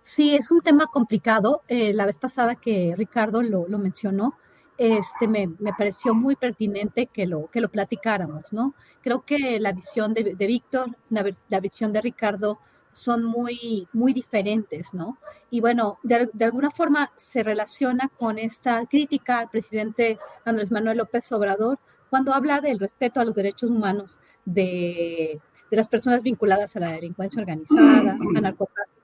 Sí, 0.08 0.36
es 0.36 0.52
un 0.52 0.62
tema 0.62 0.86
complicado. 0.86 1.64
Eh, 1.68 1.92
la 1.92 2.06
vez 2.06 2.20
pasada 2.20 2.54
que 2.54 2.94
Ricardo 2.96 3.42
lo, 3.42 3.66
mencionó, 3.80 4.38
este, 4.78 5.28
me, 5.28 5.50
pareció 5.76 6.14
muy 6.14 6.36
pertinente 6.36 7.08
que 7.08 7.26
lo, 7.26 7.50
que 7.50 7.60
lo 7.60 7.70
platicáramos, 7.70 8.54
¿no? 8.54 8.76
Creo 9.02 9.26
que 9.26 9.60
la 9.60 9.72
visión 9.72 10.14
de, 10.14 10.36
Víctor, 10.36 10.96
la, 11.10 11.60
visión 11.60 11.92
de 11.92 12.02
Ricardo 12.02 12.60
son 12.92 13.24
muy, 13.24 13.88
muy 13.94 14.14
diferentes, 14.14 14.94
¿no? 14.94 15.18
Y 15.50 15.60
bueno, 15.60 15.98
de, 16.04 16.30
alguna 16.40 16.70
forma 16.70 17.12
se 17.16 17.42
relaciona 17.42 18.12
con 18.20 18.38
esta 18.38 18.86
crítica 18.86 19.40
al 19.40 19.50
presidente 19.50 20.20
Andrés 20.46 20.72
Manuel 20.72 21.00
López 21.00 21.32
Obrador 21.32 21.80
cuando 22.12 22.32
habla 22.36 22.62
del 22.62 22.78
respeto 22.78 23.22
a 23.22 23.26
los 23.26 23.34
derechos 23.34 23.72
humanos 23.72 24.20
de, 24.46 25.42
de 25.72 25.78
las 25.78 25.88
personas 25.88 26.22
vinculadas 26.22 26.76
a 26.76 26.80
la 26.80 26.92
delincuencia 26.92 27.42
organizada, 27.42 28.12
a 28.12 28.18
narcotráfico 28.42 28.95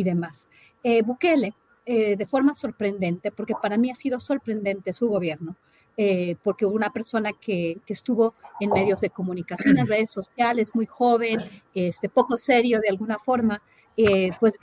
y 0.00 0.04
demás. 0.04 0.48
Eh, 0.82 1.02
Bukele, 1.02 1.54
eh, 1.84 2.16
de 2.16 2.26
forma 2.26 2.54
sorprendente, 2.54 3.30
porque 3.30 3.54
para 3.60 3.76
mí 3.76 3.90
ha 3.90 3.94
sido 3.94 4.20
sorprendente 4.20 4.92
su 4.92 5.08
gobierno, 5.08 5.56
eh, 5.96 6.36
porque 6.42 6.66
una 6.66 6.92
persona 6.92 7.32
que, 7.32 7.78
que, 7.84 7.92
estuvo 7.92 8.34
en 8.60 8.70
medios 8.70 9.00
de 9.00 9.10
comunicación, 9.10 9.78
en 9.78 9.86
redes 9.86 10.10
sociales, 10.10 10.74
muy 10.74 10.86
joven, 10.86 11.40
este, 11.74 12.08
poco 12.08 12.36
serio 12.36 12.80
de 12.80 12.88
alguna 12.88 13.18
forma, 13.18 13.62
eh, 14.00 14.30
pues 14.38 14.54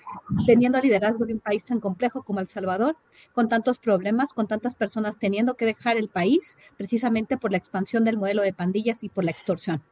teniendo 0.46 0.80
liderazgo 0.80 1.26
de 1.26 1.34
un 1.34 1.42
país 1.42 1.66
tan 1.66 1.82
complejo 1.82 2.24
como 2.24 2.40
El 2.40 2.48
Salvador, 2.48 2.96
con 3.34 3.50
tantos 3.50 3.80
problemas, 3.80 4.34
con 4.34 4.48
tantas 4.48 4.76
personas 4.76 5.20
teniendo 5.20 5.56
que 5.56 5.66
dejar 5.66 5.98
el 5.98 6.08
país 6.08 6.58
precisamente 6.78 7.36
por 7.36 7.52
la 7.52 7.58
expansión 7.58 8.06
del 8.06 8.18
modelo 8.18 8.44
de 8.44 8.54
pandillas 8.54 9.04
y 9.04 9.10
por 9.10 9.26
la 9.26 9.32
extorsión. 9.32 9.84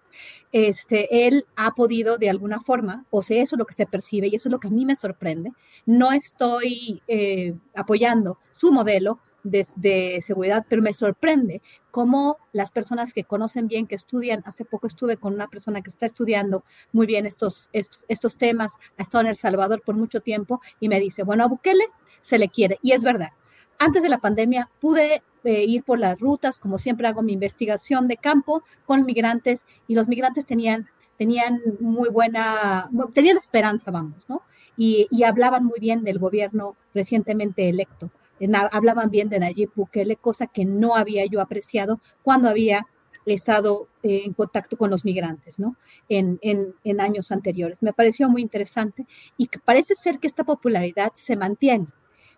Este, 0.53 1.27
él 1.27 1.45
ha 1.57 1.71
podido 1.71 2.17
de 2.17 2.29
alguna 2.29 2.61
forma, 2.61 3.05
o 3.09 3.21
sea, 3.21 3.43
eso 3.43 3.55
es 3.55 3.59
lo 3.59 3.65
que 3.65 3.73
se 3.73 3.85
percibe 3.85 4.27
y 4.27 4.35
eso 4.35 4.47
es 4.47 4.51
lo 4.51 4.61
que 4.61 4.69
a 4.69 4.71
mí 4.71 4.85
me 4.85 4.95
sorprende, 4.95 5.51
no 5.85 6.13
estoy 6.13 7.01
eh, 7.09 7.53
apoyando 7.75 8.39
su 8.53 8.71
modelo, 8.71 9.19
de, 9.43 10.19
seguridad, 10.21 10.65
pero 10.67 10.81
me 10.81 10.93
sorprende 10.93 11.61
cómo 11.91 12.37
las 12.51 12.71
personas 12.71 13.13
que 13.13 13.23
conocen 13.23 13.67
bien, 13.67 13.87
que 13.87 13.95
estudian, 13.95 14.41
hace 14.45 14.65
poco 14.65 14.87
estuve 14.87 15.17
con 15.17 15.33
una 15.33 15.47
persona 15.47 15.81
que 15.81 15.89
está 15.89 16.05
estudiando 16.05 16.63
muy 16.91 17.05
bien 17.05 17.25
estos, 17.25 17.69
estos, 17.73 18.37
temas, 18.37 18.73
ha 18.97 19.03
estado 19.03 19.23
en 19.23 19.27
El 19.27 19.35
Salvador 19.35 19.81
por 19.85 19.95
mucho 19.95 20.21
tiempo 20.21 20.61
y 20.79 20.89
me 20.89 20.99
dice, 20.99 21.23
bueno, 21.23 21.43
a 21.43 21.47
Bukele 21.47 21.85
se 22.21 22.39
le 22.39 22.49
quiere, 22.49 22.79
y 22.81 22.93
es 22.93 23.03
verdad. 23.03 23.29
Antes 23.79 24.01
de 24.01 24.09
la 24.09 24.19
pandemia 24.19 24.69
pude 24.79 25.23
eh, 25.43 25.65
ir 25.65 25.83
por 25.83 25.99
las 25.99 26.19
rutas, 26.19 26.57
como 26.57 26.77
siempre 26.77 27.07
hago 27.07 27.21
mi 27.21 27.33
investigación 27.33 28.07
de 28.07 28.17
campo 28.17 28.63
con 28.85 29.05
migrantes 29.05 29.65
y 29.87 29.95
los 29.95 30.07
migrantes 30.07 30.45
tenían, 30.45 30.87
tenían 31.17 31.59
muy 31.79 32.09
buena, 32.09 32.89
tenían 33.13 33.37
esperanza, 33.37 33.91
vamos, 33.91 34.23
¿no? 34.29 34.41
Y, 34.77 35.07
y 35.11 35.23
hablaban 35.23 35.65
muy 35.65 35.79
bien 35.79 36.03
del 36.03 36.17
gobierno 36.17 36.75
recientemente 36.93 37.67
electo. 37.67 38.09
Hablaban 38.71 39.09
bien 39.09 39.29
de 39.29 39.39
Nayib 39.39 39.71
Bukele, 39.75 40.15
cosa 40.15 40.47
que 40.47 40.65
no 40.65 40.95
había 40.95 41.25
yo 41.25 41.41
apreciado 41.41 41.99
cuando 42.21 42.49
había 42.49 42.87
estado 43.25 43.87
en 44.01 44.33
contacto 44.33 44.77
con 44.77 44.89
los 44.89 45.05
migrantes, 45.05 45.59
¿no? 45.59 45.77
En, 46.09 46.39
años 46.99 47.31
anteriores. 47.31 47.81
Me 47.81 47.93
pareció 47.93 48.29
muy 48.29 48.41
interesante 48.41 49.07
y 49.37 49.47
parece 49.65 49.95
ser 49.95 50.19
que 50.19 50.27
esta 50.27 50.43
popularidad 50.43 51.11
se 51.15 51.35
mantiene. 51.35 51.87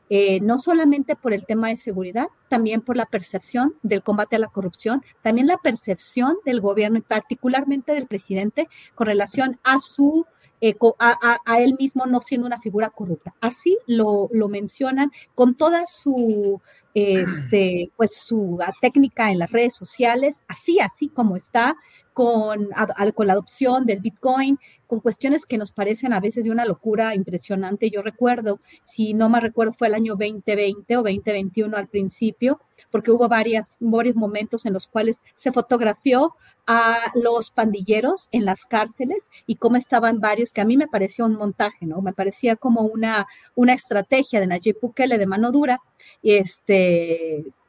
Eh, 0.07 0.39
no 0.41 0.59
solamente 0.59 1.15
por 1.15 1.33
el 1.33 1.47
tema 1.47 1.69
de 1.69 1.77
seguridad, 1.77 2.27
también 2.47 2.81
por 2.81 2.95
la 2.95 3.07
percepción 3.07 3.73
del 3.81 4.03
combate 4.03 4.35
a 4.35 4.39
la 4.39 4.49
corrupción, 4.49 5.03
también 5.23 5.47
la 5.47 5.57
percepción 5.57 6.37
del 6.45 6.61
gobierno 6.61 6.99
y 6.99 7.01
particularmente 7.01 7.91
del 7.91 8.05
presidente 8.05 8.69
con 8.93 9.07
relación 9.07 9.59
a 9.63 9.79
su 9.79 10.27
eh, 10.61 10.75
a, 10.99 11.59
él 11.59 11.75
mismo 11.79 12.05
no 12.05 12.21
siendo 12.21 12.47
una 12.47 12.59
figura 12.59 12.89
corrupta. 12.89 13.35
Así 13.41 13.77
lo, 13.87 14.29
lo 14.31 14.47
mencionan 14.47 15.11
con 15.33 15.55
toda 15.55 15.87
su, 15.87 16.61
este, 16.95 17.91
pues 17.97 18.15
su 18.15 18.57
técnica 18.81 19.29
en 19.29 19.37
las 19.37 19.51
redes 19.51 19.75
sociales, 19.75 20.41
así, 20.47 20.79
así 20.79 21.09
como 21.09 21.35
está, 21.35 21.75
con, 22.13 22.69
con 23.13 23.27
la 23.27 23.33
adopción 23.33 23.85
del 23.85 23.99
Bitcoin, 23.99 24.57
con 24.87 25.01
cuestiones 25.01 25.45
que 25.45 25.57
nos 25.57 25.73
parecen 25.73 26.13
a 26.13 26.21
veces 26.21 26.45
de 26.45 26.51
una 26.51 26.65
locura 26.65 27.13
impresionante. 27.13 27.89
Yo 27.89 28.01
recuerdo, 28.01 28.61
si 28.83 29.13
no 29.13 29.27
me 29.27 29.41
recuerdo, 29.41 29.73
fue 29.73 29.87
el 29.87 29.95
año 29.95 30.15
2020 30.15 30.95
o 30.95 31.03
2021 31.03 31.75
al 31.75 31.89
principio, 31.89 32.61
porque 32.91 33.11
hubo 33.11 33.27
varias, 33.27 33.75
varios 33.81 34.15
momentos 34.15 34.65
en 34.65 34.71
los 34.71 34.87
cuales 34.87 35.23
se 35.35 35.51
fotografió 35.51 36.35
a 36.67 36.97
los 37.15 37.49
pandilleros 37.51 38.29
en 38.31 38.45
las 38.45 38.65
cárceles 38.65 39.29
y 39.45 39.55
cómo 39.57 39.75
estaban 39.75 40.19
varios, 40.19 40.51
que 40.51 40.61
a 40.61 40.65
mí 40.65 40.77
me 40.77 40.87
parecía 40.87 41.25
un 41.25 41.35
montaje, 41.35 41.85
¿no? 41.85 42.01
Me 42.01 42.13
parecía 42.13 42.55
como 42.55 42.81
una, 42.81 43.27
una 43.55 43.73
estrategia 43.73 44.39
de 44.39 44.47
Nayib 44.47 44.79
Bukele 44.81 45.17
de 45.17 45.27
mano 45.27 45.51
dura, 45.51 45.81
este, 46.23 46.84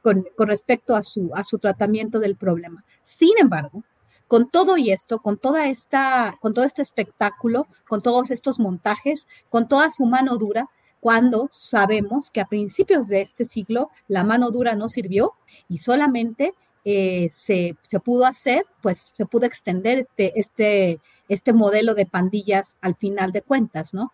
con, 0.02 0.26
con 0.36 0.48
respecto 0.48 0.94
a 0.94 1.02
su, 1.02 1.30
a 1.34 1.44
su 1.44 1.59
tratamiento 1.59 2.18
del 2.18 2.36
problema. 2.36 2.84
Sin 3.02 3.32
embargo, 3.38 3.82
con 4.28 4.51
todo 4.51 4.76
y 4.76 4.90
esto, 4.90 5.20
con 5.20 5.38
toda 5.38 5.68
esta, 5.68 6.36
con 6.40 6.55
todo 6.55 6.64
este 6.64 6.82
espectáculo, 6.82 7.66
con 7.88 8.02
todos 8.02 8.30
estos 8.30 8.59
montajes, 8.59 9.28
con 9.48 9.68
toda 9.68 9.90
su 9.90 10.06
mano 10.06 10.36
dura, 10.36 10.68
cuando 11.01 11.48
sabemos 11.52 12.30
que 12.30 12.40
a 12.40 12.47
principios 12.47 13.09
de 13.09 13.20
este 13.20 13.44
siglo 13.44 13.90
la 14.09 14.24
mano 14.24 14.51
dura 14.51 14.74
no 14.74 14.88
sirvió 14.88 15.34
y 15.68 15.78
solamente 15.78 16.55
eh, 16.84 17.28
se, 17.30 17.76
se, 17.82 18.01
pudo 18.01 18.26
hacer, 18.26 18.64
pues 18.80 19.12
se 19.16 19.26
pudo 19.26 19.47
extender 19.47 19.98
este, 19.98 20.38
este, 20.38 21.01
este 21.28 21.52
modelo 21.52 21.94
de 21.94 22.06
pandillas 22.06 22.76
al 22.80 22.97
final 22.97 23.32
de 23.32 23.43
cuentas, 23.43 23.93
¿no? 23.93 24.12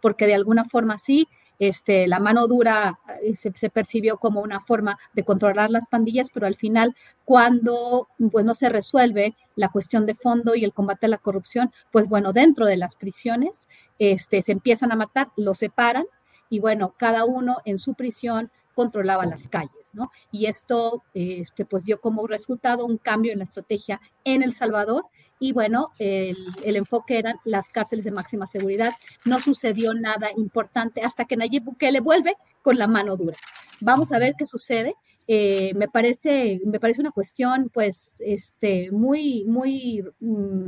Porque 0.00 0.26
de 0.26 0.34
alguna 0.34 0.64
forma 0.64 0.98
sí, 0.98 1.28
este, 1.60 2.08
la 2.08 2.18
mano 2.18 2.48
dura 2.48 2.98
eh, 3.22 3.36
se, 3.36 3.70
percibió 3.70 4.16
como 4.16 4.40
una 4.40 4.60
forma 4.60 4.98
de 5.12 5.24
controlar 5.24 5.70
las 5.70 5.86
pandillas, 5.86 6.30
pero 6.32 6.46
al 6.46 6.56
final, 6.56 6.96
cuando 7.24 8.08
pues, 8.32 8.44
no 8.44 8.54
se 8.54 8.70
resuelve 8.70 9.36
la 9.56 9.68
cuestión 9.68 10.06
de 10.06 10.14
fondo 10.14 10.54
y 10.54 10.64
el 10.64 10.72
combate 10.72 11.06
a 11.06 11.10
la 11.10 11.18
corrupción, 11.18 11.70
pues 11.92 12.08
bueno, 12.08 12.32
dentro 12.32 12.64
de 12.64 12.78
las 12.78 12.96
prisiones 12.96 13.68
este, 13.98 14.40
se 14.40 14.52
empiezan 14.52 14.90
a 14.90 14.96
matar, 14.96 15.28
los 15.36 15.58
separan 15.58 16.06
y 16.48 16.60
bueno, 16.60 16.94
cada 16.96 17.26
uno 17.26 17.58
en 17.66 17.78
su 17.78 17.94
prisión 17.94 18.50
controlaba 18.74 19.26
las 19.26 19.46
calles. 19.46 19.92
Y 20.30 20.46
esto 20.46 21.02
este, 21.12 21.66
pues 21.66 21.84
dio 21.84 22.00
como 22.00 22.26
resultado 22.26 22.86
un 22.86 22.96
cambio 22.96 23.32
en 23.32 23.38
la 23.38 23.44
estrategia 23.44 24.00
en 24.24 24.42
El 24.42 24.54
Salvador 24.54 25.04
y 25.40 25.52
bueno, 25.52 25.92
el, 25.98 26.36
enfoque 26.76 27.18
eran 27.18 27.36
las 27.44 27.70
cárceles 27.70 28.04
de 28.04 28.12
máxima 28.12 28.46
seguridad. 28.46 28.92
No 29.24 29.40
sucedió 29.40 29.94
nada 29.94 30.28
importante 30.36 31.02
hasta 31.02 31.24
que 31.24 31.36
Nayib 31.36 31.64
Bukele 31.64 32.00
vuelve 32.00 32.36
con 32.62 32.76
la 32.76 32.86
mano 32.86 33.16
dura. 33.16 33.36
Vamos 33.80 34.12
a 34.12 34.18
ver 34.18 34.34
qué 34.38 34.44
sucede. 34.44 34.94
Eh, 35.26 35.72
me, 35.76 35.88
parece, 35.88 36.60
me 36.66 36.78
parece 36.78 37.00
una 37.00 37.10
cuestión 37.10 37.70
pues 37.72 38.20
este, 38.20 38.90
muy, 38.90 39.44
muy, 39.44 40.04
mm, 40.20 40.66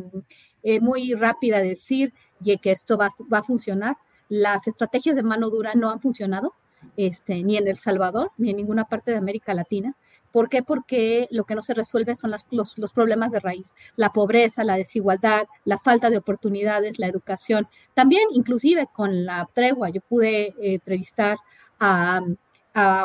eh, 0.62 0.80
muy 0.80 1.14
rápida 1.14 1.60
decir 1.60 2.14
que 2.42 2.70
esto 2.70 2.96
va, 2.96 3.10
va, 3.30 3.38
a 3.38 3.42
funcionar. 3.42 3.96
Las 4.28 4.66
estrategias 4.68 5.16
de 5.16 5.22
mano 5.22 5.50
dura 5.50 5.74
no 5.74 5.90
han 5.90 6.00
funcionado 6.00 6.54
este, 6.96 7.42
ni 7.42 7.56
en 7.56 7.68
El 7.68 7.76
Salvador 7.76 8.30
ni 8.38 8.50
en 8.50 8.56
ninguna 8.56 8.86
parte 8.86 9.10
de 9.10 9.18
América 9.18 9.52
Latina. 9.52 9.94
¿Por 10.32 10.48
qué? 10.48 10.62
Porque 10.62 11.28
lo 11.30 11.44
que 11.44 11.54
no 11.54 11.62
se 11.62 11.74
resuelve 11.74 12.16
son 12.16 12.30
los, 12.30 12.92
problemas 12.92 13.32
de 13.32 13.40
raíz, 13.40 13.74
la 13.96 14.10
pobreza, 14.10 14.64
la 14.64 14.76
desigualdad, 14.76 15.46
la 15.64 15.78
falta 15.78 16.08
de 16.10 16.16
oportunidades, 16.16 16.98
la 16.98 17.06
educación. 17.06 17.68
También, 17.94 18.24
inclusive 18.32 18.88
con 18.92 19.26
la 19.26 19.46
tregua, 19.52 19.90
yo 19.90 20.00
pude 20.00 20.46
eh, 20.46 20.74
entrevistar 20.74 21.36
a, 21.78 22.22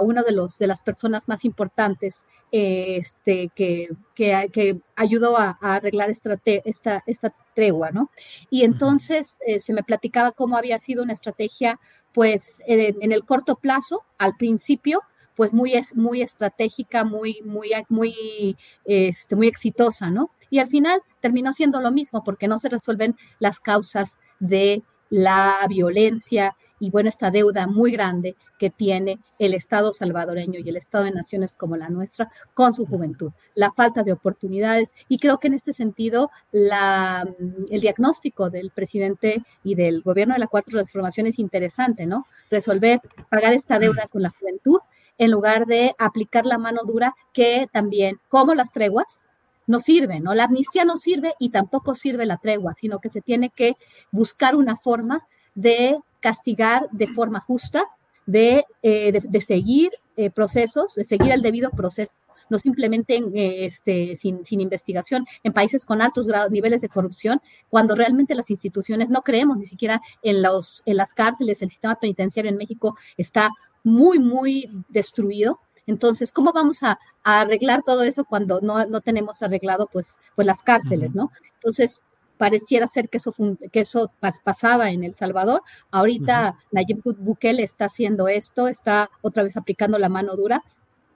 una 0.02 0.24
de, 0.24 0.32
los, 0.32 0.58
de 0.58 0.68
las 0.68 0.82
personas 0.82 1.28
más 1.28 1.44
importantes 1.44 2.24
este, 2.54 3.52
que, 3.54 3.90
que, 4.16 4.80
ayudó 4.96 5.38
a, 5.38 5.58
arreglar 5.60 6.10
esta, 6.10 6.40
esta, 6.46 7.04
esta, 7.06 7.34
tregua, 7.54 7.92
¿no? 7.92 8.10
Y 8.50 8.64
entonces 8.64 9.40
eh, 9.46 9.60
se 9.60 9.74
me 9.74 9.84
platicaba 9.84 10.32
cómo 10.32 10.56
había 10.56 10.80
sido 10.80 11.04
una 11.04 11.12
estrategia, 11.12 11.82
pues, 12.14 12.62
en 12.66 13.12
el 13.12 13.26
corto 13.26 13.58
plazo, 13.58 14.06
al 14.18 14.38
principio, 14.38 15.02
pues 15.38 15.54
muy, 15.54 15.74
muy 15.96 16.22
estratégica, 16.22 17.06
muy, 17.06 17.42
muy, 17.46 17.72
muy, 17.88 18.58
este, 18.84 19.36
muy 19.38 19.48
exitosa, 19.48 20.10
¿no? 20.10 20.32
Y 20.50 20.60
al 20.60 20.68
final 20.68 21.02
terminó 21.22 21.52
siendo 21.54 21.80
lo 21.80 21.92
mismo 21.92 22.24
porque 22.24 22.48
no 22.48 22.58
se 22.58 22.70
resuelven 22.70 23.16
las 23.40 23.60
causas 23.60 24.18
de 24.40 24.84
la 25.10 25.66
violencia 25.70 26.56
y 26.80 26.92
bueno, 26.92 27.10
esta 27.10 27.32
deuda 27.32 27.66
muy 27.68 27.92
grande 27.92 28.36
que 28.60 28.70
tiene 28.70 29.20
el 29.40 29.54
Estado 29.54 29.92
salvadoreño 29.92 30.60
y 30.60 30.70
el 30.70 30.78
Estado 30.78 31.06
de 31.06 31.12
naciones 31.12 31.56
como 31.56 31.76
la 31.76 31.90
nuestra 31.90 32.30
con 32.54 32.74
su 32.74 32.86
juventud, 32.86 33.32
la 33.56 33.72
falta 33.72 34.04
de 34.04 34.12
oportunidades. 34.12 34.94
Y 35.08 35.18
creo 35.18 35.40
que 35.40 35.48
en 35.48 35.56
este 35.56 35.74
sentido, 35.74 36.30
el 36.52 37.82
diagnóstico 37.82 38.50
del 38.50 38.72
presidente 38.72 39.44
y 39.64 39.76
del 39.76 40.02
gobierno 40.02 40.36
de 40.36 40.40
la 40.40 40.48
Cuarta 40.48 40.72
Transformación 40.72 41.28
es 41.28 41.40
interesante, 41.40 42.06
¿no? 42.06 42.28
Resolver, 42.50 43.02
pagar 43.30 43.54
esta 43.54 43.80
deuda 43.80 44.08
con 44.08 44.22
la 44.22 44.30
juventud 44.30 44.80
en 45.18 45.32
lugar 45.32 45.66
de 45.66 45.96
aplicar 45.98 46.46
la 46.46 46.58
mano 46.58 46.82
dura 46.86 47.16
que 47.34 47.68
también, 47.72 48.20
como 48.30 48.54
las 48.54 48.72
treguas, 48.72 49.28
no 49.68 49.80
sirve, 49.80 50.20
¿no? 50.20 50.34
La 50.34 50.46
amnistía 50.46 50.86
no 50.86 50.98
sirve 50.98 51.36
y 51.40 51.50
tampoco 51.50 51.94
sirve 51.94 52.26
la 52.26 52.38
tregua, 52.38 52.74
sino 52.74 53.00
que 53.00 53.10
se 53.10 53.22
tiene 53.22 53.50
que 53.50 53.76
buscar 54.12 54.56
una 54.56 54.78
forma 54.78 55.28
de 55.56 56.00
castigar 56.20 56.90
de 56.92 57.08
forma 57.08 57.40
justa, 57.40 57.84
de, 58.26 58.66
eh, 58.82 59.22
de, 59.22 59.42
seguir 59.42 59.92
eh, 60.16 60.30
procesos, 60.30 60.96
de 60.96 61.04
seguir 61.04 61.32
el 61.32 61.42
debido 61.42 61.70
proceso, 61.72 62.14
no 62.50 62.60
simplemente 62.60 63.16
eh, 63.18 63.66
este, 63.66 64.16
sin, 64.16 64.44
sin, 64.46 64.62
investigación 64.62 65.26
en 65.44 65.54
países 65.54 65.86
con 65.86 66.02
altos 66.02 66.28
grados, 66.28 66.52
niveles 66.52 66.82
de 66.82 66.90
corrupción, 66.90 67.42
cuando 67.70 67.96
realmente 67.96 68.36
las 68.36 68.50
instituciones 68.50 69.10
no 69.10 69.22
creemos 69.22 69.58
ni 69.58 69.66
siquiera 69.66 70.02
en, 70.22 70.42
los, 70.42 70.82
en 70.86 70.98
las 70.98 71.14
cárceles, 71.14 71.62
el 71.62 71.70
sistema 71.70 71.96
penitenciario 71.96 72.52
en 72.52 72.58
México 72.58 72.98
está 73.18 73.52
muy, 73.88 74.20
muy 74.20 74.70
destruido. 74.90 75.60
Entonces, 75.86 76.34
¿cómo 76.34 76.52
vamos 76.52 76.84
a, 76.84 77.00
arreglar 77.24 77.84
todo 77.84 78.04
eso 78.04 78.26
cuando 78.26 78.62
no, 78.62 79.02
tenemos 79.02 79.42
arreglado 79.42 79.88
pues, 79.92 80.18
pues 80.36 80.46
las 80.46 80.64
cárceles, 80.64 81.16
¿no? 81.16 81.32
Entonces, 81.56 82.02
pareciera 82.38 82.88
ser 82.88 83.10
que 83.10 83.18
eso, 83.18 83.34
que 83.72 83.80
eso 83.82 84.12
pasaba 84.44 84.92
en 84.92 85.04
El 85.04 85.16
Salvador. 85.16 85.62
Ahorita 85.92 86.56
Nayib 86.72 87.02
Bukele 87.04 87.64
está 87.64 87.86
haciendo 87.86 88.28
esto, 88.28 88.68
está 88.68 89.10
otra 89.22 89.44
vez 89.44 89.58
aplicando 89.58 89.98
la 89.98 90.10
mano 90.10 90.36
dura. 90.36 90.64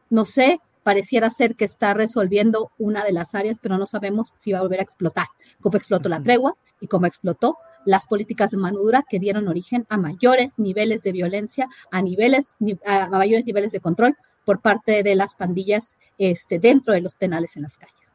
No 0.09 0.25
sé, 0.25 0.59
pareciera 0.83 1.29
ser 1.29 1.55
que 1.55 1.65
está 1.65 1.93
resolviendo 1.93 2.71
una 2.77 3.03
de 3.03 3.13
las 3.13 3.35
áreas, 3.35 3.57
pero 3.61 3.77
no 3.77 3.85
sabemos 3.85 4.33
si 4.37 4.51
va 4.51 4.59
a 4.59 4.63
volver 4.63 4.79
a 4.79 4.83
explotar, 4.83 5.27
como 5.59 5.77
explotó 5.77 6.09
la 6.09 6.23
tregua 6.23 6.55
y 6.79 6.87
cómo 6.87 7.05
explotó 7.05 7.57
las 7.85 8.05
políticas 8.05 8.51
de 8.51 8.57
mano 8.57 8.79
dura 8.79 9.03
que 9.09 9.19
dieron 9.19 9.47
origen 9.47 9.85
a 9.89 9.97
mayores 9.97 10.59
niveles 10.59 11.03
de 11.03 11.11
violencia, 11.11 11.67
a, 11.91 12.01
niveles, 12.01 12.55
a 12.85 13.09
mayores 13.09 13.45
niveles 13.45 13.71
de 13.71 13.79
control 13.79 14.15
por 14.45 14.61
parte 14.61 15.03
de 15.03 15.15
las 15.15 15.35
pandillas 15.35 15.95
este, 16.17 16.59
dentro 16.59 16.93
de 16.93 17.01
los 17.01 17.15
penales 17.15 17.55
en 17.55 17.63
las 17.63 17.77
calles. 17.77 18.13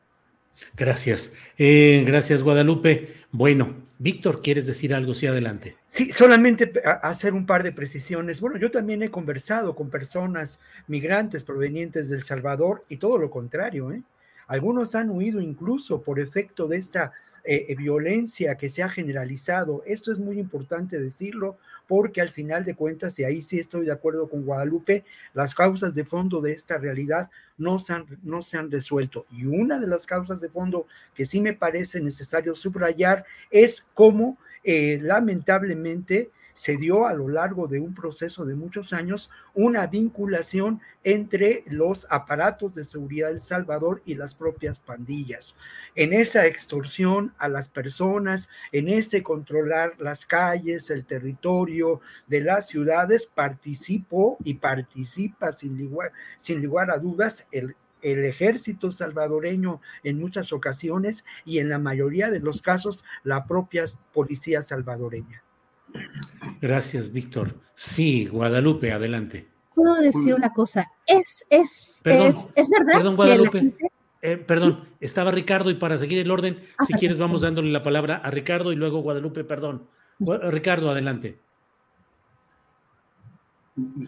Gracias. 0.77 1.35
Eh, 1.59 2.05
gracias, 2.07 2.43
Guadalupe. 2.43 3.15
Bueno, 3.31 3.75
Víctor, 3.99 4.43
¿quieres 4.43 4.67
decir 4.67 4.95
algo? 4.95 5.15
Sí, 5.15 5.27
adelante. 5.27 5.77
Sí, 5.87 6.11
solamente 6.13 6.73
hacer 7.03 7.33
un 7.33 7.47
par 7.47 7.63
de 7.63 7.73
precisiones. 7.73 8.41
Bueno, 8.41 8.59
yo 8.59 8.71
también 8.71 9.03
he 9.03 9.11
conversado 9.11 9.75
con 9.75 9.91
personas 9.91 10.61
migrantes 10.87 11.45
provenientes 11.45 12.09
del 12.09 12.23
Salvador 12.23 12.85
y 12.89 12.99
todo 12.99 13.19
lo 13.19 13.31
contrario. 13.31 13.93
¿eh? 13.93 14.03
Algunos 14.47 14.95
han 14.95 15.11
huido 15.11 15.41
incluso 15.41 16.03
por 16.03 16.21
efecto 16.21 16.69
de 16.69 16.77
esta 16.77 17.13
eh, 17.47 17.67
eh, 17.69 17.75
violencia 17.77 18.57
que 18.57 18.69
se 18.69 18.83
ha 18.83 18.89
generalizado. 18.89 19.83
Esto 19.87 20.11
es 20.11 20.19
muy 20.19 20.41
importante 20.41 20.99
decirlo 20.99 21.57
porque 21.87 22.21
al 22.21 22.31
final 22.31 22.65
de 22.65 22.75
cuentas, 22.75 23.19
y 23.21 23.25
ahí 23.25 23.41
sí 23.41 23.61
estoy 23.61 23.87
de 23.87 23.93
acuerdo 23.93 24.29
con 24.29 24.45
Guadalupe, 24.45 25.05
las 25.33 25.55
causas 25.55 25.95
de 25.95 26.05
fondo 26.05 26.41
de 26.41 26.53
esta 26.53 26.77
realidad 26.77 27.31
no 27.57 27.79
se 27.79 27.93
han, 27.93 28.07
no 28.25 28.43
se 28.43 28.59
han 28.59 28.71
resuelto. 28.71 29.27
Y 29.31 29.47
una 29.47 29.79
de 29.79 29.87
las 29.87 30.07
causas 30.07 30.41
de 30.41 30.49
fondo 30.49 30.87
que 31.15 31.25
sí 31.25 31.41
me 31.41 31.53
parece 31.53 32.01
necesario 32.01 32.57
subrayar 32.57 33.25
es 33.51 33.87
cómo 33.95 34.39
eh, 34.65 34.99
lamentablemente 35.01 36.31
se 36.57 36.79
dio 36.79 37.07
a 37.07 37.13
lo 37.13 37.29
largo 37.29 37.69
de 37.69 37.79
un 37.79 37.95
proceso 37.95 38.47
de 38.47 38.55
muchos 38.55 38.95
años 38.95 39.31
una 39.53 39.87
vinculación 39.87 40.81
entre 41.05 41.65
los 41.67 42.07
aparatos 42.09 42.73
de 42.75 42.87
seguridad 42.87 43.29
del 43.29 43.43
Salvador 43.43 44.01
y 44.07 44.15
las 44.15 44.35
propias 44.35 44.81
pandillas. 44.81 45.55
En 45.95 46.15
esa 46.15 46.47
extorsión 46.47 47.35
a 47.37 47.49
las 47.49 47.69
personas, 47.69 48.49
en 48.73 48.89
ese 48.89 49.23
controlar 49.23 49.93
las 49.99 50.25
calles, 50.25 50.89
el 50.89 51.05
territorio 51.05 52.01
de 52.27 52.41
las 52.41 52.69
ciudades, 52.69 53.27
participó 53.27 54.39
y 54.43 54.55
participa 54.55 55.53
sin 55.53 55.79
lugar, 55.79 56.13
sin 56.39 56.63
lugar 56.63 56.91
a 56.91 56.97
dudas 56.99 57.47
el 57.53 57.77
el 58.03 58.25
ejército 58.25 58.93
salvadoreño 58.93 59.81
en 60.05 60.21
muchas 60.21 60.53
ocasiones 60.53 61.25
y 61.45 61.59
en 61.59 61.71
la 61.71 61.79
mayoría 61.79 62.31
de 62.31 62.41
los 62.41 62.63
casos 62.63 63.05
la 63.25 63.47
propia 63.47 63.85
policía 64.13 64.63
salvadoreña. 64.63 65.43
Gracias, 66.61 67.13
Víctor. 67.13 67.55
Sí, 67.75 68.27
Guadalupe, 68.27 68.93
adelante. 68.93 69.49
Puedo 69.75 69.97
decir 69.97 70.35
una 70.35 70.53
cosa, 70.53 70.91
es, 71.07 71.45
es, 71.51 72.01
es, 72.05 72.71
verdad. 72.71 72.95
Perdón, 72.95 73.17
Guadalupe. 73.17 73.75
Eh, 74.23 74.39
perdón, 74.39 74.89
estaba 74.99 75.31
Ricardo 75.31 75.71
y 75.71 75.75
para 75.75 75.99
seguir 75.99 76.19
el 76.19 76.31
orden, 76.31 76.59
ah, 76.79 76.85
si 76.85 76.95
quieres 76.95 77.19
vamos 77.19 77.43
dándole 77.43 77.71
la 77.71 77.83
palabra 77.83 78.17
a 78.17 78.31
Ricardo 78.31 78.73
y 78.73 78.77
luego 78.77 79.01
Guadalupe, 79.01 79.45
perdón. 79.45 79.87
Ricardo, 80.19 80.91
adelante. 80.91 81.39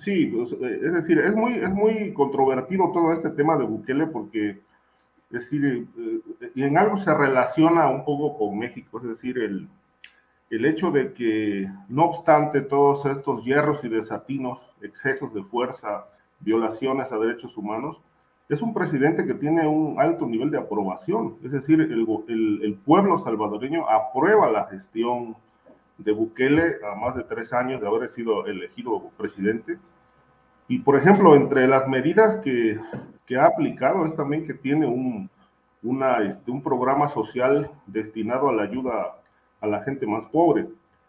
Sí, 0.00 0.26
pues, 0.26 0.52
eh, 0.52 0.80
es 0.82 0.92
decir, 0.94 1.18
es 1.18 1.34
muy, 1.34 1.54
es 1.58 1.70
muy 1.70 2.14
controvertido 2.14 2.90
todo 2.92 3.12
este 3.12 3.28
tema 3.30 3.58
de 3.58 3.64
Bukele 3.64 4.06
porque, 4.06 4.50
es 4.50 4.60
decir, 5.30 5.86
eh, 5.98 6.50
en 6.56 6.78
algo 6.78 6.98
se 6.98 7.12
relaciona 7.12 7.88
un 7.90 8.04
poco 8.04 8.38
con 8.38 8.58
México, 8.58 8.98
es 8.98 9.08
decir, 9.08 9.38
el, 9.38 9.68
el 10.50 10.64
hecho 10.64 10.90
de 10.90 11.12
que, 11.12 11.70
no 11.88 12.06
obstante 12.06 12.60
todos 12.62 13.04
estos 13.06 13.44
hierros 13.44 13.84
y 13.84 13.88
desatinos, 13.88 14.58
excesos 14.80 15.32
de 15.34 15.42
fuerza, 15.42 16.06
violaciones 16.40 17.12
a 17.12 17.18
derechos 17.18 17.56
humanos, 17.56 18.00
es 18.48 18.62
un 18.62 18.72
presidente 18.72 19.26
que 19.26 19.34
tiene 19.34 19.66
un 19.66 20.00
alto 20.00 20.26
nivel 20.26 20.50
de 20.50 20.58
aprobación, 20.58 21.36
es 21.44 21.52
decir, 21.52 21.80
el, 21.80 22.60
el, 22.62 22.74
pueblo 22.76 23.18
salvadoreño 23.18 23.86
aprueba 23.88 24.50
la 24.50 24.66
gestión 24.66 25.36
de 25.98 26.12
Bukele 26.12 26.76
a 26.90 26.94
más 26.94 27.14
de 27.14 27.24
tres 27.24 27.52
años 27.52 27.80
de 27.80 27.86
haber 27.86 28.10
sido 28.10 28.46
elegido 28.46 29.10
presidente. 29.18 29.76
Y, 30.66 30.78
por 30.78 30.96
ejemplo, 30.96 31.34
entre 31.34 31.66
las 31.66 31.86
medidas 31.88 32.36
que, 32.36 32.80
que 33.26 33.36
ha 33.36 33.46
aplicado 33.46 34.06
es 34.06 34.16
también 34.16 34.46
que 34.46 34.54
tiene 34.54 34.86
un, 34.86 35.28
este, 36.26 36.50
un 36.50 36.62
programa 36.62 37.08
social 37.08 37.70
destinado 37.86 38.48
a 38.48 38.54
la 38.54 38.62
ayuda 38.62 39.18
a 39.60 39.66
la 39.66 39.82
gente 39.82 40.06
más 40.06 40.24
pobre. 40.30 40.68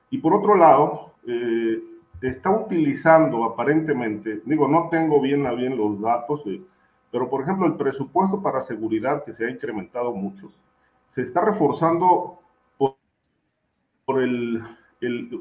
Y 0.10 0.18
por 0.18 0.34
otro 0.34 0.56
lado, 0.56 1.14
eh, 1.28 1.80
está 2.22 2.50
utilizando 2.50 3.44
aparentemente, 3.44 4.42
digo, 4.46 4.68
no 4.68 4.90
tengo 4.90 5.22
bien 5.22 5.46
a 5.46 5.52
bien 5.52 5.78
los 5.78 6.02
datos, 6.02 6.42
eh, 6.48 6.62
pero 7.12 7.30
por 7.30 7.42
ejemplo, 7.42 7.66
el 7.66 7.76
presupuesto 7.76 8.42
para 8.42 8.62
seguridad 8.62 9.24
que 9.24 9.34
se 9.34 9.46
ha 9.46 9.50
incrementado 9.50 10.14
mucho, 10.14 10.52
se 11.10 11.22
está 11.22 11.42
reforzando 11.42 12.40
por, 12.78 12.96
por 14.06 14.22
el, 14.22 14.62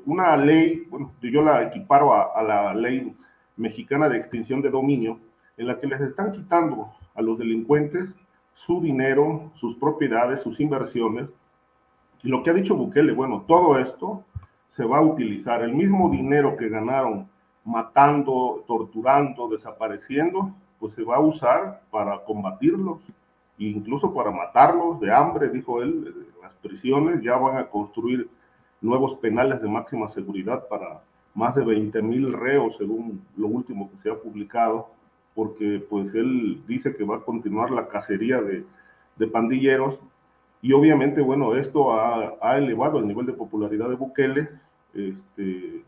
una 0.06 0.36
ley, 0.36 0.86
bueno, 0.88 1.12
yo 1.20 1.42
la 1.42 1.62
equiparo 1.64 2.14
a, 2.14 2.42
la 2.42 2.74
ley 2.74 3.14
mexicana 3.56 4.08
de 4.08 4.18
extinción 4.18 4.62
de 4.62 4.70
dominio, 4.70 5.18
en 5.56 5.66
la 5.66 5.80
que 5.80 5.88
les 5.88 6.00
están 6.00 6.32
quitando 6.32 6.92
a 7.14 7.22
los 7.22 7.38
delincuentes 7.38 8.08
su 8.54 8.80
dinero, 8.80 9.50
sus 9.54 9.76
propiedades, 9.76 10.40
sus 10.40 10.60
inversiones. 10.60 11.28
Y 12.22 12.28
lo 12.28 12.42
que 12.42 12.50
ha 12.50 12.54
dicho 12.54 12.74
Bukele, 12.74 13.12
bueno, 13.12 13.44
todo 13.46 13.78
esto 13.78 14.24
se 14.76 14.84
va 14.84 14.98
a 14.98 15.02
utilizar, 15.02 15.62
el 15.62 15.74
mismo 15.74 16.10
dinero 16.10 16.56
que 16.56 16.68
ganaron 16.68 17.28
matando, 17.64 18.64
torturando, 18.66 19.48
desapareciendo, 19.48 20.52
pues 20.80 20.94
se 20.94 21.02
va 21.02 21.16
a 21.16 21.20
usar 21.20 21.82
para 21.90 22.24
combatirlos, 22.24 22.98
incluso 23.58 24.14
para 24.14 24.30
matarlos 24.30 25.00
de 25.00 25.12
hambre, 25.12 25.48
dijo 25.48 25.82
él, 25.82 26.26
las 26.40 26.52
prisiones. 26.54 27.22
Ya 27.22 27.36
van 27.36 27.58
a 27.58 27.66
construir 27.66 28.28
nuevos 28.80 29.18
penales 29.18 29.60
de 29.60 29.68
máxima 29.68 30.08
seguridad 30.08 30.66
para 30.68 31.02
más 31.34 31.54
de 31.54 31.64
20 31.64 32.00
mil 32.02 32.32
reos, 32.32 32.76
según 32.78 33.22
lo 33.36 33.48
último 33.48 33.90
que 33.90 33.96
se 33.98 34.10
ha 34.10 34.14
publicado, 34.14 34.88
porque 35.34 35.84
pues 35.90 36.14
él 36.14 36.62
dice 36.66 36.96
que 36.96 37.04
va 37.04 37.16
a 37.16 37.20
continuar 37.20 37.70
la 37.70 37.88
cacería 37.88 38.40
de 38.40 39.26
pandilleros 39.26 39.98
y 40.60 40.72
obviamente, 40.72 41.20
bueno, 41.20 41.54
esto 41.54 41.92
ha, 41.92 42.34
ha, 42.40 42.58
elevado 42.58 42.98
el 42.98 43.06
nivel 43.06 43.26
de 43.26 43.32
popularidad 43.32 43.88
de 43.88 43.94
Bukele, 43.94 44.48
este, 44.94 45.84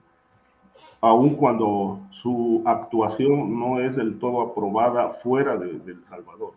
aun 1.01 1.35
cuando 1.35 2.01
su 2.11 2.63
actuación 2.65 3.59
no 3.59 3.81
es 3.81 3.97
del 3.97 4.19
todo 4.19 4.43
aprobada 4.43 5.15
fuera 5.23 5.57
de, 5.57 5.79
de 5.81 5.93
El 5.93 6.05
Salvador. 6.09 6.53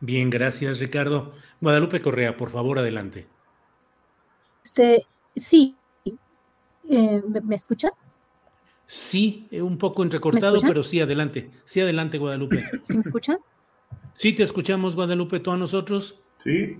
Bien, 0.00 0.28
gracias 0.28 0.78
Ricardo. 0.78 1.32
Guadalupe 1.60 2.00
Correa, 2.00 2.36
por 2.36 2.50
favor, 2.50 2.78
adelante. 2.78 3.26
Este, 4.62 5.06
sí, 5.34 5.76
eh, 6.88 7.22
¿me, 7.44 7.54
escuchan? 7.54 7.92
Sí, 8.84 9.48
eh, 9.50 9.62
un 9.62 9.78
poco 9.78 10.02
entrecortado, 10.02 10.60
pero 10.60 10.82
sí, 10.82 11.00
adelante. 11.00 11.50
Sí, 11.64 11.80
adelante, 11.80 12.18
Guadalupe. 12.18 12.68
¿Sí 12.82 12.94
me 12.94 13.00
escuchan? 13.00 13.38
Sí, 14.16 14.32
te 14.32 14.42
escuchamos, 14.42 14.96
Guadalupe, 14.96 15.40
tú 15.40 15.50
a 15.50 15.58
nosotros. 15.58 16.22
Sí. 16.42 16.78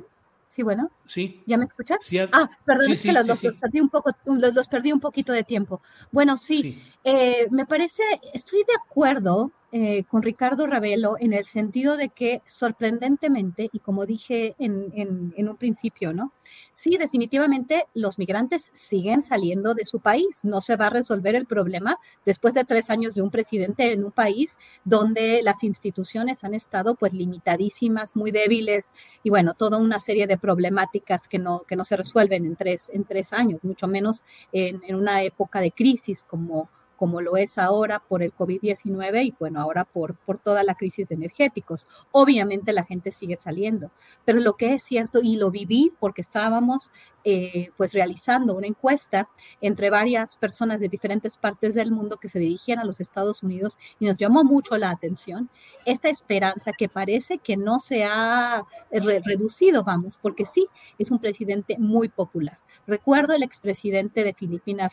Sí, 0.48 0.62
bueno. 0.62 0.90
Sí. 1.06 1.42
¿Ya 1.46 1.56
me 1.56 1.64
escuchas? 1.64 1.98
Sí, 2.00 2.18
ah, 2.18 2.50
perdón, 2.64 2.92
es 2.92 3.02
que 3.02 3.12
los, 3.12 3.26
los, 3.26 3.40
perdí 3.40 3.80
un 3.80 3.88
poco, 3.88 4.10
los, 4.24 4.68
perdí 4.68 4.92
un 4.92 5.00
poquito 5.00 5.32
de 5.32 5.44
tiempo. 5.44 5.80
Bueno, 6.10 6.36
sí, 6.36 6.82
eh, 7.04 7.46
me 7.50 7.66
parece, 7.66 8.02
estoy 8.32 8.60
de 8.60 8.74
acuerdo 8.74 9.52
eh, 9.72 10.04
con 10.04 10.22
Ricardo 10.22 10.66
Ravelo 10.66 11.16
en 11.18 11.32
el 11.32 11.44
sentido 11.44 11.96
de 11.96 12.08
que 12.08 12.40
sorprendentemente, 12.46 13.68
y 13.72 13.80
como 13.80 14.06
dije 14.06 14.54
en, 14.58 14.92
en, 15.36 15.48
un 15.48 15.56
principio, 15.56 16.14
¿no? 16.14 16.32
Sí, 16.72 16.96
definitivamente 16.96 17.84
los 17.92 18.16
migrantes 18.18 18.70
siguen 18.72 19.22
saliendo 19.22 19.74
de 19.74 19.84
su 19.84 20.00
país. 20.00 20.44
No 20.44 20.60
se 20.60 20.76
va 20.76 20.86
a 20.86 20.90
resolver 20.90 21.34
el 21.34 21.46
problema 21.46 21.98
después 22.24 22.54
de 22.54 22.64
tres 22.64 22.90
años 22.90 23.14
de 23.14 23.22
un 23.22 23.30
presidente 23.30 23.92
en 23.92 24.04
un 24.04 24.12
país 24.12 24.56
donde 24.84 25.42
las 25.42 25.62
instituciones 25.62 26.44
han 26.44 26.54
estado 26.54 26.94
pues 26.94 27.12
limitadísimas, 27.12 28.14
muy 28.14 28.30
débiles 28.30 28.92
y 29.24 29.30
bueno, 29.30 29.54
toda 29.54 29.78
una 29.78 29.98
serie 29.98 30.26
de 30.26 30.38
problemáticas 30.38 30.95
que 31.28 31.38
no, 31.38 31.62
que 31.62 31.76
no 31.76 31.84
se 31.84 31.96
resuelven 31.96 32.44
en 32.44 32.56
tres, 32.56 32.90
en 32.92 33.04
tres 33.04 33.32
años, 33.32 33.62
mucho 33.62 33.86
menos 33.86 34.22
en, 34.52 34.82
en 34.86 34.94
una 34.96 35.22
época 35.22 35.60
de 35.60 35.72
crisis 35.72 36.22
como 36.22 36.68
como 36.96 37.20
lo 37.20 37.36
es 37.36 37.58
ahora 37.58 38.00
por 38.00 38.22
el 38.22 38.34
COVID-19 38.34 39.24
y 39.26 39.34
bueno, 39.38 39.60
ahora 39.60 39.84
por, 39.84 40.16
por 40.16 40.38
toda 40.38 40.62
la 40.62 40.74
crisis 40.74 41.08
de 41.08 41.14
energéticos. 41.14 41.86
Obviamente 42.12 42.72
la 42.72 42.84
gente 42.84 43.12
sigue 43.12 43.38
saliendo, 43.40 43.90
pero 44.24 44.40
lo 44.40 44.56
que 44.56 44.74
es 44.74 44.82
cierto, 44.82 45.20
y 45.22 45.36
lo 45.36 45.50
viví 45.50 45.92
porque 46.00 46.22
estábamos 46.22 46.92
eh, 47.28 47.70
pues 47.76 47.92
realizando 47.92 48.54
una 48.54 48.68
encuesta 48.68 49.28
entre 49.60 49.90
varias 49.90 50.36
personas 50.36 50.78
de 50.78 50.88
diferentes 50.88 51.36
partes 51.36 51.74
del 51.74 51.90
mundo 51.90 52.18
que 52.18 52.28
se 52.28 52.38
dirigían 52.38 52.78
a 52.78 52.84
los 52.84 53.00
Estados 53.00 53.42
Unidos 53.42 53.78
y 53.98 54.06
nos 54.06 54.16
llamó 54.16 54.44
mucho 54.44 54.76
la 54.76 54.90
atención 54.90 55.50
esta 55.84 56.08
esperanza 56.08 56.70
que 56.72 56.88
parece 56.88 57.38
que 57.38 57.56
no 57.56 57.80
se 57.80 58.04
ha 58.04 58.62
reducido, 58.92 59.82
vamos, 59.82 60.18
porque 60.22 60.44
sí, 60.44 60.68
es 60.98 61.10
un 61.10 61.18
presidente 61.18 61.76
muy 61.78 62.08
popular. 62.08 62.60
Recuerdo 62.86 63.34
el 63.34 63.42
expresidente 63.42 64.22
de 64.22 64.32
Filipinas, 64.32 64.92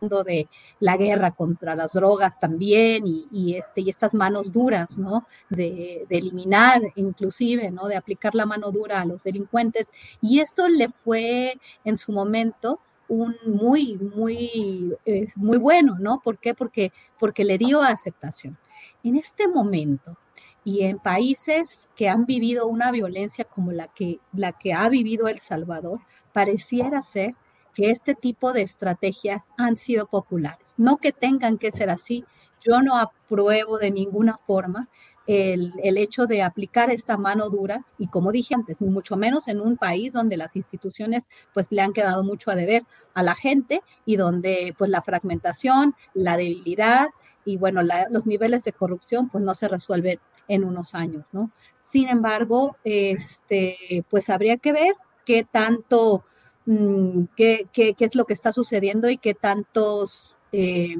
de 0.00 0.48
la 0.80 0.96
guerra 0.96 1.30
contra 1.30 1.74
las 1.74 1.92
drogas 1.92 2.38
también 2.38 3.04
y, 3.06 3.54
este, 3.56 3.80
y 3.80 3.90
estas 3.90 4.14
manos 4.14 4.52
duras, 4.52 4.98
¿no? 4.98 5.26
De, 5.48 6.06
eliminar 6.10 6.82
inclusive, 6.96 7.70
¿no? 7.70 7.86
De 7.86 7.96
aplicar 7.96 8.34
la 8.34 8.46
mano 8.46 8.70
dura 8.70 9.00
a 9.00 9.04
los 9.04 9.22
delincuentes. 9.22 9.90
Y 10.20 10.40
esto 10.40 10.68
le 10.68 10.88
fue 10.88 11.58
en 11.84 11.98
su 11.98 12.12
momento 12.12 12.80
un 13.08 13.36
muy, 13.46 13.98
muy, 13.98 14.94
muy 15.36 15.58
bueno, 15.58 15.96
¿no? 15.98 16.20
¿Por 16.22 16.38
qué? 16.38 16.54
Porque, 16.54 16.92
porque 17.18 17.44
le 17.44 17.58
dio 17.58 17.82
aceptación. 17.82 18.58
En 19.02 19.16
este 19.16 19.48
momento, 19.48 20.16
y 20.64 20.82
en 20.84 20.98
países 20.98 21.90
que 21.94 22.08
han 22.08 22.24
vivido 22.24 22.66
una 22.66 22.90
violencia 22.90 23.44
como 23.44 23.70
la 23.72 23.88
que, 23.88 24.18
la 24.32 24.52
que 24.52 24.72
ha 24.72 24.88
vivido 24.88 25.28
El 25.28 25.40
Salvador, 25.40 26.00
pareciera 26.32 27.02
ser 27.02 27.34
que 27.74 27.90
este 27.90 28.14
tipo 28.14 28.52
de 28.52 28.62
estrategias 28.62 29.46
han 29.58 29.76
sido 29.76 30.06
populares. 30.06 30.74
No 30.76 30.96
que 30.98 31.12
tengan 31.12 31.58
que 31.58 31.72
ser 31.72 31.90
así. 31.90 32.24
Yo 32.60 32.80
no 32.80 32.96
apruebo 32.96 33.78
de 33.78 33.90
ninguna 33.90 34.38
forma 34.46 34.88
el, 35.26 35.96
hecho 35.96 36.26
de 36.26 36.42
aplicar 36.42 36.90
esta 36.90 37.16
mano 37.16 37.48
dura 37.48 37.84
y 37.98 38.08
como 38.08 38.30
dije 38.30 38.54
antes, 38.54 38.80
mucho 38.80 39.16
menos 39.16 39.48
en 39.48 39.60
un 39.60 39.76
país 39.76 40.12
donde 40.12 40.36
las 40.36 40.54
instituciones 40.54 41.30
pues 41.54 41.68
le 41.70 41.80
han 41.80 41.92
quedado 41.92 42.22
mucho 42.24 42.50
a 42.50 42.56
deber 42.56 42.84
a 43.14 43.22
la 43.22 43.34
gente 43.34 43.82
y 44.04 44.16
donde 44.16 44.74
pues 44.76 44.90
la 44.90 45.02
fragmentación, 45.02 45.94
la 46.12 46.36
debilidad 46.36 47.08
y 47.44 47.56
bueno, 47.56 47.80
los 48.10 48.26
niveles 48.26 48.64
de 48.64 48.72
corrupción 48.72 49.28
pues 49.28 49.42
no 49.42 49.54
se 49.54 49.68
resuelven 49.68 50.18
en 50.48 50.64
unos 50.64 50.94
años, 50.94 51.26
¿no? 51.32 51.50
Sin 51.78 52.08
embargo, 52.08 52.76
este, 52.84 54.04
pues 54.10 54.28
habría 54.28 54.58
que 54.58 54.72
ver 54.72 54.94
qué 55.24 55.46
tanto 55.50 56.24
mm, 56.66 57.24
qué, 57.36 57.66
qué, 57.72 57.94
qué, 57.94 58.04
es 58.04 58.14
lo 58.14 58.24
que 58.24 58.32
está 58.32 58.52
sucediendo 58.52 59.08
y 59.10 59.18
qué 59.18 59.34
tantos, 59.34 60.36
eh, 60.52 60.96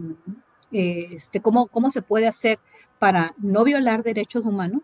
este, 0.73 1.41
cómo, 1.41 1.66
cómo 1.69 1.91
se 1.91 2.03
puede 2.03 2.27
hacer 2.27 2.59
para 2.99 3.35
no 3.39 3.65
violar 3.65 4.03
derechos 4.03 4.45
humanos, 4.45 4.82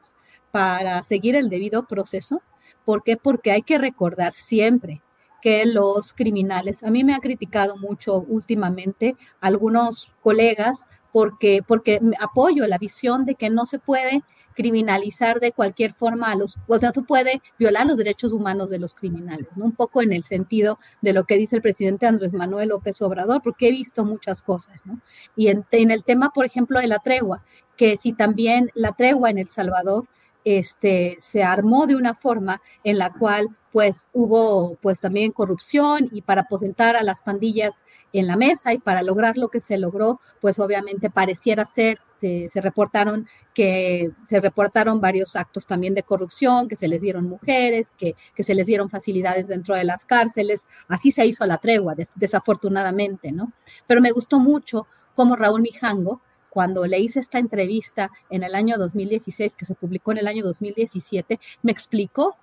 para 0.51 1.03
seguir 1.03 1.37
el 1.37 1.49
debido 1.49 1.87
proceso. 1.87 2.43
¿Por 2.85 3.03
qué? 3.03 3.17
Porque 3.17 3.53
hay 3.53 3.63
que 3.63 3.79
recordar 3.79 4.33
siempre 4.33 5.03
que 5.41 5.65
los 5.65 6.13
criminales, 6.13 6.83
a 6.85 6.91
mí 6.91 7.03
me 7.05 7.15
ha 7.15 7.21
criticado 7.21 7.77
mucho 7.77 8.19
últimamente 8.29 9.17
algunos 9.41 10.13
colegas 10.23 10.87
porque, 11.13 11.63
porque 11.67 12.01
apoyo 12.21 12.67
la 12.67 12.79
visión 12.79 13.25
de 13.25 13.35
que 13.35 13.51
no 13.51 13.67
se 13.67 13.79
puede 13.79 14.23
criminalizar 14.61 15.41
de 15.41 15.53
cualquier 15.53 15.95
forma 15.95 16.31
a 16.31 16.37
los, 16.37 16.59
o 16.67 16.77
sea, 16.77 16.93
tú 16.93 17.07
puede 17.07 17.41
violar 17.59 17.87
los 17.87 17.97
derechos 17.97 18.31
humanos 18.31 18.69
de 18.69 18.79
los 18.79 18.95
criminales, 18.95 19.47
¿no? 19.57 19.65
Un 19.65 19.73
poco 19.73 20.03
en 20.03 20.13
el 20.13 20.23
sentido 20.23 20.79
de 21.01 21.15
lo 21.15 21.25
que 21.25 21.39
dice 21.39 21.57
el 21.57 21.63
presidente 21.63 22.07
Andrés 22.07 22.35
Manuel 22.35 22.69
López 22.69 23.01
Obrador, 23.01 23.41
porque 23.43 23.69
he 23.69 23.71
visto 23.71 24.05
muchas 24.05 24.43
cosas, 24.43 24.79
¿no? 24.85 25.01
Y 25.35 25.49
en, 25.49 25.65
en 25.71 25.91
el 25.91 26.05
tema, 26.05 26.31
por 26.35 26.45
ejemplo, 26.45 26.79
de 26.79 26.89
la 26.89 26.99
tregua, 26.99 27.43
que 27.79 27.97
si 27.97 28.13
también 28.13 28.71
la 28.75 28.93
tregua 28.93 29.31
en 29.31 29.39
El 29.39 29.49
Salvador, 29.49 30.07
este, 30.45 31.17
se 31.19 31.43
armó 31.43 31.87
de 31.87 31.97
una 31.97 32.13
forma 32.13 32.61
en 32.85 32.99
la 32.99 33.15
cual 33.15 33.49
pues 33.73 34.09
hubo 34.13 34.77
pues 34.77 35.01
también 35.01 35.33
corrupción 35.33 36.09
y 36.13 36.23
para 36.23 36.43
aposentar 36.43 36.97
a 36.97 37.03
las 37.03 37.21
pandillas 37.21 37.83
en 38.13 38.27
la 38.27 38.37
mesa 38.37 38.73
y 38.73 38.79
para 38.79 39.03
lograr 39.03 39.37
lo 39.37 39.49
que 39.49 39.61
se 39.61 39.79
logró, 39.79 40.21
pues 40.41 40.59
obviamente 40.59 41.11
pareciera 41.11 41.65
ser, 41.65 42.01
se, 42.21 42.49
reportaron 42.61 43.29
que 43.55 44.11
se 44.27 44.41
reportaron 44.41 45.01
varios 45.01 45.37
actos 45.37 45.67
también 45.67 45.95
de 45.95 46.03
corrupción, 46.03 46.69
que 46.69 46.77
se 46.77 46.89
les 46.89 47.03
dieron 47.03 47.29
mujeres, 47.29 47.95
que, 47.97 48.15
que 48.35 48.43
se 48.43 48.55
les 48.55 48.67
dieron 48.67 48.91
facilidades 48.91 49.49
dentro 49.49 49.75
de 49.77 49.85
las 49.85 50.05
cárceles, 50.05 50.67
así 50.89 51.13
se 51.13 51.27
hizo 51.27 51.47
la 51.47 51.59
tregua, 51.59 51.95
desafortunadamente, 52.17 53.33
¿no? 53.33 53.53
Pero 53.87 54.01
me 54.01 54.13
gustó 54.13 54.41
mucho 54.41 54.87
cómo 55.15 55.37
Raúl 55.37 55.63
Mijango, 55.63 56.21
cuando 56.49 56.85
le 56.85 56.99
hice 56.99 57.21
esta 57.21 57.39
entrevista 57.39 58.11
en 58.29 58.43
el 58.43 58.57
año 58.57 58.77
2016, 58.77 59.55
que 59.55 59.67
se 59.67 59.77
publicó 59.77 60.11
en 60.11 60.19
el 60.19 60.27
año 60.27 60.43
2017, 60.43 61.39
me 61.63 61.71
explicó 61.71 62.37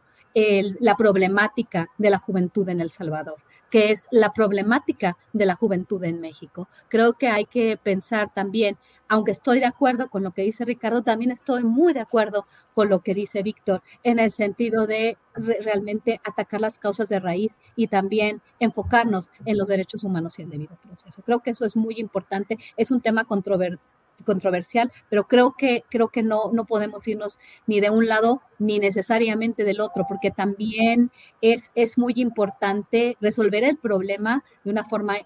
la 0.79 0.95
problemática 0.95 1.89
de 1.97 2.09
la 2.09 2.19
juventud 2.19 2.69
en 2.69 2.81
El 2.81 2.91
Salvador 2.91 3.37
que 3.69 3.91
es 3.91 4.07
la 4.11 4.33
problemática 4.33 5.17
de 5.33 5.45
la 5.45 5.55
juventud 5.55 6.03
en 6.03 6.21
México. 6.21 6.67
Creo 6.89 7.13
que 7.13 7.27
hay 7.27 7.45
que 7.45 7.77
pensar 7.77 8.33
también, 8.33 8.77
aunque 9.09 9.31
estoy 9.31 9.59
de 9.59 9.65
acuerdo 9.65 10.09
con 10.09 10.23
lo 10.23 10.31
que 10.31 10.43
dice 10.43 10.65
Ricardo, 10.65 11.03
también 11.03 11.31
estoy 11.31 11.63
muy 11.63 11.93
de 11.93 12.01
acuerdo 12.01 12.45
con 12.73 12.89
lo 12.89 13.01
que 13.01 13.13
dice 13.13 13.43
Víctor, 13.43 13.81
en 14.03 14.19
el 14.19 14.31
sentido 14.31 14.87
de 14.87 15.17
realmente 15.35 16.19
atacar 16.23 16.61
las 16.61 16.77
causas 16.79 17.09
de 17.09 17.19
raíz 17.19 17.57
y 17.75 17.87
también 17.87 18.41
enfocarnos 18.59 19.31
en 19.45 19.57
los 19.57 19.67
derechos 19.67 20.03
humanos 20.03 20.39
y 20.39 20.43
el 20.43 20.49
debido 20.49 20.77
proceso. 20.77 21.21
Creo 21.23 21.39
que 21.39 21.51
eso 21.51 21.65
es 21.65 21.75
muy 21.75 21.95
importante, 21.97 22.57
es 22.77 22.91
un 22.91 23.01
tema 23.01 23.25
controvertido 23.25 23.96
controversial, 24.23 24.91
pero 25.09 25.27
creo 25.27 25.55
que, 25.57 25.83
creo 25.89 26.09
que 26.09 26.23
no, 26.23 26.51
no 26.53 26.65
podemos 26.65 27.07
irnos 27.07 27.39
ni 27.65 27.79
de 27.79 27.89
un 27.89 28.07
lado 28.07 28.41
ni 28.59 28.79
necesariamente 28.79 29.63
del 29.63 29.81
otro, 29.81 30.05
porque 30.07 30.31
también 30.31 31.11
es, 31.41 31.71
es 31.75 31.97
muy 31.97 32.13
importante 32.15 33.17
resolver 33.21 33.63
el 33.63 33.77
problema 33.77 34.43
de 34.63 34.71
una 34.71 34.83
forma 34.83 35.17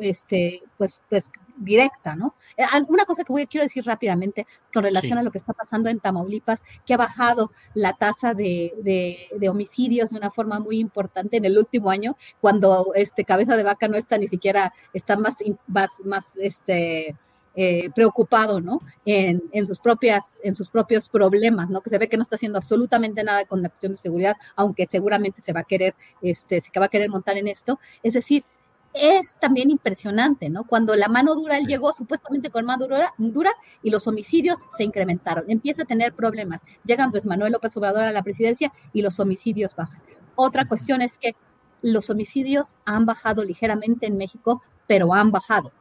este, 0.00 0.62
pues, 0.76 1.02
pues 1.08 1.30
directa, 1.56 2.16
¿no? 2.16 2.34
Eh, 2.56 2.64
una 2.88 3.04
cosa 3.04 3.24
que 3.24 3.32
voy, 3.32 3.46
quiero 3.46 3.64
decir 3.64 3.84
rápidamente 3.84 4.46
con 4.72 4.84
relación 4.84 5.18
a 5.18 5.22
lo 5.22 5.30
que 5.30 5.38
está 5.38 5.52
pasando 5.52 5.88
en 5.88 6.00
Tamaulipas, 6.00 6.64
que 6.84 6.94
ha 6.94 6.98
bajado 6.98 7.52
la 7.74 7.92
tasa 7.94 8.34
de, 8.34 8.74
de, 8.82 9.48
homicidios 9.48 10.10
de 10.10 10.18
una 10.18 10.30
forma 10.30 10.58
muy 10.58 10.78
importante 10.78 11.36
en 11.36 11.44
el 11.44 11.56
último 11.56 11.90
año, 11.90 12.16
cuando 12.40 12.92
este 12.94 13.24
cabeza 13.24 13.56
de 13.56 13.62
vaca 13.62 13.88
no 13.88 13.96
está 13.96 14.18
ni 14.18 14.26
siquiera, 14.26 14.72
está 14.92 15.16
más, 15.16 15.42
más, 15.66 16.00
más 16.04 16.36
este, 16.38 17.16
eh, 17.56 17.90
preocupado, 17.94 18.60
¿no? 18.60 18.80
En, 19.04 19.66
sus 19.66 19.78
propias, 19.78 20.40
en 20.42 20.56
sus 20.56 20.68
propios 20.68 21.08
problemas, 21.08 21.70
¿no? 21.70 21.80
Que 21.80 21.90
se 21.90 21.98
ve 21.98 22.08
que 22.08 22.16
no 22.16 22.24
está 22.24 22.36
haciendo 22.36 22.58
absolutamente 22.58 23.22
nada 23.22 23.44
con 23.44 23.62
la 23.62 23.68
cuestión 23.68 23.92
de 23.92 23.98
seguridad, 23.98 24.36
aunque 24.56 24.86
seguramente 24.86 25.40
se 25.40 25.52
va 25.52 25.60
a 25.60 25.64
querer, 25.64 25.94
este, 26.20 26.60
se 26.60 26.80
va 26.80 26.86
a 26.86 26.88
querer 26.88 27.08
montar 27.10 27.36
en 27.36 27.46
esto. 27.46 27.78
Es 28.02 28.14
decir, 28.14 28.44
es 28.94 29.36
también 29.40 29.70
impresionante, 29.70 30.48
¿no? 30.48 30.64
Cuando 30.64 30.94
la 30.96 31.08
mano 31.08 31.34
dura, 31.34 31.58
él 31.58 31.66
llegó 31.66 31.92
supuestamente 31.92 32.50
con 32.50 32.64
mano 32.64 32.86
dura, 32.86 33.12
dura 33.18 33.52
y 33.82 33.90
los 33.90 34.06
homicidios 34.06 34.60
se 34.76 34.84
incrementaron. 34.84 35.44
Empieza 35.48 35.82
a 35.82 35.86
tener 35.86 36.14
problemas. 36.14 36.62
Llega 36.84 37.04
Andrés 37.04 37.26
Manuel 37.26 37.52
López 37.52 37.76
Obrador 37.76 38.04
a 38.04 38.12
la 38.12 38.22
presidencia 38.22 38.72
y 38.92 39.02
los 39.02 39.18
homicidios 39.20 39.74
bajan. 39.74 40.00
Otra 40.36 40.66
cuestión 40.66 41.02
es 41.02 41.18
que 41.18 41.34
los 41.82 42.08
homicidios 42.08 42.76
han 42.84 43.04
bajado 43.04 43.44
ligeramente 43.44 44.06
en 44.06 44.16
México, 44.16 44.62
pero 44.86 45.12
han 45.12 45.30
bajado. 45.30 45.72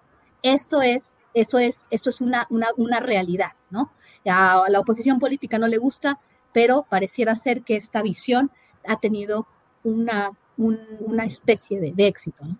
Esto 0.44 0.82
es, 0.82 1.22
esto 1.34 1.58
es, 1.58 1.88
esto 1.90 2.10
es 2.10 2.22
una, 2.22 2.48
una, 2.50 3.00
realidad, 3.00 3.54
¿no? 3.72 3.92
A 4.26 4.66
la 4.70 4.80
oposición 4.80 5.20
política 5.20 5.58
no 5.58 5.68
le 5.68 5.78
gusta, 5.78 6.20
pero 6.52 6.86
pareciera 6.90 7.34
ser 7.36 7.64
que 7.64 7.78
esta 7.78 8.02
visión 8.02 8.52
ha 8.86 9.00
tenido 9.00 9.48
una, 9.84 10.32
una 10.58 11.26
especie 11.26 11.80
de, 11.80 11.94
de 11.94 12.08
éxito, 12.08 12.44
¿no? 12.46 12.58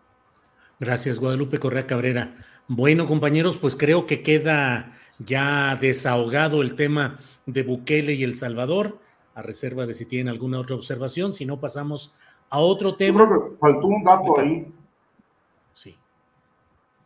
Gracias, 0.80 1.20
Guadalupe 1.20 1.60
Correa 1.60 1.86
Cabrera. 1.86 2.34
Bueno, 2.68 3.08
compañeros, 3.08 3.58
pues 3.58 3.76
creo 3.76 4.06
que 4.06 4.24
queda 4.24 4.94
ya 5.20 5.76
desahogado 5.76 6.62
el 6.62 6.76
tema 6.76 7.20
de 7.46 7.64
Bukele 7.64 8.14
y 8.14 8.24
El 8.24 8.36
Salvador, 8.36 9.00
a 9.36 9.42
reserva 9.42 9.86
de 9.86 9.96
si 9.96 10.06
tienen 10.06 10.30
alguna 10.30 10.60
otra 10.60 10.76
observación, 10.76 11.32
si 11.34 11.46
no 11.46 11.60
pasamos 11.60 12.14
a 12.50 12.60
otro 12.60 12.96
tema. 12.96 13.30
faltó 13.60 13.88
un 13.88 14.04
dato 14.04 14.40
ahí 14.40 14.68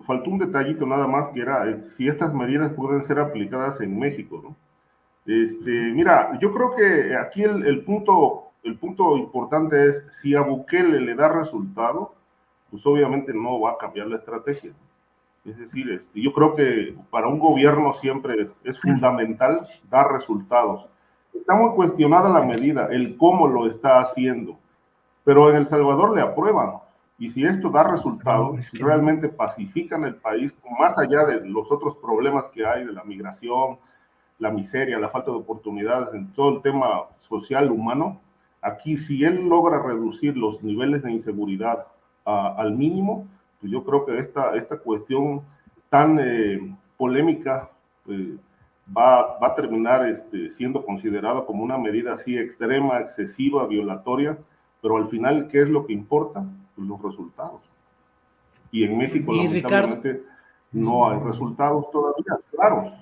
faltó 0.07 0.29
un 0.31 0.39
detallito 0.39 0.85
nada 0.85 1.05
más 1.05 1.27
que 1.29 1.41
era 1.41 1.69
eh, 1.69 1.83
si 1.95 2.07
estas 2.07 2.33
medidas 2.33 2.71
pueden 2.73 3.03
ser 3.03 3.19
aplicadas 3.19 3.81
en 3.81 3.99
México, 3.99 4.41
¿no? 4.41 4.55
Este, 5.27 5.69
mira, 5.69 6.39
yo 6.39 6.53
creo 6.53 6.73
que 6.73 7.15
aquí 7.17 7.43
el, 7.43 7.83
punto, 7.83 8.45
el 8.63 8.77
punto 8.77 9.17
importante 9.17 9.89
es 9.89 10.05
si 10.21 10.33
a 10.33 10.41
Bukele 10.41 11.01
le 11.01 11.15
da 11.15 11.27
resultado, 11.27 12.13
pues 12.71 12.85
obviamente 12.85 13.33
no 13.33 13.59
va 13.59 13.71
a 13.71 13.77
cambiar 13.77 14.07
la 14.07 14.15
estrategia. 14.15 14.71
Es 15.43 15.57
decir, 15.57 15.91
este, 15.91 16.21
yo 16.21 16.31
creo 16.31 16.55
que 16.55 16.95
para 17.09 17.27
un 17.27 17.39
gobierno 17.39 17.93
siempre 17.95 18.47
es 18.63 18.79
fundamental 18.79 19.67
dar 19.89 20.13
resultados. 20.13 20.87
Está 21.33 21.55
muy 21.55 21.71
cuestionada 21.71 22.29
la 22.29 22.45
medida, 22.45 22.87
el 22.89 23.17
cómo 23.17 23.47
lo 23.47 23.67
está 23.67 23.99
haciendo, 23.99 24.57
pero 25.25 25.49
en 25.49 25.57
El 25.57 25.67
Salvador 25.67 26.15
le 26.15 26.21
aprueban. 26.21 26.86
Y 27.19 27.29
si 27.29 27.43
esto 27.45 27.69
da 27.69 27.83
resultados, 27.83 28.63
si 28.67 28.77
realmente 28.77 29.27
pacifican 29.27 30.03
el 30.03 30.15
país, 30.15 30.53
más 30.79 30.97
allá 30.97 31.25
de 31.25 31.47
los 31.49 31.71
otros 31.71 31.97
problemas 31.97 32.45
que 32.53 32.65
hay 32.65 32.85
de 32.85 32.93
la 32.93 33.03
migración, 33.03 33.77
la 34.37 34.51
miseria, 34.51 34.99
la 34.99 35.09
falta 35.09 35.31
de 35.31 35.37
oportunidades, 35.37 36.13
en 36.13 36.31
todo 36.33 36.57
el 36.57 36.61
tema 36.61 37.05
social 37.21 37.71
humano, 37.71 38.21
aquí 38.61 38.97
si 38.97 39.23
él 39.23 39.47
logra 39.47 39.81
reducir 39.81 40.37
los 40.37 40.61
niveles 40.61 41.01
de 41.01 41.11
inseguridad 41.11 41.87
al 42.25 42.75
mínimo, 42.75 43.25
pues 43.59 43.71
yo 43.71 43.83
creo 43.83 44.05
que 44.05 44.19
esta, 44.19 44.55
esta 44.55 44.77
cuestión 44.77 45.41
tan 45.89 46.19
eh, 46.19 46.75
polémica 46.97 47.69
eh, 48.07 48.35
va, 48.95 49.39
va, 49.39 49.47
a 49.47 49.55
terminar 49.55 50.07
este, 50.07 50.51
siendo 50.51 50.85
considerada 50.85 51.45
como 51.45 51.63
una 51.63 51.77
medida 51.77 52.13
así 52.13 52.37
extrema, 52.37 52.99
excesiva, 52.99 53.65
violatoria, 53.65 54.37
pero 54.81 54.97
al 54.97 55.07
final, 55.07 55.47
¿qué 55.47 55.61
es 55.61 55.69
lo 55.69 55.85
que 55.85 55.93
importa? 55.93 56.45
Los 56.77 57.01
resultados. 57.01 57.61
Y 58.71 58.83
en 58.83 58.97
México, 58.97 59.33
lamentablemente, 59.33 60.23
no 60.71 61.09
hay 61.09 61.19
resultados 61.19 61.89
todavía 61.91 62.39
claros 62.51 62.93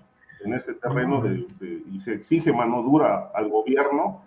en 0.43 0.53
ese 0.53 0.73
terreno 0.73 1.22
de, 1.22 1.45
y 1.91 1.99
se 2.02 2.14
exige 2.14 2.53
mano 2.53 2.84
dura 2.84 3.31
al 3.34 3.49
gobierno 3.49 4.23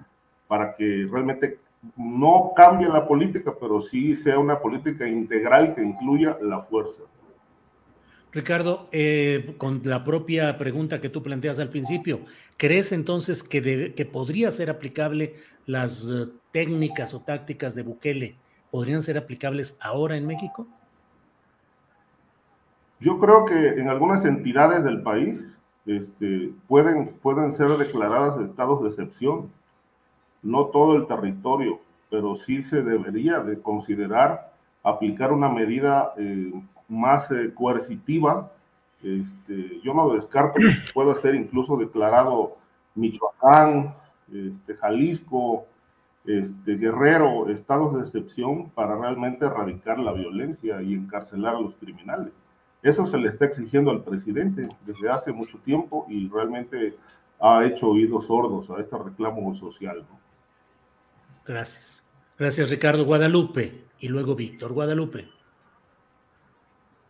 para 0.48 0.74
que 0.74 1.06
realmente 1.10 1.58
no 1.96 2.52
cambie 2.56 2.88
la 2.88 3.06
política, 3.06 3.54
pero 3.58 3.80
sí 3.80 4.16
sea 4.16 4.38
una 4.38 4.58
política 4.58 5.06
integral 5.06 5.74
que 5.74 5.82
incluya 5.82 6.36
la 6.42 6.62
fuerza. 6.62 7.02
Ricardo, 8.32 8.88
eh, 8.92 9.54
con 9.56 9.80
la 9.84 10.04
propia 10.04 10.58
pregunta 10.58 11.00
que 11.00 11.08
tú 11.08 11.22
planteas 11.22 11.58
al 11.60 11.70
principio, 11.70 12.20
¿crees 12.56 12.92
entonces 12.92 13.42
que, 13.42 13.94
que 13.94 14.06
podría 14.06 14.50
ser 14.50 14.70
aplicable 14.70 15.34
las 15.66 16.08
eh, 16.10 16.26
técnicas 16.50 17.14
o 17.14 17.20
tácticas 17.20 17.74
de 17.74 17.82
Bukele 17.82 18.36
podrían 18.70 19.02
ser 19.02 19.18
aplicables 19.18 19.78
ahora 19.80 20.16
en 20.16 20.26
México? 20.26 20.66
Yo 23.00 23.18
creo 23.18 23.44
que 23.44 23.80
en 23.80 23.88
algunas 23.88 24.24
entidades 24.24 24.82
del 24.84 25.02
país 25.02 25.40
este, 25.86 26.52
pueden, 26.66 27.06
pueden 27.22 27.52
ser 27.52 27.68
declaradas 27.70 28.40
estados 28.40 28.82
de 28.82 28.88
excepción. 28.90 29.50
No 30.42 30.66
todo 30.66 30.96
el 30.96 31.06
territorio, 31.06 31.80
pero 32.10 32.36
sí 32.36 32.62
se 32.64 32.82
debería 32.82 33.40
de 33.40 33.60
considerar 33.60 34.52
aplicar 34.82 35.32
una 35.32 35.48
medida 35.48 36.12
eh, 36.16 36.52
más 36.88 37.30
eh, 37.30 37.52
coercitiva. 37.54 38.52
Este, 39.02 39.80
yo 39.82 39.94
no 39.94 40.12
descarto 40.14 40.54
que 40.60 40.92
pueda 40.92 41.14
ser 41.16 41.34
incluso 41.34 41.76
declarado 41.76 42.56
Michoacán, 42.94 43.94
este, 44.32 44.74
Jalisco, 44.74 45.66
este, 46.28 46.76
Guerrero, 46.76 47.48
estados 47.48 47.94
de 47.94 48.02
excepción 48.02 48.68
para 48.70 48.94
realmente 48.96 49.46
erradicar 49.46 49.98
la 49.98 50.12
violencia 50.12 50.82
y 50.82 50.92
encarcelar 50.92 51.56
a 51.56 51.60
los 51.60 51.74
criminales. 51.76 52.34
Eso 52.82 53.06
se 53.06 53.16
le 53.16 53.30
está 53.30 53.46
exigiendo 53.46 53.90
al 53.90 54.04
presidente 54.04 54.68
desde 54.84 55.08
hace 55.08 55.32
mucho 55.32 55.56
tiempo 55.64 56.06
y 56.08 56.28
realmente 56.28 56.94
ha 57.40 57.64
hecho 57.64 57.88
oídos 57.88 58.26
sordos 58.26 58.68
a 58.70 58.78
este 58.78 58.98
reclamo 58.98 59.54
social. 59.54 60.04
Gracias. 61.46 62.04
Gracias, 62.38 62.68
Ricardo 62.68 63.06
Guadalupe. 63.06 63.86
Y 63.98 64.08
luego 64.08 64.36
Víctor 64.36 64.74
Guadalupe. 64.74 65.28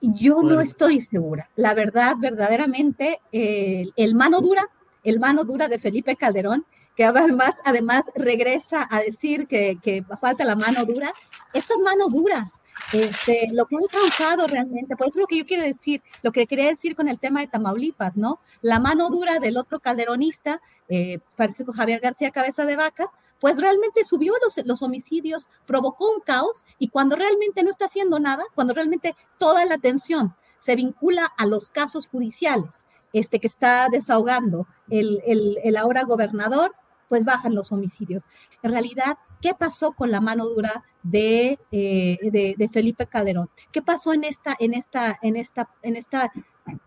Yo 0.01 0.43
no 0.45 0.61
estoy 0.61 1.01
segura. 1.01 1.51
La 1.57 1.75
verdad, 1.75 2.15
verdaderamente, 2.21 3.21
el 3.33 4.15
mano 4.15 4.41
dura, 4.41 4.63
el 5.03 5.19
mano 5.19 5.43
dura 5.43 5.67
de 5.67 5.81
Felipe 5.81 6.15
Calderón, 6.15 6.65
que 6.99 7.05
además, 7.05 7.61
además 7.65 8.07
regresa 8.17 8.89
a 8.91 8.99
decir 8.99 9.47
que, 9.47 9.79
que 9.81 10.05
falta 10.21 10.45
la 10.45 10.57
mano 10.57 10.85
dura. 10.85 11.13
Estas 11.53 11.79
manos 11.79 12.13
duras, 12.13 12.61
este, 12.93 13.47
lo 13.53 13.67
que 13.67 13.77
han 13.77 13.87
causado 13.87 14.49
realmente, 14.49 14.97
por 14.97 15.07
eso 15.07 15.21
es 15.21 15.23
lo 15.23 15.29
que 15.29 15.39
yo 15.39 15.47
quiero 15.47 15.63
decir, 15.63 16.03
lo 16.23 16.33
que 16.33 16.49
quería 16.49 16.67
decir 16.67 16.97
con 16.97 17.07
el 17.07 17.21
tema 17.21 17.39
de 17.39 17.47
Tamaulipas, 17.47 18.17
¿no? 18.17 18.41
La 18.63 18.81
mano 18.81 19.11
dura 19.11 19.39
del 19.39 19.59
otro 19.59 19.79
calderonista, 19.79 20.61
eh, 20.89 21.21
Francisco 21.37 21.73
Javier 21.73 22.01
García 22.01 22.33
Cabeza 22.33 22.65
de 22.65 22.75
Vaca, 22.75 23.13
pues 23.39 23.61
realmente 23.61 24.03
subió 24.03 24.35
los, 24.43 24.67
los 24.67 24.83
homicidios, 24.83 25.51
provocó 25.67 26.13
un 26.13 26.21
caos 26.21 26.65
y 26.81 26.89
cuando 26.89 27.15
realmente 27.15 27.63
no 27.63 27.71
está 27.71 27.85
haciendo 27.85 28.19
nada, 28.19 28.43
cuando 28.57 28.75
realmente 28.75 29.15
toda 29.39 29.65
la 29.67 29.77
atención 29.77 30.35
se 30.59 30.75
vincula 30.75 31.27
a 31.37 31.47
los 31.47 31.69
casos 31.69 32.09
judiciales, 32.09 32.87
este 33.13 33.39
que 33.39 33.47
está 33.47 33.87
desahogando 33.89 34.67
el, 34.91 35.23
el 35.63 35.77
ahora 35.77 36.03
gobernador, 36.03 36.75
pues 37.09 37.25
bajan 37.25 37.55
los 37.55 37.73
homicidios. 37.73 38.25
En 38.63 38.73
realidad, 38.73 39.19
¿qué 39.41 39.55
pasó 39.55 39.93
con 39.93 40.11
la 40.11 40.21
mano 40.21 40.47
dura 40.47 40.85
de, 41.03 41.59
eh, 41.71 42.19
de, 42.23 42.55
de, 42.57 42.69
Felipe 42.69 43.07
Calderón? 43.07 43.51
¿Qué 43.73 43.83
pasó 43.83 44.13
en 44.13 44.25
esta, 44.25 44.57
en 44.59 44.75
esta, 44.75 45.19
en 45.23 45.37
esta, 45.37 45.69
en 45.83 45.97
esta, 45.97 46.33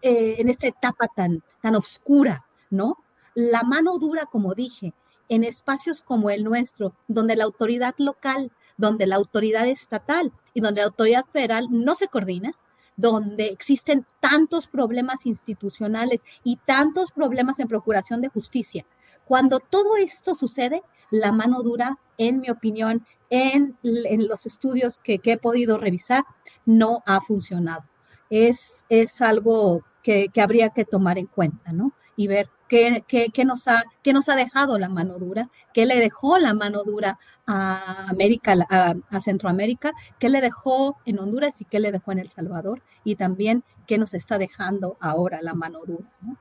eh, 0.01 0.35
en 0.37 0.49
esta 0.49 0.67
etapa 0.67 1.07
tan, 1.07 1.43
tan 1.61 1.75
oscura, 1.75 2.45
¿no? 2.69 2.97
La 3.33 3.63
mano 3.63 3.97
dura, 3.97 4.25
como 4.25 4.53
dije, 4.53 4.93
en 5.29 5.43
espacios 5.43 6.01
como 6.01 6.29
el 6.29 6.43
nuestro, 6.43 6.93
donde 7.07 7.35
la 7.35 7.45
autoridad 7.45 7.95
local, 7.97 8.51
donde 8.77 9.07
la 9.07 9.15
autoridad 9.15 9.67
estatal 9.67 10.33
y 10.53 10.59
donde 10.59 10.81
la 10.81 10.87
autoridad 10.87 11.23
federal 11.23 11.67
no 11.69 11.95
se 11.95 12.07
coordina, 12.07 12.53
donde 12.97 13.47
existen 13.47 14.05
tantos 14.19 14.67
problemas 14.67 15.25
institucionales 15.25 16.23
y 16.43 16.57
tantos 16.57 17.11
problemas 17.11 17.59
en 17.59 17.67
procuración 17.67 18.21
de 18.21 18.27
justicia. 18.27 18.85
Cuando 19.25 19.59
todo 19.59 19.95
esto 19.97 20.35
sucede, 20.35 20.81
la 21.09 21.31
mano 21.31 21.61
dura, 21.61 21.97
en 22.17 22.39
mi 22.39 22.49
opinión, 22.49 23.05
en, 23.29 23.77
en 23.83 24.27
los 24.27 24.45
estudios 24.45 24.97
que, 24.97 25.19
que, 25.19 25.33
he 25.33 25.37
podido 25.37 25.77
revisar, 25.77 26.23
no 26.65 27.01
ha 27.05 27.21
funcionado. 27.21 27.83
Es, 28.29 28.85
es 28.89 29.21
algo 29.21 29.83
que, 30.03 30.29
que 30.29 30.41
habría 30.41 30.69
que 30.69 30.85
tomar 30.85 31.17
en 31.17 31.27
cuenta, 31.27 31.71
¿no? 31.71 31.93
Y 32.15 32.27
ver 32.27 32.49
¿Qué, 32.71 33.03
qué, 33.33 33.43
nos 33.43 33.67
ha, 33.67 33.83
qué 34.01 34.13
nos 34.13 34.29
ha 34.29 34.35
dejado 34.37 34.79
la 34.79 34.87
mano 34.87 35.19
dura? 35.19 35.49
¿Qué 35.73 35.85
le 35.85 35.97
dejó 35.97 36.37
la 36.37 36.53
mano 36.53 36.83
dura 36.85 37.19
a 37.45 38.07
América, 38.07 38.55
a, 38.69 38.93
a, 39.09 39.19
Centroamérica? 39.19 39.91
¿Qué 40.19 40.29
le 40.29 40.39
dejó 40.39 40.95
en 41.03 41.19
Honduras 41.19 41.59
y 41.59 41.65
qué 41.65 41.81
le 41.81 41.91
dejó 41.91 42.13
en 42.13 42.19
El 42.19 42.29
Salvador? 42.29 42.81
Y 43.03 43.17
también 43.17 43.65
qué 43.87 43.97
nos 43.97 44.13
está 44.13 44.37
dejando 44.37 44.95
ahora 45.01 45.41
la 45.41 45.53
mano 45.53 45.79
dura. 45.85 46.09
¿no? 46.21 46.37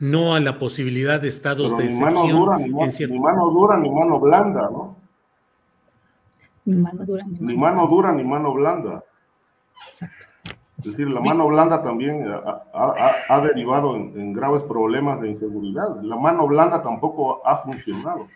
No 0.00 0.34
a 0.34 0.40
la 0.40 0.58
posibilidad 0.58 1.20
de 1.20 1.28
estados 1.28 1.72
Pero 1.72 1.76
de 1.76 1.84
ni 1.84 1.90
excepción. 1.90 2.14
Mano 2.24 2.38
dura, 2.38 2.58
ni, 2.58 2.70
mano, 2.70 2.90
cierto... 2.90 3.14
ni 3.14 3.20
mano 3.20 3.50
dura, 3.50 3.76
ni 3.78 3.90
mano 3.90 4.18
blanda, 4.18 4.62
¿no? 4.70 4.96
Ni 6.64 6.76
mano 6.76 7.04
dura, 7.04 7.24
ni 7.24 7.32
mano, 7.32 7.46
ni 7.46 7.56
mano 7.56 7.86
dura, 7.86 8.12
ni 8.12 8.24
mano 8.24 8.52
blanda. 8.52 9.04
Exacto. 9.88 10.26
Es 10.78 10.86
decir, 10.86 11.10
la 11.10 11.20
mano 11.20 11.46
blanda 11.46 11.82
también 11.82 12.26
ha, 12.26 12.62
ha, 12.72 13.14
ha 13.28 13.40
derivado 13.42 13.96
en, 13.96 14.18
en, 14.18 14.32
graves 14.32 14.62
problemas 14.62 15.20
de 15.20 15.28
inseguridad. 15.28 16.00
La 16.02 16.16
mano 16.16 16.46
blanda 16.46 16.82
tampoco 16.82 17.46
ha 17.46 17.58
funcionado. 17.58 18.28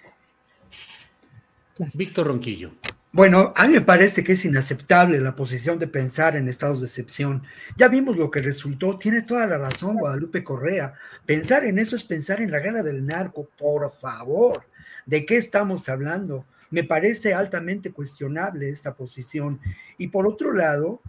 Claro. 1.75 1.93
Víctor 1.95 2.27
Ronquillo. 2.27 2.71
Bueno, 3.15 3.53
a 3.55 3.69
mí 3.69 3.75
me 3.75 3.81
parece 3.81 4.25
que 4.25 4.33
es 4.33 4.45
inaceptable 4.45 5.21
la 5.21 5.37
posición 5.37 5.79
de 5.79 5.87
pensar 5.87 6.35
en 6.35 6.49
estados 6.49 6.81
de 6.81 6.89
excepción. 6.89 7.45
Ya 7.77 7.87
vimos 7.87 8.17
lo 8.17 8.29
que 8.29 8.43
resultó, 8.43 8.99
tiene 8.99 9.23
toda 9.23 9.47
la 9.47 9.57
razón 9.57 9.99
Guadalupe 9.99 10.43
Correa. 10.43 10.95
Pensar 11.25 11.65
en 11.65 11.79
eso 11.79 11.95
es 11.95 12.03
pensar 12.03 12.41
en 12.43 12.51
la 12.51 12.59
guerra 12.59 12.83
del 12.83 13.07
narco, 13.07 13.49
por 13.57 13.89
favor. 13.93 14.65
¿De 15.07 15.25
qué 15.25 15.37
estamos 15.37 15.89
hablando? 15.89 16.45
Me 16.71 16.83
parece 16.83 17.35
altamente 17.35 17.93
cuestionable 17.93 18.69
esta 18.69 18.95
posición. 18.95 19.61
Y 19.97 20.09
por 20.09 20.27
otro 20.27 20.53
lado, 20.53 21.01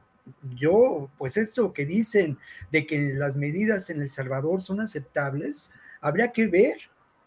yo, 0.56 1.10
pues 1.18 1.38
esto 1.38 1.74
que 1.74 1.88
dicen 1.88 2.38
de 2.72 2.86
que 2.86 3.16
las 3.16 3.36
medidas 3.36 3.90
en 3.90 4.04
El 4.04 4.12
Salvador 4.12 4.62
son 4.62 4.80
aceptables, 4.80 5.72
habría 6.02 6.32
que 6.32 6.46
ver 6.46 6.78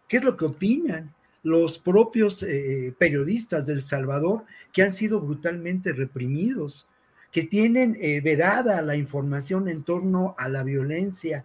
qué 0.06 0.18
es 0.18 0.22
lo 0.22 0.36
que 0.36 0.44
opinan 0.44 1.12
los 1.48 1.78
propios 1.78 2.42
eh, 2.42 2.94
periodistas 2.98 3.66
del 3.66 3.82
Salvador 3.82 4.44
que 4.72 4.82
han 4.82 4.92
sido 4.92 5.20
brutalmente 5.20 5.92
reprimidos, 5.92 6.86
que 7.32 7.44
tienen 7.44 7.96
eh, 8.00 8.20
vedada 8.20 8.82
la 8.82 8.96
información 8.96 9.68
en 9.68 9.82
torno 9.82 10.34
a 10.38 10.48
la 10.48 10.62
violencia 10.62 11.44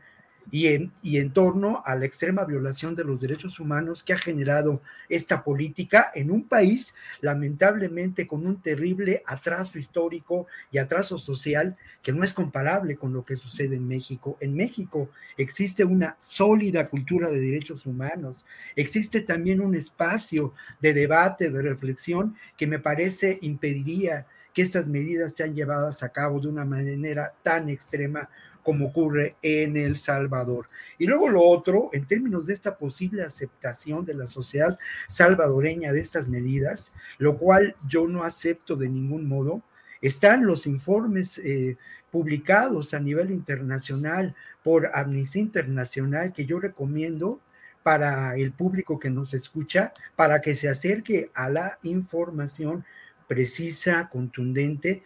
y 0.51 0.67
en, 0.67 0.91
y 1.01 1.17
en 1.17 1.31
torno 1.31 1.81
a 1.85 1.95
la 1.95 2.05
extrema 2.05 2.45
violación 2.45 2.95
de 2.95 3.03
los 3.03 3.21
derechos 3.21 3.59
humanos 3.59 4.03
que 4.03 4.13
ha 4.13 4.17
generado 4.17 4.81
esta 5.09 5.43
política 5.43 6.11
en 6.13 6.31
un 6.31 6.47
país 6.47 6.93
lamentablemente 7.21 8.27
con 8.27 8.45
un 8.45 8.61
terrible 8.61 9.23
atraso 9.25 9.79
histórico 9.79 10.47
y 10.71 10.77
atraso 10.77 11.17
social 11.17 11.77
que 12.01 12.13
no 12.13 12.23
es 12.23 12.33
comparable 12.33 12.95
con 12.95 13.13
lo 13.13 13.25
que 13.25 13.35
sucede 13.35 13.75
en 13.75 13.87
México. 13.87 14.37
En 14.39 14.55
México 14.55 15.09
existe 15.37 15.83
una 15.83 16.17
sólida 16.19 16.89
cultura 16.89 17.29
de 17.29 17.39
derechos 17.39 17.85
humanos, 17.85 18.45
existe 18.75 19.21
también 19.21 19.61
un 19.61 19.75
espacio 19.75 20.53
de 20.81 20.93
debate, 20.93 21.49
de 21.49 21.61
reflexión 21.61 22.35
que 22.57 22.67
me 22.67 22.79
parece 22.79 23.39
impediría 23.41 24.25
que 24.53 24.61
estas 24.61 24.87
medidas 24.87 25.33
sean 25.33 25.55
llevadas 25.55 26.03
a 26.03 26.09
cabo 26.09 26.39
de 26.39 26.47
una 26.47 26.63
manera 26.63 27.33
tan 27.41 27.69
extrema 27.69 28.29
como 28.63 28.87
ocurre 28.87 29.35
en 29.41 29.77
El 29.77 29.97
Salvador. 29.97 30.69
Y 30.97 31.05
luego 31.05 31.29
lo 31.29 31.43
otro, 31.43 31.89
en 31.93 32.07
términos 32.07 32.47
de 32.47 32.53
esta 32.53 32.77
posible 32.77 33.23
aceptación 33.23 34.05
de 34.05 34.13
la 34.13 34.27
sociedad 34.27 34.79
salvadoreña 35.07 35.91
de 35.91 35.99
estas 35.99 36.27
medidas, 36.27 36.93
lo 37.17 37.37
cual 37.37 37.75
yo 37.87 38.07
no 38.07 38.23
acepto 38.23 38.75
de 38.75 38.89
ningún 38.89 39.27
modo, 39.27 39.61
están 40.01 40.45
los 40.45 40.65
informes 40.65 41.37
eh, 41.37 41.77
publicados 42.11 42.93
a 42.93 42.99
nivel 42.99 43.31
internacional 43.31 44.35
por 44.63 44.91
Amnistía 44.93 45.41
Internacional 45.41 46.33
que 46.33 46.45
yo 46.45 46.59
recomiendo 46.59 47.39
para 47.83 48.35
el 48.35 48.51
público 48.53 48.99
que 48.99 49.09
nos 49.09 49.33
escucha, 49.33 49.93
para 50.15 50.41
que 50.41 50.55
se 50.55 50.69
acerque 50.69 51.31
a 51.33 51.49
la 51.49 51.79
información 51.83 52.85
precisa, 53.27 54.09
contundente, 54.09 55.03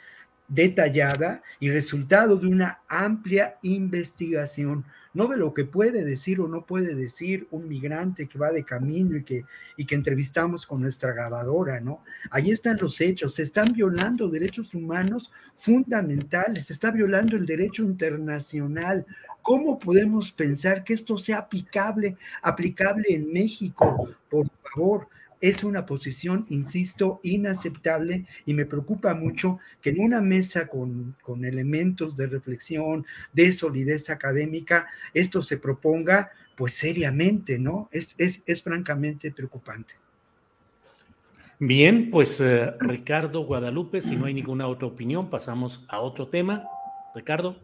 detallada 0.47 1.43
y 1.59 1.69
resultado 1.69 2.37
de 2.37 2.47
una 2.47 2.79
amplia 2.87 3.57
investigación, 3.63 4.85
no 5.13 5.27
de 5.27 5.37
lo 5.37 5.53
que 5.53 5.65
puede 5.65 6.05
decir 6.05 6.39
o 6.39 6.47
no 6.47 6.65
puede 6.65 6.95
decir 6.95 7.47
un 7.51 7.67
migrante 7.67 8.27
que 8.27 8.37
va 8.37 8.51
de 8.51 8.63
camino 8.63 9.17
y 9.17 9.23
que, 9.23 9.45
y 9.75 9.85
que 9.85 9.95
entrevistamos 9.95 10.65
con 10.65 10.81
nuestra 10.81 11.11
grabadora, 11.11 11.79
¿no? 11.79 12.03
Ahí 12.29 12.51
están 12.51 12.77
los 12.79 13.01
hechos, 13.01 13.35
se 13.35 13.43
están 13.43 13.73
violando 13.73 14.29
derechos 14.29 14.73
humanos 14.73 15.31
fundamentales, 15.55 16.67
se 16.67 16.73
está 16.73 16.91
violando 16.91 17.35
el 17.35 17.45
derecho 17.45 17.83
internacional. 17.83 19.05
¿Cómo 19.41 19.79
podemos 19.79 20.31
pensar 20.31 20.83
que 20.83 20.93
esto 20.93 21.17
sea 21.17 21.39
aplicable, 21.39 22.15
aplicable 22.41 23.05
en 23.09 23.31
México? 23.31 24.09
Por 24.29 24.47
favor, 24.73 25.07
es 25.41 25.63
una 25.63 25.85
posición, 25.85 26.45
insisto, 26.49 27.19
inaceptable 27.23 28.25
y 28.45 28.53
me 28.53 28.65
preocupa 28.65 29.13
mucho 29.13 29.59
que 29.81 29.91
en 29.91 29.99
una 29.99 30.21
mesa 30.21 30.67
con, 30.67 31.15
con, 31.21 31.45
elementos 31.45 32.17
de 32.17 32.27
reflexión, 32.27 33.05
de 33.33 33.51
solidez 33.51 34.09
académica, 34.09 34.87
esto 35.13 35.41
se 35.41 35.57
proponga 35.57 36.31
pues 36.55 36.73
seriamente, 36.73 37.59
¿no? 37.59 37.87
Es, 37.91 38.15
es, 38.19 38.41
es 38.47 38.63
francamente 38.63 39.31
preocupante. 39.31 39.93
Bien, 41.59 42.09
pues 42.11 42.39
uh, 42.39 42.73
Ricardo 42.79 43.41
Guadalupe, 43.41 44.01
si 44.01 44.15
no 44.15 44.25
hay 44.25 44.33
ninguna 44.33 44.67
otra 44.67 44.87
opinión, 44.87 45.29
pasamos 45.29 45.85
a 45.89 45.99
otro 45.99 46.27
tema. 46.27 46.63
Ricardo. 47.15 47.57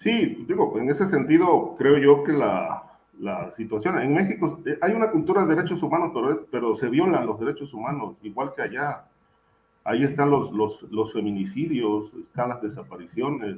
Sí, 0.00 0.44
digo, 0.46 0.78
en 0.78 0.90
ese 0.90 1.08
sentido 1.08 1.74
creo 1.76 1.98
yo 1.98 2.24
que 2.24 2.32
la, 2.32 2.87
la 3.20 3.52
situación. 3.56 4.00
En 4.00 4.14
México 4.14 4.60
hay 4.80 4.92
una 4.92 5.10
cultura 5.10 5.44
de 5.44 5.54
derechos 5.54 5.82
humanos, 5.82 6.12
pero, 6.14 6.46
pero, 6.50 6.76
se 6.76 6.88
violan 6.88 7.26
los 7.26 7.38
derechos 7.40 7.72
humanos, 7.74 8.16
igual 8.22 8.52
que 8.54 8.62
allá. 8.62 9.04
Ahí 9.84 10.04
están 10.04 10.30
los, 10.30 10.52
los, 10.52 10.82
los, 10.90 11.12
feminicidios, 11.12 12.12
están 12.14 12.50
las 12.50 12.62
desapariciones, 12.62 13.56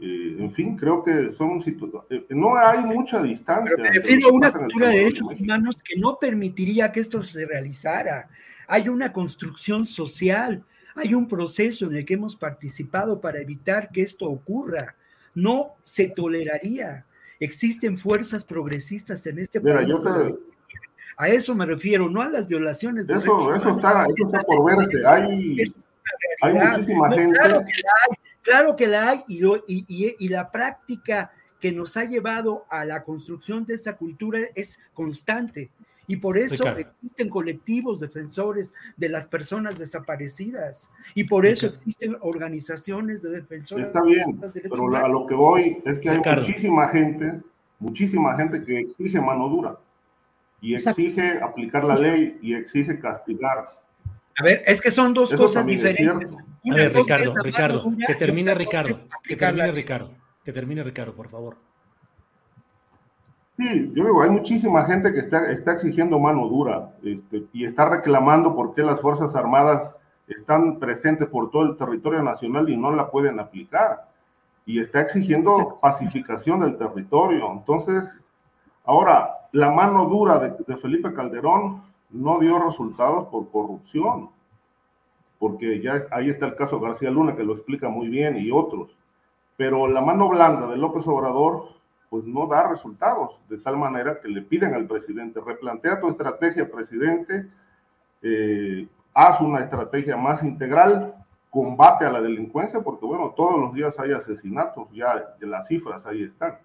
Eh, 0.00 0.36
en 0.38 0.52
fin, 0.52 0.76
creo 0.76 1.02
que 1.02 1.32
son 1.32 1.60
eh, 1.66 2.24
no 2.30 2.56
hay 2.56 2.84
mucha 2.84 3.20
distancia. 3.20 3.74
Pero 3.76 3.82
me 3.82 3.90
refiero 3.90 4.28
a 4.28 4.32
una 4.32 4.52
cultura 4.52 4.88
de 4.88 4.98
derechos 4.98 5.28
humanos 5.40 5.82
que 5.82 5.98
no 5.98 6.18
permitiría 6.20 6.92
que 6.92 7.00
esto 7.00 7.24
se 7.24 7.44
realizara. 7.44 8.28
Hay 8.68 8.88
una 8.88 9.12
construcción 9.12 9.86
social, 9.86 10.62
hay 10.94 11.14
un 11.14 11.26
proceso 11.26 11.86
en 11.86 11.96
el 11.96 12.04
que 12.04 12.14
hemos 12.14 12.36
participado 12.36 13.20
para 13.20 13.40
evitar 13.40 13.90
que 13.90 14.02
esto 14.02 14.26
ocurra. 14.26 14.94
No 15.34 15.74
se 15.82 16.08
toleraría. 16.08 17.04
Existen 17.40 17.96
fuerzas 17.96 18.44
progresistas 18.44 19.26
en 19.26 19.38
este 19.38 19.60
país. 19.60 19.94
A 21.16 21.28
eso 21.28 21.54
me 21.54 21.66
refiero, 21.66 22.08
no 22.08 22.22
a 22.22 22.28
las 22.28 22.46
violaciones 22.46 23.06
de 23.06 23.14
derechos. 23.14 23.56
Eso 23.56 23.76
está, 23.76 24.06
eso 24.06 24.26
está 24.26 24.38
por 24.40 24.64
verse. 24.64 25.06
Hay, 25.06 25.72
hay 26.42 26.54
muchísima 26.54 27.10
gente. 27.10 27.38
Claro 27.38 27.64
que 27.64 27.82
la 27.82 27.90
hay, 28.02 28.16
claro 28.42 28.76
que 28.76 28.86
la 28.86 29.08
hay 29.10 29.24
y, 29.26 29.44
y, 29.66 30.16
y, 30.18 30.28
la 30.28 30.50
práctica 30.50 31.32
que 31.60 31.72
nos 31.72 31.96
ha 31.96 32.04
llevado 32.04 32.66
a 32.70 32.84
la 32.84 33.02
construcción 33.02 33.64
de 33.64 33.74
esa 33.74 33.96
cultura 33.96 34.40
es 34.54 34.78
constante. 34.94 35.70
Y 36.08 36.16
por 36.16 36.38
eso 36.38 36.66
existen 36.66 37.28
colectivos 37.28 38.00
defensores 38.00 38.74
de 38.96 39.10
las 39.10 39.26
personas 39.26 39.78
desaparecidas. 39.78 40.90
Y 41.14 41.24
por 41.24 41.44
eso 41.44 41.66
existen 41.66 42.16
organizaciones 42.22 43.22
de 43.22 43.30
defensores. 43.30 43.88
Está 43.88 44.02
bien, 44.02 44.40
pero 44.62 44.96
a 44.96 45.06
lo 45.06 45.26
que 45.26 45.34
voy 45.34 45.82
es 45.84 45.98
que 46.00 46.08
hay 46.08 46.18
muchísima 46.18 46.88
gente, 46.88 47.40
muchísima 47.78 48.36
gente 48.36 48.64
que 48.64 48.80
exige 48.80 49.20
mano 49.20 49.48
dura. 49.48 49.78
Y 50.62 50.74
exige 50.74 51.40
aplicar 51.42 51.84
la 51.84 51.94
ley 51.94 52.38
y 52.40 52.54
exige 52.54 52.98
castigar. 52.98 53.78
A 54.38 54.42
ver, 54.42 54.62
es 54.66 54.80
que 54.80 54.90
son 54.90 55.12
dos 55.12 55.32
cosas 55.34 55.66
diferentes. 55.66 56.34
a 56.34 56.74
ver, 56.74 56.94
Ricardo, 56.94 57.34
Ricardo, 57.36 57.82
que 58.06 58.14
termine 58.14 58.54
Ricardo, 58.54 59.06
que 59.22 59.36
termine 59.36 59.72
Ricardo, 59.72 60.14
que 60.42 60.52
termine 60.52 60.82
Ricardo, 60.82 61.14
por 61.14 61.28
favor. 61.28 61.67
Sí, 63.58 63.92
yo 63.92 64.04
digo, 64.04 64.22
hay 64.22 64.30
muchísima 64.30 64.84
gente 64.84 65.12
que 65.12 65.18
está, 65.18 65.50
está 65.50 65.72
exigiendo 65.72 66.20
mano 66.20 66.46
dura 66.46 66.92
este, 67.02 67.42
y 67.52 67.64
está 67.64 67.88
reclamando 67.88 68.54
por 68.54 68.72
qué 68.72 68.82
las 68.82 69.00
Fuerzas 69.00 69.34
Armadas 69.34 69.90
están 70.28 70.78
presentes 70.78 71.28
por 71.28 71.50
todo 71.50 71.64
el 71.64 71.76
territorio 71.76 72.22
nacional 72.22 72.68
y 72.68 72.76
no 72.76 72.94
la 72.94 73.10
pueden 73.10 73.40
aplicar. 73.40 74.06
Y 74.64 74.78
está 74.78 75.00
exigiendo 75.00 75.76
pacificación 75.82 76.60
del 76.60 76.78
territorio. 76.78 77.50
Entonces, 77.50 78.08
ahora, 78.84 79.28
la 79.50 79.72
mano 79.72 80.04
dura 80.04 80.38
de, 80.38 80.54
de 80.64 80.76
Felipe 80.76 81.12
Calderón 81.12 81.82
no 82.10 82.38
dio 82.38 82.60
resultados 82.60 83.26
por 83.26 83.50
corrupción, 83.50 84.30
porque 85.40 85.80
ya 85.80 86.04
ahí 86.12 86.30
está 86.30 86.46
el 86.46 86.54
caso 86.54 86.78
García 86.78 87.10
Luna 87.10 87.34
que 87.34 87.42
lo 87.42 87.54
explica 87.54 87.88
muy 87.88 88.06
bien 88.06 88.36
y 88.36 88.52
otros. 88.52 88.96
Pero 89.56 89.88
la 89.88 90.00
mano 90.00 90.28
blanda 90.28 90.68
de 90.68 90.76
López 90.76 91.04
Obrador 91.08 91.77
pues 92.10 92.24
no 92.24 92.46
da 92.46 92.68
resultados, 92.68 93.38
de 93.48 93.58
tal 93.58 93.76
manera 93.76 94.20
que 94.20 94.28
le 94.28 94.42
piden 94.42 94.74
al 94.74 94.86
presidente, 94.86 95.40
replantea 95.44 96.00
tu 96.00 96.08
estrategia, 96.08 96.70
presidente, 96.70 97.46
eh, 98.22 98.86
haz 99.14 99.40
una 99.40 99.60
estrategia 99.60 100.16
más 100.16 100.42
integral, 100.42 101.14
combate 101.50 102.04
a 102.04 102.12
la 102.12 102.20
delincuencia, 102.20 102.80
porque 102.80 103.06
bueno, 103.06 103.34
todos 103.36 103.58
los 103.60 103.74
días 103.74 103.98
hay 103.98 104.12
asesinatos, 104.12 104.88
ya 104.92 105.34
las 105.40 105.66
cifras 105.66 106.04
ahí 106.06 106.22
están. 106.22 106.58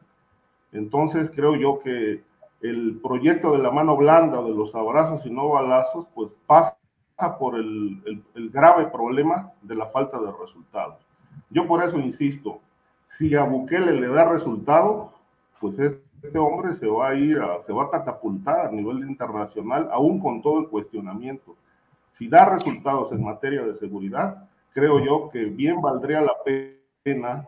Entonces 0.72 1.32
creo 1.34 1.56
yo 1.56 1.80
que 1.80 2.24
el 2.61 2.99
proyecto 3.02 3.52
de 3.52 3.60
la 3.60 3.72
mano 3.72 3.98
blanda 3.98 4.41
de 4.41 4.53
los 4.53 4.74
abrazos 4.76 5.26
y 5.26 5.30
no 5.30 5.49
balazos, 5.49 6.07
pues 6.15 6.32
pasa 6.48 6.78
por 7.38 7.56
el, 7.56 8.24
el 8.36 8.49
grave 8.49 8.88
problema 8.88 9.52
de 9.61 9.76
la 9.76 9.88
falta 9.88 10.20
de 10.20 10.32
resultados. 10.32 10.98
Yo 11.49 11.68
por 11.68 11.84
eso 11.84 11.99
insisto, 11.99 12.60
si 13.18 13.36
a 13.36 13.44
Bukele 13.44 13.94
le 13.94 14.07
da 14.07 14.26
resultado, 14.26 15.12
pues 15.64 15.80
este 15.80 16.38
hombre 16.38 16.76
se 16.76 16.88
va 16.88 17.11
a 17.11 17.15
ir, 17.15 17.40
a, 17.40 17.64
se 17.64 17.72
va 17.72 17.85
a 17.85 17.90
catapultar 17.90 18.65
a 18.65 18.69
nivel 18.69 18.98
internacional, 19.10 19.88
aún 19.94 20.19
con 20.19 20.41
todo 20.41 20.60
el 20.60 20.68
cuestionamiento. 20.68 21.56
Si 22.11 22.27
da 22.27 22.44
resultados 22.44 23.14
en 23.14 23.23
materia 23.23 23.64
de 23.64 23.73
seguridad, 23.76 24.49
creo 24.73 24.99
yo 24.99 25.30
que 25.30 25.45
bien 25.45 25.81
valdría 25.81 26.19
la 26.19 26.34
pena 26.44 27.48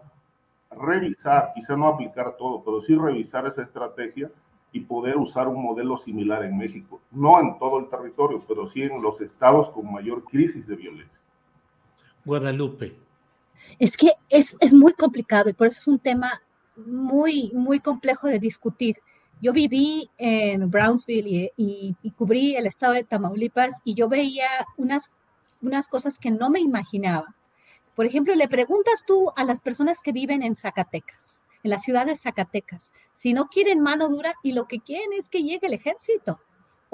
revisar, 0.72 1.52
quizá 1.54 1.76
no 1.76 1.90
aplicar 1.90 2.38
todo, 2.38 2.64
pero 2.64 2.82
sí 2.84 2.96
revisar 2.96 3.46
esa 3.48 3.64
estrategia 3.64 4.32
y 4.72 4.80
poder 4.80 5.18
usar 5.18 5.50
un 5.50 5.62
modelo 5.62 5.98
similar 5.98 6.46
en 6.46 6.58
México. 6.58 7.02
No 7.12 7.42
en 7.42 7.60
todo 7.60 7.80
el 7.80 7.90
territorio, 7.90 8.42
pero 8.48 8.72
sí 8.72 8.84
en 8.84 9.02
los 9.02 9.20
estados 9.20 9.72
con 9.72 9.92
mayor 9.92 10.24
crisis 10.24 10.66
de 10.66 10.76
violencia. 10.78 11.20
Guadalupe. 12.24 12.96
Es 13.78 13.98
que 13.98 14.12
es, 14.30 14.56
es 14.62 14.74
muy 14.74 14.94
complicado 14.94 15.50
y 15.50 15.54
por 15.54 15.68
eso 15.68 15.80
es 15.82 15.88
un 15.90 16.00
tema 16.00 16.42
muy, 16.76 17.52
muy 17.54 17.80
complejo 17.80 18.28
de 18.28 18.40
discutir. 18.40 18.98
Yo 19.42 19.54
viví 19.54 20.10
en 20.18 20.70
Brownsville 20.70 21.52
y, 21.58 21.96
cubrí 22.18 22.56
el 22.56 22.66
estado 22.68 22.94
de 22.94 23.04
Tamaulipas 23.04 23.82
y 23.84 23.94
yo 23.94 24.08
veía 24.08 24.48
unas, 24.78 25.14
unas 25.62 25.88
cosas 25.88 26.18
que 26.18 26.32
no 26.32 26.50
me 26.50 26.60
imaginaba. 26.60 27.36
Por 27.96 28.06
ejemplo, 28.06 28.36
le 28.36 28.48
preguntas 28.48 29.04
tú 29.06 29.32
a 29.36 29.44
las 29.44 29.62
personas 29.62 30.00
que 30.02 30.12
viven 30.12 30.44
en 30.44 30.56
Zacatecas, 30.56 31.42
en 31.64 31.72
la 31.72 31.78
ciudad 31.78 32.06
de 32.06 32.16
Zacatecas, 32.16 32.94
si 33.14 33.34
no 33.34 33.48
quieren 33.48 33.80
mano 33.80 34.10
dura 34.10 34.36
y 34.44 34.52
lo 34.52 34.68
que 34.68 34.80
quieren 34.80 35.14
es 35.14 35.30
que 35.30 35.44
llegue 35.44 35.68
el 35.68 35.74
ejército. 35.74 36.40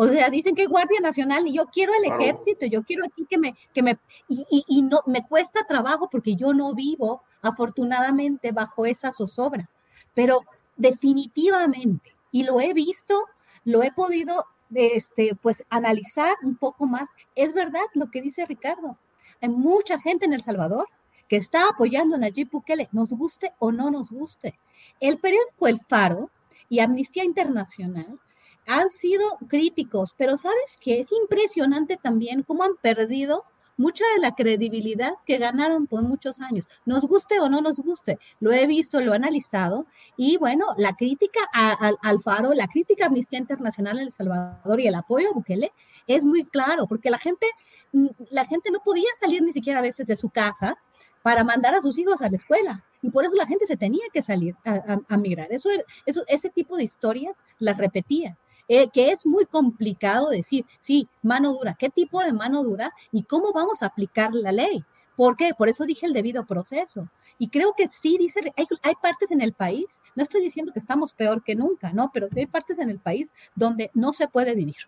O 0.01 0.07
sea, 0.07 0.31
dicen 0.31 0.55
que 0.55 0.65
Guardia 0.65 0.99
Nacional 0.99 1.45
y 1.45 1.53
yo 1.53 1.67
quiero 1.67 1.93
el 1.93 2.11
ejército, 2.11 2.65
yo 2.65 2.81
quiero 2.81 3.05
aquí 3.05 3.23
que 3.29 3.37
me, 3.37 3.55
que 3.71 3.83
me, 3.83 3.99
y, 4.27 4.65
y, 4.67 4.81
no, 4.81 5.01
me 5.05 5.27
cuesta 5.27 5.67
trabajo 5.67 6.09
porque 6.09 6.35
yo 6.35 6.55
no 6.55 6.73
vivo 6.73 7.21
afortunadamente 7.43 8.51
bajo 8.51 8.87
esa 8.87 9.11
zozobra, 9.11 9.69
pero 10.15 10.41
definitivamente, 10.75 12.15
y 12.31 12.45
lo 12.45 12.59
he 12.59 12.73
visto, 12.73 13.25
lo 13.63 13.83
he 13.83 13.91
podido, 13.91 14.45
este, 14.73 15.35
pues, 15.39 15.63
analizar 15.69 16.35
un 16.41 16.57
poco 16.57 16.87
más, 16.87 17.07
es 17.35 17.53
verdad 17.53 17.85
lo 17.93 18.09
que 18.09 18.23
dice 18.23 18.47
Ricardo. 18.47 18.97
Hay 19.39 19.49
mucha 19.49 19.99
gente 19.99 20.25
en 20.25 20.33
El 20.33 20.41
Salvador 20.41 20.87
que 21.27 21.37
está 21.37 21.69
apoyando 21.69 22.15
a 22.15 22.17
Nayib 22.17 22.49
Bukele, 22.49 22.89
nos 22.91 23.09
guste 23.09 23.53
o 23.59 23.71
no 23.71 23.91
nos 23.91 24.09
guste. 24.09 24.57
El 24.99 25.19
periódico 25.19 25.67
El 25.67 25.79
Faro 25.79 26.31
y 26.69 26.79
Amnistía 26.79 27.23
Internacional 27.23 28.19
han 28.67 28.89
sido 28.89 29.23
críticos, 29.47 30.13
pero 30.17 30.37
sabes 30.37 30.77
que 30.79 30.99
es 30.99 31.11
impresionante 31.11 31.97
también 31.97 32.43
cómo 32.43 32.63
han 32.63 32.75
perdido 32.81 33.43
mucha 33.77 34.05
de 34.13 34.21
la 34.21 34.35
credibilidad 34.35 35.13
que 35.25 35.37
ganaron 35.37 35.87
por 35.87 36.03
muchos 36.03 36.39
años. 36.39 36.67
Nos 36.85 37.05
guste 37.05 37.39
o 37.39 37.49
no 37.49 37.61
nos 37.61 37.77
guste, 37.77 38.19
lo 38.39 38.51
he 38.51 38.67
visto, 38.67 39.01
lo 39.01 39.13
he 39.13 39.15
analizado 39.15 39.87
y 40.15 40.37
bueno, 40.37 40.67
la 40.77 40.93
crítica 40.93 41.39
al 41.51 42.19
Faro, 42.21 42.53
la 42.53 42.67
crítica 42.67 43.05
a 43.05 43.07
Amnistía 43.07 43.39
Internacional 43.39 43.97
en 43.97 44.05
El 44.05 44.11
Salvador 44.11 44.79
y 44.79 44.87
el 44.87 44.95
apoyo 44.95 45.29
a 45.29 45.33
Bukele 45.33 45.71
es 46.07 46.25
muy 46.25 46.45
claro, 46.45 46.87
porque 46.87 47.09
la 47.09 47.17
gente, 47.17 47.47
mm, 47.91 48.07
la 48.29 48.45
gente 48.45 48.69
no 48.71 48.79
podía 48.83 49.09
salir 49.19 49.41
ni 49.41 49.53
siquiera 49.53 49.79
a 49.79 49.83
veces 49.83 50.05
de 50.05 50.15
su 50.15 50.29
casa 50.29 50.77
para 51.23 51.43
mandar 51.43 51.75
a 51.75 51.81
sus 51.81 51.97
hijos 51.97 52.21
a 52.21 52.29
la 52.29 52.35
escuela. 52.35 52.83
Y 53.01 53.09
por 53.09 53.25
eso 53.25 53.35
la 53.35 53.47
gente 53.47 53.65
se 53.65 53.77
tenía 53.77 54.03
que 54.13 54.21
salir 54.21 54.55
a, 54.63 55.17
migrar. 55.17 55.51
Eso, 55.51 55.69
eso, 56.05 56.23
ese 56.27 56.49
tipo 56.49 56.77
de 56.77 56.83
historias 56.83 57.35
las 57.59 57.77
repetía. 57.77 58.37
Eh, 58.73 58.89
que 58.89 59.11
es 59.11 59.25
muy 59.25 59.45
complicado 59.45 60.29
decir, 60.29 60.65
sí, 60.79 61.09
mano 61.21 61.51
dura, 61.51 61.75
¿qué 61.77 61.89
tipo 61.89 62.23
de 62.23 62.31
mano 62.31 62.63
dura 62.63 62.93
y 63.11 63.23
cómo 63.23 63.51
vamos 63.51 63.83
a 63.83 63.87
aplicar 63.87 64.33
la 64.33 64.53
ley? 64.53 64.85
¿Por 65.17 65.35
qué? 65.35 65.51
Por 65.57 65.67
eso 65.67 65.83
dije 65.83 66.05
el 66.05 66.13
debido 66.13 66.45
proceso. 66.45 67.09
Y 67.37 67.49
creo 67.49 67.73
que 67.75 67.89
sí, 67.89 68.15
dice, 68.17 68.39
hay, 68.55 68.65
hay, 68.81 68.93
partes 69.01 69.29
en 69.31 69.41
el 69.41 69.51
país, 69.51 70.01
no 70.15 70.23
estoy 70.23 70.39
diciendo 70.39 70.71
que 70.71 70.79
estamos 70.79 71.11
peor 71.11 71.43
que 71.43 71.53
nunca, 71.53 71.91
¿no? 71.91 72.11
Pero 72.13 72.29
hay 72.33 72.45
partes 72.45 72.79
en 72.79 72.89
el 72.89 72.99
país 72.99 73.33
donde 73.55 73.91
no 73.93 74.13
se 74.13 74.29
puede 74.29 74.55
vivir. 74.55 74.87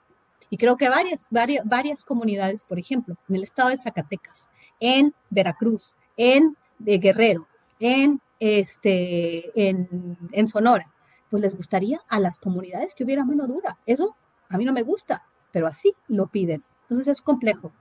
Y 0.50 0.56
creo 0.56 0.78
que 0.78 0.88
varias, 0.88 1.28
varias, 1.30 1.68
varias 1.68 2.06
comunidades, 2.06 2.64
por 2.64 2.80
ejemplo, 2.80 3.18
en 3.28 3.36
el 3.36 3.44
estado 3.44 3.68
de 3.68 3.76
Zacatecas, 3.76 4.48
en 4.80 5.14
Veracruz, 5.30 5.98
en 6.16 6.56
de 6.80 7.00
Guerrero, 7.00 7.50
en, 7.82 8.22
este, 8.40 9.52
en, 9.70 10.18
en 10.32 10.48
Sonora, 10.48 10.93
pues 11.34 11.42
les 11.42 11.56
gustaría 11.56 12.00
a 12.10 12.20
las 12.20 12.38
comunidades 12.38 12.94
que 12.94 13.04
hubiera 13.04 13.26
mano 13.26 13.48
dura. 13.48 13.80
Eso 13.88 14.16
a 14.50 14.58
mí 14.60 14.66
no 14.66 14.72
me 14.72 14.84
gusta, 14.84 15.26
pero 15.52 15.66
así 15.66 15.96
lo 16.08 16.28
piden. 16.28 16.64
Entonces 16.84 17.08
es 17.08 17.22
complejo. 17.24 17.74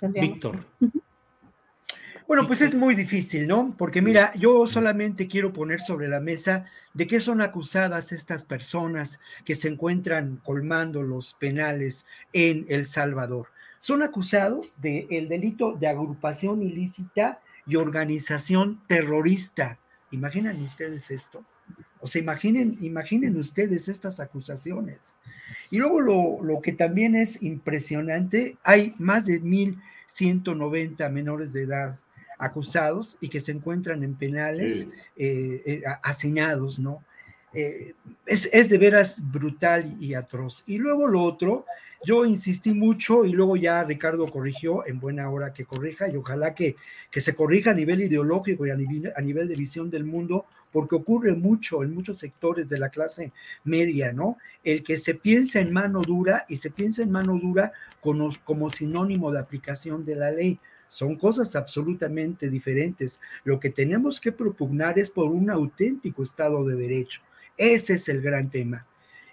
Víctor. 0.00 0.64
Bueno, 2.28 2.46
pues 2.46 2.60
es 2.60 2.76
muy 2.76 2.94
difícil, 2.94 3.48
¿no? 3.48 3.74
Porque 3.76 4.00
mira, 4.00 4.32
yo 4.36 4.68
solamente 4.68 5.26
quiero 5.26 5.52
poner 5.52 5.80
sobre 5.80 6.06
la 6.06 6.20
mesa 6.20 6.66
de 6.94 7.08
qué 7.08 7.18
son 7.18 7.40
acusadas 7.40 8.12
estas 8.12 8.44
personas 8.44 9.18
que 9.44 9.56
se 9.56 9.66
encuentran 9.66 10.36
colmando 10.44 11.02
los 11.02 11.34
penales 11.34 12.06
en 12.32 12.64
El 12.68 12.86
Salvador. 12.86 13.48
Son 13.80 14.02
acusados 14.02 14.80
del 14.80 15.28
delito 15.28 15.72
de 15.72 15.88
agrupación 15.88 16.62
ilícita 16.62 17.40
y 17.66 17.74
organización 17.74 18.80
terrorista. 18.86 19.80
¿Imaginan 20.12 20.62
ustedes 20.62 21.10
esto? 21.10 21.44
O 22.00 22.06
sea, 22.06 22.22
imaginen, 22.22 22.76
imaginen 22.80 23.36
ustedes 23.38 23.88
estas 23.88 24.20
acusaciones. 24.20 25.14
Y 25.70 25.78
luego 25.78 26.00
lo, 26.00 26.42
lo 26.42 26.60
que 26.60 26.72
también 26.72 27.14
es 27.14 27.42
impresionante, 27.42 28.56
hay 28.64 28.94
más 28.98 29.26
de 29.26 29.42
1.190 29.42 31.10
menores 31.10 31.52
de 31.52 31.62
edad 31.62 31.98
acusados 32.38 33.18
y 33.20 33.28
que 33.28 33.40
se 33.40 33.52
encuentran 33.52 34.02
en 34.02 34.14
penales 34.14 34.88
eh, 35.16 35.62
eh, 35.66 35.82
hacinados, 36.02 36.78
¿no? 36.78 37.02
Eh, 37.52 37.94
es, 38.26 38.48
es, 38.52 38.68
de 38.68 38.78
veras 38.78 39.30
brutal 39.32 39.96
y 40.00 40.14
atroz. 40.14 40.62
Y 40.66 40.78
luego 40.78 41.08
lo 41.08 41.22
otro, 41.22 41.64
yo 42.04 42.24
insistí 42.24 42.72
mucho 42.72 43.24
y 43.24 43.32
luego 43.32 43.56
ya 43.56 43.82
Ricardo 43.84 44.30
corrigió, 44.30 44.86
en 44.86 45.00
buena 45.00 45.28
hora 45.30 45.52
que 45.52 45.64
corrija, 45.64 46.08
y 46.08 46.16
ojalá 46.16 46.54
que, 46.54 46.76
que 47.10 47.20
se 47.20 47.34
corrija 47.34 47.72
a 47.72 47.74
nivel 47.74 48.02
ideológico 48.02 48.66
y 48.66 48.70
a 48.70 48.76
nivel, 48.76 49.12
a 49.16 49.20
nivel 49.20 49.48
de 49.48 49.56
visión 49.56 49.90
del 49.90 50.04
mundo, 50.04 50.46
porque 50.78 50.94
ocurre 50.94 51.34
mucho 51.34 51.82
en 51.82 51.92
muchos 51.92 52.20
sectores 52.20 52.68
de 52.68 52.78
la 52.78 52.88
clase 52.88 53.32
media, 53.64 54.12
¿no? 54.12 54.38
El 54.62 54.84
que 54.84 54.96
se 54.96 55.16
piensa 55.16 55.58
en 55.58 55.72
mano 55.72 56.02
dura 56.02 56.46
y 56.48 56.54
se 56.54 56.70
piensa 56.70 57.02
en 57.02 57.10
mano 57.10 57.36
dura 57.36 57.72
como, 58.00 58.30
como 58.44 58.70
sinónimo 58.70 59.32
de 59.32 59.40
aplicación 59.40 60.04
de 60.04 60.14
la 60.14 60.30
ley. 60.30 60.60
Son 60.88 61.16
cosas 61.16 61.56
absolutamente 61.56 62.48
diferentes. 62.48 63.20
Lo 63.42 63.58
que 63.58 63.70
tenemos 63.70 64.20
que 64.20 64.30
propugnar 64.30 65.00
es 65.00 65.10
por 65.10 65.32
un 65.32 65.50
auténtico 65.50 66.22
Estado 66.22 66.64
de 66.64 66.76
Derecho. 66.76 67.22
Ese 67.56 67.94
es 67.94 68.08
el 68.08 68.22
gran 68.22 68.48
tema. 68.48 68.86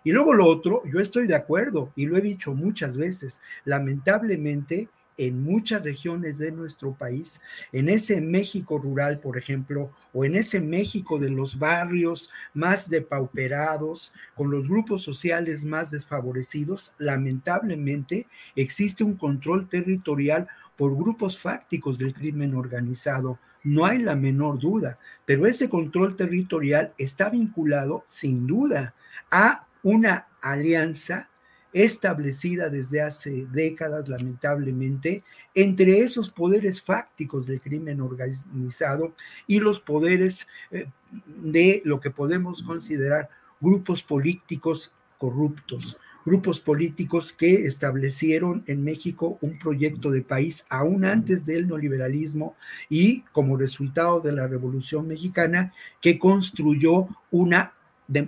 Y 0.03 0.13
luego 0.13 0.34
lo 0.34 0.47
otro, 0.47 0.81
yo 0.91 0.99
estoy 0.99 1.27
de 1.27 1.35
acuerdo 1.35 1.93
y 1.95 2.07
lo 2.07 2.17
he 2.17 2.22
dicho 2.22 2.55
muchas 2.55 2.97
veces, 2.97 3.39
lamentablemente 3.65 4.89
en 5.18 5.44
muchas 5.44 5.84
regiones 5.84 6.38
de 6.38 6.52
nuestro 6.52 6.94
país, 6.94 7.42
en 7.72 7.90
ese 7.90 8.22
México 8.22 8.78
rural, 8.78 9.20
por 9.20 9.38
ejemplo, 9.38 9.92
o 10.14 10.26
en 10.26 10.36
ese 10.36 10.60
México 10.60 11.20
de 11.20 11.30
los 11.30 11.58
barrios 11.58 12.30
más 12.54 12.90
depauperados, 12.90 14.14
con 14.36 14.52
los 14.52 14.68
grupos 14.68 15.04
sociales 15.04 15.66
más 15.66 15.92
desfavorecidos, 15.92 16.94
lamentablemente 16.98 18.28
existe 18.56 19.04
un 19.04 19.16
control 19.16 19.68
territorial 19.68 20.48
por 20.76 20.96
grupos 20.96 21.38
fácticos 21.38 21.98
del 21.98 22.14
crimen 22.14 22.56
organizado. 22.56 23.40
No 23.64 23.86
hay 23.86 24.00
la 24.00 24.16
menor 24.16 24.60
duda, 24.60 25.00
pero 25.26 25.48
ese 25.48 25.70
control 25.70 26.16
territorial 26.16 26.94
está 26.98 27.30
vinculado 27.30 28.04
sin 28.08 28.46
duda 28.46 28.94
a 29.32 29.66
una 29.82 30.28
alianza 30.42 31.30
establecida 31.76 32.69
desde 32.69 33.02
hace 33.02 33.47
décadas, 33.52 34.07
lamentablemente, 34.07 35.26
entre 35.53 35.99
esos 35.99 36.30
poderes 36.30 36.81
fácticos 36.81 37.47
del 37.47 37.60
crimen 37.60 37.99
organizado 37.99 39.14
y 39.45 39.60
los 39.60 39.81
poderes 39.81 40.47
eh, 40.72 40.88
de 41.27 41.81
lo 41.84 41.99
que 41.99 42.11
podemos 42.11 42.64
considerar 42.64 43.30
grupos 43.60 44.02
políticos 44.03 44.93
corruptos, 45.18 45.97
grupos 46.26 46.61
políticos 46.61 47.34
que 47.34 47.65
establecieron 47.65 48.64
en 48.68 48.81
México 48.81 49.38
un 49.41 49.60
proyecto 49.60 50.11
de 50.11 50.22
país 50.22 50.65
aún 50.69 51.03
antes 51.03 51.45
del 51.45 51.68
neoliberalismo 51.68 52.56
y 52.88 53.22
como 53.34 53.57
resultado 53.57 54.22
de 54.22 54.31
la 54.31 54.47
Revolución 54.47 55.10
Mexicana 55.10 55.73
que 55.99 56.18
construyó 56.19 57.10
una, 57.31 57.73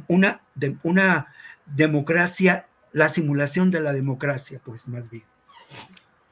una, 0.10 0.42
una 0.84 1.28
democracia 1.66 2.68
la 2.98 3.10
simulación 3.10 3.70
de 3.70 3.80
la 3.80 3.94
democracia, 3.94 4.60
pues 4.66 4.88
más 4.88 5.12
bien. 5.12 5.24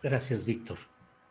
Gracias, 0.02 0.46
Víctor. 0.46 0.80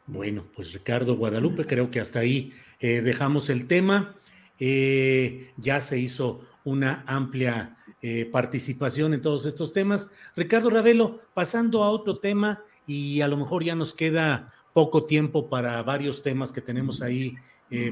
Bueno, 0.06 0.47
pues 0.55 0.73
Ricardo 0.73 1.16
Guadalupe, 1.16 1.66
creo 1.66 1.90
que 1.90 1.98
hasta 1.98 2.20
ahí 2.20 2.52
eh, 2.78 3.01
dejamos 3.01 3.51
el 3.51 3.66
tema. 3.66 4.15
Eh, 4.61 5.52
ya 5.56 5.81
se 5.81 5.98
hizo 5.98 6.43
una 6.62 7.02
amplia 7.09 7.77
eh, 8.01 8.27
participación 8.27 9.12
en 9.12 9.23
todos 9.23 9.44
estos 9.44 9.73
temas. 9.73 10.12
Ricardo 10.36 10.70
Ravelo, 10.70 11.20
pasando 11.35 11.82
a 11.82 11.90
otro 11.90 12.20
tema 12.20 12.62
y 12.86 13.20
a 13.20 13.27
lo 13.27 13.36
mejor 13.36 13.65
ya 13.65 13.74
nos 13.74 13.93
queda 13.93 14.52
poco 14.73 15.05
tiempo 15.05 15.51
para 15.51 15.82
varios 15.82 16.23
temas 16.23 16.52
que 16.52 16.61
tenemos 16.61 17.02
ahí 17.02 17.35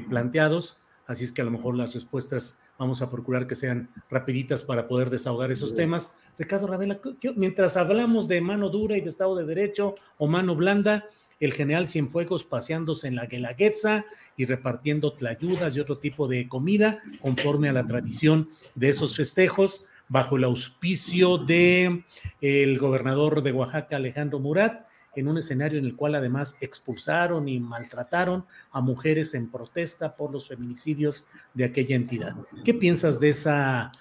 planteados, 0.07 0.79
así 1.07 1.25
es 1.25 1.33
que 1.33 1.41
a 1.41 1.45
lo 1.45 1.51
mejor 1.51 1.75
las 1.75 1.93
respuestas 1.93 2.57
vamos 2.77 3.01
a 3.01 3.09
procurar 3.09 3.47
que 3.47 3.55
sean 3.55 3.89
rapiditas 4.09 4.63
para 4.63 4.87
poder 4.87 5.09
desahogar 5.09 5.51
esos 5.51 5.75
temas. 5.75 6.17
Ricardo 6.37 6.67
Ravela, 6.67 6.99
mientras 7.35 7.77
hablamos 7.77 8.27
de 8.27 8.41
mano 8.41 8.69
dura 8.69 8.97
y 8.97 9.01
de 9.01 9.09
Estado 9.09 9.35
de 9.35 9.45
Derecho 9.45 9.95
o 10.17 10.27
mano 10.27 10.55
blanda, 10.55 11.05
el 11.39 11.53
general 11.53 11.87
Cienfuegos 11.87 12.43
paseándose 12.43 13.07
en 13.07 13.15
la 13.15 13.25
Guelaguetza 13.25 14.05
y 14.37 14.45
repartiendo 14.45 15.13
tlayudas 15.13 15.75
y 15.75 15.79
otro 15.79 15.97
tipo 15.97 16.27
de 16.27 16.47
comida 16.47 16.99
conforme 17.21 17.69
a 17.69 17.73
la 17.73 17.85
tradición 17.85 18.49
de 18.75 18.89
esos 18.89 19.15
festejos 19.15 19.85
bajo 20.07 20.37
el 20.37 20.43
auspicio 20.45 21.37
de 21.37 22.03
el 22.41 22.77
gobernador 22.77 23.41
de 23.41 23.51
Oaxaca 23.51 23.97
Alejandro 23.97 24.39
Murat 24.39 24.85
en 25.15 25.27
un 25.27 25.37
escenario 25.37 25.79
en 25.79 25.85
el 25.85 25.95
cual 25.95 26.15
además 26.15 26.57
expulsaron 26.61 27.47
y 27.47 27.59
maltrataron 27.59 28.45
a 28.71 28.81
mujeres 28.81 29.33
en 29.33 29.49
protesta 29.51 30.15
por 30.15 30.31
los 30.31 30.47
feminicidios 30.47 31.25
de 31.53 31.65
aquella 31.65 31.95
entidad. 31.95 32.35
¿Qué 32.63 32.73
piensas 32.73 33.19
de 33.19 33.29
esa 33.29 33.91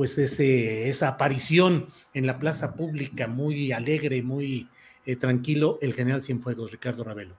pues 0.00 0.16
ese, 0.16 0.88
esa 0.88 1.08
aparición 1.08 1.88
en 2.14 2.26
la 2.26 2.38
plaza 2.38 2.74
pública 2.74 3.26
muy 3.26 3.70
alegre 3.70 4.22
muy 4.22 4.66
eh, 5.04 5.14
tranquilo 5.14 5.76
el 5.82 5.92
general 5.92 6.22
Cienfuegos, 6.22 6.72
Ricardo 6.72 7.04
Ravelo. 7.04 7.34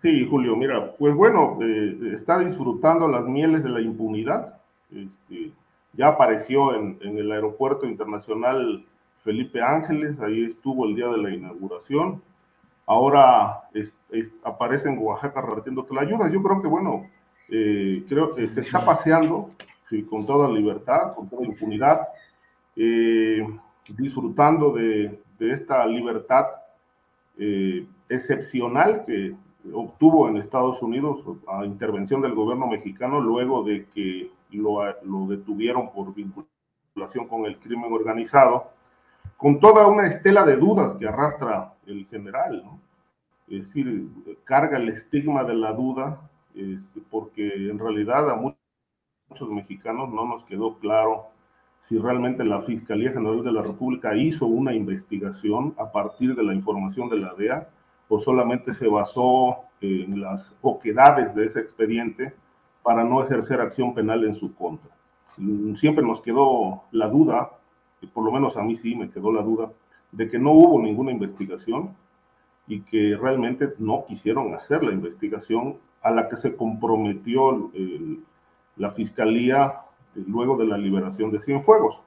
Sí, 0.00 0.24
Julio, 0.30 0.54
mira, 0.54 0.92
pues 0.92 1.16
bueno, 1.16 1.58
eh, 1.60 2.12
está 2.14 2.38
disfrutando 2.38 3.08
las 3.08 3.24
mieles 3.24 3.64
de 3.64 3.70
la 3.70 3.80
impunidad. 3.80 4.60
Este, 4.92 5.50
ya 5.94 6.06
apareció 6.06 6.76
en, 6.76 7.00
el 7.00 7.32
aeropuerto 7.32 7.84
internacional 7.84 8.84
Felipe 9.24 9.60
Ángeles, 9.60 10.20
ahí 10.20 10.44
estuvo 10.44 10.86
el 10.86 10.94
día 10.94 11.08
de 11.08 11.18
la 11.18 11.34
inauguración. 11.34 12.22
Ahora 12.86 13.62
aparece 14.44 14.90
en 14.90 14.98
Oaxaca 14.98 15.40
repartiendo 15.40 15.84
ayuda. 15.98 16.30
Yo 16.30 16.40
creo 16.40 16.62
que, 16.62 16.68
bueno, 16.68 17.10
eh, 17.48 18.04
creo 18.08 18.36
que 18.36 18.48
se 18.48 18.60
está 18.60 18.84
paseando 18.84 19.50
con 20.08 20.24
toda 20.24 20.48
libertad, 20.48 21.14
con 21.14 21.28
toda 21.28 21.44
impunidad, 21.44 22.08
eh, 22.76 23.46
disfrutando 23.88 24.72
de, 24.72 25.20
esta 25.38 25.86
libertad 25.86 26.46
eh, 27.38 27.86
excepcional 28.08 29.04
que 29.06 29.34
obtuvo 29.72 30.28
en 30.28 30.36
Estados 30.36 30.82
Unidos 30.82 31.20
a 31.48 31.64
intervención 31.64 32.20
del 32.20 32.34
gobierno 32.34 32.66
mexicano 32.66 33.20
luego 33.20 33.62
de 33.62 33.86
que 33.94 34.30
lo, 34.50 35.26
detuvieron 35.28 35.92
por 35.92 36.14
vinculación 36.14 37.28
con 37.28 37.46
el 37.46 37.58
crimen 37.58 37.92
organizado, 37.92 38.70
con 39.36 39.60
toda 39.60 39.86
una 39.86 40.06
estela 40.06 40.44
de 40.44 40.56
dudas 40.56 40.94
que 40.94 41.06
arrastra 41.06 41.74
el 41.86 42.06
general, 42.06 42.64
Es 43.48 43.66
decir, 43.66 44.08
carga 44.44 44.78
el 44.78 44.88
estigma 44.88 45.44
de 45.44 45.54
la 45.54 45.72
duda, 45.72 46.20
este, 46.54 47.00
porque 47.10 47.70
en 47.70 47.78
realidad 47.78 48.30
a 48.30 48.34
muchos 48.34 48.57
muchos 49.28 49.48
mexicanos 49.50 50.10
no 50.10 50.26
nos 50.26 50.44
quedó 50.44 50.78
claro 50.78 51.26
si 51.88 51.98
realmente 51.98 52.44
la 52.44 52.62
Fiscalía 52.62 53.12
General 53.12 53.42
de 53.42 53.52
la 53.52 53.62
República 53.62 54.14
hizo 54.16 54.46
una 54.46 54.74
investigación 54.74 55.74
a 55.78 55.90
partir 55.90 56.34
de 56.34 56.42
la 56.42 56.54
información 56.54 57.08
de 57.08 57.18
la 57.18 57.34
DEA 57.34 57.68
o 58.08 58.20
solamente 58.20 58.74
se 58.74 58.88
basó 58.88 59.56
en 59.80 60.20
las 60.20 60.54
oquedades 60.60 61.34
de 61.34 61.46
ese 61.46 61.60
expediente 61.60 62.34
para 62.82 63.04
no 63.04 63.22
ejercer 63.22 63.60
acción 63.60 63.94
penal 63.94 64.24
en 64.24 64.34
su 64.34 64.54
contra. 64.54 64.90
Siempre 65.76 66.04
nos 66.04 66.20
quedó 66.20 66.82
la 66.90 67.08
duda, 67.08 67.50
y 68.00 68.06
por 68.06 68.24
lo 68.24 68.32
menos 68.32 68.56
a 68.56 68.62
mí 68.62 68.76
sí 68.76 68.94
me 68.94 69.10
quedó 69.10 69.32
la 69.32 69.42
duda, 69.42 69.70
de 70.10 70.28
que 70.28 70.38
no 70.38 70.52
hubo 70.52 70.80
ninguna 70.80 71.12
investigación 71.12 71.94
y 72.66 72.80
que 72.80 73.16
realmente 73.16 73.68
no 73.78 74.04
quisieron 74.06 74.54
hacer 74.54 74.82
la 74.82 74.92
investigación 74.92 75.76
a 76.02 76.10
la 76.10 76.28
que 76.28 76.36
se 76.36 76.56
comprometió 76.56 77.70
el, 77.74 78.24
la 78.78 78.92
fiscalía 78.92 79.80
eh, 80.16 80.24
luego 80.26 80.56
de 80.56 80.66
la 80.66 80.78
liberación 80.78 81.30
de 81.30 81.40
Cienfuegos. 81.40 82.00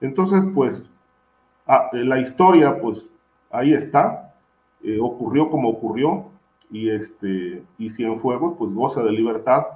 Entonces, 0.00 0.42
pues, 0.54 0.82
ah, 1.66 1.88
la 1.92 2.20
historia, 2.20 2.80
pues, 2.80 3.04
ahí 3.50 3.72
está, 3.72 4.34
eh, 4.82 4.98
ocurrió 5.00 5.50
como 5.50 5.70
ocurrió, 5.70 6.26
y, 6.70 6.90
este, 6.90 7.62
y 7.78 7.90
Cienfuegos, 7.90 8.56
pues, 8.58 8.72
goza 8.72 9.02
de 9.02 9.12
libertad, 9.12 9.66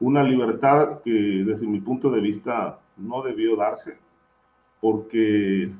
una 0.00 0.22
libertad 0.22 1.00
que 1.02 1.10
desde 1.10 1.66
mi 1.66 1.80
punto 1.80 2.10
de 2.10 2.20
vista 2.20 2.78
no 2.96 3.22
debió 3.22 3.56
darse, 3.56 3.96
porque 4.80 5.70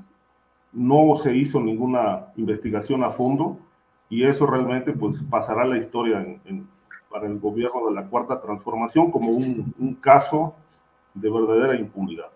no 0.72 1.16
se 1.16 1.36
hizo 1.36 1.60
ninguna 1.60 2.26
investigación 2.36 3.04
a 3.04 3.10
fondo, 3.10 3.58
y 4.08 4.24
eso 4.24 4.46
realmente, 4.46 4.92
pues, 4.92 5.22
pasará 5.24 5.64
la 5.64 5.78
historia 5.78 6.20
en, 6.44 6.66
para 7.14 7.28
el 7.28 7.38
gobierno 7.38 7.86
de 7.86 7.94
la 7.94 8.08
Cuarta 8.08 8.40
Transformación 8.40 9.12
como 9.12 9.30
un, 9.30 9.96
caso 10.00 10.56
de 11.14 11.30
verdadera 11.30 11.76
impunidad. 11.78 12.26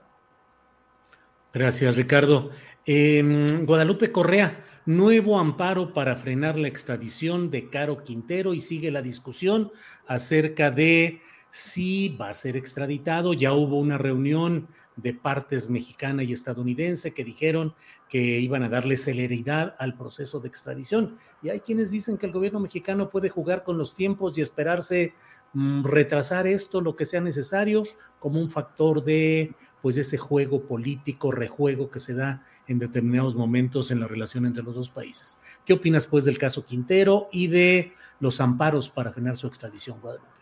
Gracias, 1.53 1.97
Ricardo. 1.97 2.51
Guadalupe 2.87 4.13
Correa, 4.13 4.61
nuevo 4.87 5.37
amparo 5.37 5.93
para 5.93 6.15
frenar 6.15 6.57
la 6.57 6.69
extradición 6.69 7.51
de 7.51 7.69
Caro 7.69 8.05
Quintero 8.05 8.55
y 8.55 8.61
sigue 8.61 8.93
la 8.93 9.03
discusión 9.03 9.73
acerca 10.07 10.71
de 10.71 11.23
si 11.51 12.11
va 12.17 12.29
a 12.29 12.35
ser 12.35 12.57
extraditado. 12.57 13.33
Ya 13.33 13.55
hubo 13.55 13.81
una 13.81 13.99
reunión 13.99 14.69
de 14.99 15.15
partes 15.15 15.71
mexicana 15.71 16.25
y 16.25 16.33
estadounidense 16.33 17.15
que 17.15 17.25
dijeron 17.25 17.75
que 18.09 18.41
iban 18.41 18.65
a 18.65 18.69
darle 18.69 18.97
celeridad 18.97 19.77
al 19.79 19.97
proceso 19.97 20.41
de 20.41 20.49
extradición. 20.49 21.17
Y 21.41 21.51
hay 21.51 21.61
quienes 21.61 21.93
dicen 21.93 22.19
que 22.19 22.27
el 22.27 22.33
gobierno 22.33 22.59
mexicano 22.59 23.09
puede 23.09 23.29
jugar 23.29 23.63
con 23.63 23.79
los 23.79 23.95
tiempos 23.95 24.37
y 24.37 24.41
esperarse 24.41 25.15
mm, 25.53 25.85
retrasar 25.85 26.49
esto 26.49 26.81
lo 26.81 26.97
que 26.97 27.07
sea 27.07 27.21
necesario 27.21 27.85
como 28.19 28.41
un 28.41 28.51
factor 28.51 29.05
de 29.05 29.55
pues 29.81 29.97
ese 29.97 30.19
juego 30.19 30.63
político, 30.63 31.31
rejuego 31.31 31.89
que 31.89 32.01
se 32.01 32.15
da 32.15 32.43
en 32.67 32.81
determinados 32.81 33.37
momentos 33.37 33.93
en 33.93 34.01
la 34.01 34.09
relación 34.09 34.47
entre 34.47 34.65
los 34.65 34.75
dos 34.75 34.89
países. 34.89 35.39
¿Qué 35.65 35.75
opinas 35.75 36.09
pues 36.09 36.25
del 36.25 36.39
caso 36.39 36.65
Quintero 36.65 37.29
y 37.31 37.47
de 37.47 37.93
los 38.19 38.41
amparos 38.41 38.89
para 38.89 39.13
frenar 39.13 39.37
su 39.37 39.47
extradición, 39.47 40.01
Guadalupe? 40.01 40.38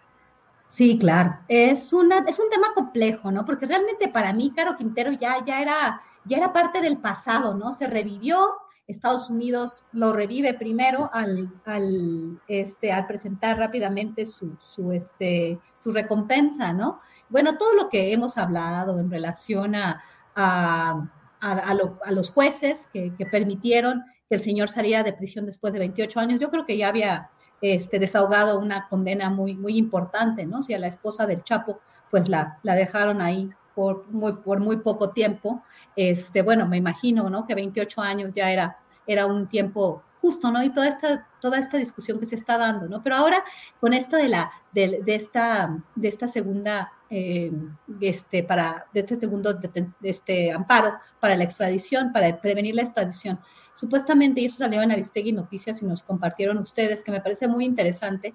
Sí, 0.69 0.99
claro. 0.99 1.39
Es, 1.49 1.93
una, 1.93 2.19
es 2.27 2.39
un 2.39 2.51
tema 2.51 2.75
complejo, 2.75 3.31
¿no? 3.31 3.45
Porque 3.45 3.67
realmente 3.67 4.09
para 4.09 4.33
mí, 4.33 4.53
Caro 4.55 4.77
Quintero 4.77 5.13
ya, 5.13 5.45
ya, 5.45 5.63
era, 5.63 6.01
ya 6.25 6.39
era 6.39 6.53
parte 6.53 6.81
del 6.81 6.99
pasado, 6.99 7.55
¿no? 7.55 7.73
Se 7.73 7.87
revivió, 7.87 8.55
Estados 8.87 9.31
Unidos 9.31 9.85
lo 9.93 10.13
revive 10.13 10.55
primero 10.55 11.11
al, 11.13 11.53
al, 11.65 12.41
este, 12.47 12.93
al 12.93 13.07
presentar 13.07 13.59
rápidamente 13.59 14.27
su, 14.27 14.57
su, 14.69 14.93
este, 14.93 15.59
su 15.81 15.93
recompensa, 15.93 16.73
¿no? 16.73 17.01
Bueno, 17.29 17.59
todo 17.59 17.75
lo 17.75 17.89
que 17.89 18.13
hemos 18.13 18.39
hablado 18.39 18.99
en 18.99 19.11
relación 19.11 19.75
a, 19.75 20.03
a, 20.35 21.09
a, 21.41 22.13
los 22.13 22.31
jueces 22.31 22.89
que, 22.93 23.13
que 23.17 23.27
permitieron 23.27 24.05
que 24.29 24.37
el 24.37 24.43
señor 24.43 24.69
saliera 24.69 25.03
de 25.03 25.13
prisión 25.13 25.47
después 25.47 25.73
de 25.73 25.81
28 25.81 26.21
años, 26.21 26.41
yo 26.41 26.51
creo 26.51 26.67
que 26.67 26.77
ya 26.77 26.89
había 26.89 27.31
este, 27.61 27.99
desahogado 27.99 28.59
una 28.59 28.89
condena 28.89 29.31
muy, 29.31 29.55
muy 29.55 29.77
importante, 29.77 30.47
¿no? 30.47 30.63
Si 30.63 30.75
a 30.75 30.79
la 30.79 30.87
esposa 30.87 31.27
del 31.27 31.43
Chapo, 31.43 31.81
pues 32.11 32.29
la, 32.29 32.59
la 32.63 32.75
dejaron 32.75 33.21
ahí 33.21 33.51
por 33.75 34.07
muy, 34.09 34.33
por 34.33 34.59
muy 34.61 34.79
poco 34.79 35.11
tiempo, 35.11 35.63
este, 35.97 36.43
bueno, 36.43 36.67
me 36.67 36.79
imagino, 36.79 37.29
¿no? 37.29 37.47
Que 37.47 37.55
28 37.55 38.01
años 38.01 38.33
ya 38.35 38.51
era, 38.51 38.79
era 39.07 39.27
un 39.27 39.47
tiempo 39.47 40.03
justo, 40.21 40.51
¿no? 40.51 40.63
Y 40.63 40.71
toda 40.71 40.89
esta, 40.89 41.29
toda 41.41 41.59
esta 41.59 41.77
discusión 41.77 42.19
que 42.19 42.27
se 42.27 42.37
está 42.37 42.57
dando, 42.57 42.89
¿no? 42.89 43.03
Pero 43.03 43.17
ahora, 43.17 43.45
con 43.81 43.93
esto 43.93 44.17
de 44.17 44.29
la, 44.29 44.51
de, 44.73 45.03
de 45.05 45.15
esta, 45.15 45.77
de 45.95 46.09
esta 46.09 46.27
segunda, 46.27 46.93
eh, 47.11 47.53
este, 48.01 48.43
para, 48.43 48.87
de 48.93 49.01
este 49.01 49.21
segundo 49.21 49.55
de, 49.55 49.89
este 50.03 50.53
amparo 50.53 50.95
para 51.21 51.37
la 51.37 51.45
extradición, 51.45 52.13
para 52.13 52.41
prevenir 52.41 52.75
la 52.75 52.83
extradición, 52.83 53.39
Supuestamente, 53.77 54.41
y 54.41 54.47
eso 54.47 54.57
salió 54.57 54.81
en 54.81 54.91
Aristegui 54.91 55.33
Noticias 55.33 55.83
y 55.83 55.85
nos 55.85 56.03
compartieron 56.03 56.57
ustedes, 56.57 57.03
que 57.03 57.13
me 57.13 57.21
parece 57.21 57.47
muy 57.47 57.67
interesante, 57.67 58.33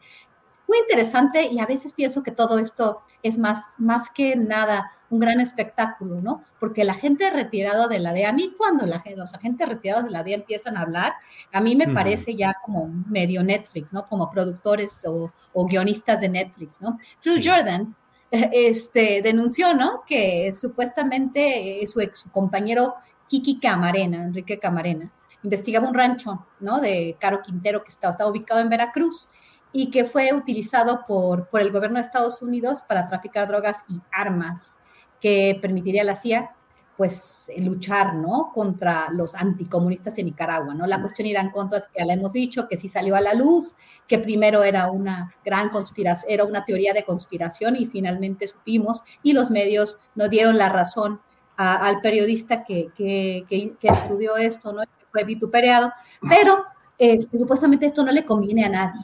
muy 0.68 0.77
interesante 0.77 1.48
y 1.52 1.60
a 1.60 1.65
veces 1.65 1.93
pienso 1.93 2.22
que 2.22 2.31
todo 2.31 2.60
esto 2.60 3.02
es 3.23 3.39
más, 3.39 3.73
más 3.80 4.11
que 4.11 4.35
nada 4.35 4.91
un 5.10 5.19
gran 5.19 5.41
espectáculo, 5.41 6.22
¿no? 6.22 6.43
Porque 6.60 6.84
la 6.84 6.93
gente 6.93 7.30
retirada 7.31 7.88
de 7.88 7.99
la 7.99 8.14
DEA, 8.14 8.30
a 8.30 8.34
mí 8.34 8.53
cuando 8.56 8.85
la, 8.85 9.03
los 9.18 9.34
agentes 9.34 9.68
retirados 9.68 10.06
de 10.06 10.11
la 10.11 10.23
DEA 10.23 10.35
empiezan 10.35 10.77
a 10.77 10.81
hablar, 10.81 11.14
a 11.52 11.60
mí 11.60 11.76
me 11.76 11.88
parece 11.88 12.35
ya 12.35 12.56
como 12.64 12.88
medio 13.10 13.43
Netflix, 13.43 13.91
¿no? 13.91 14.07
Como 14.07 14.30
productores 14.30 15.02
o, 15.06 15.31
guionistas 15.68 16.22
de 16.22 16.30
Netflix, 16.30 16.80
¿no? 16.80 16.99
Drew 17.23 17.41
Jordan 17.43 17.95
este, 18.32 19.22
denunció, 19.22 19.74
¿no? 19.74 20.03
Que 20.08 20.53
supuestamente 20.53 21.82
su 21.86 21.99
ex 21.99 22.26
compañero 22.32 22.95
Kiki 23.28 23.60
Camarena, 23.60 24.24
Enrique 24.24 24.60
Camarena, 24.60 25.12
investigaba 25.44 25.88
un 25.88 25.94
rancho, 25.94 26.45
¿no? 26.60 26.80
De 26.80 27.18
Caro 27.20 27.41
Quintero 27.41 27.84
que 27.84 27.90
estaba, 27.90 28.28
ubicado 28.28 28.62
en 28.62 28.70
Veracruz 28.70 29.30
y 29.74 29.90
que 29.90 30.06
fue 30.06 30.34
utilizado 30.34 31.03
por, 31.06 31.48
por 31.48 31.62
el 31.62 31.72
gobierno 31.72 31.98
de 31.98 32.02
Estados 32.02 32.41
Unidos 32.41 32.82
para 32.88 33.08
traficar 33.08 33.48
drogas 33.48 33.86
y 33.90 33.99
armas, 34.12 34.78
que 35.20 35.58
permitiría 35.62 36.03
la 36.03 36.16
CIA 36.16 36.56
pues 37.02 37.49
luchar, 37.57 38.14
¿no? 38.14 38.52
Contra 38.53 39.07
los 39.10 39.34
anticomunistas 39.34 40.19
en 40.19 40.28
Nicaragua, 40.28 40.76
¿no? 40.76 40.86
La 40.86 41.02
cuestión 41.02 41.26
irá 41.28 41.41
en 41.41 41.49
contra, 41.49 41.80
es 41.80 41.88
que 41.88 41.98
ya 41.98 42.06
la 42.06 42.14
hemos 42.14 42.32
dicho, 42.32 42.68
que 42.68 42.78
sí 42.78 42.90
salió 42.90 43.15
a 43.15 43.22
la 43.22 43.34
luz, 43.34 43.76
que 44.07 44.19
primero 44.19 44.61
era 44.61 44.91
una 44.91 45.34
gran 45.44 45.69
conspiración, 45.69 46.32
era 46.32 46.45
una 46.45 46.64
teoría 46.64 46.94
de 46.94 47.03
conspiración 47.03 47.76
y 47.76 47.88
finalmente 47.88 48.48
supimos 48.48 49.02
y 49.23 49.34
los 49.34 49.49
medios 49.49 49.98
nos 50.14 50.30
dieron 50.30 50.60
la 50.60 50.69
razón 50.69 51.22
al 51.57 52.02
periodista 52.02 52.64
que, 52.64 52.90
que, 52.95 53.45
que, 53.49 53.73
que, 53.80 53.88
estudió 53.88 54.38
esto, 54.38 54.72
¿no? 54.72 54.84
fue 55.11 55.23
vituperado, 55.23 55.91
pero 56.30 56.65
este, 56.99 57.36
supuestamente 57.36 57.88
esto 57.88 58.03
no 58.03 58.11
le 58.11 58.26
conviene 58.26 58.64
a 58.65 58.69
nadie, 58.69 59.02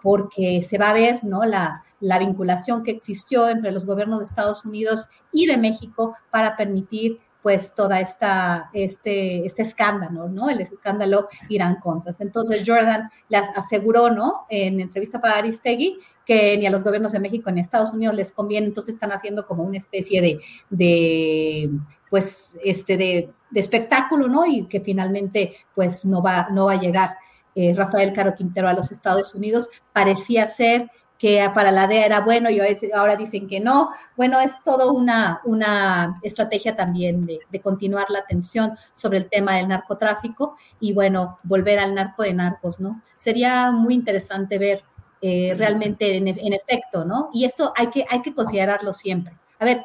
porque 0.00 0.62
se 0.62 0.78
va 0.78 0.90
a 0.90 0.94
ver 0.94 1.24
¿no? 1.24 1.44
la, 1.44 1.82
la 1.98 2.20
vinculación 2.20 2.84
que 2.84 2.92
existió 2.92 3.48
entre 3.48 3.72
los 3.72 3.84
gobiernos 3.84 4.20
de 4.20 4.26
Estados 4.26 4.64
Unidos 4.64 5.08
y 5.32 5.46
de 5.46 5.56
México 5.56 6.16
para 6.30 6.56
permitir 6.56 7.18
pues 7.42 7.74
toda 7.74 8.00
esta, 8.00 8.70
este, 8.72 9.44
este 9.44 9.62
escándalo, 9.62 10.28
¿no? 10.28 10.48
El 10.48 10.60
escándalo 10.60 11.28
Irán 11.48 11.76
Contras. 11.80 12.20
Entonces 12.20 12.62
Jordan 12.64 13.10
les 13.28 13.42
aseguró, 13.56 14.10
¿no? 14.10 14.46
En 14.48 14.80
entrevista 14.80 15.20
para 15.20 15.38
Aristegui, 15.38 15.98
que 16.24 16.56
ni 16.56 16.66
a 16.66 16.70
los 16.70 16.84
gobiernos 16.84 17.12
de 17.12 17.20
México 17.20 17.50
ni 17.50 17.58
a 17.58 17.62
Estados 17.62 17.92
Unidos 17.92 18.14
les 18.14 18.32
conviene, 18.32 18.68
entonces 18.68 18.94
están 18.94 19.10
haciendo 19.10 19.44
como 19.44 19.64
una 19.64 19.78
especie 19.78 20.22
de, 20.22 20.40
de 20.70 21.70
pues, 22.08 22.58
este, 22.62 22.96
de, 22.96 23.30
de, 23.50 23.60
espectáculo, 23.60 24.28
¿no? 24.28 24.46
Y 24.46 24.66
que 24.66 24.80
finalmente, 24.80 25.56
pues, 25.74 26.04
no 26.04 26.22
va, 26.22 26.48
no 26.50 26.66
va 26.66 26.74
a 26.74 26.80
llegar 26.80 27.16
eh, 27.54 27.74
Rafael 27.74 28.12
Caro 28.12 28.34
Quintero 28.34 28.68
a 28.68 28.72
los 28.72 28.92
Estados 28.92 29.34
Unidos. 29.34 29.68
Parecía 29.92 30.46
ser 30.46 30.90
que 31.22 31.48
para 31.54 31.70
la 31.70 31.86
DEA 31.86 32.04
era 32.04 32.20
bueno 32.22 32.50
y 32.50 32.58
ahora 32.92 33.14
dicen 33.14 33.46
que 33.46 33.60
no. 33.60 33.90
Bueno, 34.16 34.40
es 34.40 34.60
todo 34.64 34.92
una, 34.92 35.40
una 35.44 36.18
estrategia 36.20 36.74
también 36.74 37.24
de, 37.26 37.38
de, 37.48 37.60
continuar 37.60 38.06
la 38.10 38.18
atención 38.18 38.76
sobre 38.94 39.18
el 39.18 39.30
tema 39.30 39.54
del 39.54 39.68
narcotráfico 39.68 40.56
y 40.80 40.92
bueno, 40.92 41.38
volver 41.44 41.78
al 41.78 41.94
narco 41.94 42.24
de 42.24 42.34
narcos, 42.34 42.80
¿no? 42.80 43.02
Sería 43.18 43.70
muy 43.70 43.94
interesante 43.94 44.58
ver 44.58 44.82
eh, 45.20 45.54
realmente 45.56 46.16
en, 46.16 46.26
en, 46.26 46.52
efecto, 46.52 47.04
¿no? 47.04 47.30
Y 47.32 47.44
esto 47.44 47.72
hay 47.76 47.86
que, 47.86 48.04
hay 48.10 48.20
que 48.20 48.34
considerarlo 48.34 48.92
siempre. 48.92 49.38
A 49.60 49.64
ver, 49.64 49.84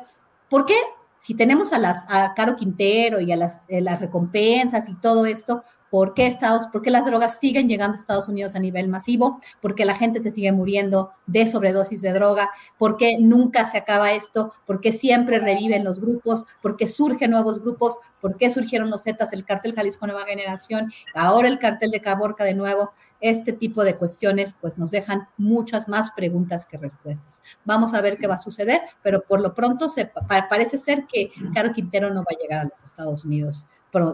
¿por 0.49 0.65
qué 0.65 0.73
si 1.19 1.35
tenemos 1.35 1.71
a, 1.71 1.77
las, 1.77 2.03
a 2.09 2.33
Caro 2.33 2.55
Quintero 2.55 3.19
y 3.19 3.31
a 3.31 3.35
las, 3.35 3.61
eh, 3.67 3.81
las 3.81 3.99
recompensas 3.99 4.89
y 4.89 4.95
todo 4.95 5.27
esto, 5.27 5.63
¿por 5.89 6.13
qué, 6.13 6.27
Estados, 6.27 6.67
¿por 6.67 6.81
qué 6.81 6.89
las 6.89 7.05
drogas 7.05 7.39
siguen 7.39 7.69
llegando 7.69 7.93
a 7.93 7.95
Estados 7.95 8.27
Unidos 8.27 8.55
a 8.55 8.59
nivel 8.59 8.89
masivo? 8.89 9.39
¿Por 9.61 9.75
qué 9.75 9.85
la 9.85 9.95
gente 9.95 10.21
se 10.21 10.31
sigue 10.31 10.51
muriendo 10.51 11.11
de 11.25 11.47
sobredosis 11.47 12.01
de 12.01 12.13
droga? 12.13 12.49
¿Por 12.77 12.97
qué 12.97 13.17
nunca 13.19 13.65
se 13.65 13.77
acaba 13.77 14.13
esto? 14.13 14.53
¿Por 14.65 14.81
qué 14.81 14.91
siempre 14.91 15.39
reviven 15.39 15.83
los 15.83 15.99
grupos? 15.99 16.45
¿Por 16.61 16.77
qué 16.77 16.87
surgen 16.87 17.31
nuevos 17.31 17.61
grupos? 17.61 17.97
¿Por 18.21 18.37
qué 18.37 18.49
surgieron 18.49 18.89
los 18.89 19.03
Zetas, 19.03 19.33
el 19.33 19.45
cartel 19.45 19.75
Jalisco 19.75 20.07
Nueva 20.07 20.25
Generación, 20.25 20.91
ahora 21.13 21.47
el 21.47 21.59
cartel 21.59 21.91
de 21.91 22.01
Caborca 22.01 22.43
de 22.43 22.53
nuevo? 22.53 22.91
este 23.19 23.53
tipo 23.53 23.83
de 23.83 23.95
cuestiones 23.95 24.55
pues 24.59 24.77
nos 24.77 24.91
dejan 24.91 25.27
muchas 25.37 25.87
más 25.87 26.11
preguntas 26.11 26.65
que 26.65 26.77
respuestas. 26.77 27.41
Vamos 27.65 27.93
a 27.93 28.01
ver 28.01 28.17
qué 28.17 28.27
va 28.27 28.35
a 28.35 28.39
suceder, 28.39 28.81
pero 29.01 29.21
por 29.21 29.41
lo 29.41 29.53
pronto 29.53 29.89
se, 29.89 30.11
parece 30.49 30.77
ser 30.77 31.05
que 31.11 31.31
Caro 31.53 31.73
Quintero 31.73 32.09
no 32.09 32.21
va 32.21 32.27
a 32.29 32.41
llegar 32.41 32.59
a 32.61 32.69
los 32.69 32.83
Estados 32.83 33.25
Unidos 33.25 33.65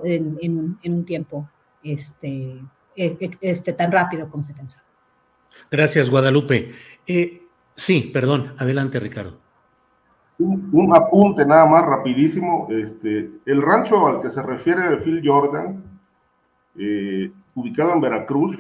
en, 0.06 0.38
en, 0.42 0.94
un, 0.94 1.06
tiempo 1.06 1.50
este, 1.84 2.60
e, 2.96 3.18
e, 3.20 3.38
este, 3.42 3.74
tan 3.74 3.92
rápido 3.92 4.30
como 4.30 4.44
se 4.44 4.54
pensaba. 4.54 4.84
Gracias, 5.70 6.10
Guadalupe. 6.10 6.72
Eh, 7.06 7.44
sí, 7.76 8.10
perdón, 8.14 8.54
adelante, 8.58 9.00
Ricardo. 9.00 9.40
Un, 10.40 10.92
apunte 10.96 11.46
nada 11.46 11.66
más 11.66 11.86
rapidísimo. 11.86 12.68
Este, 12.70 13.30
el 13.46 13.62
rancho 13.62 14.08
al 14.08 14.22
que 14.22 14.30
se 14.30 14.42
refiere 14.42 14.98
Phil 14.98 15.22
Jordan, 15.24 15.84
eh, 16.78 17.32
ubicado 17.56 17.94
en 17.94 18.02
Veracruz, 18.02 18.58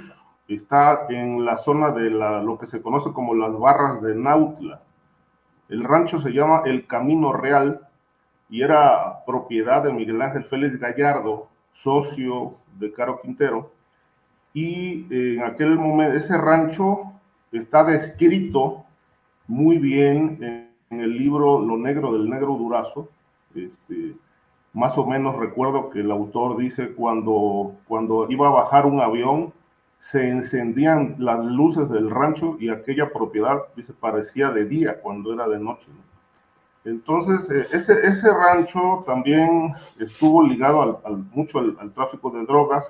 está 0.47 1.07
en 1.09 1.43
la 1.43 1.57
zona 1.57 1.91
de 1.91 2.09
la, 2.09 2.41
lo 2.41 2.57
que 2.57 2.67
se 2.67 2.81
conoce 2.81 3.11
como 3.11 3.33
las 3.33 3.57
barras 3.57 4.01
de 4.01 4.15
Nautla. 4.15 4.81
El 5.69 5.83
rancho 5.83 6.21
se 6.21 6.31
llama 6.31 6.61
El 6.65 6.85
Camino 6.85 7.33
Real 7.33 7.81
y 8.49 8.61
era 8.61 9.25
propiedad 9.25 9.83
de 9.83 9.93
Miguel 9.93 10.21
Ángel 10.21 10.43
Félix 10.45 10.79
Gallardo, 10.79 11.47
socio 11.73 12.55
de 12.79 12.91
Caro 12.93 13.19
Quintero. 13.21 13.71
Y 14.53 15.05
en 15.09 15.43
aquel 15.43 15.77
momento, 15.77 16.17
ese 16.17 16.37
rancho 16.37 17.11
está 17.51 17.83
descrito 17.83 18.85
muy 19.47 19.77
bien 19.77 20.37
en, 20.41 20.99
el 20.99 21.17
libro 21.17 21.59
Lo 21.59 21.75
Negro 21.77 22.13
del 22.13 22.29
Negro 22.29 22.55
Durazo. 22.55 23.09
Este, 23.55 24.13
más 24.73 24.97
o 24.97 25.05
menos 25.05 25.35
recuerdo 25.37 25.89
que 25.89 26.01
el 26.01 26.11
autor 26.11 26.57
dice 26.57 26.93
cuando, 26.93 27.75
cuando 27.87 28.27
iba 28.29 28.47
a 28.47 28.51
bajar 28.51 28.85
un 28.85 29.01
avión, 29.01 29.53
se 30.11 30.29
encendían 30.29 31.15
las 31.17 31.43
luces 31.43 31.89
del 31.89 32.09
rancho 32.09 32.57
y 32.59 32.69
aquella 32.69 33.11
propiedad 33.11 33.59
se 33.83 33.93
parecía 33.93 34.51
de 34.51 34.65
día 34.65 34.99
cuando 35.01 35.33
era 35.33 35.47
de 35.47 35.59
noche. 35.59 35.87
Entonces, 36.85 37.49
eh, 37.49 37.67
ese, 37.71 38.05
ese 38.05 38.29
rancho 38.29 39.03
también 39.05 39.73
estuvo 39.99 40.43
ligado 40.43 41.01
al, 41.05 41.17
mucho 41.33 41.59
al, 41.59 41.91
tráfico 41.93 42.29
de 42.31 42.45
drogas 42.45 42.85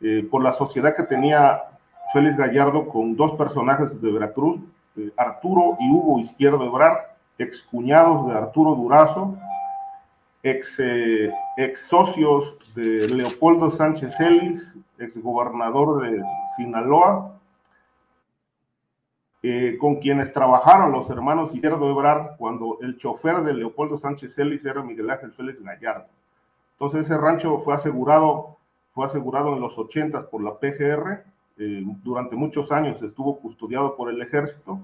eh, 0.00 0.26
por 0.30 0.42
la 0.42 0.52
sociedad 0.52 0.96
que 0.96 1.02
tenía 1.02 1.62
Félix 2.12 2.36
Gallardo 2.36 2.88
con 2.88 3.14
dos 3.14 3.32
personajes 3.32 4.00
de 4.00 4.12
Veracruz, 4.12 4.60
eh, 4.96 5.10
Arturo 5.16 5.76
y 5.78 5.90
Hugo 5.90 6.20
Izquierdo 6.20 6.64
Ebrar, 6.64 7.16
excuñados 7.38 8.28
de 8.28 8.34
Arturo 8.34 8.74
Durazo, 8.74 9.36
ex, 10.42 10.78
ex 11.56 11.80
socios 11.88 12.56
de 12.74 13.08
Leopoldo 13.08 13.70
Sánchez 13.72 14.18
Ellis, 14.20 14.66
ex 14.98 15.22
gobernador 15.22 16.02
de 16.02 16.22
Sinaloa, 16.56 17.32
eh, 19.44 19.76
con 19.80 19.96
quienes 19.96 20.32
trabajaron 20.32 20.92
los 20.92 21.10
hermanos 21.10 21.52
Izquierdo 21.52 21.90
Ebrar 21.90 22.36
cuando 22.38 22.78
el 22.80 22.96
chofer 22.98 23.42
de 23.42 23.54
Leopoldo 23.54 23.98
Sánchez 23.98 24.38
Ellis 24.38 24.64
era 24.64 24.82
Miguel 24.82 25.10
Ángel 25.10 25.32
Félix 25.32 25.60
Gallardo. 25.60 26.06
Entonces 26.74 27.06
ese 27.06 27.18
rancho 27.18 27.60
fue 27.64 27.74
asegurado, 27.74 28.56
fue 28.94 29.06
asegurado 29.06 29.54
en 29.54 29.60
los 29.60 29.76
80 29.76 30.30
por 30.30 30.42
la 30.42 30.54
PGR, 30.58 31.24
eh, 31.58 31.82
durante 32.02 32.36
muchos 32.36 32.70
años 32.70 33.02
estuvo 33.02 33.38
custodiado 33.38 33.96
por 33.96 34.10
el 34.10 34.22
ejército, 34.22 34.78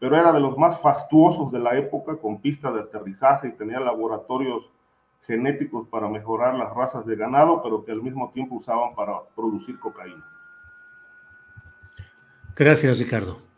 pero 0.00 0.16
era 0.16 0.32
de 0.32 0.40
los 0.40 0.58
más 0.58 0.80
fastuosos 0.80 1.52
de 1.52 1.60
la 1.60 1.76
época, 1.78 2.16
con 2.16 2.40
pista 2.40 2.72
de 2.72 2.80
aterrizaje 2.80 3.48
y 3.48 3.52
tenía 3.52 3.78
laboratorios 3.78 4.68
genéticos 5.26 5.86
para 5.88 6.08
mejorar 6.08 6.54
las 6.54 6.74
razas 6.74 7.06
de 7.06 7.14
ganado, 7.14 7.62
pero 7.62 7.84
que 7.84 7.92
al 7.92 8.02
mismo 8.02 8.30
tiempo 8.32 8.56
usaban 8.56 8.94
para 8.94 9.20
producir 9.36 9.78
cocaína. 9.78 10.24
Gracias, 12.56 12.98
Ricardo. 12.98 13.49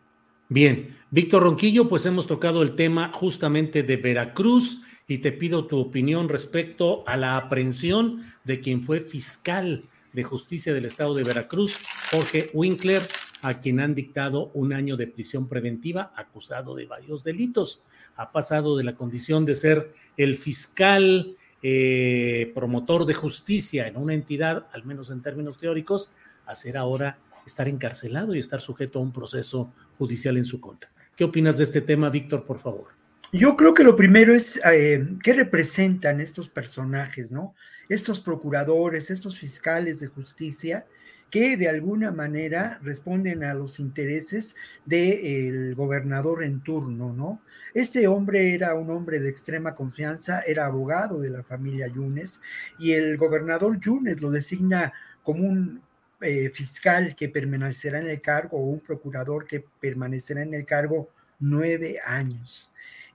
Bien, 0.52 0.94
Víctor 1.10 1.44
Ronquillo, 1.44 1.88
pues 1.88 2.04
hemos 2.04 2.26
tocado 2.26 2.60
el 2.60 2.76
tema 2.76 3.10
justamente 3.14 3.82
de 3.82 3.96
Veracruz 3.96 4.82
y 5.08 5.16
te 5.18 5.32
pido 5.32 5.66
tu 5.66 5.78
opinión 5.78 6.28
respecto 6.28 7.04
a 7.06 7.16
la 7.16 7.38
aprehensión 7.38 8.22
de 8.44 8.60
quien 8.60 8.82
fue 8.82 9.00
fiscal 9.00 9.88
de 10.12 10.24
justicia 10.24 10.74
del 10.74 10.84
estado 10.84 11.14
de 11.14 11.24
Veracruz, 11.24 11.78
Jorge 12.10 12.50
Winkler, 12.52 13.00
a 13.40 13.60
quien 13.60 13.80
han 13.80 13.94
dictado 13.94 14.50
un 14.52 14.74
año 14.74 14.98
de 14.98 15.06
prisión 15.06 15.48
preventiva 15.48 16.12
acusado 16.14 16.74
de 16.74 16.84
varios 16.84 17.24
delitos. 17.24 17.82
Ha 18.16 18.30
pasado 18.30 18.76
de 18.76 18.84
la 18.84 18.94
condición 18.94 19.46
de 19.46 19.54
ser 19.54 19.94
el 20.18 20.36
fiscal 20.36 21.34
eh, 21.62 22.52
promotor 22.54 23.06
de 23.06 23.14
justicia 23.14 23.86
en 23.86 23.96
una 23.96 24.12
entidad, 24.12 24.66
al 24.74 24.84
menos 24.84 25.08
en 25.08 25.22
términos 25.22 25.56
teóricos, 25.56 26.10
a 26.44 26.54
ser 26.54 26.76
ahora 26.76 27.16
estar 27.46 27.68
encarcelado 27.68 28.34
y 28.34 28.38
estar 28.38 28.60
sujeto 28.60 28.98
a 28.98 29.02
un 29.02 29.12
proceso 29.12 29.72
judicial 29.98 30.36
en 30.36 30.44
su 30.44 30.60
contra. 30.60 30.90
¿Qué 31.16 31.24
opinas 31.24 31.58
de 31.58 31.64
este 31.64 31.80
tema, 31.80 32.10
Víctor, 32.10 32.44
por 32.44 32.58
favor? 32.58 32.88
Yo 33.32 33.56
creo 33.56 33.72
que 33.72 33.84
lo 33.84 33.96
primero 33.96 34.34
es 34.34 34.60
eh, 34.64 35.08
qué 35.22 35.32
representan 35.32 36.20
estos 36.20 36.48
personajes, 36.48 37.32
¿no? 37.32 37.54
Estos 37.88 38.20
procuradores, 38.20 39.10
estos 39.10 39.38
fiscales 39.38 40.00
de 40.00 40.06
justicia 40.08 40.86
que 41.32 41.56
de 41.56 41.66
alguna 41.66 42.10
manera 42.12 42.78
responden 42.82 43.42
a 43.42 43.54
los 43.54 43.80
intereses 43.80 44.54
del 44.84 45.74
gobernador 45.74 46.44
en 46.44 46.60
turno, 46.60 47.14
¿no? 47.14 47.40
Este 47.72 48.06
hombre 48.06 48.52
era 48.52 48.74
un 48.74 48.90
hombre 48.90 49.18
de 49.18 49.30
extrema 49.30 49.74
confianza, 49.74 50.42
era 50.42 50.66
abogado 50.66 51.20
de 51.20 51.30
la 51.30 51.42
familia 51.42 51.86
Yunes 51.86 52.42
y 52.78 52.92
el 52.92 53.16
gobernador 53.16 53.80
Yunes 53.80 54.20
lo 54.20 54.30
designa 54.30 54.92
como 55.22 55.48
un 55.48 55.80
eh, 56.22 56.50
fiscal 56.50 57.14
que 57.16 57.28
permanecerá 57.28 57.98
en 58.00 58.08
el 58.08 58.20
cargo 58.20 58.58
o 58.58 58.64
un 58.66 58.80
procurador 58.80 59.46
que 59.46 59.64
permanecerá 59.80 60.42
en 60.42 60.54
el 60.54 60.64
cargo 60.64 61.08
nueve 61.38 61.98
años. 62.04 62.70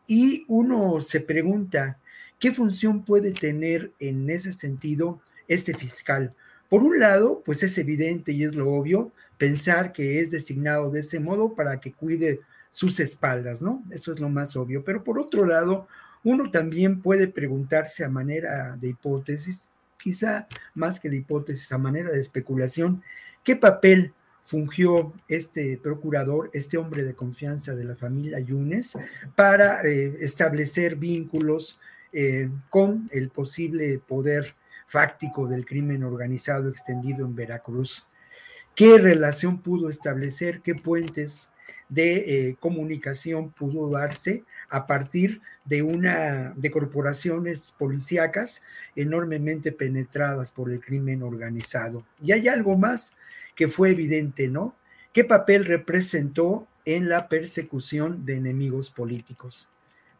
Y 0.07 0.45
uno 0.47 1.01
se 1.01 1.19
pregunta, 1.19 1.99
¿qué 2.39 2.51
función 2.51 3.03
puede 3.03 3.31
tener 3.31 3.91
en 3.99 4.29
ese 4.29 4.51
sentido 4.51 5.21
este 5.47 5.73
fiscal? 5.73 6.33
Por 6.69 6.83
un 6.83 6.99
lado, 6.99 7.41
pues 7.45 7.63
es 7.63 7.77
evidente 7.77 8.31
y 8.31 8.43
es 8.43 8.55
lo 8.55 8.71
obvio 8.71 9.11
pensar 9.37 9.93
que 9.93 10.19
es 10.19 10.31
designado 10.31 10.89
de 10.91 11.01
ese 11.01 11.19
modo 11.19 11.55
para 11.55 11.79
que 11.79 11.93
cuide 11.93 12.41
sus 12.71 12.99
espaldas, 12.99 13.61
¿no? 13.61 13.83
Eso 13.91 14.11
es 14.11 14.19
lo 14.19 14.29
más 14.29 14.55
obvio. 14.55 14.83
Pero 14.83 15.03
por 15.03 15.19
otro 15.19 15.45
lado, 15.45 15.87
uno 16.23 16.51
también 16.51 17.01
puede 17.01 17.27
preguntarse 17.27 18.03
a 18.03 18.09
manera 18.09 18.75
de 18.77 18.89
hipótesis, 18.89 19.69
quizá 20.01 20.47
más 20.73 20.99
que 20.99 21.09
de 21.09 21.17
hipótesis, 21.17 21.71
a 21.71 21.77
manera 21.77 22.11
de 22.11 22.19
especulación, 22.19 23.03
¿qué 23.43 23.55
papel 23.55 24.13
fungió 24.41 25.13
este 25.27 25.77
procurador, 25.77 26.49
este 26.53 26.77
hombre 26.77 27.03
de 27.03 27.15
confianza 27.15 27.75
de 27.75 27.83
la 27.83 27.95
familia 27.95 28.39
Yunes, 28.39 28.97
para 29.35 29.81
eh, 29.83 30.17
establecer 30.21 30.95
vínculos 30.95 31.79
eh, 32.13 32.49
con 32.69 33.09
el 33.11 33.29
posible 33.29 33.99
poder 33.99 34.55
fáctico 34.87 35.47
del 35.47 35.65
crimen 35.65 36.03
organizado 36.03 36.69
extendido 36.69 37.25
en 37.25 37.35
Veracruz? 37.35 38.07
¿Qué 38.73 38.99
relación 38.99 39.61
pudo 39.61 39.89
establecer? 39.89 40.61
¿Qué 40.61 40.75
puentes 40.75 41.49
de 41.89 42.49
eh, 42.49 42.55
comunicación 42.59 43.51
pudo 43.51 43.89
darse 43.89 44.43
a 44.69 44.87
partir 44.87 45.41
de 45.65 45.81
una 45.81 46.53
de 46.55 46.71
corporaciones 46.71 47.73
policíacas 47.77 48.61
enormemente 48.95 49.71
penetradas 49.71 50.51
por 50.51 50.71
el 50.71 50.79
crimen 50.79 51.23
organizado. 51.23 52.05
Y 52.21 52.31
hay 52.31 52.47
algo 52.47 52.77
más 52.77 53.13
que 53.55 53.67
fue 53.67 53.91
evidente, 53.91 54.47
¿no? 54.47 54.75
¿Qué 55.13 55.23
papel 55.23 55.65
representó 55.65 56.67
en 56.85 57.09
la 57.09 57.27
persecución 57.27 58.25
de 58.25 58.35
enemigos 58.35 58.91
políticos? 58.91 59.69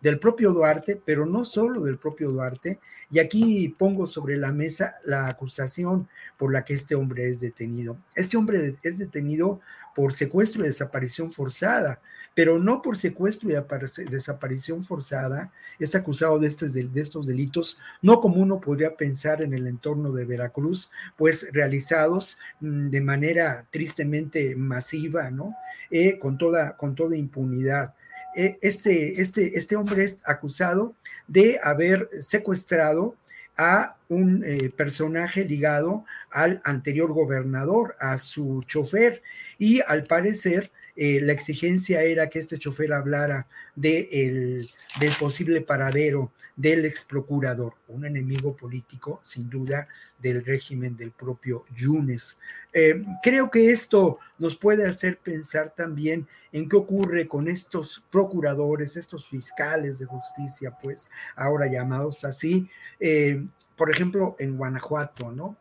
Del 0.01 0.19
propio 0.19 0.51
Duarte, 0.51 1.01
pero 1.03 1.25
no 1.25 1.43
solo 1.43 1.81
del 1.81 1.97
propio 1.97 2.31
Duarte, 2.31 2.79
y 3.09 3.19
aquí 3.19 3.75
pongo 3.77 4.05
sobre 4.05 4.37
la 4.37 4.51
mesa 4.51 4.95
la 5.05 5.27
acusación 5.27 6.07
por 6.37 6.51
la 6.51 6.63
que 6.63 6.73
este 6.73 6.95
hombre 6.95 7.29
es 7.29 7.39
detenido. 7.39 7.97
Este 8.15 8.37
hombre 8.37 8.75
es 8.81 8.97
detenido 8.97 9.59
por 9.95 10.13
secuestro 10.13 10.63
y 10.63 10.67
desaparición 10.67 11.31
forzada, 11.31 11.99
pero 12.37 12.59
no 12.59 12.83
por 12.83 12.97
secuestro 12.97 13.49
y 13.49 14.03
desaparición 14.11 14.83
forzada, 14.83 15.51
es 15.79 15.95
acusado 15.95 16.37
de 16.37 16.47
estos, 16.47 16.75
de 16.75 17.01
estos 17.01 17.25
delitos, 17.25 17.79
no 18.03 18.21
como 18.21 18.35
uno 18.35 18.61
podría 18.61 18.95
pensar 18.95 19.41
en 19.41 19.55
el 19.55 19.65
entorno 19.65 20.11
de 20.11 20.23
Veracruz, 20.23 20.91
pues 21.15 21.51
realizados 21.51 22.37
mm, 22.59 22.89
de 22.89 23.01
manera 23.01 23.65
tristemente 23.71 24.55
masiva, 24.55 25.31
¿no? 25.31 25.55
Eh, 25.89 26.19
con, 26.19 26.37
toda, 26.37 26.77
con 26.77 26.93
toda 26.93 27.17
impunidad. 27.17 27.95
Eh, 28.35 28.59
este, 28.61 29.19
este, 29.19 29.57
este 29.57 29.75
hombre 29.75 30.03
es 30.03 30.21
acusado 30.29 30.93
de 31.27 31.59
haber 31.63 32.07
secuestrado 32.21 33.15
a 33.57 33.97
un 34.09 34.43
eh, 34.45 34.69
personaje 34.69 35.43
ligado 35.43 36.05
al 36.29 36.61
anterior 36.65 37.11
gobernador, 37.13 37.95
a 37.99 38.19
su 38.19 38.61
chofer, 38.67 39.23
y 39.57 39.81
al 39.81 40.03
parecer 40.03 40.71
eh, 40.99 41.21
la 41.21 41.31
exigencia 41.31 42.01
era 42.01 42.27
que 42.27 42.39
este 42.39 42.57
chofer 42.57 42.91
hablara 42.91 43.47
de 43.75 44.67
del 44.99 45.11
posible 45.19 45.61
paradero 45.61 46.31
del 46.57 46.85
ex 46.85 47.05
procurador, 47.05 47.75
un 47.87 48.03
enemigo 48.03 48.57
político 48.57 49.21
sin 49.23 49.47
duda 49.47 49.87
del 50.17 50.43
régimen 50.43 50.97
del 50.97 51.11
propio 51.11 51.65
Yunes. 51.75 52.35
Eh, 52.73 53.05
creo 53.21 53.51
que 53.51 53.69
esto 53.69 54.17
nos 54.39 54.57
puede 54.57 54.87
hacer 54.87 55.17
pensar 55.19 55.73
también 55.75 56.27
en 56.51 56.67
qué 56.67 56.75
ocurre 56.75 57.27
con 57.27 57.47
estos 57.47 58.03
procuradores, 58.11 58.97
estos 58.97 59.27
fiscales 59.27 59.99
de 59.99 60.05
justicia, 60.05 60.75
pues 60.81 61.09
ahora 61.35 61.67
llamados 61.67 62.25
así, 62.25 62.67
eh, 62.99 63.45
por 63.75 63.91
ejemplo, 63.91 64.35
en 64.39 64.57
Guanajuato, 64.57 65.31
¿no? 65.31 65.57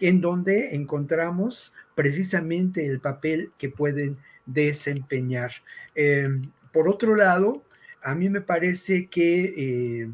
En 0.00 0.20
donde 0.20 0.74
encontramos 0.74 1.74
precisamente 1.94 2.84
el 2.84 2.98
papel 2.98 3.52
que 3.56 3.68
pueden 3.68 4.18
desempeñar. 4.52 5.52
Eh, 5.94 6.28
por 6.72 6.88
otro 6.88 7.14
lado, 7.16 7.62
a 8.02 8.14
mí 8.14 8.28
me 8.28 8.40
parece 8.40 9.06
que 9.08 10.02
eh, 10.02 10.10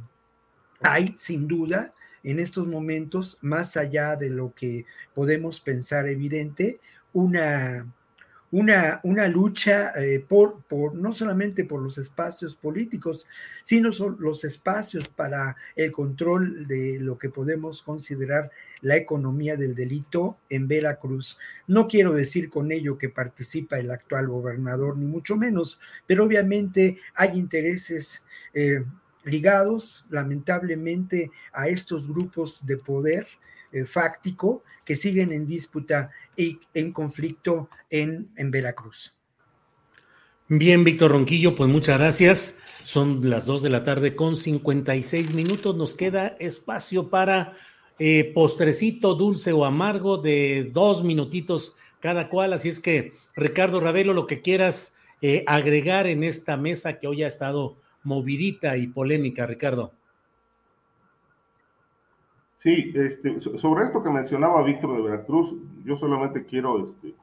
hay 0.81 1.15
sin 1.17 1.47
duda 1.47 1.95
en 2.23 2.41
estos 2.41 2.67
momentos, 2.67 3.39
más 3.41 3.77
allá 3.77 4.17
de 4.17 4.31
lo 4.31 4.53
que 4.55 4.85
podemos 5.15 5.61
pensar 5.61 6.09
evidente, 6.09 6.81
una 7.13 7.87
una, 8.51 9.01
una 9.03 9.29
lucha 9.29 9.93
eh, 9.97 10.25
por, 10.27 10.63
por, 10.63 10.95
no 10.95 11.13
solamente 11.13 11.65
por 11.65 11.83
los 11.83 11.99
espacios 11.99 12.55
políticos, 12.57 13.27
sino 13.63 13.91
los 14.19 14.45
espacios 14.45 15.09
para 15.09 15.57
el 15.75 15.93
control 15.93 16.67
de 16.67 16.99
lo 17.01 17.19
que 17.19 17.29
podemos 17.29 17.83
considerar 17.83 18.51
la 18.81 18.97
economía 18.97 19.57
del 19.57 19.75
delito 19.75 20.39
en 20.49 20.69
Veracruz. 20.69 21.39
No 21.67 21.89
quiero 21.89 22.13
decir 22.13 22.51
con 22.51 22.73
ello 22.73 22.99
que 22.99 23.09
participa 23.09 23.79
el 23.79 23.91
actual 23.91 24.29
gobernador, 24.29 24.97
ni 24.97 25.07
mucho 25.07 25.37
menos, 25.37 25.81
pero 26.07 26.25
obviamente 26.25 26.99
hay 27.15 27.39
intereses. 27.39 28.23
Eh, 28.55 28.85
ligados 29.27 30.05
lamentablemente 30.09 31.31
a 31.53 31.69
estos 31.69 32.09
grupos 32.09 32.65
de 32.65 32.77
poder 32.77 33.27
eh, 33.73 33.85
fáctico 33.85 34.63
que 34.85 34.95
siguen 34.95 35.33
en 35.33 35.47
disputa 35.47 36.11
y 36.37 36.61
en 36.73 36.93
conflicto 36.93 37.69
en, 37.91 38.29
en 38.37 38.51
Veracruz. 38.51 39.13
Bien, 40.49 40.85
Víctor 40.85 41.11
Ronquillo, 41.11 41.57
pues 41.57 41.69
muchas 41.69 41.99
gracias. 41.99 42.61
Son 42.85 43.29
las 43.29 43.47
2 43.47 43.63
de 43.63 43.69
la 43.69 43.83
tarde 43.83 44.15
con 44.15 44.37
56 44.37 45.35
minutos. 45.35 45.77
Nos 45.77 45.97
queda 45.97 46.37
espacio 46.39 47.11
para 47.11 47.53
eh, 47.99 48.33
postrecito 48.35 49.15
dulce 49.15 49.53
o 49.53 49.65
amargo 49.65 50.19
de 50.19 50.71
dos 50.73 51.03
minutitos 51.03 51.77
cada 52.01 52.29
cual. 52.29 52.53
Así 52.53 52.69
es 52.69 52.81
que, 52.81 53.13
Ricardo 53.35 53.81
Ravelo, 53.81 54.13
lo 54.13 54.27
que 54.27 54.41
quieras 54.43 54.97
eh, 55.23 55.45
agregar 55.47 56.07
en 56.07 56.23
esta 56.23 56.57
mesa 56.57 56.99
que 56.99 57.07
hoy 57.09 57.23
ha 57.23 57.27
estado 57.27 57.77
movidita 58.05 58.77
y 58.77 58.87
polémica, 58.87 59.47
Ricardo. 59.47 59.93
Sí, 62.59 62.93
este, 62.95 63.41
sobre 63.41 63.87
esto 63.87 64.03
que 64.03 64.11
mencionaba 64.11 64.63
Víctor 64.63 64.97
de 64.97 65.03
Veracruz, 65.03 65.55
yo 65.85 65.97
solamente 65.99 66.45
quiero 66.45 66.85
este, 66.85 67.15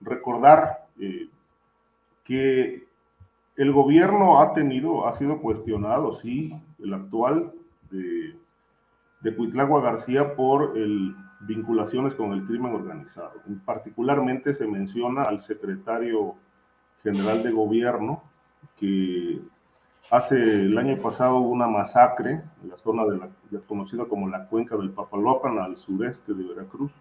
recordar 0.00 0.88
eh, 1.00 1.28
que 2.24 2.84
el 3.56 3.72
gobierno 3.72 4.40
ha 4.40 4.52
tenido, 4.52 5.06
ha 5.06 5.14
sido 5.16 5.40
cuestionado, 5.40 6.20
sí, 6.20 6.52
el 6.82 6.94
actual 6.94 7.52
de, 7.90 8.34
de 9.20 9.34
Cuitlagua 9.34 9.80
García 9.82 10.34
por 10.34 10.74
vinculaciones 11.40 12.14
con 12.14 12.32
el 12.32 12.44
crimen 12.44 12.74
organizado. 12.74 13.32
Particularmente 13.64 14.54
se 14.54 14.66
menciona 14.66 15.22
al 15.22 15.42
secretario 15.42 16.34
general 17.02 17.42
de 17.42 17.50
gobierno 17.50 18.22
que 18.78 19.40
hace 20.10 20.36
el 20.36 20.76
año 20.76 20.98
pasado 20.98 21.38
una 21.38 21.66
masacre 21.66 22.42
en 22.62 22.68
la 22.68 22.76
zona 22.78 23.04
conocida 23.66 24.04
como 24.06 24.28
la 24.28 24.46
cuenca 24.46 24.76
del 24.76 24.90
Papaloapan 24.90 25.58
al 25.58 25.76
sureste 25.76 26.34
de 26.34 26.44
Veracruz 26.44 26.92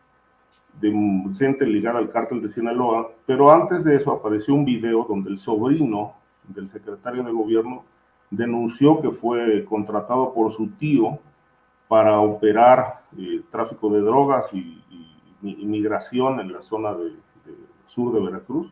de 0.79 0.91
gente 1.37 1.65
ligada 1.65 1.99
al 1.99 2.11
cártel 2.11 2.41
de 2.41 2.49
Sinaloa, 2.49 3.09
pero 3.25 3.51
antes 3.51 3.83
de 3.83 3.95
eso 3.95 4.11
apareció 4.11 4.53
un 4.53 4.65
video 4.65 5.05
donde 5.07 5.29
el 5.29 5.39
sobrino 5.39 6.13
del 6.47 6.69
secretario 6.69 7.23
de 7.23 7.31
gobierno 7.31 7.83
denunció 8.29 9.01
que 9.01 9.11
fue 9.11 9.65
contratado 9.65 10.33
por 10.33 10.53
su 10.53 10.67
tío 10.77 11.19
para 11.89 12.19
operar 12.19 13.01
eh, 13.17 13.41
tráfico 13.51 13.89
de 13.89 14.01
drogas 14.01 14.53
y, 14.53 14.77
inmigración 15.41 16.41
en 16.41 16.51
la 16.51 16.61
zona 16.61 16.93
de, 16.93 17.13
sur 17.87 18.13
de 18.13 18.19
Veracruz. 18.19 18.71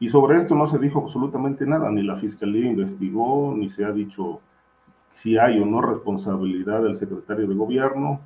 Y 0.00 0.08
sobre 0.08 0.40
esto 0.40 0.54
no 0.54 0.66
se 0.66 0.78
dijo 0.78 0.98
absolutamente 1.04 1.64
nada, 1.66 1.90
ni 1.90 2.02
la 2.02 2.16
fiscalía 2.16 2.66
investigó, 2.66 3.54
ni 3.56 3.68
se 3.68 3.84
ha 3.84 3.92
dicho 3.92 4.40
si 5.14 5.38
hay 5.38 5.60
o 5.60 5.66
no 5.66 5.80
responsabilidad 5.80 6.82
del 6.82 6.96
secretario 6.96 7.46
de 7.46 7.54
gobierno. 7.54 8.20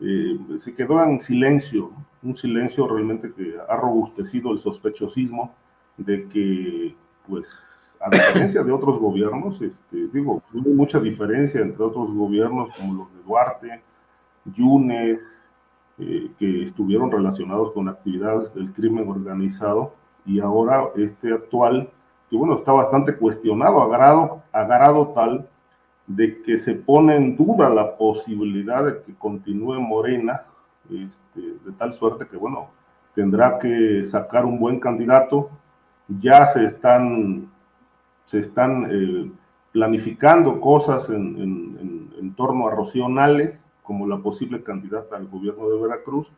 Eh, 0.00 0.38
se 0.58 0.74
quedó 0.74 1.02
en 1.04 1.20
silencio, 1.20 1.92
un 2.22 2.36
silencio 2.36 2.86
realmente 2.86 3.32
que 3.32 3.54
ha 3.66 3.76
robustecido 3.76 4.52
el 4.52 4.58
sospechosismo 4.58 5.54
de 5.96 6.28
que, 6.28 6.96
pues, 7.28 7.46
a 8.00 8.10
diferencia 8.10 8.62
de 8.62 8.72
otros 8.72 8.98
gobiernos, 8.98 9.60
este, 9.60 10.08
digo, 10.12 10.42
hay 10.54 10.60
mucha 10.60 10.98
diferencia 10.98 11.60
entre 11.60 11.84
otros 11.84 12.12
gobiernos 12.14 12.74
como 12.76 12.94
los 12.94 13.12
de 13.12 13.22
Duarte, 13.22 13.82
Yunes, 14.46 15.20
eh, 15.98 16.30
que 16.38 16.62
estuvieron 16.64 17.10
relacionados 17.10 17.72
con 17.72 17.88
actividades 17.88 18.54
del 18.54 18.72
crimen 18.72 19.08
organizado, 19.08 19.94
y 20.24 20.40
ahora 20.40 20.84
este 20.96 21.32
actual, 21.32 21.90
que 22.30 22.36
bueno, 22.36 22.56
está 22.56 22.72
bastante 22.72 23.14
cuestionado, 23.16 23.82
agarrado, 23.82 24.42
agarrado 24.52 25.08
tal 25.08 25.46
de 26.06 26.42
que 26.42 26.58
se 26.58 26.74
pone 26.74 27.16
en 27.16 27.36
duda 27.36 27.68
la 27.68 27.96
posibilidad 27.96 28.84
de 28.84 29.02
que 29.02 29.14
continúe 29.14 29.78
Morena, 29.80 30.42
este, 30.90 31.40
de 31.64 31.72
tal 31.78 31.94
suerte 31.94 32.26
que, 32.26 32.36
bueno, 32.36 32.68
tendrá 33.14 33.58
que 33.58 34.04
sacar 34.06 34.44
un 34.44 34.58
buen 34.58 34.80
candidato. 34.80 35.50
Ya 36.20 36.52
se 36.52 36.64
están, 36.64 37.48
se 38.24 38.40
están 38.40 38.88
eh, 38.90 39.30
planificando 39.72 40.60
cosas 40.60 41.08
en, 41.08 41.36
en, 42.18 42.34
torno 42.34 42.68
a 42.68 42.70
Rocío 42.70 43.08
Nale 43.08 43.58
como 43.82 44.06
la 44.06 44.18
posible 44.18 44.62
candidata 44.62 45.16
al 45.16 45.26
gobierno 45.26 45.68
de 45.68 45.80
Veracruz, 45.80 46.28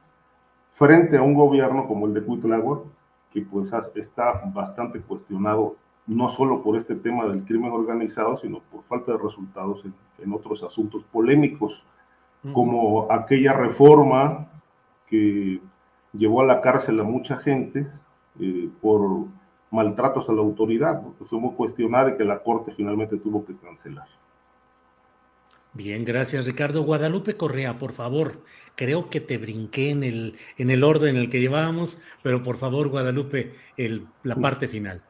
frente 0.71 1.19
a 1.19 1.23
un 1.23 1.35
gobierno 1.35 1.87
como 1.87 2.07
el 2.07 2.15
de 2.15 2.23
Cuitlagua, 2.23 2.83
que 3.31 3.43
pues 3.43 3.71
está 3.95 4.43
bastante 4.53 5.01
cuestionado 5.01 5.77
no 6.07 6.31
solo 6.31 6.63
por 6.63 6.77
este 6.77 6.95
tema 6.95 7.27
del 7.27 7.45
crimen 7.45 7.71
organizado, 7.71 8.39
sino 8.39 8.61
por 8.71 8.83
falta 8.85 9.13
de 9.13 9.19
resultados 9.19 9.85
en, 9.85 10.33
otros 10.33 10.63
asuntos 10.63 11.05
polémicos, 11.13 11.83
como 12.53 13.11
aquella 13.11 13.53
reforma 13.53 14.49
que 15.07 15.61
llevó 16.13 16.41
a 16.41 16.47
la 16.47 16.61
cárcel 16.61 17.01
a 17.01 17.05
mucha 17.05 17.37
gente 17.37 17.87
eh, 18.41 18.69
por 18.81 19.27
maltratos 19.73 20.29
a 20.29 20.33
la 20.33 20.43
autoridad, 20.43 21.03
porque 21.03 21.25
fue 21.25 21.41
muy 21.41 21.55
cuestionada 21.55 22.11
y 22.11 22.17
que 22.17 22.25
la 22.25 22.43
Corte 22.43 22.73
finalmente 22.77 23.17
tuvo 23.17 23.45
que 23.45 23.57
cancelar. 23.57 24.07
Bien, 25.73 26.05
gracias 26.05 26.45
Ricardo. 26.45 26.85
Guadalupe 26.85 27.39
Correa, 27.39 27.79
por 27.79 27.93
favor, 27.93 28.45
creo 28.77 29.09
que 29.09 29.21
te 29.21 29.39
brinqué 29.39 29.89
en 29.89 30.05
el, 30.05 30.37
en 30.59 30.71
el 30.71 30.85
orden 30.85 31.17
en 31.17 31.23
el 31.23 31.31
que 31.31 31.41
llevábamos, 31.41 31.99
pero 32.23 32.43
por 32.43 32.59
favor, 32.59 32.91
Guadalupe, 32.91 33.53
el, 33.79 34.07
la 34.23 34.37
parte 34.37 34.69
final. 34.69 35.03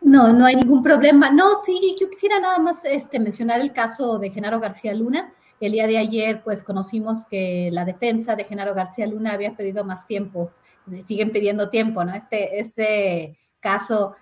No, 0.00 0.32
no 0.32 0.46
hay 0.46 0.54
ningún 0.54 0.80
problema. 0.80 1.30
No, 1.30 1.56
sí, 1.60 1.96
yo 2.00 2.08
quisiera 2.08 2.38
nada 2.38 2.60
más 2.60 2.84
este, 2.84 3.18
mencionar 3.18 3.60
el 3.60 3.72
caso 3.72 4.20
de 4.20 4.30
Genaro 4.30 4.60
García 4.60 4.94
Luna. 4.94 5.34
El 5.58 5.72
día 5.72 5.88
de 5.88 5.98
ayer, 5.98 6.42
pues 6.44 6.62
conocimos 6.62 7.24
que 7.24 7.70
la 7.72 7.84
defensa 7.84 8.36
de 8.36 8.44
Genaro 8.44 8.74
García 8.74 9.08
Luna 9.08 9.32
había 9.32 9.56
pedido 9.56 9.84
más 9.84 10.06
tiempo, 10.06 10.52
siguen 11.04 11.32
pidiendo 11.32 11.68
tiempo, 11.68 12.04
¿no? 12.04 12.14
Este, 12.14 12.60
este 12.60 13.36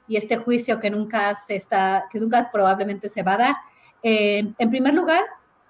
y 0.09 0.16
este 0.16 0.36
juicio 0.36 0.78
que 0.78 0.90
nunca 0.90 1.35
se 1.36 1.56
está, 1.56 2.06
que 2.10 2.20
nunca 2.20 2.51
probablemente 2.52 3.09
se 3.09 3.23
va 3.23 3.35
a 3.35 3.39
dar. 3.39 3.56
Eh, 4.02 4.52
en 4.59 4.70
primer 4.70 4.94
lugar, 4.94 5.23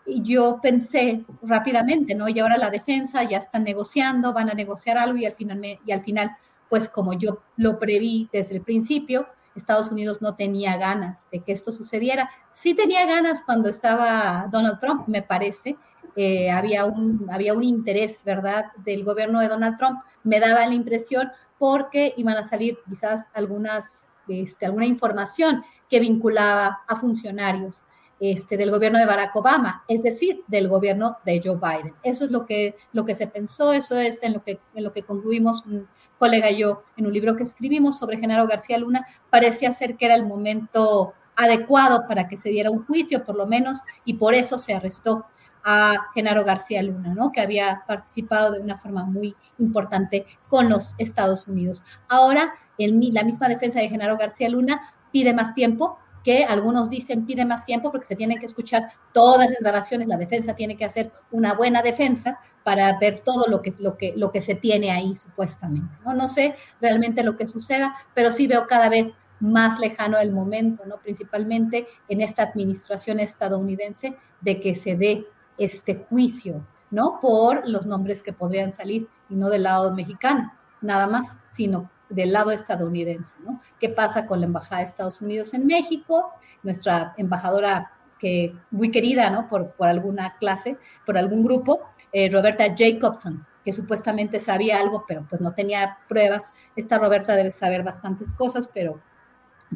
yo 0.06 0.60
pensé 0.62 1.24
rápidamente, 1.42 2.14
¿no? 2.14 2.28
Y 2.28 2.38
ahora 2.38 2.56
la 2.56 2.70
defensa 2.70 3.24
ya 3.24 3.38
están 3.38 3.64
negociando, 3.64 4.32
van 4.32 4.50
a 4.50 4.54
negociar 4.54 4.98
algo 4.98 5.16
y 5.16 5.26
al 5.26 5.34
final, 5.34 5.60
y 5.84 5.92
al 5.92 6.02
final 6.02 6.36
pues 6.68 6.88
como 6.88 7.12
yo 7.12 7.42
lo 7.56 7.78
preví 7.78 8.28
desde 8.32 8.56
el 8.56 8.62
principio, 8.62 9.26
Estados 9.54 9.90
Unidos 9.90 10.20
no 10.20 10.34
tenía 10.34 10.76
ganas 10.76 11.28
de 11.30 11.40
que 11.40 11.52
esto 11.52 11.72
sucediera. 11.72 12.30
Sí 12.52 12.74
tenía 12.74 13.06
ganas 13.06 13.40
cuando 13.40 13.68
estaba 13.68 14.48
Donald 14.50 14.78
Trump, 14.78 15.08
me 15.08 15.22
parece. 15.22 15.76
Eh, 16.16 16.50
había, 16.50 16.86
un, 16.86 17.28
había 17.30 17.52
un 17.52 17.62
interés, 17.62 18.24
¿verdad?, 18.24 18.66
del 18.84 19.04
gobierno 19.04 19.40
de 19.40 19.48
Donald 19.48 19.76
Trump. 19.76 20.00
Me 20.24 20.40
daba 20.40 20.66
la 20.66 20.74
impresión 20.74 21.30
porque 21.58 22.14
iban 22.16 22.36
a 22.36 22.42
salir 22.42 22.78
quizás 22.88 23.26
algunas, 23.34 24.06
este, 24.26 24.66
alguna 24.66 24.86
información 24.86 25.62
que 25.90 26.00
vinculaba 26.00 26.80
a 26.88 26.96
funcionarios 26.96 27.82
este, 28.18 28.56
del 28.56 28.70
gobierno 28.70 28.98
de 28.98 29.04
Barack 29.04 29.36
Obama, 29.36 29.84
es 29.88 30.02
decir, 30.02 30.42
del 30.46 30.68
gobierno 30.68 31.18
de 31.26 31.40
Joe 31.44 31.56
Biden. 31.56 31.94
Eso 32.02 32.24
es 32.24 32.30
lo 32.30 32.46
que, 32.46 32.76
lo 32.92 33.04
que 33.04 33.14
se 33.14 33.26
pensó, 33.26 33.74
eso 33.74 33.98
es 33.98 34.22
en 34.22 34.32
lo 34.32 34.42
que, 34.42 34.58
en 34.74 34.84
lo 34.84 34.92
que 34.92 35.02
concluimos 35.02 35.64
un 35.66 35.86
colega 36.18 36.50
y 36.50 36.58
yo 36.58 36.82
en 36.96 37.06
un 37.06 37.12
libro 37.12 37.36
que 37.36 37.42
escribimos 37.42 37.98
sobre 37.98 38.16
Genaro 38.16 38.46
García 38.46 38.78
Luna. 38.78 39.06
Parecía 39.28 39.70
ser 39.72 39.96
que 39.96 40.06
era 40.06 40.14
el 40.14 40.24
momento 40.24 41.12
adecuado 41.36 42.06
para 42.08 42.26
que 42.26 42.38
se 42.38 42.48
diera 42.48 42.70
un 42.70 42.86
juicio, 42.86 43.22
por 43.24 43.36
lo 43.36 43.46
menos, 43.46 43.80
y 44.06 44.14
por 44.14 44.34
eso 44.34 44.56
se 44.56 44.72
arrestó 44.72 45.26
a 45.68 46.10
Genaro 46.14 46.44
García 46.44 46.80
Luna, 46.80 47.12
¿no? 47.12 47.32
que 47.32 47.40
había 47.40 47.82
participado 47.88 48.52
de 48.52 48.60
una 48.60 48.78
forma 48.78 49.04
muy 49.04 49.34
importante 49.58 50.24
con 50.48 50.70
los 50.70 50.94
Estados 50.96 51.48
Unidos. 51.48 51.82
Ahora, 52.08 52.54
el, 52.78 53.00
la 53.12 53.24
misma 53.24 53.48
defensa 53.48 53.80
de 53.80 53.88
Genaro 53.88 54.16
García 54.16 54.48
Luna 54.48 54.80
pide 55.10 55.34
más 55.34 55.54
tiempo 55.54 55.98
que 56.22 56.44
algunos 56.44 56.88
dicen 56.88 57.26
pide 57.26 57.44
más 57.44 57.64
tiempo 57.64 57.90
porque 57.90 58.06
se 58.06 58.14
tienen 58.14 58.38
que 58.38 58.46
escuchar 58.46 58.92
todas 59.12 59.48
las 59.50 59.58
grabaciones, 59.58 60.06
la 60.06 60.16
defensa 60.16 60.54
tiene 60.54 60.76
que 60.76 60.84
hacer 60.84 61.10
una 61.32 61.54
buena 61.54 61.82
defensa 61.82 62.38
para 62.62 62.96
ver 63.00 63.22
todo 63.24 63.46
lo 63.48 63.60
que, 63.60 63.72
lo 63.80 63.96
que, 63.96 64.12
lo 64.16 64.30
que 64.30 64.42
se 64.42 64.54
tiene 64.54 64.92
ahí 64.92 65.16
supuestamente. 65.16 65.92
¿no? 66.04 66.14
no 66.14 66.28
sé 66.28 66.54
realmente 66.80 67.24
lo 67.24 67.36
que 67.36 67.48
suceda, 67.48 67.96
pero 68.14 68.30
sí 68.30 68.46
veo 68.46 68.68
cada 68.68 68.88
vez 68.88 69.14
más 69.40 69.78
lejano 69.80 70.18
el 70.18 70.32
momento, 70.32 70.84
¿no? 70.86 70.98
principalmente 70.98 71.86
en 72.08 72.20
esta 72.20 72.44
administración 72.44 73.20
estadounidense, 73.20 74.16
de 74.40 74.60
que 74.60 74.74
se 74.74 74.96
dé 74.96 75.26
este 75.58 76.06
juicio, 76.08 76.64
¿no? 76.90 77.18
Por 77.20 77.68
los 77.68 77.86
nombres 77.86 78.22
que 78.22 78.32
podrían 78.32 78.72
salir 78.72 79.08
y 79.28 79.34
no 79.34 79.48
del 79.48 79.64
lado 79.64 79.92
mexicano, 79.92 80.52
nada 80.80 81.06
más, 81.06 81.38
sino 81.48 81.90
del 82.08 82.32
lado 82.32 82.50
estadounidense, 82.52 83.34
¿no? 83.44 83.60
¿Qué 83.80 83.88
pasa 83.88 84.26
con 84.26 84.40
la 84.40 84.46
Embajada 84.46 84.78
de 84.78 84.86
Estados 84.86 85.20
Unidos 85.20 85.54
en 85.54 85.66
México? 85.66 86.32
Nuestra 86.62 87.14
embajadora 87.16 87.92
que 88.18 88.54
muy 88.70 88.90
querida, 88.90 89.30
¿no? 89.30 89.48
Por, 89.48 89.74
alguna 89.80 90.36
clase, 90.38 90.78
por 91.04 91.18
algún 91.18 91.42
grupo, 91.42 91.80
eh, 92.12 92.30
Roberta 92.30 92.64
Jacobson, 92.76 93.46
que 93.64 93.72
supuestamente 93.72 94.38
sabía 94.38 94.80
algo, 94.80 95.04
pero 95.06 95.26
pues 95.28 95.40
no 95.40 95.52
tenía 95.52 95.98
pruebas. 96.08 96.52
Esta 96.76 96.98
Roberta 96.98 97.34
debe 97.34 97.50
saber 97.50 97.82
bastantes 97.82 98.32
cosas, 98.32 98.68
pero 98.72 99.00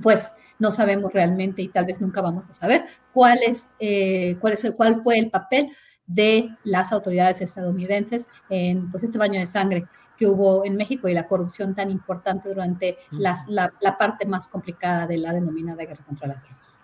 pues 0.02 0.34
no 0.58 0.70
sabemos 0.70 1.12
realmente 1.12 1.62
y 1.62 1.68
tal 1.68 1.86
vez 1.86 2.00
nunca 2.00 2.20
vamos 2.20 2.48
a 2.48 2.52
saber 2.52 2.84
cuál 3.12 3.38
es, 3.46 3.68
eh, 3.80 4.36
cuál, 4.40 4.52
es 4.52 4.70
cuál 4.76 5.00
fue 5.00 5.18
el 5.18 5.30
papel 5.30 5.70
de 6.06 6.50
las 6.64 6.92
autoridades 6.92 7.40
estadounidenses 7.40 8.28
en 8.48 8.90
pues, 8.90 9.02
este 9.02 9.18
baño 9.18 9.40
de 9.40 9.46
sangre 9.46 9.86
que 10.18 10.26
hubo 10.26 10.66
en 10.66 10.76
México 10.76 11.08
y 11.08 11.14
la 11.14 11.26
corrupción 11.26 11.74
tan 11.74 11.90
importante 11.90 12.50
durante 12.50 12.98
la, 13.10 13.34
la, 13.48 13.96
parte 13.96 14.26
más 14.26 14.48
complicada 14.48 15.06
de 15.06 15.16
la 15.16 15.32
denominada 15.32 15.82
guerra 15.84 16.04
contra 16.04 16.28
las 16.28 16.42
drogas. 16.44 16.80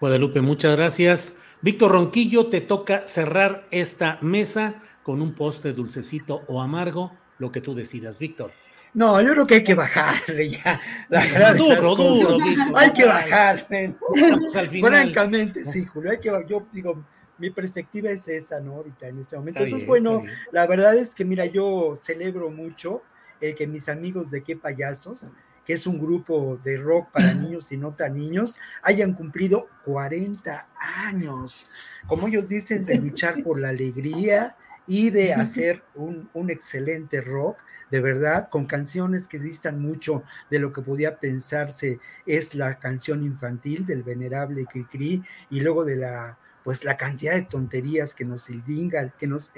Guadalupe, 0.00 0.40
muchas 0.40 0.76
gracias. 0.76 1.36
Víctor 1.62 1.92
Ronquillo, 1.92 2.48
te 2.48 2.60
toca 2.60 3.06
cerrar 3.06 3.68
esta 3.70 4.18
mesa 4.22 4.82
con 5.04 5.22
un 5.22 5.34
postre 5.34 5.72
dulcecito 5.72 6.42
o 6.48 6.60
amargo, 6.60 7.12
lo 7.38 7.52
que 7.52 7.60
tú 7.60 7.74
decidas, 7.74 8.18
Víctor. 8.18 8.50
No, 8.92 9.20
yo 9.20 9.32
creo 9.32 9.46
que 9.46 9.54
hay 9.54 9.64
que 9.64 9.74
bajarle 9.74 10.50
ya. 10.50 10.80
La 11.08 11.54
duro, 11.54 11.94
duro, 11.94 12.38
Hay 12.74 12.92
que 12.92 13.04
bajarle. 13.04 13.94
Francamente, 14.80 15.64
sí, 15.70 15.84
Julio. 15.84 16.10
Hay 16.10 16.18
que, 16.18 16.28
yo 16.48 16.66
digo, 16.72 17.04
mi 17.38 17.50
perspectiva 17.50 18.10
es 18.10 18.26
esa, 18.28 18.60
¿no? 18.60 18.76
Ahorita 18.76 19.08
en 19.08 19.20
este 19.20 19.36
momento. 19.36 19.62
Entonces, 19.62 19.86
bueno, 19.86 20.22
la 20.52 20.66
verdad 20.66 20.96
es 20.96 21.14
que, 21.14 21.24
mira, 21.24 21.46
yo 21.46 21.94
celebro 22.00 22.50
mucho 22.50 23.02
el 23.40 23.54
que 23.54 23.66
mis 23.66 23.88
amigos 23.88 24.30
de 24.30 24.42
Qué 24.42 24.56
Payasos, 24.56 25.32
que 25.64 25.72
es 25.74 25.86
un 25.86 25.98
grupo 25.98 26.60
de 26.64 26.76
rock 26.76 27.10
para 27.12 27.32
niños 27.34 27.70
y 27.70 27.76
no 27.76 27.94
tan 27.94 28.16
niños, 28.16 28.58
hayan 28.82 29.14
cumplido 29.14 29.68
40 29.84 30.68
años. 31.06 31.68
Como 32.08 32.26
ellos 32.26 32.48
dicen, 32.48 32.84
de 32.84 32.96
luchar 32.96 33.42
por 33.42 33.60
la 33.60 33.68
alegría 33.68 34.56
y 34.86 35.10
de 35.10 35.32
hacer 35.34 35.82
un, 35.94 36.28
un 36.34 36.50
excelente 36.50 37.20
rock 37.20 37.56
de 37.90 38.00
verdad, 38.00 38.48
con 38.48 38.66
canciones 38.66 39.28
que 39.28 39.38
distan 39.38 39.80
mucho 39.80 40.22
de 40.50 40.58
lo 40.58 40.72
que 40.72 40.82
podía 40.82 41.18
pensarse 41.18 42.00
es 42.26 42.54
la 42.54 42.78
canción 42.78 43.22
infantil 43.22 43.86
del 43.86 44.02
venerable 44.02 44.66
Cricri 44.66 45.22
y 45.50 45.60
luego 45.60 45.84
de 45.84 45.96
la, 45.96 46.38
pues 46.64 46.84
la 46.84 46.96
cantidad 46.96 47.34
de 47.34 47.42
tonterías 47.42 48.14
que 48.14 48.24
nos 48.24 48.48
endilgan, 48.48 49.12
que 49.18 49.26
nos 49.26 49.50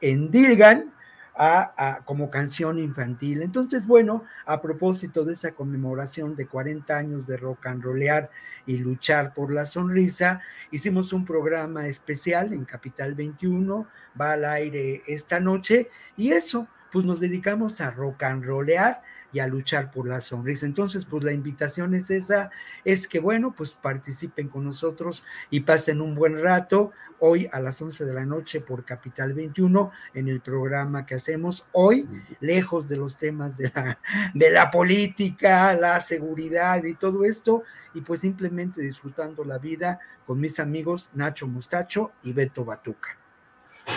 endilgan 0.00 0.92
a, 1.36 2.02
como 2.04 2.30
canción 2.30 2.78
infantil. 2.78 3.42
Entonces, 3.42 3.86
bueno, 3.86 4.24
a 4.46 4.60
propósito 4.60 5.24
de 5.24 5.32
esa 5.32 5.52
conmemoración 5.52 6.36
de 6.36 6.46
40 6.46 6.96
años 6.96 7.26
de 7.26 7.36
rock 7.36 7.66
and 7.66 7.82
rollear 7.82 8.30
y 8.66 8.78
luchar 8.78 9.34
por 9.34 9.52
la 9.52 9.66
sonrisa, 9.66 10.40
hicimos 10.70 11.12
un 11.12 11.24
programa 11.24 11.88
especial 11.88 12.52
en 12.52 12.64
Capital 12.64 13.14
21, 13.14 13.86
va 14.20 14.32
al 14.32 14.44
aire 14.44 15.02
esta 15.06 15.40
noche 15.40 15.90
y 16.16 16.30
eso, 16.30 16.68
pues 16.94 17.04
nos 17.04 17.18
dedicamos 17.18 17.80
a 17.80 17.90
rock 17.90 18.22
and 18.22 18.44
rollear 18.44 19.02
y 19.32 19.40
a 19.40 19.48
luchar 19.48 19.90
por 19.90 20.06
la 20.06 20.20
sonrisa. 20.20 20.64
Entonces, 20.64 21.04
pues 21.06 21.24
la 21.24 21.32
invitación 21.32 21.92
es 21.92 22.08
esa, 22.08 22.52
es 22.84 23.08
que 23.08 23.18
bueno, 23.18 23.52
pues 23.52 23.72
participen 23.72 24.48
con 24.48 24.64
nosotros 24.64 25.24
y 25.50 25.62
pasen 25.62 26.00
un 26.00 26.14
buen 26.14 26.40
rato 26.40 26.92
hoy 27.18 27.48
a 27.50 27.58
las 27.58 27.82
11 27.82 28.04
de 28.04 28.14
la 28.14 28.24
noche 28.24 28.60
por 28.60 28.84
Capital 28.84 29.32
21 29.32 29.90
en 30.14 30.28
el 30.28 30.40
programa 30.40 31.04
que 31.04 31.16
hacemos 31.16 31.66
hoy, 31.72 32.08
lejos 32.38 32.88
de 32.88 32.96
los 32.96 33.16
temas 33.16 33.56
de 33.56 33.72
la, 33.74 33.98
de 34.32 34.50
la 34.52 34.70
política, 34.70 35.74
la 35.74 35.98
seguridad 35.98 36.84
y 36.84 36.94
todo 36.94 37.24
esto, 37.24 37.64
y 37.92 38.02
pues 38.02 38.20
simplemente 38.20 38.82
disfrutando 38.82 39.44
la 39.44 39.58
vida 39.58 39.98
con 40.28 40.38
mis 40.38 40.60
amigos 40.60 41.10
Nacho 41.12 41.48
Mustacho 41.48 42.12
y 42.22 42.32
Beto 42.32 42.64
Batuca. 42.64 43.23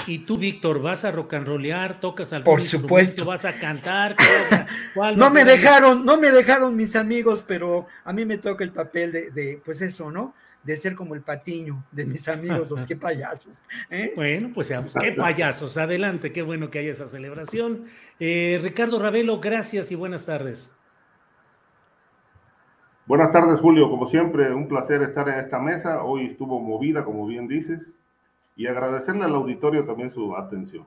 Y 0.05 0.19
tú, 0.19 0.37
Víctor, 0.37 0.81
vas 0.81 1.05
a 1.05 1.11
rock 1.11 1.35
and 1.35 1.47
rollear, 1.47 1.99
tocas 1.99 2.33
al 2.33 2.43
Por 2.43 2.61
supuesto. 2.61 3.25
vas 3.25 3.45
a 3.45 3.57
cantar. 3.59 4.15
no 5.15 5.29
me 5.29 5.45
dejaron, 5.45 6.05
no 6.05 6.17
me 6.17 6.31
dejaron 6.31 6.75
mis 6.75 6.95
amigos, 6.95 7.43
pero 7.47 7.87
a 8.03 8.13
mí 8.13 8.25
me 8.25 8.37
toca 8.37 8.63
el 8.63 8.71
papel 8.71 9.11
de, 9.11 9.61
pues 9.63 9.81
eso, 9.81 10.11
¿no? 10.11 10.33
De 10.63 10.75
ser 10.75 10.95
como 10.95 11.15
el 11.15 11.21
patiño 11.21 11.85
de 11.91 12.05
mis 12.05 12.27
amigos, 12.27 12.69
los 12.69 12.85
que 12.85 12.95
payasos. 12.97 13.61
¿eh? 13.89 14.11
Bueno, 14.15 14.51
pues 14.53 14.67
seamos, 14.67 14.93
qué 14.95 15.13
payasos. 15.13 15.77
Adelante, 15.77 16.33
qué 16.33 16.41
bueno 16.41 16.69
que 16.69 16.79
haya 16.79 16.91
esa 16.91 17.07
celebración. 17.07 17.85
Eh, 18.19 18.59
Ricardo 18.61 18.99
Ravelo, 18.99 19.39
gracias 19.39 19.91
y 19.91 19.95
buenas 19.95 20.25
tardes. 20.25 20.73
Buenas 23.05 23.31
tardes, 23.31 23.61
Julio. 23.61 23.89
Como 23.89 24.09
siempre, 24.09 24.53
un 24.53 24.67
placer 24.67 25.01
estar 25.03 25.29
en 25.29 25.39
esta 25.39 25.59
mesa. 25.59 26.03
Hoy 26.03 26.25
estuvo 26.25 26.59
movida, 26.59 27.05
como 27.05 27.25
bien 27.25 27.47
dices 27.47 27.79
y 28.57 28.67
agradecerle 28.67 29.23
al 29.23 29.35
auditorio 29.35 29.85
también 29.85 30.09
su 30.09 30.35
atención. 30.35 30.85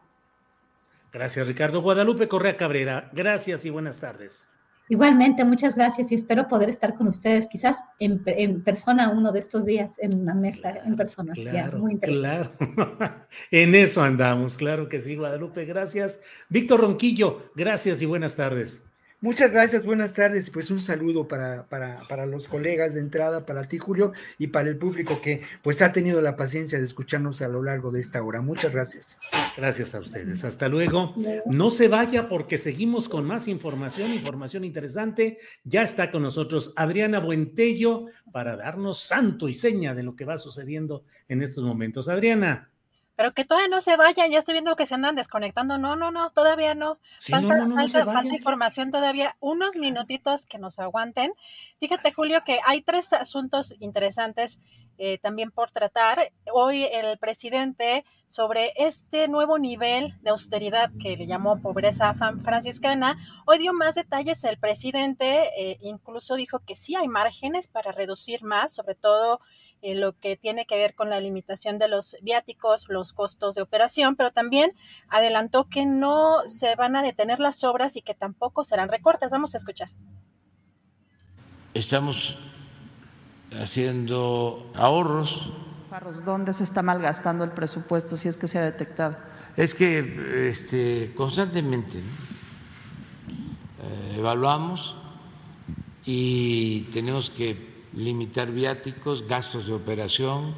Gracias, 1.13 1.47
Ricardo. 1.47 1.81
Guadalupe 1.81 2.29
Correa 2.29 2.57
Cabrera, 2.57 3.09
gracias 3.13 3.65
y 3.65 3.71
buenas 3.71 3.99
tardes. 3.99 4.49
Igualmente, 4.89 5.45
muchas 5.45 5.77
gracias 5.77 6.11
y 6.11 6.17
espero 6.17 6.49
poder 6.49 6.69
estar 6.69 6.97
con 6.97 7.07
ustedes, 7.07 7.47
quizás 7.47 7.79
en, 8.01 8.25
persona 8.65 9.11
uno 9.11 9.31
de 9.31 9.39
estos 9.39 9.65
días, 9.65 9.95
en 10.01 10.19
una 10.19 10.35
mesa, 10.35 10.75
en 10.85 10.97
persona. 10.97 11.33
Claro, 11.33 11.79
muy 11.79 11.93
interesante. 11.93 12.67
Claro, 12.75 13.27
en 13.53 13.75
eso 13.77 14.03
andamos, 14.03 14.57
claro 14.57 14.89
que 14.89 15.01
sí, 15.01 15.15
Guadalupe, 15.15 15.65
gracias. 15.65 16.21
Víctor 16.49 16.81
Ronquillo, 16.81 17.53
gracias 17.55 18.03
y 18.03 18.07
buenas 18.07 18.35
tardes. 18.35 18.90
Muchas 19.23 19.51
gracias, 19.51 19.85
buenas 19.85 20.15
tardes. 20.15 20.51
Pues 20.51 20.71
un 20.71 20.81
saludo 20.81 21.29
para, 21.29 21.67
para, 21.67 22.01
para, 22.09 22.25
los 22.25 22.49
colegas 22.49 22.95
de 22.95 23.01
entrada, 23.01 23.45
para 23.45 23.65
ti, 23.65 23.77
Julio, 23.77 24.13
y 24.39 24.47
para 24.47 24.71
el 24.71 24.79
público 24.79 25.21
que 25.21 25.43
pues 25.63 25.83
ha 25.83 25.93
tenido 25.93 26.23
la 26.23 26.37
paciencia 26.37 26.79
de 26.79 26.87
escucharnos 26.87 27.43
a 27.43 27.49
lo 27.49 27.63
largo 27.63 27.91
de 27.91 28.01
esta 28.01 28.23
hora. 28.23 28.41
Muchas 28.41 28.73
gracias. 28.73 29.19
Gracias 29.59 29.95
a 29.95 30.01
ustedes. 30.01 30.43
Hasta 30.45 30.69
luego. 30.69 31.15
No 31.45 31.71
se 31.71 31.89
vaya 31.89 32.31
porque 32.31 32.57
seguimos 32.57 33.11
con 33.11 33.27
más 33.27 33.47
información, 33.47 34.11
información 34.11 34.65
interesante. 34.65 35.37
Ya 35.65 35.83
está 35.83 36.11
con 36.11 36.23
nosotros 36.23 36.73
Adriana 36.77 37.21
Buentello 37.21 38.07
para 38.33 38.57
darnos 38.57 39.01
santo 39.01 39.51
y 39.51 39.55
seña 39.55 39.95
de 39.95 40.03
lo 40.03 40.17
que 40.17 40.25
va 40.25 40.39
sucediendo 40.39 41.05
en 41.29 41.43
estos 41.43 41.63
momentos. 41.63 42.09
Adriana 42.09 42.70
pero 43.21 43.35
que 43.35 43.45
todavía 43.45 43.69
no 43.69 43.83
se 43.83 43.99
vayan, 43.99 44.31
ya 44.31 44.39
estoy 44.39 44.53
viendo 44.53 44.75
que 44.77 44.87
se 44.87 44.95
andan 44.95 45.15
desconectando. 45.15 45.77
No, 45.77 45.95
no, 45.95 46.11
no, 46.11 46.31
todavía 46.31 46.75
no. 46.75 46.99
falta, 47.21 48.35
información 48.35 48.91
todavía, 48.91 49.37
unos 49.41 49.77
minutitos 49.77 50.47
que 50.47 50.57
nos 50.57 50.79
aguanten. 50.79 51.35
Fíjate, 51.81 52.13
Julio, 52.13 52.41
que 52.47 52.61
hay 52.65 52.81
tres 52.81 53.13
asuntos 53.13 53.75
interesantes 53.79 54.59
eh, 54.97 55.19
también 55.19 55.51
por 55.51 55.71
tratar. 55.71 56.33
Hoy 56.51 56.85
el 56.85 57.19
presidente 57.19 58.07
sobre 58.27 58.73
este 58.77 59.29
nuevo 59.29 59.59
nivel 59.59 60.19
de 60.23 60.31
austeridad 60.31 60.91
que 60.99 61.19
le 61.19 61.27
llamó 61.27 61.61
pobreza 61.61 62.15
franciscana, 62.43 63.19
hoy 63.45 63.59
dio 63.59 63.75
más 63.75 63.97
detalles 63.97 64.43
el 64.45 64.59
presidente, 64.59 65.51
eh, 65.59 65.77
incluso 65.83 66.37
dijo 66.37 66.61
que 66.61 66.75
sí 66.75 66.97
hay 66.97 67.07
márgenes 67.07 67.69
para 67.69 67.93
reducir 67.93 68.43
más, 68.45 68.73
sobre 68.73 68.95
todo 68.95 69.41
en 69.83 70.01
lo 70.01 70.19
que 70.19 70.37
tiene 70.37 70.67
que 70.67 70.77
ver 70.77 70.95
con 70.95 71.11
la 71.11 71.21
limitación 71.21 71.79
de 71.79 71.89
los 71.89 72.17
viáticos, 72.23 72.87
los 72.89 73.13
costos 73.13 73.55
de 73.55 73.63
operación, 73.63 74.17
pero 74.17 74.33
también 74.33 74.73
adelantó 75.09 75.69
que 75.69 75.87
no 75.87 76.37
se 76.47 76.75
van 76.77 76.97
a 76.97 77.03
detener 77.03 77.41
las 77.41 77.65
obras 77.65 77.97
y 77.97 78.03
que 78.03 78.15
tampoco 78.15 78.65
serán 78.65 78.89
recortes. 78.89 79.31
Vamos 79.31 79.55
a 79.55 79.59
escuchar. 79.59 79.89
Estamos 81.75 82.37
haciendo 83.61 84.71
ahorros. 84.75 85.53
¿Dónde 86.25 86.53
se 86.53 86.63
está 86.63 86.83
malgastando 86.83 87.45
el 87.45 87.51
presupuesto 87.51 88.17
si 88.17 88.29
es 88.29 88.37
que 88.37 88.47
se 88.47 88.59
ha 88.59 88.63
detectado? 88.63 89.17
Es 89.57 89.75
que 89.75 90.49
este, 90.49 91.13
constantemente 91.17 91.99
eh, 91.99 92.03
evaluamos 94.17 94.95
y 96.05 96.83
tenemos 96.93 97.29
que 97.29 97.70
limitar 97.93 98.51
viáticos, 98.51 99.27
gastos 99.27 99.67
de 99.67 99.73
operación, 99.73 100.55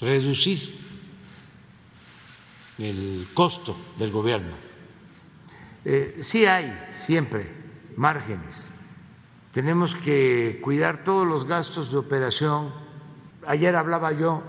reducir 0.00 0.78
el 2.78 3.28
costo 3.34 3.76
del 3.98 4.10
gobierno. 4.10 4.54
Eh, 5.84 6.18
sí 6.20 6.46
hay 6.46 6.88
siempre 6.90 7.50
márgenes. 7.96 8.70
Tenemos 9.52 9.94
que 9.94 10.60
cuidar 10.62 11.04
todos 11.04 11.26
los 11.26 11.44
gastos 11.44 11.90
de 11.90 11.98
operación. 11.98 12.72
Ayer 13.46 13.74
hablaba 13.74 14.12
yo 14.12 14.42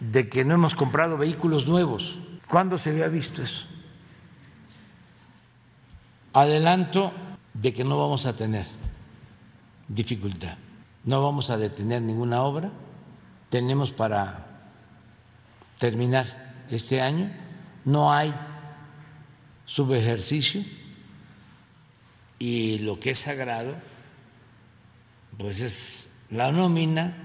de 0.00 0.28
que 0.28 0.44
no 0.44 0.54
hemos 0.54 0.74
comprado 0.74 1.16
vehículos 1.18 1.66
nuevos. 1.66 2.18
¿Cuándo 2.48 2.78
se 2.78 2.90
había 2.90 3.08
visto 3.08 3.42
eso? 3.42 3.66
Adelanto 6.32 7.12
de 7.52 7.72
que 7.72 7.84
no 7.84 7.98
vamos 7.98 8.26
a 8.26 8.36
tener 8.36 8.66
dificultad. 9.88 10.56
No 11.04 11.22
vamos 11.22 11.50
a 11.50 11.58
detener 11.58 12.02
ninguna 12.02 12.42
obra. 12.42 12.70
Tenemos 13.50 13.92
para 13.92 14.46
terminar 15.78 16.64
este 16.70 17.00
año. 17.00 17.30
No 17.84 18.12
hay 18.12 18.34
subejercicio 19.66 20.64
y 22.38 22.78
lo 22.78 22.98
que 22.98 23.10
es 23.10 23.20
sagrado, 23.20 23.74
pues 25.38 25.60
es 25.60 26.08
la 26.30 26.52
nómina, 26.52 27.16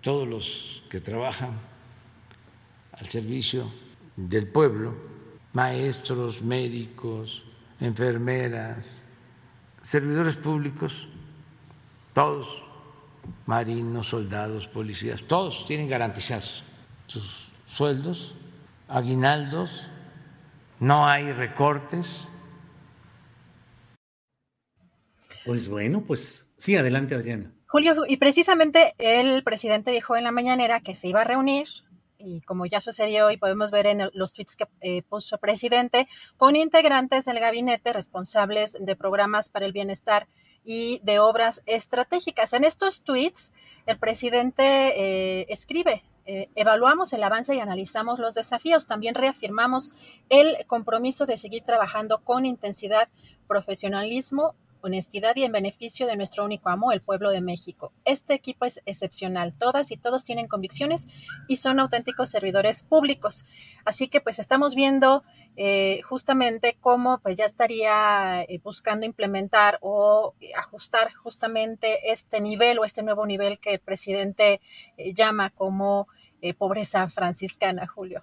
todos 0.00 0.28
los 0.28 0.82
que 0.90 1.00
trabajan 1.00 1.58
al 2.92 3.08
servicio 3.08 3.70
del 4.16 4.48
pueblo, 4.48 4.94
maestros, 5.52 6.42
médicos, 6.42 7.42
enfermeras, 7.80 9.02
servidores 9.82 10.36
públicos, 10.36 11.08
todos, 12.12 12.62
marinos, 13.46 14.08
soldados, 14.08 14.66
policías, 14.66 15.24
todos 15.24 15.66
tienen 15.66 15.88
garantizados 15.88 16.64
sus 17.06 17.52
sueldos, 17.66 18.34
aguinaldos, 18.88 19.90
no 20.78 21.06
hay 21.06 21.32
recortes. 21.32 22.28
Pues 25.44 25.68
bueno, 25.68 26.02
pues 26.02 26.52
sí, 26.56 26.76
adelante 26.76 27.14
Adriana. 27.14 27.52
Julio, 27.66 27.94
y 28.08 28.16
precisamente 28.16 28.94
el 28.98 29.42
presidente 29.44 29.90
dijo 29.90 30.16
en 30.16 30.24
la 30.24 30.32
mañanera 30.32 30.80
que 30.80 30.94
se 30.94 31.08
iba 31.08 31.20
a 31.20 31.24
reunir 31.24 31.68
y 32.20 32.40
como 32.42 32.66
ya 32.66 32.80
sucedió 32.80 33.30
y 33.30 33.36
podemos 33.36 33.70
ver 33.70 33.86
en 33.86 34.10
los 34.12 34.32
tweets 34.32 34.56
que 34.56 34.66
eh, 34.80 35.02
puso 35.02 35.36
el 35.36 35.40
presidente, 35.40 36.08
con 36.36 36.56
integrantes 36.56 37.24
del 37.24 37.40
gabinete 37.40 37.92
responsables 37.92 38.76
de 38.78 38.96
programas 38.96 39.48
para 39.48 39.66
el 39.66 39.72
bienestar 39.72 40.28
y 40.64 41.00
de 41.04 41.18
obras 41.18 41.62
estratégicas. 41.66 42.52
En 42.52 42.64
estos 42.64 43.02
tweets, 43.02 43.52
el 43.86 43.98
presidente 43.98 44.62
eh, 44.62 45.46
escribe, 45.48 46.02
eh, 46.26 46.48
evaluamos 46.54 47.12
el 47.12 47.22
avance 47.22 47.54
y 47.54 47.60
analizamos 47.60 48.18
los 48.18 48.34
desafíos. 48.34 48.86
También 48.86 49.14
reafirmamos 49.14 49.94
el 50.28 50.64
compromiso 50.66 51.26
de 51.26 51.36
seguir 51.36 51.64
trabajando 51.64 52.18
con 52.22 52.46
intensidad, 52.46 53.08
profesionalismo 53.48 54.54
honestidad 54.82 55.36
y 55.36 55.44
en 55.44 55.52
beneficio 55.52 56.06
de 56.06 56.16
nuestro 56.16 56.44
único 56.44 56.68
amo, 56.68 56.92
el 56.92 57.00
pueblo 57.00 57.30
de 57.30 57.40
México. 57.40 57.92
Este 58.04 58.34
equipo 58.34 58.64
es 58.64 58.80
excepcional. 58.86 59.54
Todas 59.56 59.90
y 59.90 59.96
todos 59.96 60.24
tienen 60.24 60.48
convicciones 60.48 61.08
y 61.48 61.56
son 61.56 61.80
auténticos 61.80 62.30
servidores 62.30 62.82
públicos. 62.82 63.44
Así 63.84 64.08
que 64.08 64.20
pues 64.20 64.38
estamos 64.38 64.74
viendo 64.74 65.22
eh, 65.56 66.00
justamente 66.02 66.76
cómo 66.80 67.18
pues 67.18 67.36
ya 67.36 67.44
estaría 67.44 68.42
eh, 68.42 68.60
buscando 68.62 69.04
implementar 69.04 69.78
o 69.82 70.34
ajustar 70.56 71.12
justamente 71.12 72.10
este 72.12 72.40
nivel 72.40 72.78
o 72.78 72.84
este 72.84 73.02
nuevo 73.02 73.26
nivel 73.26 73.58
que 73.58 73.74
el 73.74 73.80
presidente 73.80 74.60
eh, 74.96 75.12
llama 75.12 75.50
como 75.50 76.08
pobreza 76.56 77.06
franciscana, 77.06 77.86
Julio. 77.86 78.22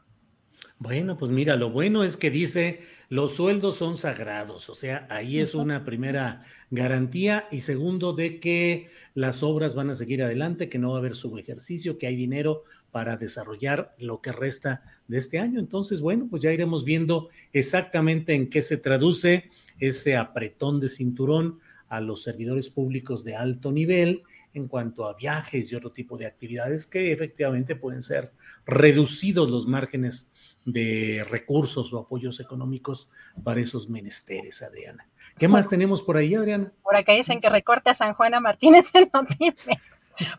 Bueno, 0.80 1.18
pues 1.18 1.32
mira, 1.32 1.56
lo 1.56 1.72
bueno 1.72 2.04
es 2.04 2.18
que 2.18 2.30
dice 2.30 2.82
los 3.10 3.36
sueldos 3.36 3.78
son 3.78 3.98
sagrados, 3.98 4.70
o 4.70 4.76
sea, 4.76 5.08
ahí 5.10 5.40
es 5.40 5.56
una 5.56 5.84
primera 5.84 6.44
garantía 6.70 7.48
y 7.52 7.62
segundo 7.62 8.14
de 8.14 8.40
que 8.40 8.90
las 9.16 9.42
obras 9.42 9.74
van 9.74 9.90
a 9.90 9.96
seguir 9.96 10.22
adelante, 10.22 10.70
que 10.70 10.78
no 10.78 10.92
va 10.92 10.98
a 10.98 11.00
haber 11.00 11.16
subejercicio, 11.16 11.98
que 11.98 12.06
hay 12.06 12.16
dinero 12.16 12.62
para 12.92 13.18
desarrollar 13.18 13.96
lo 13.98 14.22
que 14.22 14.32
resta 14.32 14.84
de 15.08 15.18
este 15.18 15.40
año. 15.40 15.60
Entonces, 15.60 16.00
bueno, 16.00 16.28
pues 16.30 16.44
ya 16.44 16.52
iremos 16.52 16.84
viendo 16.84 17.30
exactamente 17.54 18.36
en 18.36 18.48
qué 18.48 18.62
se 18.62 18.78
traduce 18.78 19.50
ese 19.80 20.16
apretón 20.16 20.80
de 20.80 20.90
cinturón 20.90 21.60
a 21.90 22.02
los 22.02 22.22
servidores 22.22 22.70
públicos 22.70 23.24
de 23.24 23.36
alto 23.36 23.72
nivel 23.72 24.22
en 24.54 24.68
cuanto 24.68 25.06
a 25.06 25.16
viajes 25.16 25.72
y 25.72 25.76
otro 25.76 25.92
tipo 25.92 26.18
de 26.18 26.26
actividades 26.26 26.86
que 26.88 27.12
efectivamente 27.12 27.76
pueden 27.76 28.02
ser 28.02 28.32
reducidos 28.66 29.50
los 29.50 29.68
márgenes 29.68 30.32
de 30.68 31.26
recursos 31.30 31.94
o 31.94 32.00
apoyos 32.00 32.42
económicos 32.42 33.10
para 33.42 33.62
esos 33.62 33.90
menesteres, 33.90 34.62
Adriana. 34.62 35.10
¿Qué 35.40 35.48
más 35.48 35.70
tenemos 35.70 36.02
por 36.02 36.18
ahí, 36.18 36.36
Adriana? 36.36 36.74
Por 36.84 36.96
acá 36.96 37.14
dicen 37.14 37.40
que 37.40 37.50
recorte 37.50 37.90
a 37.90 37.94
San 37.94 38.14
Juana 38.14 38.42
Martínez 38.42 38.94
en 38.94 39.10
Notimex. 39.14 39.82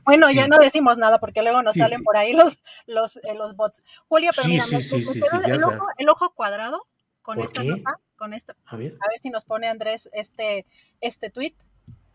Bueno, 0.04 0.30
ya 0.30 0.48
no 0.48 0.58
decimos 0.58 0.98
nada 0.98 1.18
porque 1.18 1.40
luego 1.40 1.62
nos 1.62 1.74
salen 1.74 2.02
por 2.02 2.16
ahí 2.16 2.32
los, 2.34 2.62
los, 2.86 3.16
eh, 3.18 3.34
los 3.34 3.56
bots. 3.56 3.84
Julio, 4.08 4.32
pero 4.36 4.48
mira, 4.48 4.64
el, 4.66 5.64
ojo, 5.64 5.86
el, 5.96 6.08
ojo, 6.08 6.34
cuadrado 6.34 6.86
con 7.22 7.40
esta 7.40 7.62
nota, 7.62 8.00
con 8.16 8.34
esta. 8.34 8.56
A 8.66 8.76
ver. 8.76 8.98
a 9.00 9.08
ver 9.08 9.20
si 9.22 9.30
nos 9.30 9.44
pone 9.44 9.68
Andrés 9.68 10.10
este, 10.12 10.66
este 11.00 11.30
tweet. 11.30 11.54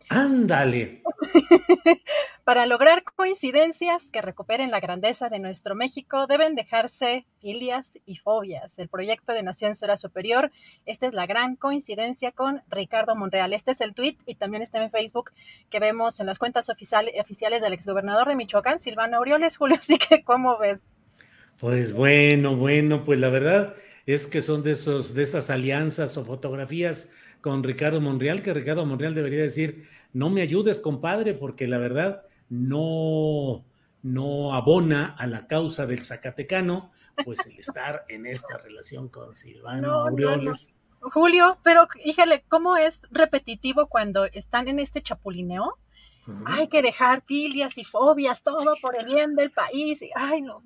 Ándale. 0.09 1.01
Para 2.43 2.65
lograr 2.65 3.03
coincidencias 3.03 4.11
que 4.11 4.21
recuperen 4.21 4.69
la 4.69 4.81
grandeza 4.81 5.29
de 5.29 5.39
nuestro 5.39 5.75
México, 5.75 6.27
deben 6.27 6.55
dejarse 6.55 7.25
filias 7.39 7.97
y 8.05 8.17
fobias. 8.17 8.77
El 8.79 8.89
proyecto 8.89 9.31
de 9.31 9.43
Nación 9.43 9.75
será 9.75 9.95
superior. 9.95 10.51
Esta 10.85 11.07
es 11.07 11.13
la 11.13 11.25
gran 11.25 11.55
coincidencia 11.55 12.31
con 12.31 12.61
Ricardo 12.69 13.15
Monreal. 13.15 13.53
Este 13.53 13.71
es 13.71 13.79
el 13.79 13.93
tweet 13.93 14.17
y 14.25 14.35
también 14.35 14.61
está 14.61 14.83
en 14.83 14.91
Facebook 14.91 15.31
que 15.69 15.79
vemos 15.79 16.19
en 16.19 16.25
las 16.25 16.37
cuentas 16.37 16.69
oficiales 16.69 17.61
del 17.61 17.73
exgobernador 17.73 18.27
de 18.27 18.35
Michoacán, 18.35 18.81
Silvano 18.81 19.17
Aureoles. 19.17 19.55
Julio, 19.63 19.77
así 19.77 19.97
que, 19.97 20.23
¿cómo 20.23 20.57
ves? 20.57 20.81
Pues 21.59 21.93
bueno, 21.93 22.57
bueno, 22.57 23.05
pues 23.05 23.19
la 23.19 23.29
verdad 23.29 23.73
es 24.05 24.27
que 24.27 24.41
son 24.41 24.63
de, 24.63 24.73
esos, 24.73 25.13
de 25.13 25.23
esas 25.23 25.49
alianzas 25.49 26.17
o 26.17 26.25
fotografías 26.25 27.11
con 27.43 27.61
Ricardo 27.61 27.99
Monreal, 27.99 28.41
que 28.41 28.53
Ricardo 28.53 28.85
Monreal 28.85 29.13
debería 29.13 29.41
decir, 29.43 29.85
no 30.13 30.29
me 30.29 30.41
ayudes, 30.41 30.79
compadre, 30.79 31.33
porque 31.33 31.67
la 31.67 31.77
verdad 31.77 32.23
no, 32.47 33.65
no 34.01 34.53
abona 34.53 35.13
a 35.19 35.27
la 35.27 35.45
causa 35.45 35.85
del 35.85 36.01
Zacatecano, 36.01 36.93
pues 37.25 37.45
el 37.45 37.59
estar 37.59 38.05
en 38.07 38.27
esta 38.27 38.57
relación 38.59 39.09
con 39.09 39.35
Silvano 39.35 39.91
Aureoles. 39.91 40.73
Julio, 41.01 41.57
pero 41.63 41.89
híjale, 42.05 42.45
¿cómo 42.47 42.77
es 42.77 43.01
repetitivo 43.11 43.87
cuando 43.87 44.23
están 44.23 44.69
en 44.69 44.79
este 44.79 45.01
chapulineo? 45.01 45.77
Hay 46.45 46.69
que 46.69 46.81
dejar 46.81 47.23
filias 47.25 47.77
y 47.77 47.83
fobias, 47.83 48.41
todo 48.41 48.77
por 48.81 48.97
el 48.97 49.05
bien 49.05 49.35
del 49.35 49.51
país. 49.51 50.01
Y, 50.01 50.09
ay, 50.15 50.41
no. 50.41 50.63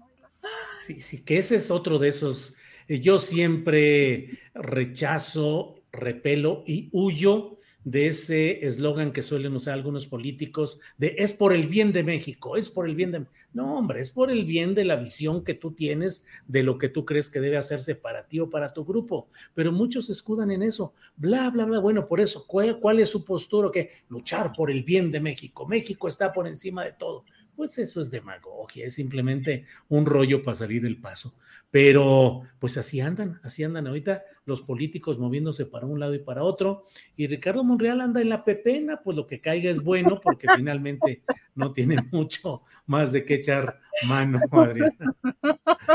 Sí, 0.80 1.02
sí, 1.02 1.26
que 1.26 1.40
ese 1.40 1.56
es 1.56 1.72
otro 1.72 1.98
de 1.98 2.10
esos. 2.10 2.56
Yo 2.88 3.18
siempre 3.18 4.38
rechazo 4.54 5.77
repelo 5.92 6.64
y 6.66 6.90
huyo 6.92 7.58
de 7.88 8.08
ese 8.08 8.66
eslogan 8.66 9.14
que 9.14 9.22
suelen 9.22 9.56
usar 9.56 9.74
algunos 9.74 10.08
políticos 10.08 10.82
de 10.98 11.16
es 11.20 11.32
por 11.32 11.54
el 11.54 11.68
bien 11.68 11.94
de 11.94 12.04
México, 12.04 12.58
es 12.58 12.70
por 12.70 12.86
el 12.86 12.96
bien 12.96 13.14
de... 13.14 13.26
No, 13.54 13.78
hombre, 13.78 14.02
es 14.02 14.12
por 14.12 14.30
el 14.30 14.44
bien 14.44 14.76
de 14.76 14.84
la 14.84 14.98
visión 14.98 15.42
que 15.42 15.54
tú 15.54 15.72
tienes 15.72 16.26
de 16.48 16.64
lo 16.64 16.78
que 16.78 16.90
tú 16.90 17.06
crees 17.06 17.30
que 17.30 17.40
debe 17.40 17.56
hacerse 17.56 17.96
para 17.96 18.28
ti 18.28 18.42
o 18.42 18.50
para 18.50 18.74
tu 18.74 18.84
grupo. 18.84 19.30
Pero 19.54 19.72
muchos 19.72 20.10
escudan 20.10 20.52
en 20.52 20.64
eso, 20.64 20.96
bla, 21.16 21.50
bla, 21.50 21.64
bla. 21.64 21.80
Bueno, 21.80 22.10
por 22.10 22.20
eso, 22.20 22.46
¿cuál, 22.46 22.78
cuál 22.82 23.00
es 23.00 23.10
su 23.10 23.24
postura? 23.24 23.72
Que 23.72 23.90
luchar 24.10 24.52
por 24.52 24.70
el 24.70 24.84
bien 24.84 25.10
de 25.10 25.22
México. 25.22 25.66
México 25.66 26.10
está 26.10 26.34
por 26.34 26.46
encima 26.46 26.84
de 26.84 26.92
todo 26.92 27.24
pues 27.58 27.78
eso 27.80 28.00
es 28.00 28.12
demagogia, 28.12 28.86
es 28.86 28.94
simplemente 28.94 29.66
un 29.90 30.06
rollo 30.06 30.44
para 30.44 30.56
salir 30.56 30.82
del 30.84 31.02
paso. 31.02 31.36
Pero 31.72 32.44
pues 32.60 32.78
así 32.78 33.02
andan, 33.02 33.42
así 33.44 33.64
andan 33.64 33.88
ahorita 33.88 34.24
los 34.46 34.62
políticos 34.62 35.20
moviéndose 35.20 35.66
para 35.66 35.86
un 35.86 36.00
lado 36.00 36.14
y 36.14 36.20
para 36.20 36.44
otro. 36.44 36.86
Y 37.18 37.28
Ricardo 37.28 37.64
Monreal 37.66 38.00
anda 38.00 38.22
en 38.22 38.30
la 38.30 38.46
pepena, 38.46 39.02
pues 39.04 39.18
lo 39.18 39.28
que 39.28 39.42
caiga 39.42 39.70
es 39.70 39.84
bueno 39.84 40.22
porque 40.24 40.48
finalmente 40.56 41.24
no 41.56 41.74
tiene 41.74 41.98
mucho 42.12 42.62
más 42.86 43.12
de 43.12 43.26
qué 43.26 43.36
echar 43.36 43.80
mano, 44.08 44.40
Adriana. 44.52 45.14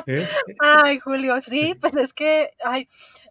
¿Eh? 0.07 0.27
Ay, 0.59 0.99
Julio, 0.99 1.41
sí, 1.41 1.75
pues 1.81 1.97
es 1.97 2.13
que, 2.13 2.51
ay, 2.65 2.89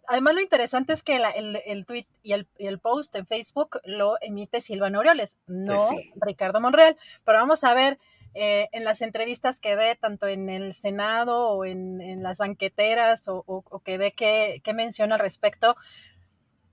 además 0.08 0.34
lo 0.34 0.40
interesante 0.40 0.94
es 0.94 1.02
que 1.02 1.16
el, 1.16 1.60
el, 1.64 1.86
tweet 1.86 2.06
y 2.22 2.32
el, 2.32 2.48
el, 2.58 2.78
post 2.80 3.14
en 3.14 3.26
Facebook 3.26 3.78
lo 3.84 4.16
emite 4.20 4.60
Silvano 4.60 4.98
Aureoles, 4.98 5.36
no 5.46 5.76
pues 5.76 6.06
Ricardo 6.16 6.60
Monreal. 6.60 6.96
Pero 7.24 7.38
vamos 7.38 7.62
a 7.62 7.74
ver 7.74 7.98
eh, 8.34 8.68
en 8.72 8.84
las 8.84 9.02
entrevistas 9.02 9.60
que 9.60 9.76
dé, 9.76 9.94
tanto 9.94 10.26
en 10.26 10.48
el 10.48 10.72
Senado 10.72 11.50
o 11.50 11.64
en, 11.64 12.22
las 12.22 12.38
banqueteras, 12.38 13.24
o, 13.26 13.82
que 13.84 13.98
dé 13.98 14.12
que, 14.12 14.60
menciona 14.74 15.16
al 15.16 15.20
respecto. 15.20 15.76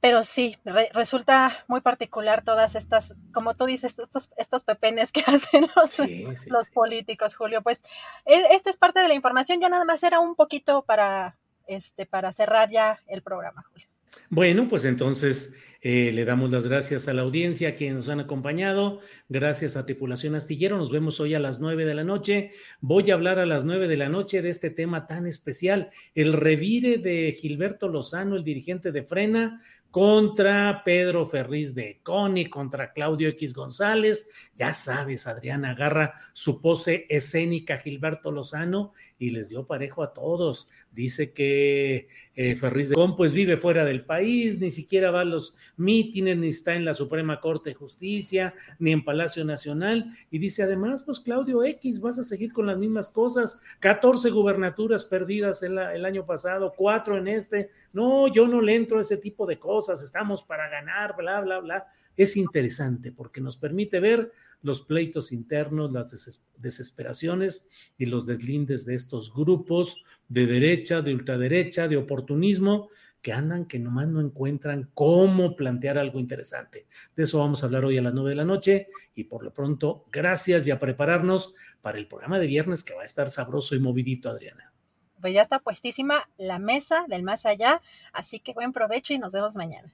Pero 0.01 0.23
sí, 0.23 0.57
resulta 0.93 1.65
muy 1.67 1.81
particular 1.81 2.41
todas 2.43 2.75
estas, 2.75 3.15
como 3.33 3.55
tú 3.55 3.65
dices, 3.65 3.99
estos, 3.99 4.29
estos 4.37 4.63
pepenes 4.63 5.11
que 5.11 5.21
hacen 5.27 5.65
los, 5.75 6.47
los 6.47 6.69
políticos, 6.69 7.35
Julio. 7.35 7.61
Pues 7.61 7.81
e, 8.25 8.55
esto 8.55 8.69
es 8.69 8.77
parte 8.77 9.01
de 9.01 9.09
la 9.09 9.13
información, 9.13 9.59
ya 9.59 9.67
nada 9.67 9.83
más 9.83 10.01
era 10.03 10.19
un 10.21 10.35
poquito 10.35 10.83
para, 10.83 11.37
este, 11.67 12.05
para 12.05 12.31
cerrar 12.31 12.69
ya 12.69 13.01
el 13.07 13.21
programa, 13.21 13.65
Julio. 13.69 13.87
Bueno, 14.29 14.67
pues 14.69 14.85
entonces 14.85 15.53
eh, 15.81 16.11
le 16.13 16.25
damos 16.25 16.51
las 16.51 16.67
gracias 16.67 17.07
a 17.07 17.13
la 17.13 17.21
audiencia 17.21 17.75
que 17.75 17.89
nos 17.91 18.09
han 18.09 18.19
acompañado. 18.19 18.99
Gracias 19.29 19.77
a 19.77 19.85
Tripulación 19.85 20.35
Astillero. 20.35 20.77
Nos 20.77 20.91
vemos 20.91 21.19
hoy 21.21 21.35
a 21.35 21.39
las 21.39 21.59
nueve 21.59 21.85
de 21.85 21.95
la 21.95 22.03
noche. 22.03 22.51
Voy 22.81 23.09
a 23.09 23.13
hablar 23.13 23.39
a 23.39 23.45
las 23.45 23.63
nueve 23.63 23.87
de 23.87 23.95
la 23.95 24.09
noche 24.09 24.41
de 24.41 24.49
este 24.49 24.69
tema 24.69 25.07
tan 25.07 25.25
especial, 25.25 25.89
el 26.15 26.33
revire 26.33 26.97
de 26.97 27.31
Gilberto 27.31 27.87
Lozano, 27.87 28.35
el 28.35 28.43
dirigente 28.43 28.91
de 28.91 29.03
Frena, 29.03 29.61
contra 29.91 30.83
Pedro 30.83 31.25
Ferriz 31.25 31.73
de 31.73 31.99
Coni, 32.03 32.45
contra 32.45 32.91
Claudio 32.91 33.29
X 33.29 33.53
González. 33.53 34.27
Ya 34.55 34.73
sabes, 34.73 35.27
Adriana 35.27 35.71
agarra 35.71 36.13
su 36.33 36.61
pose 36.61 37.05
escénica 37.09 37.77
Gilberto 37.77 38.31
Lozano 38.31 38.93
y 39.19 39.31
les 39.31 39.49
dio 39.49 39.67
parejo 39.67 40.01
a 40.01 40.13
todos. 40.13 40.69
Dice 40.91 41.33
que 41.33 42.07
eh, 42.35 42.55
Ferriz 42.55 42.89
de 42.89 42.95
Con 42.95 43.17
pues 43.17 43.33
vive 43.33 43.57
fuera 43.57 43.83
del 43.83 44.05
país, 44.05 44.59
ni 44.59 44.71
siquiera 44.71 45.11
va 45.11 45.21
a 45.21 45.25
los 45.25 45.53
mítines, 45.75 46.37
ni 46.37 46.47
está 46.47 46.73
en 46.75 46.85
la 46.85 46.93
Suprema 46.93 47.41
Corte 47.41 47.71
de 47.71 47.75
Justicia, 47.75 48.55
ni 48.79 48.91
en 48.93 49.03
Palacio 49.03 49.43
Nacional. 49.43 50.15
Y 50.31 50.39
dice 50.39 50.63
además, 50.63 51.03
pues 51.03 51.19
Claudio 51.19 51.63
X, 51.63 51.99
vas 51.99 52.17
a 52.17 52.23
seguir 52.23 52.53
con 52.53 52.65
las 52.65 52.77
mismas 52.77 53.09
cosas. 53.09 53.61
14 53.81 54.29
gubernaturas 54.29 55.03
perdidas 55.03 55.61
el 55.61 56.05
año 56.05 56.25
pasado, 56.25 56.73
cuatro 56.75 57.17
en 57.17 57.27
este. 57.27 57.69
No, 57.91 58.27
yo 58.29 58.47
no 58.47 58.61
le 58.61 58.75
entro 58.75 58.99
a 58.99 59.01
ese 59.01 59.17
tipo 59.17 59.45
de 59.45 59.59
cosas, 59.59 60.01
estamos 60.01 60.43
para 60.43 60.69
ganar, 60.69 61.15
bla, 61.17 61.41
bla, 61.41 61.59
bla. 61.59 61.87
Es 62.15 62.37
interesante 62.37 63.11
porque 63.11 63.41
nos 63.41 63.57
permite 63.57 63.99
ver 63.99 64.31
los 64.61 64.81
pleitos 64.81 65.31
internos, 65.31 65.91
las 65.91 66.41
desesperaciones 66.57 67.67
y 67.97 68.05
los 68.05 68.25
deslindes 68.25 68.85
de 68.85 68.95
estos 68.95 69.33
grupos 69.33 70.03
de 70.27 70.45
derecha, 70.45 71.01
de 71.01 71.13
ultraderecha, 71.13 71.87
de 71.87 71.97
oportunismo, 71.97 72.89
que 73.21 73.33
andan 73.33 73.65
que 73.65 73.79
nomás 73.79 74.07
no 74.07 74.21
encuentran 74.21 74.89
cómo 74.93 75.55
plantear 75.55 75.97
algo 75.97 76.19
interesante. 76.19 76.87
De 77.15 77.23
eso 77.23 77.39
vamos 77.39 77.61
a 77.61 77.65
hablar 77.65 77.85
hoy 77.85 77.97
a 77.97 78.01
las 78.01 78.13
nueve 78.13 78.29
de 78.29 78.35
la 78.37 78.45
noche 78.45 78.87
y 79.13 79.25
por 79.25 79.43
lo 79.43 79.53
pronto, 79.53 80.05
gracias 80.11 80.65
y 80.67 80.71
a 80.71 80.79
prepararnos 80.79 81.55
para 81.81 81.97
el 81.97 82.07
programa 82.07 82.39
de 82.39 82.47
viernes 82.47 82.83
que 82.83 82.95
va 82.95 83.01
a 83.01 83.05
estar 83.05 83.29
sabroso 83.29 83.75
y 83.75 83.79
movidito, 83.79 84.29
Adriana. 84.29 84.73
Pues 85.19 85.33
ya 85.33 85.41
está 85.41 85.59
puestísima 85.59 86.29
la 86.37 86.59
mesa 86.59 87.05
del 87.09 87.23
más 87.23 87.45
allá, 87.45 87.81
así 88.13 88.39
que 88.39 88.53
buen 88.53 88.71
provecho 88.71 89.13
y 89.13 89.19
nos 89.19 89.33
vemos 89.33 89.55
mañana. 89.55 89.93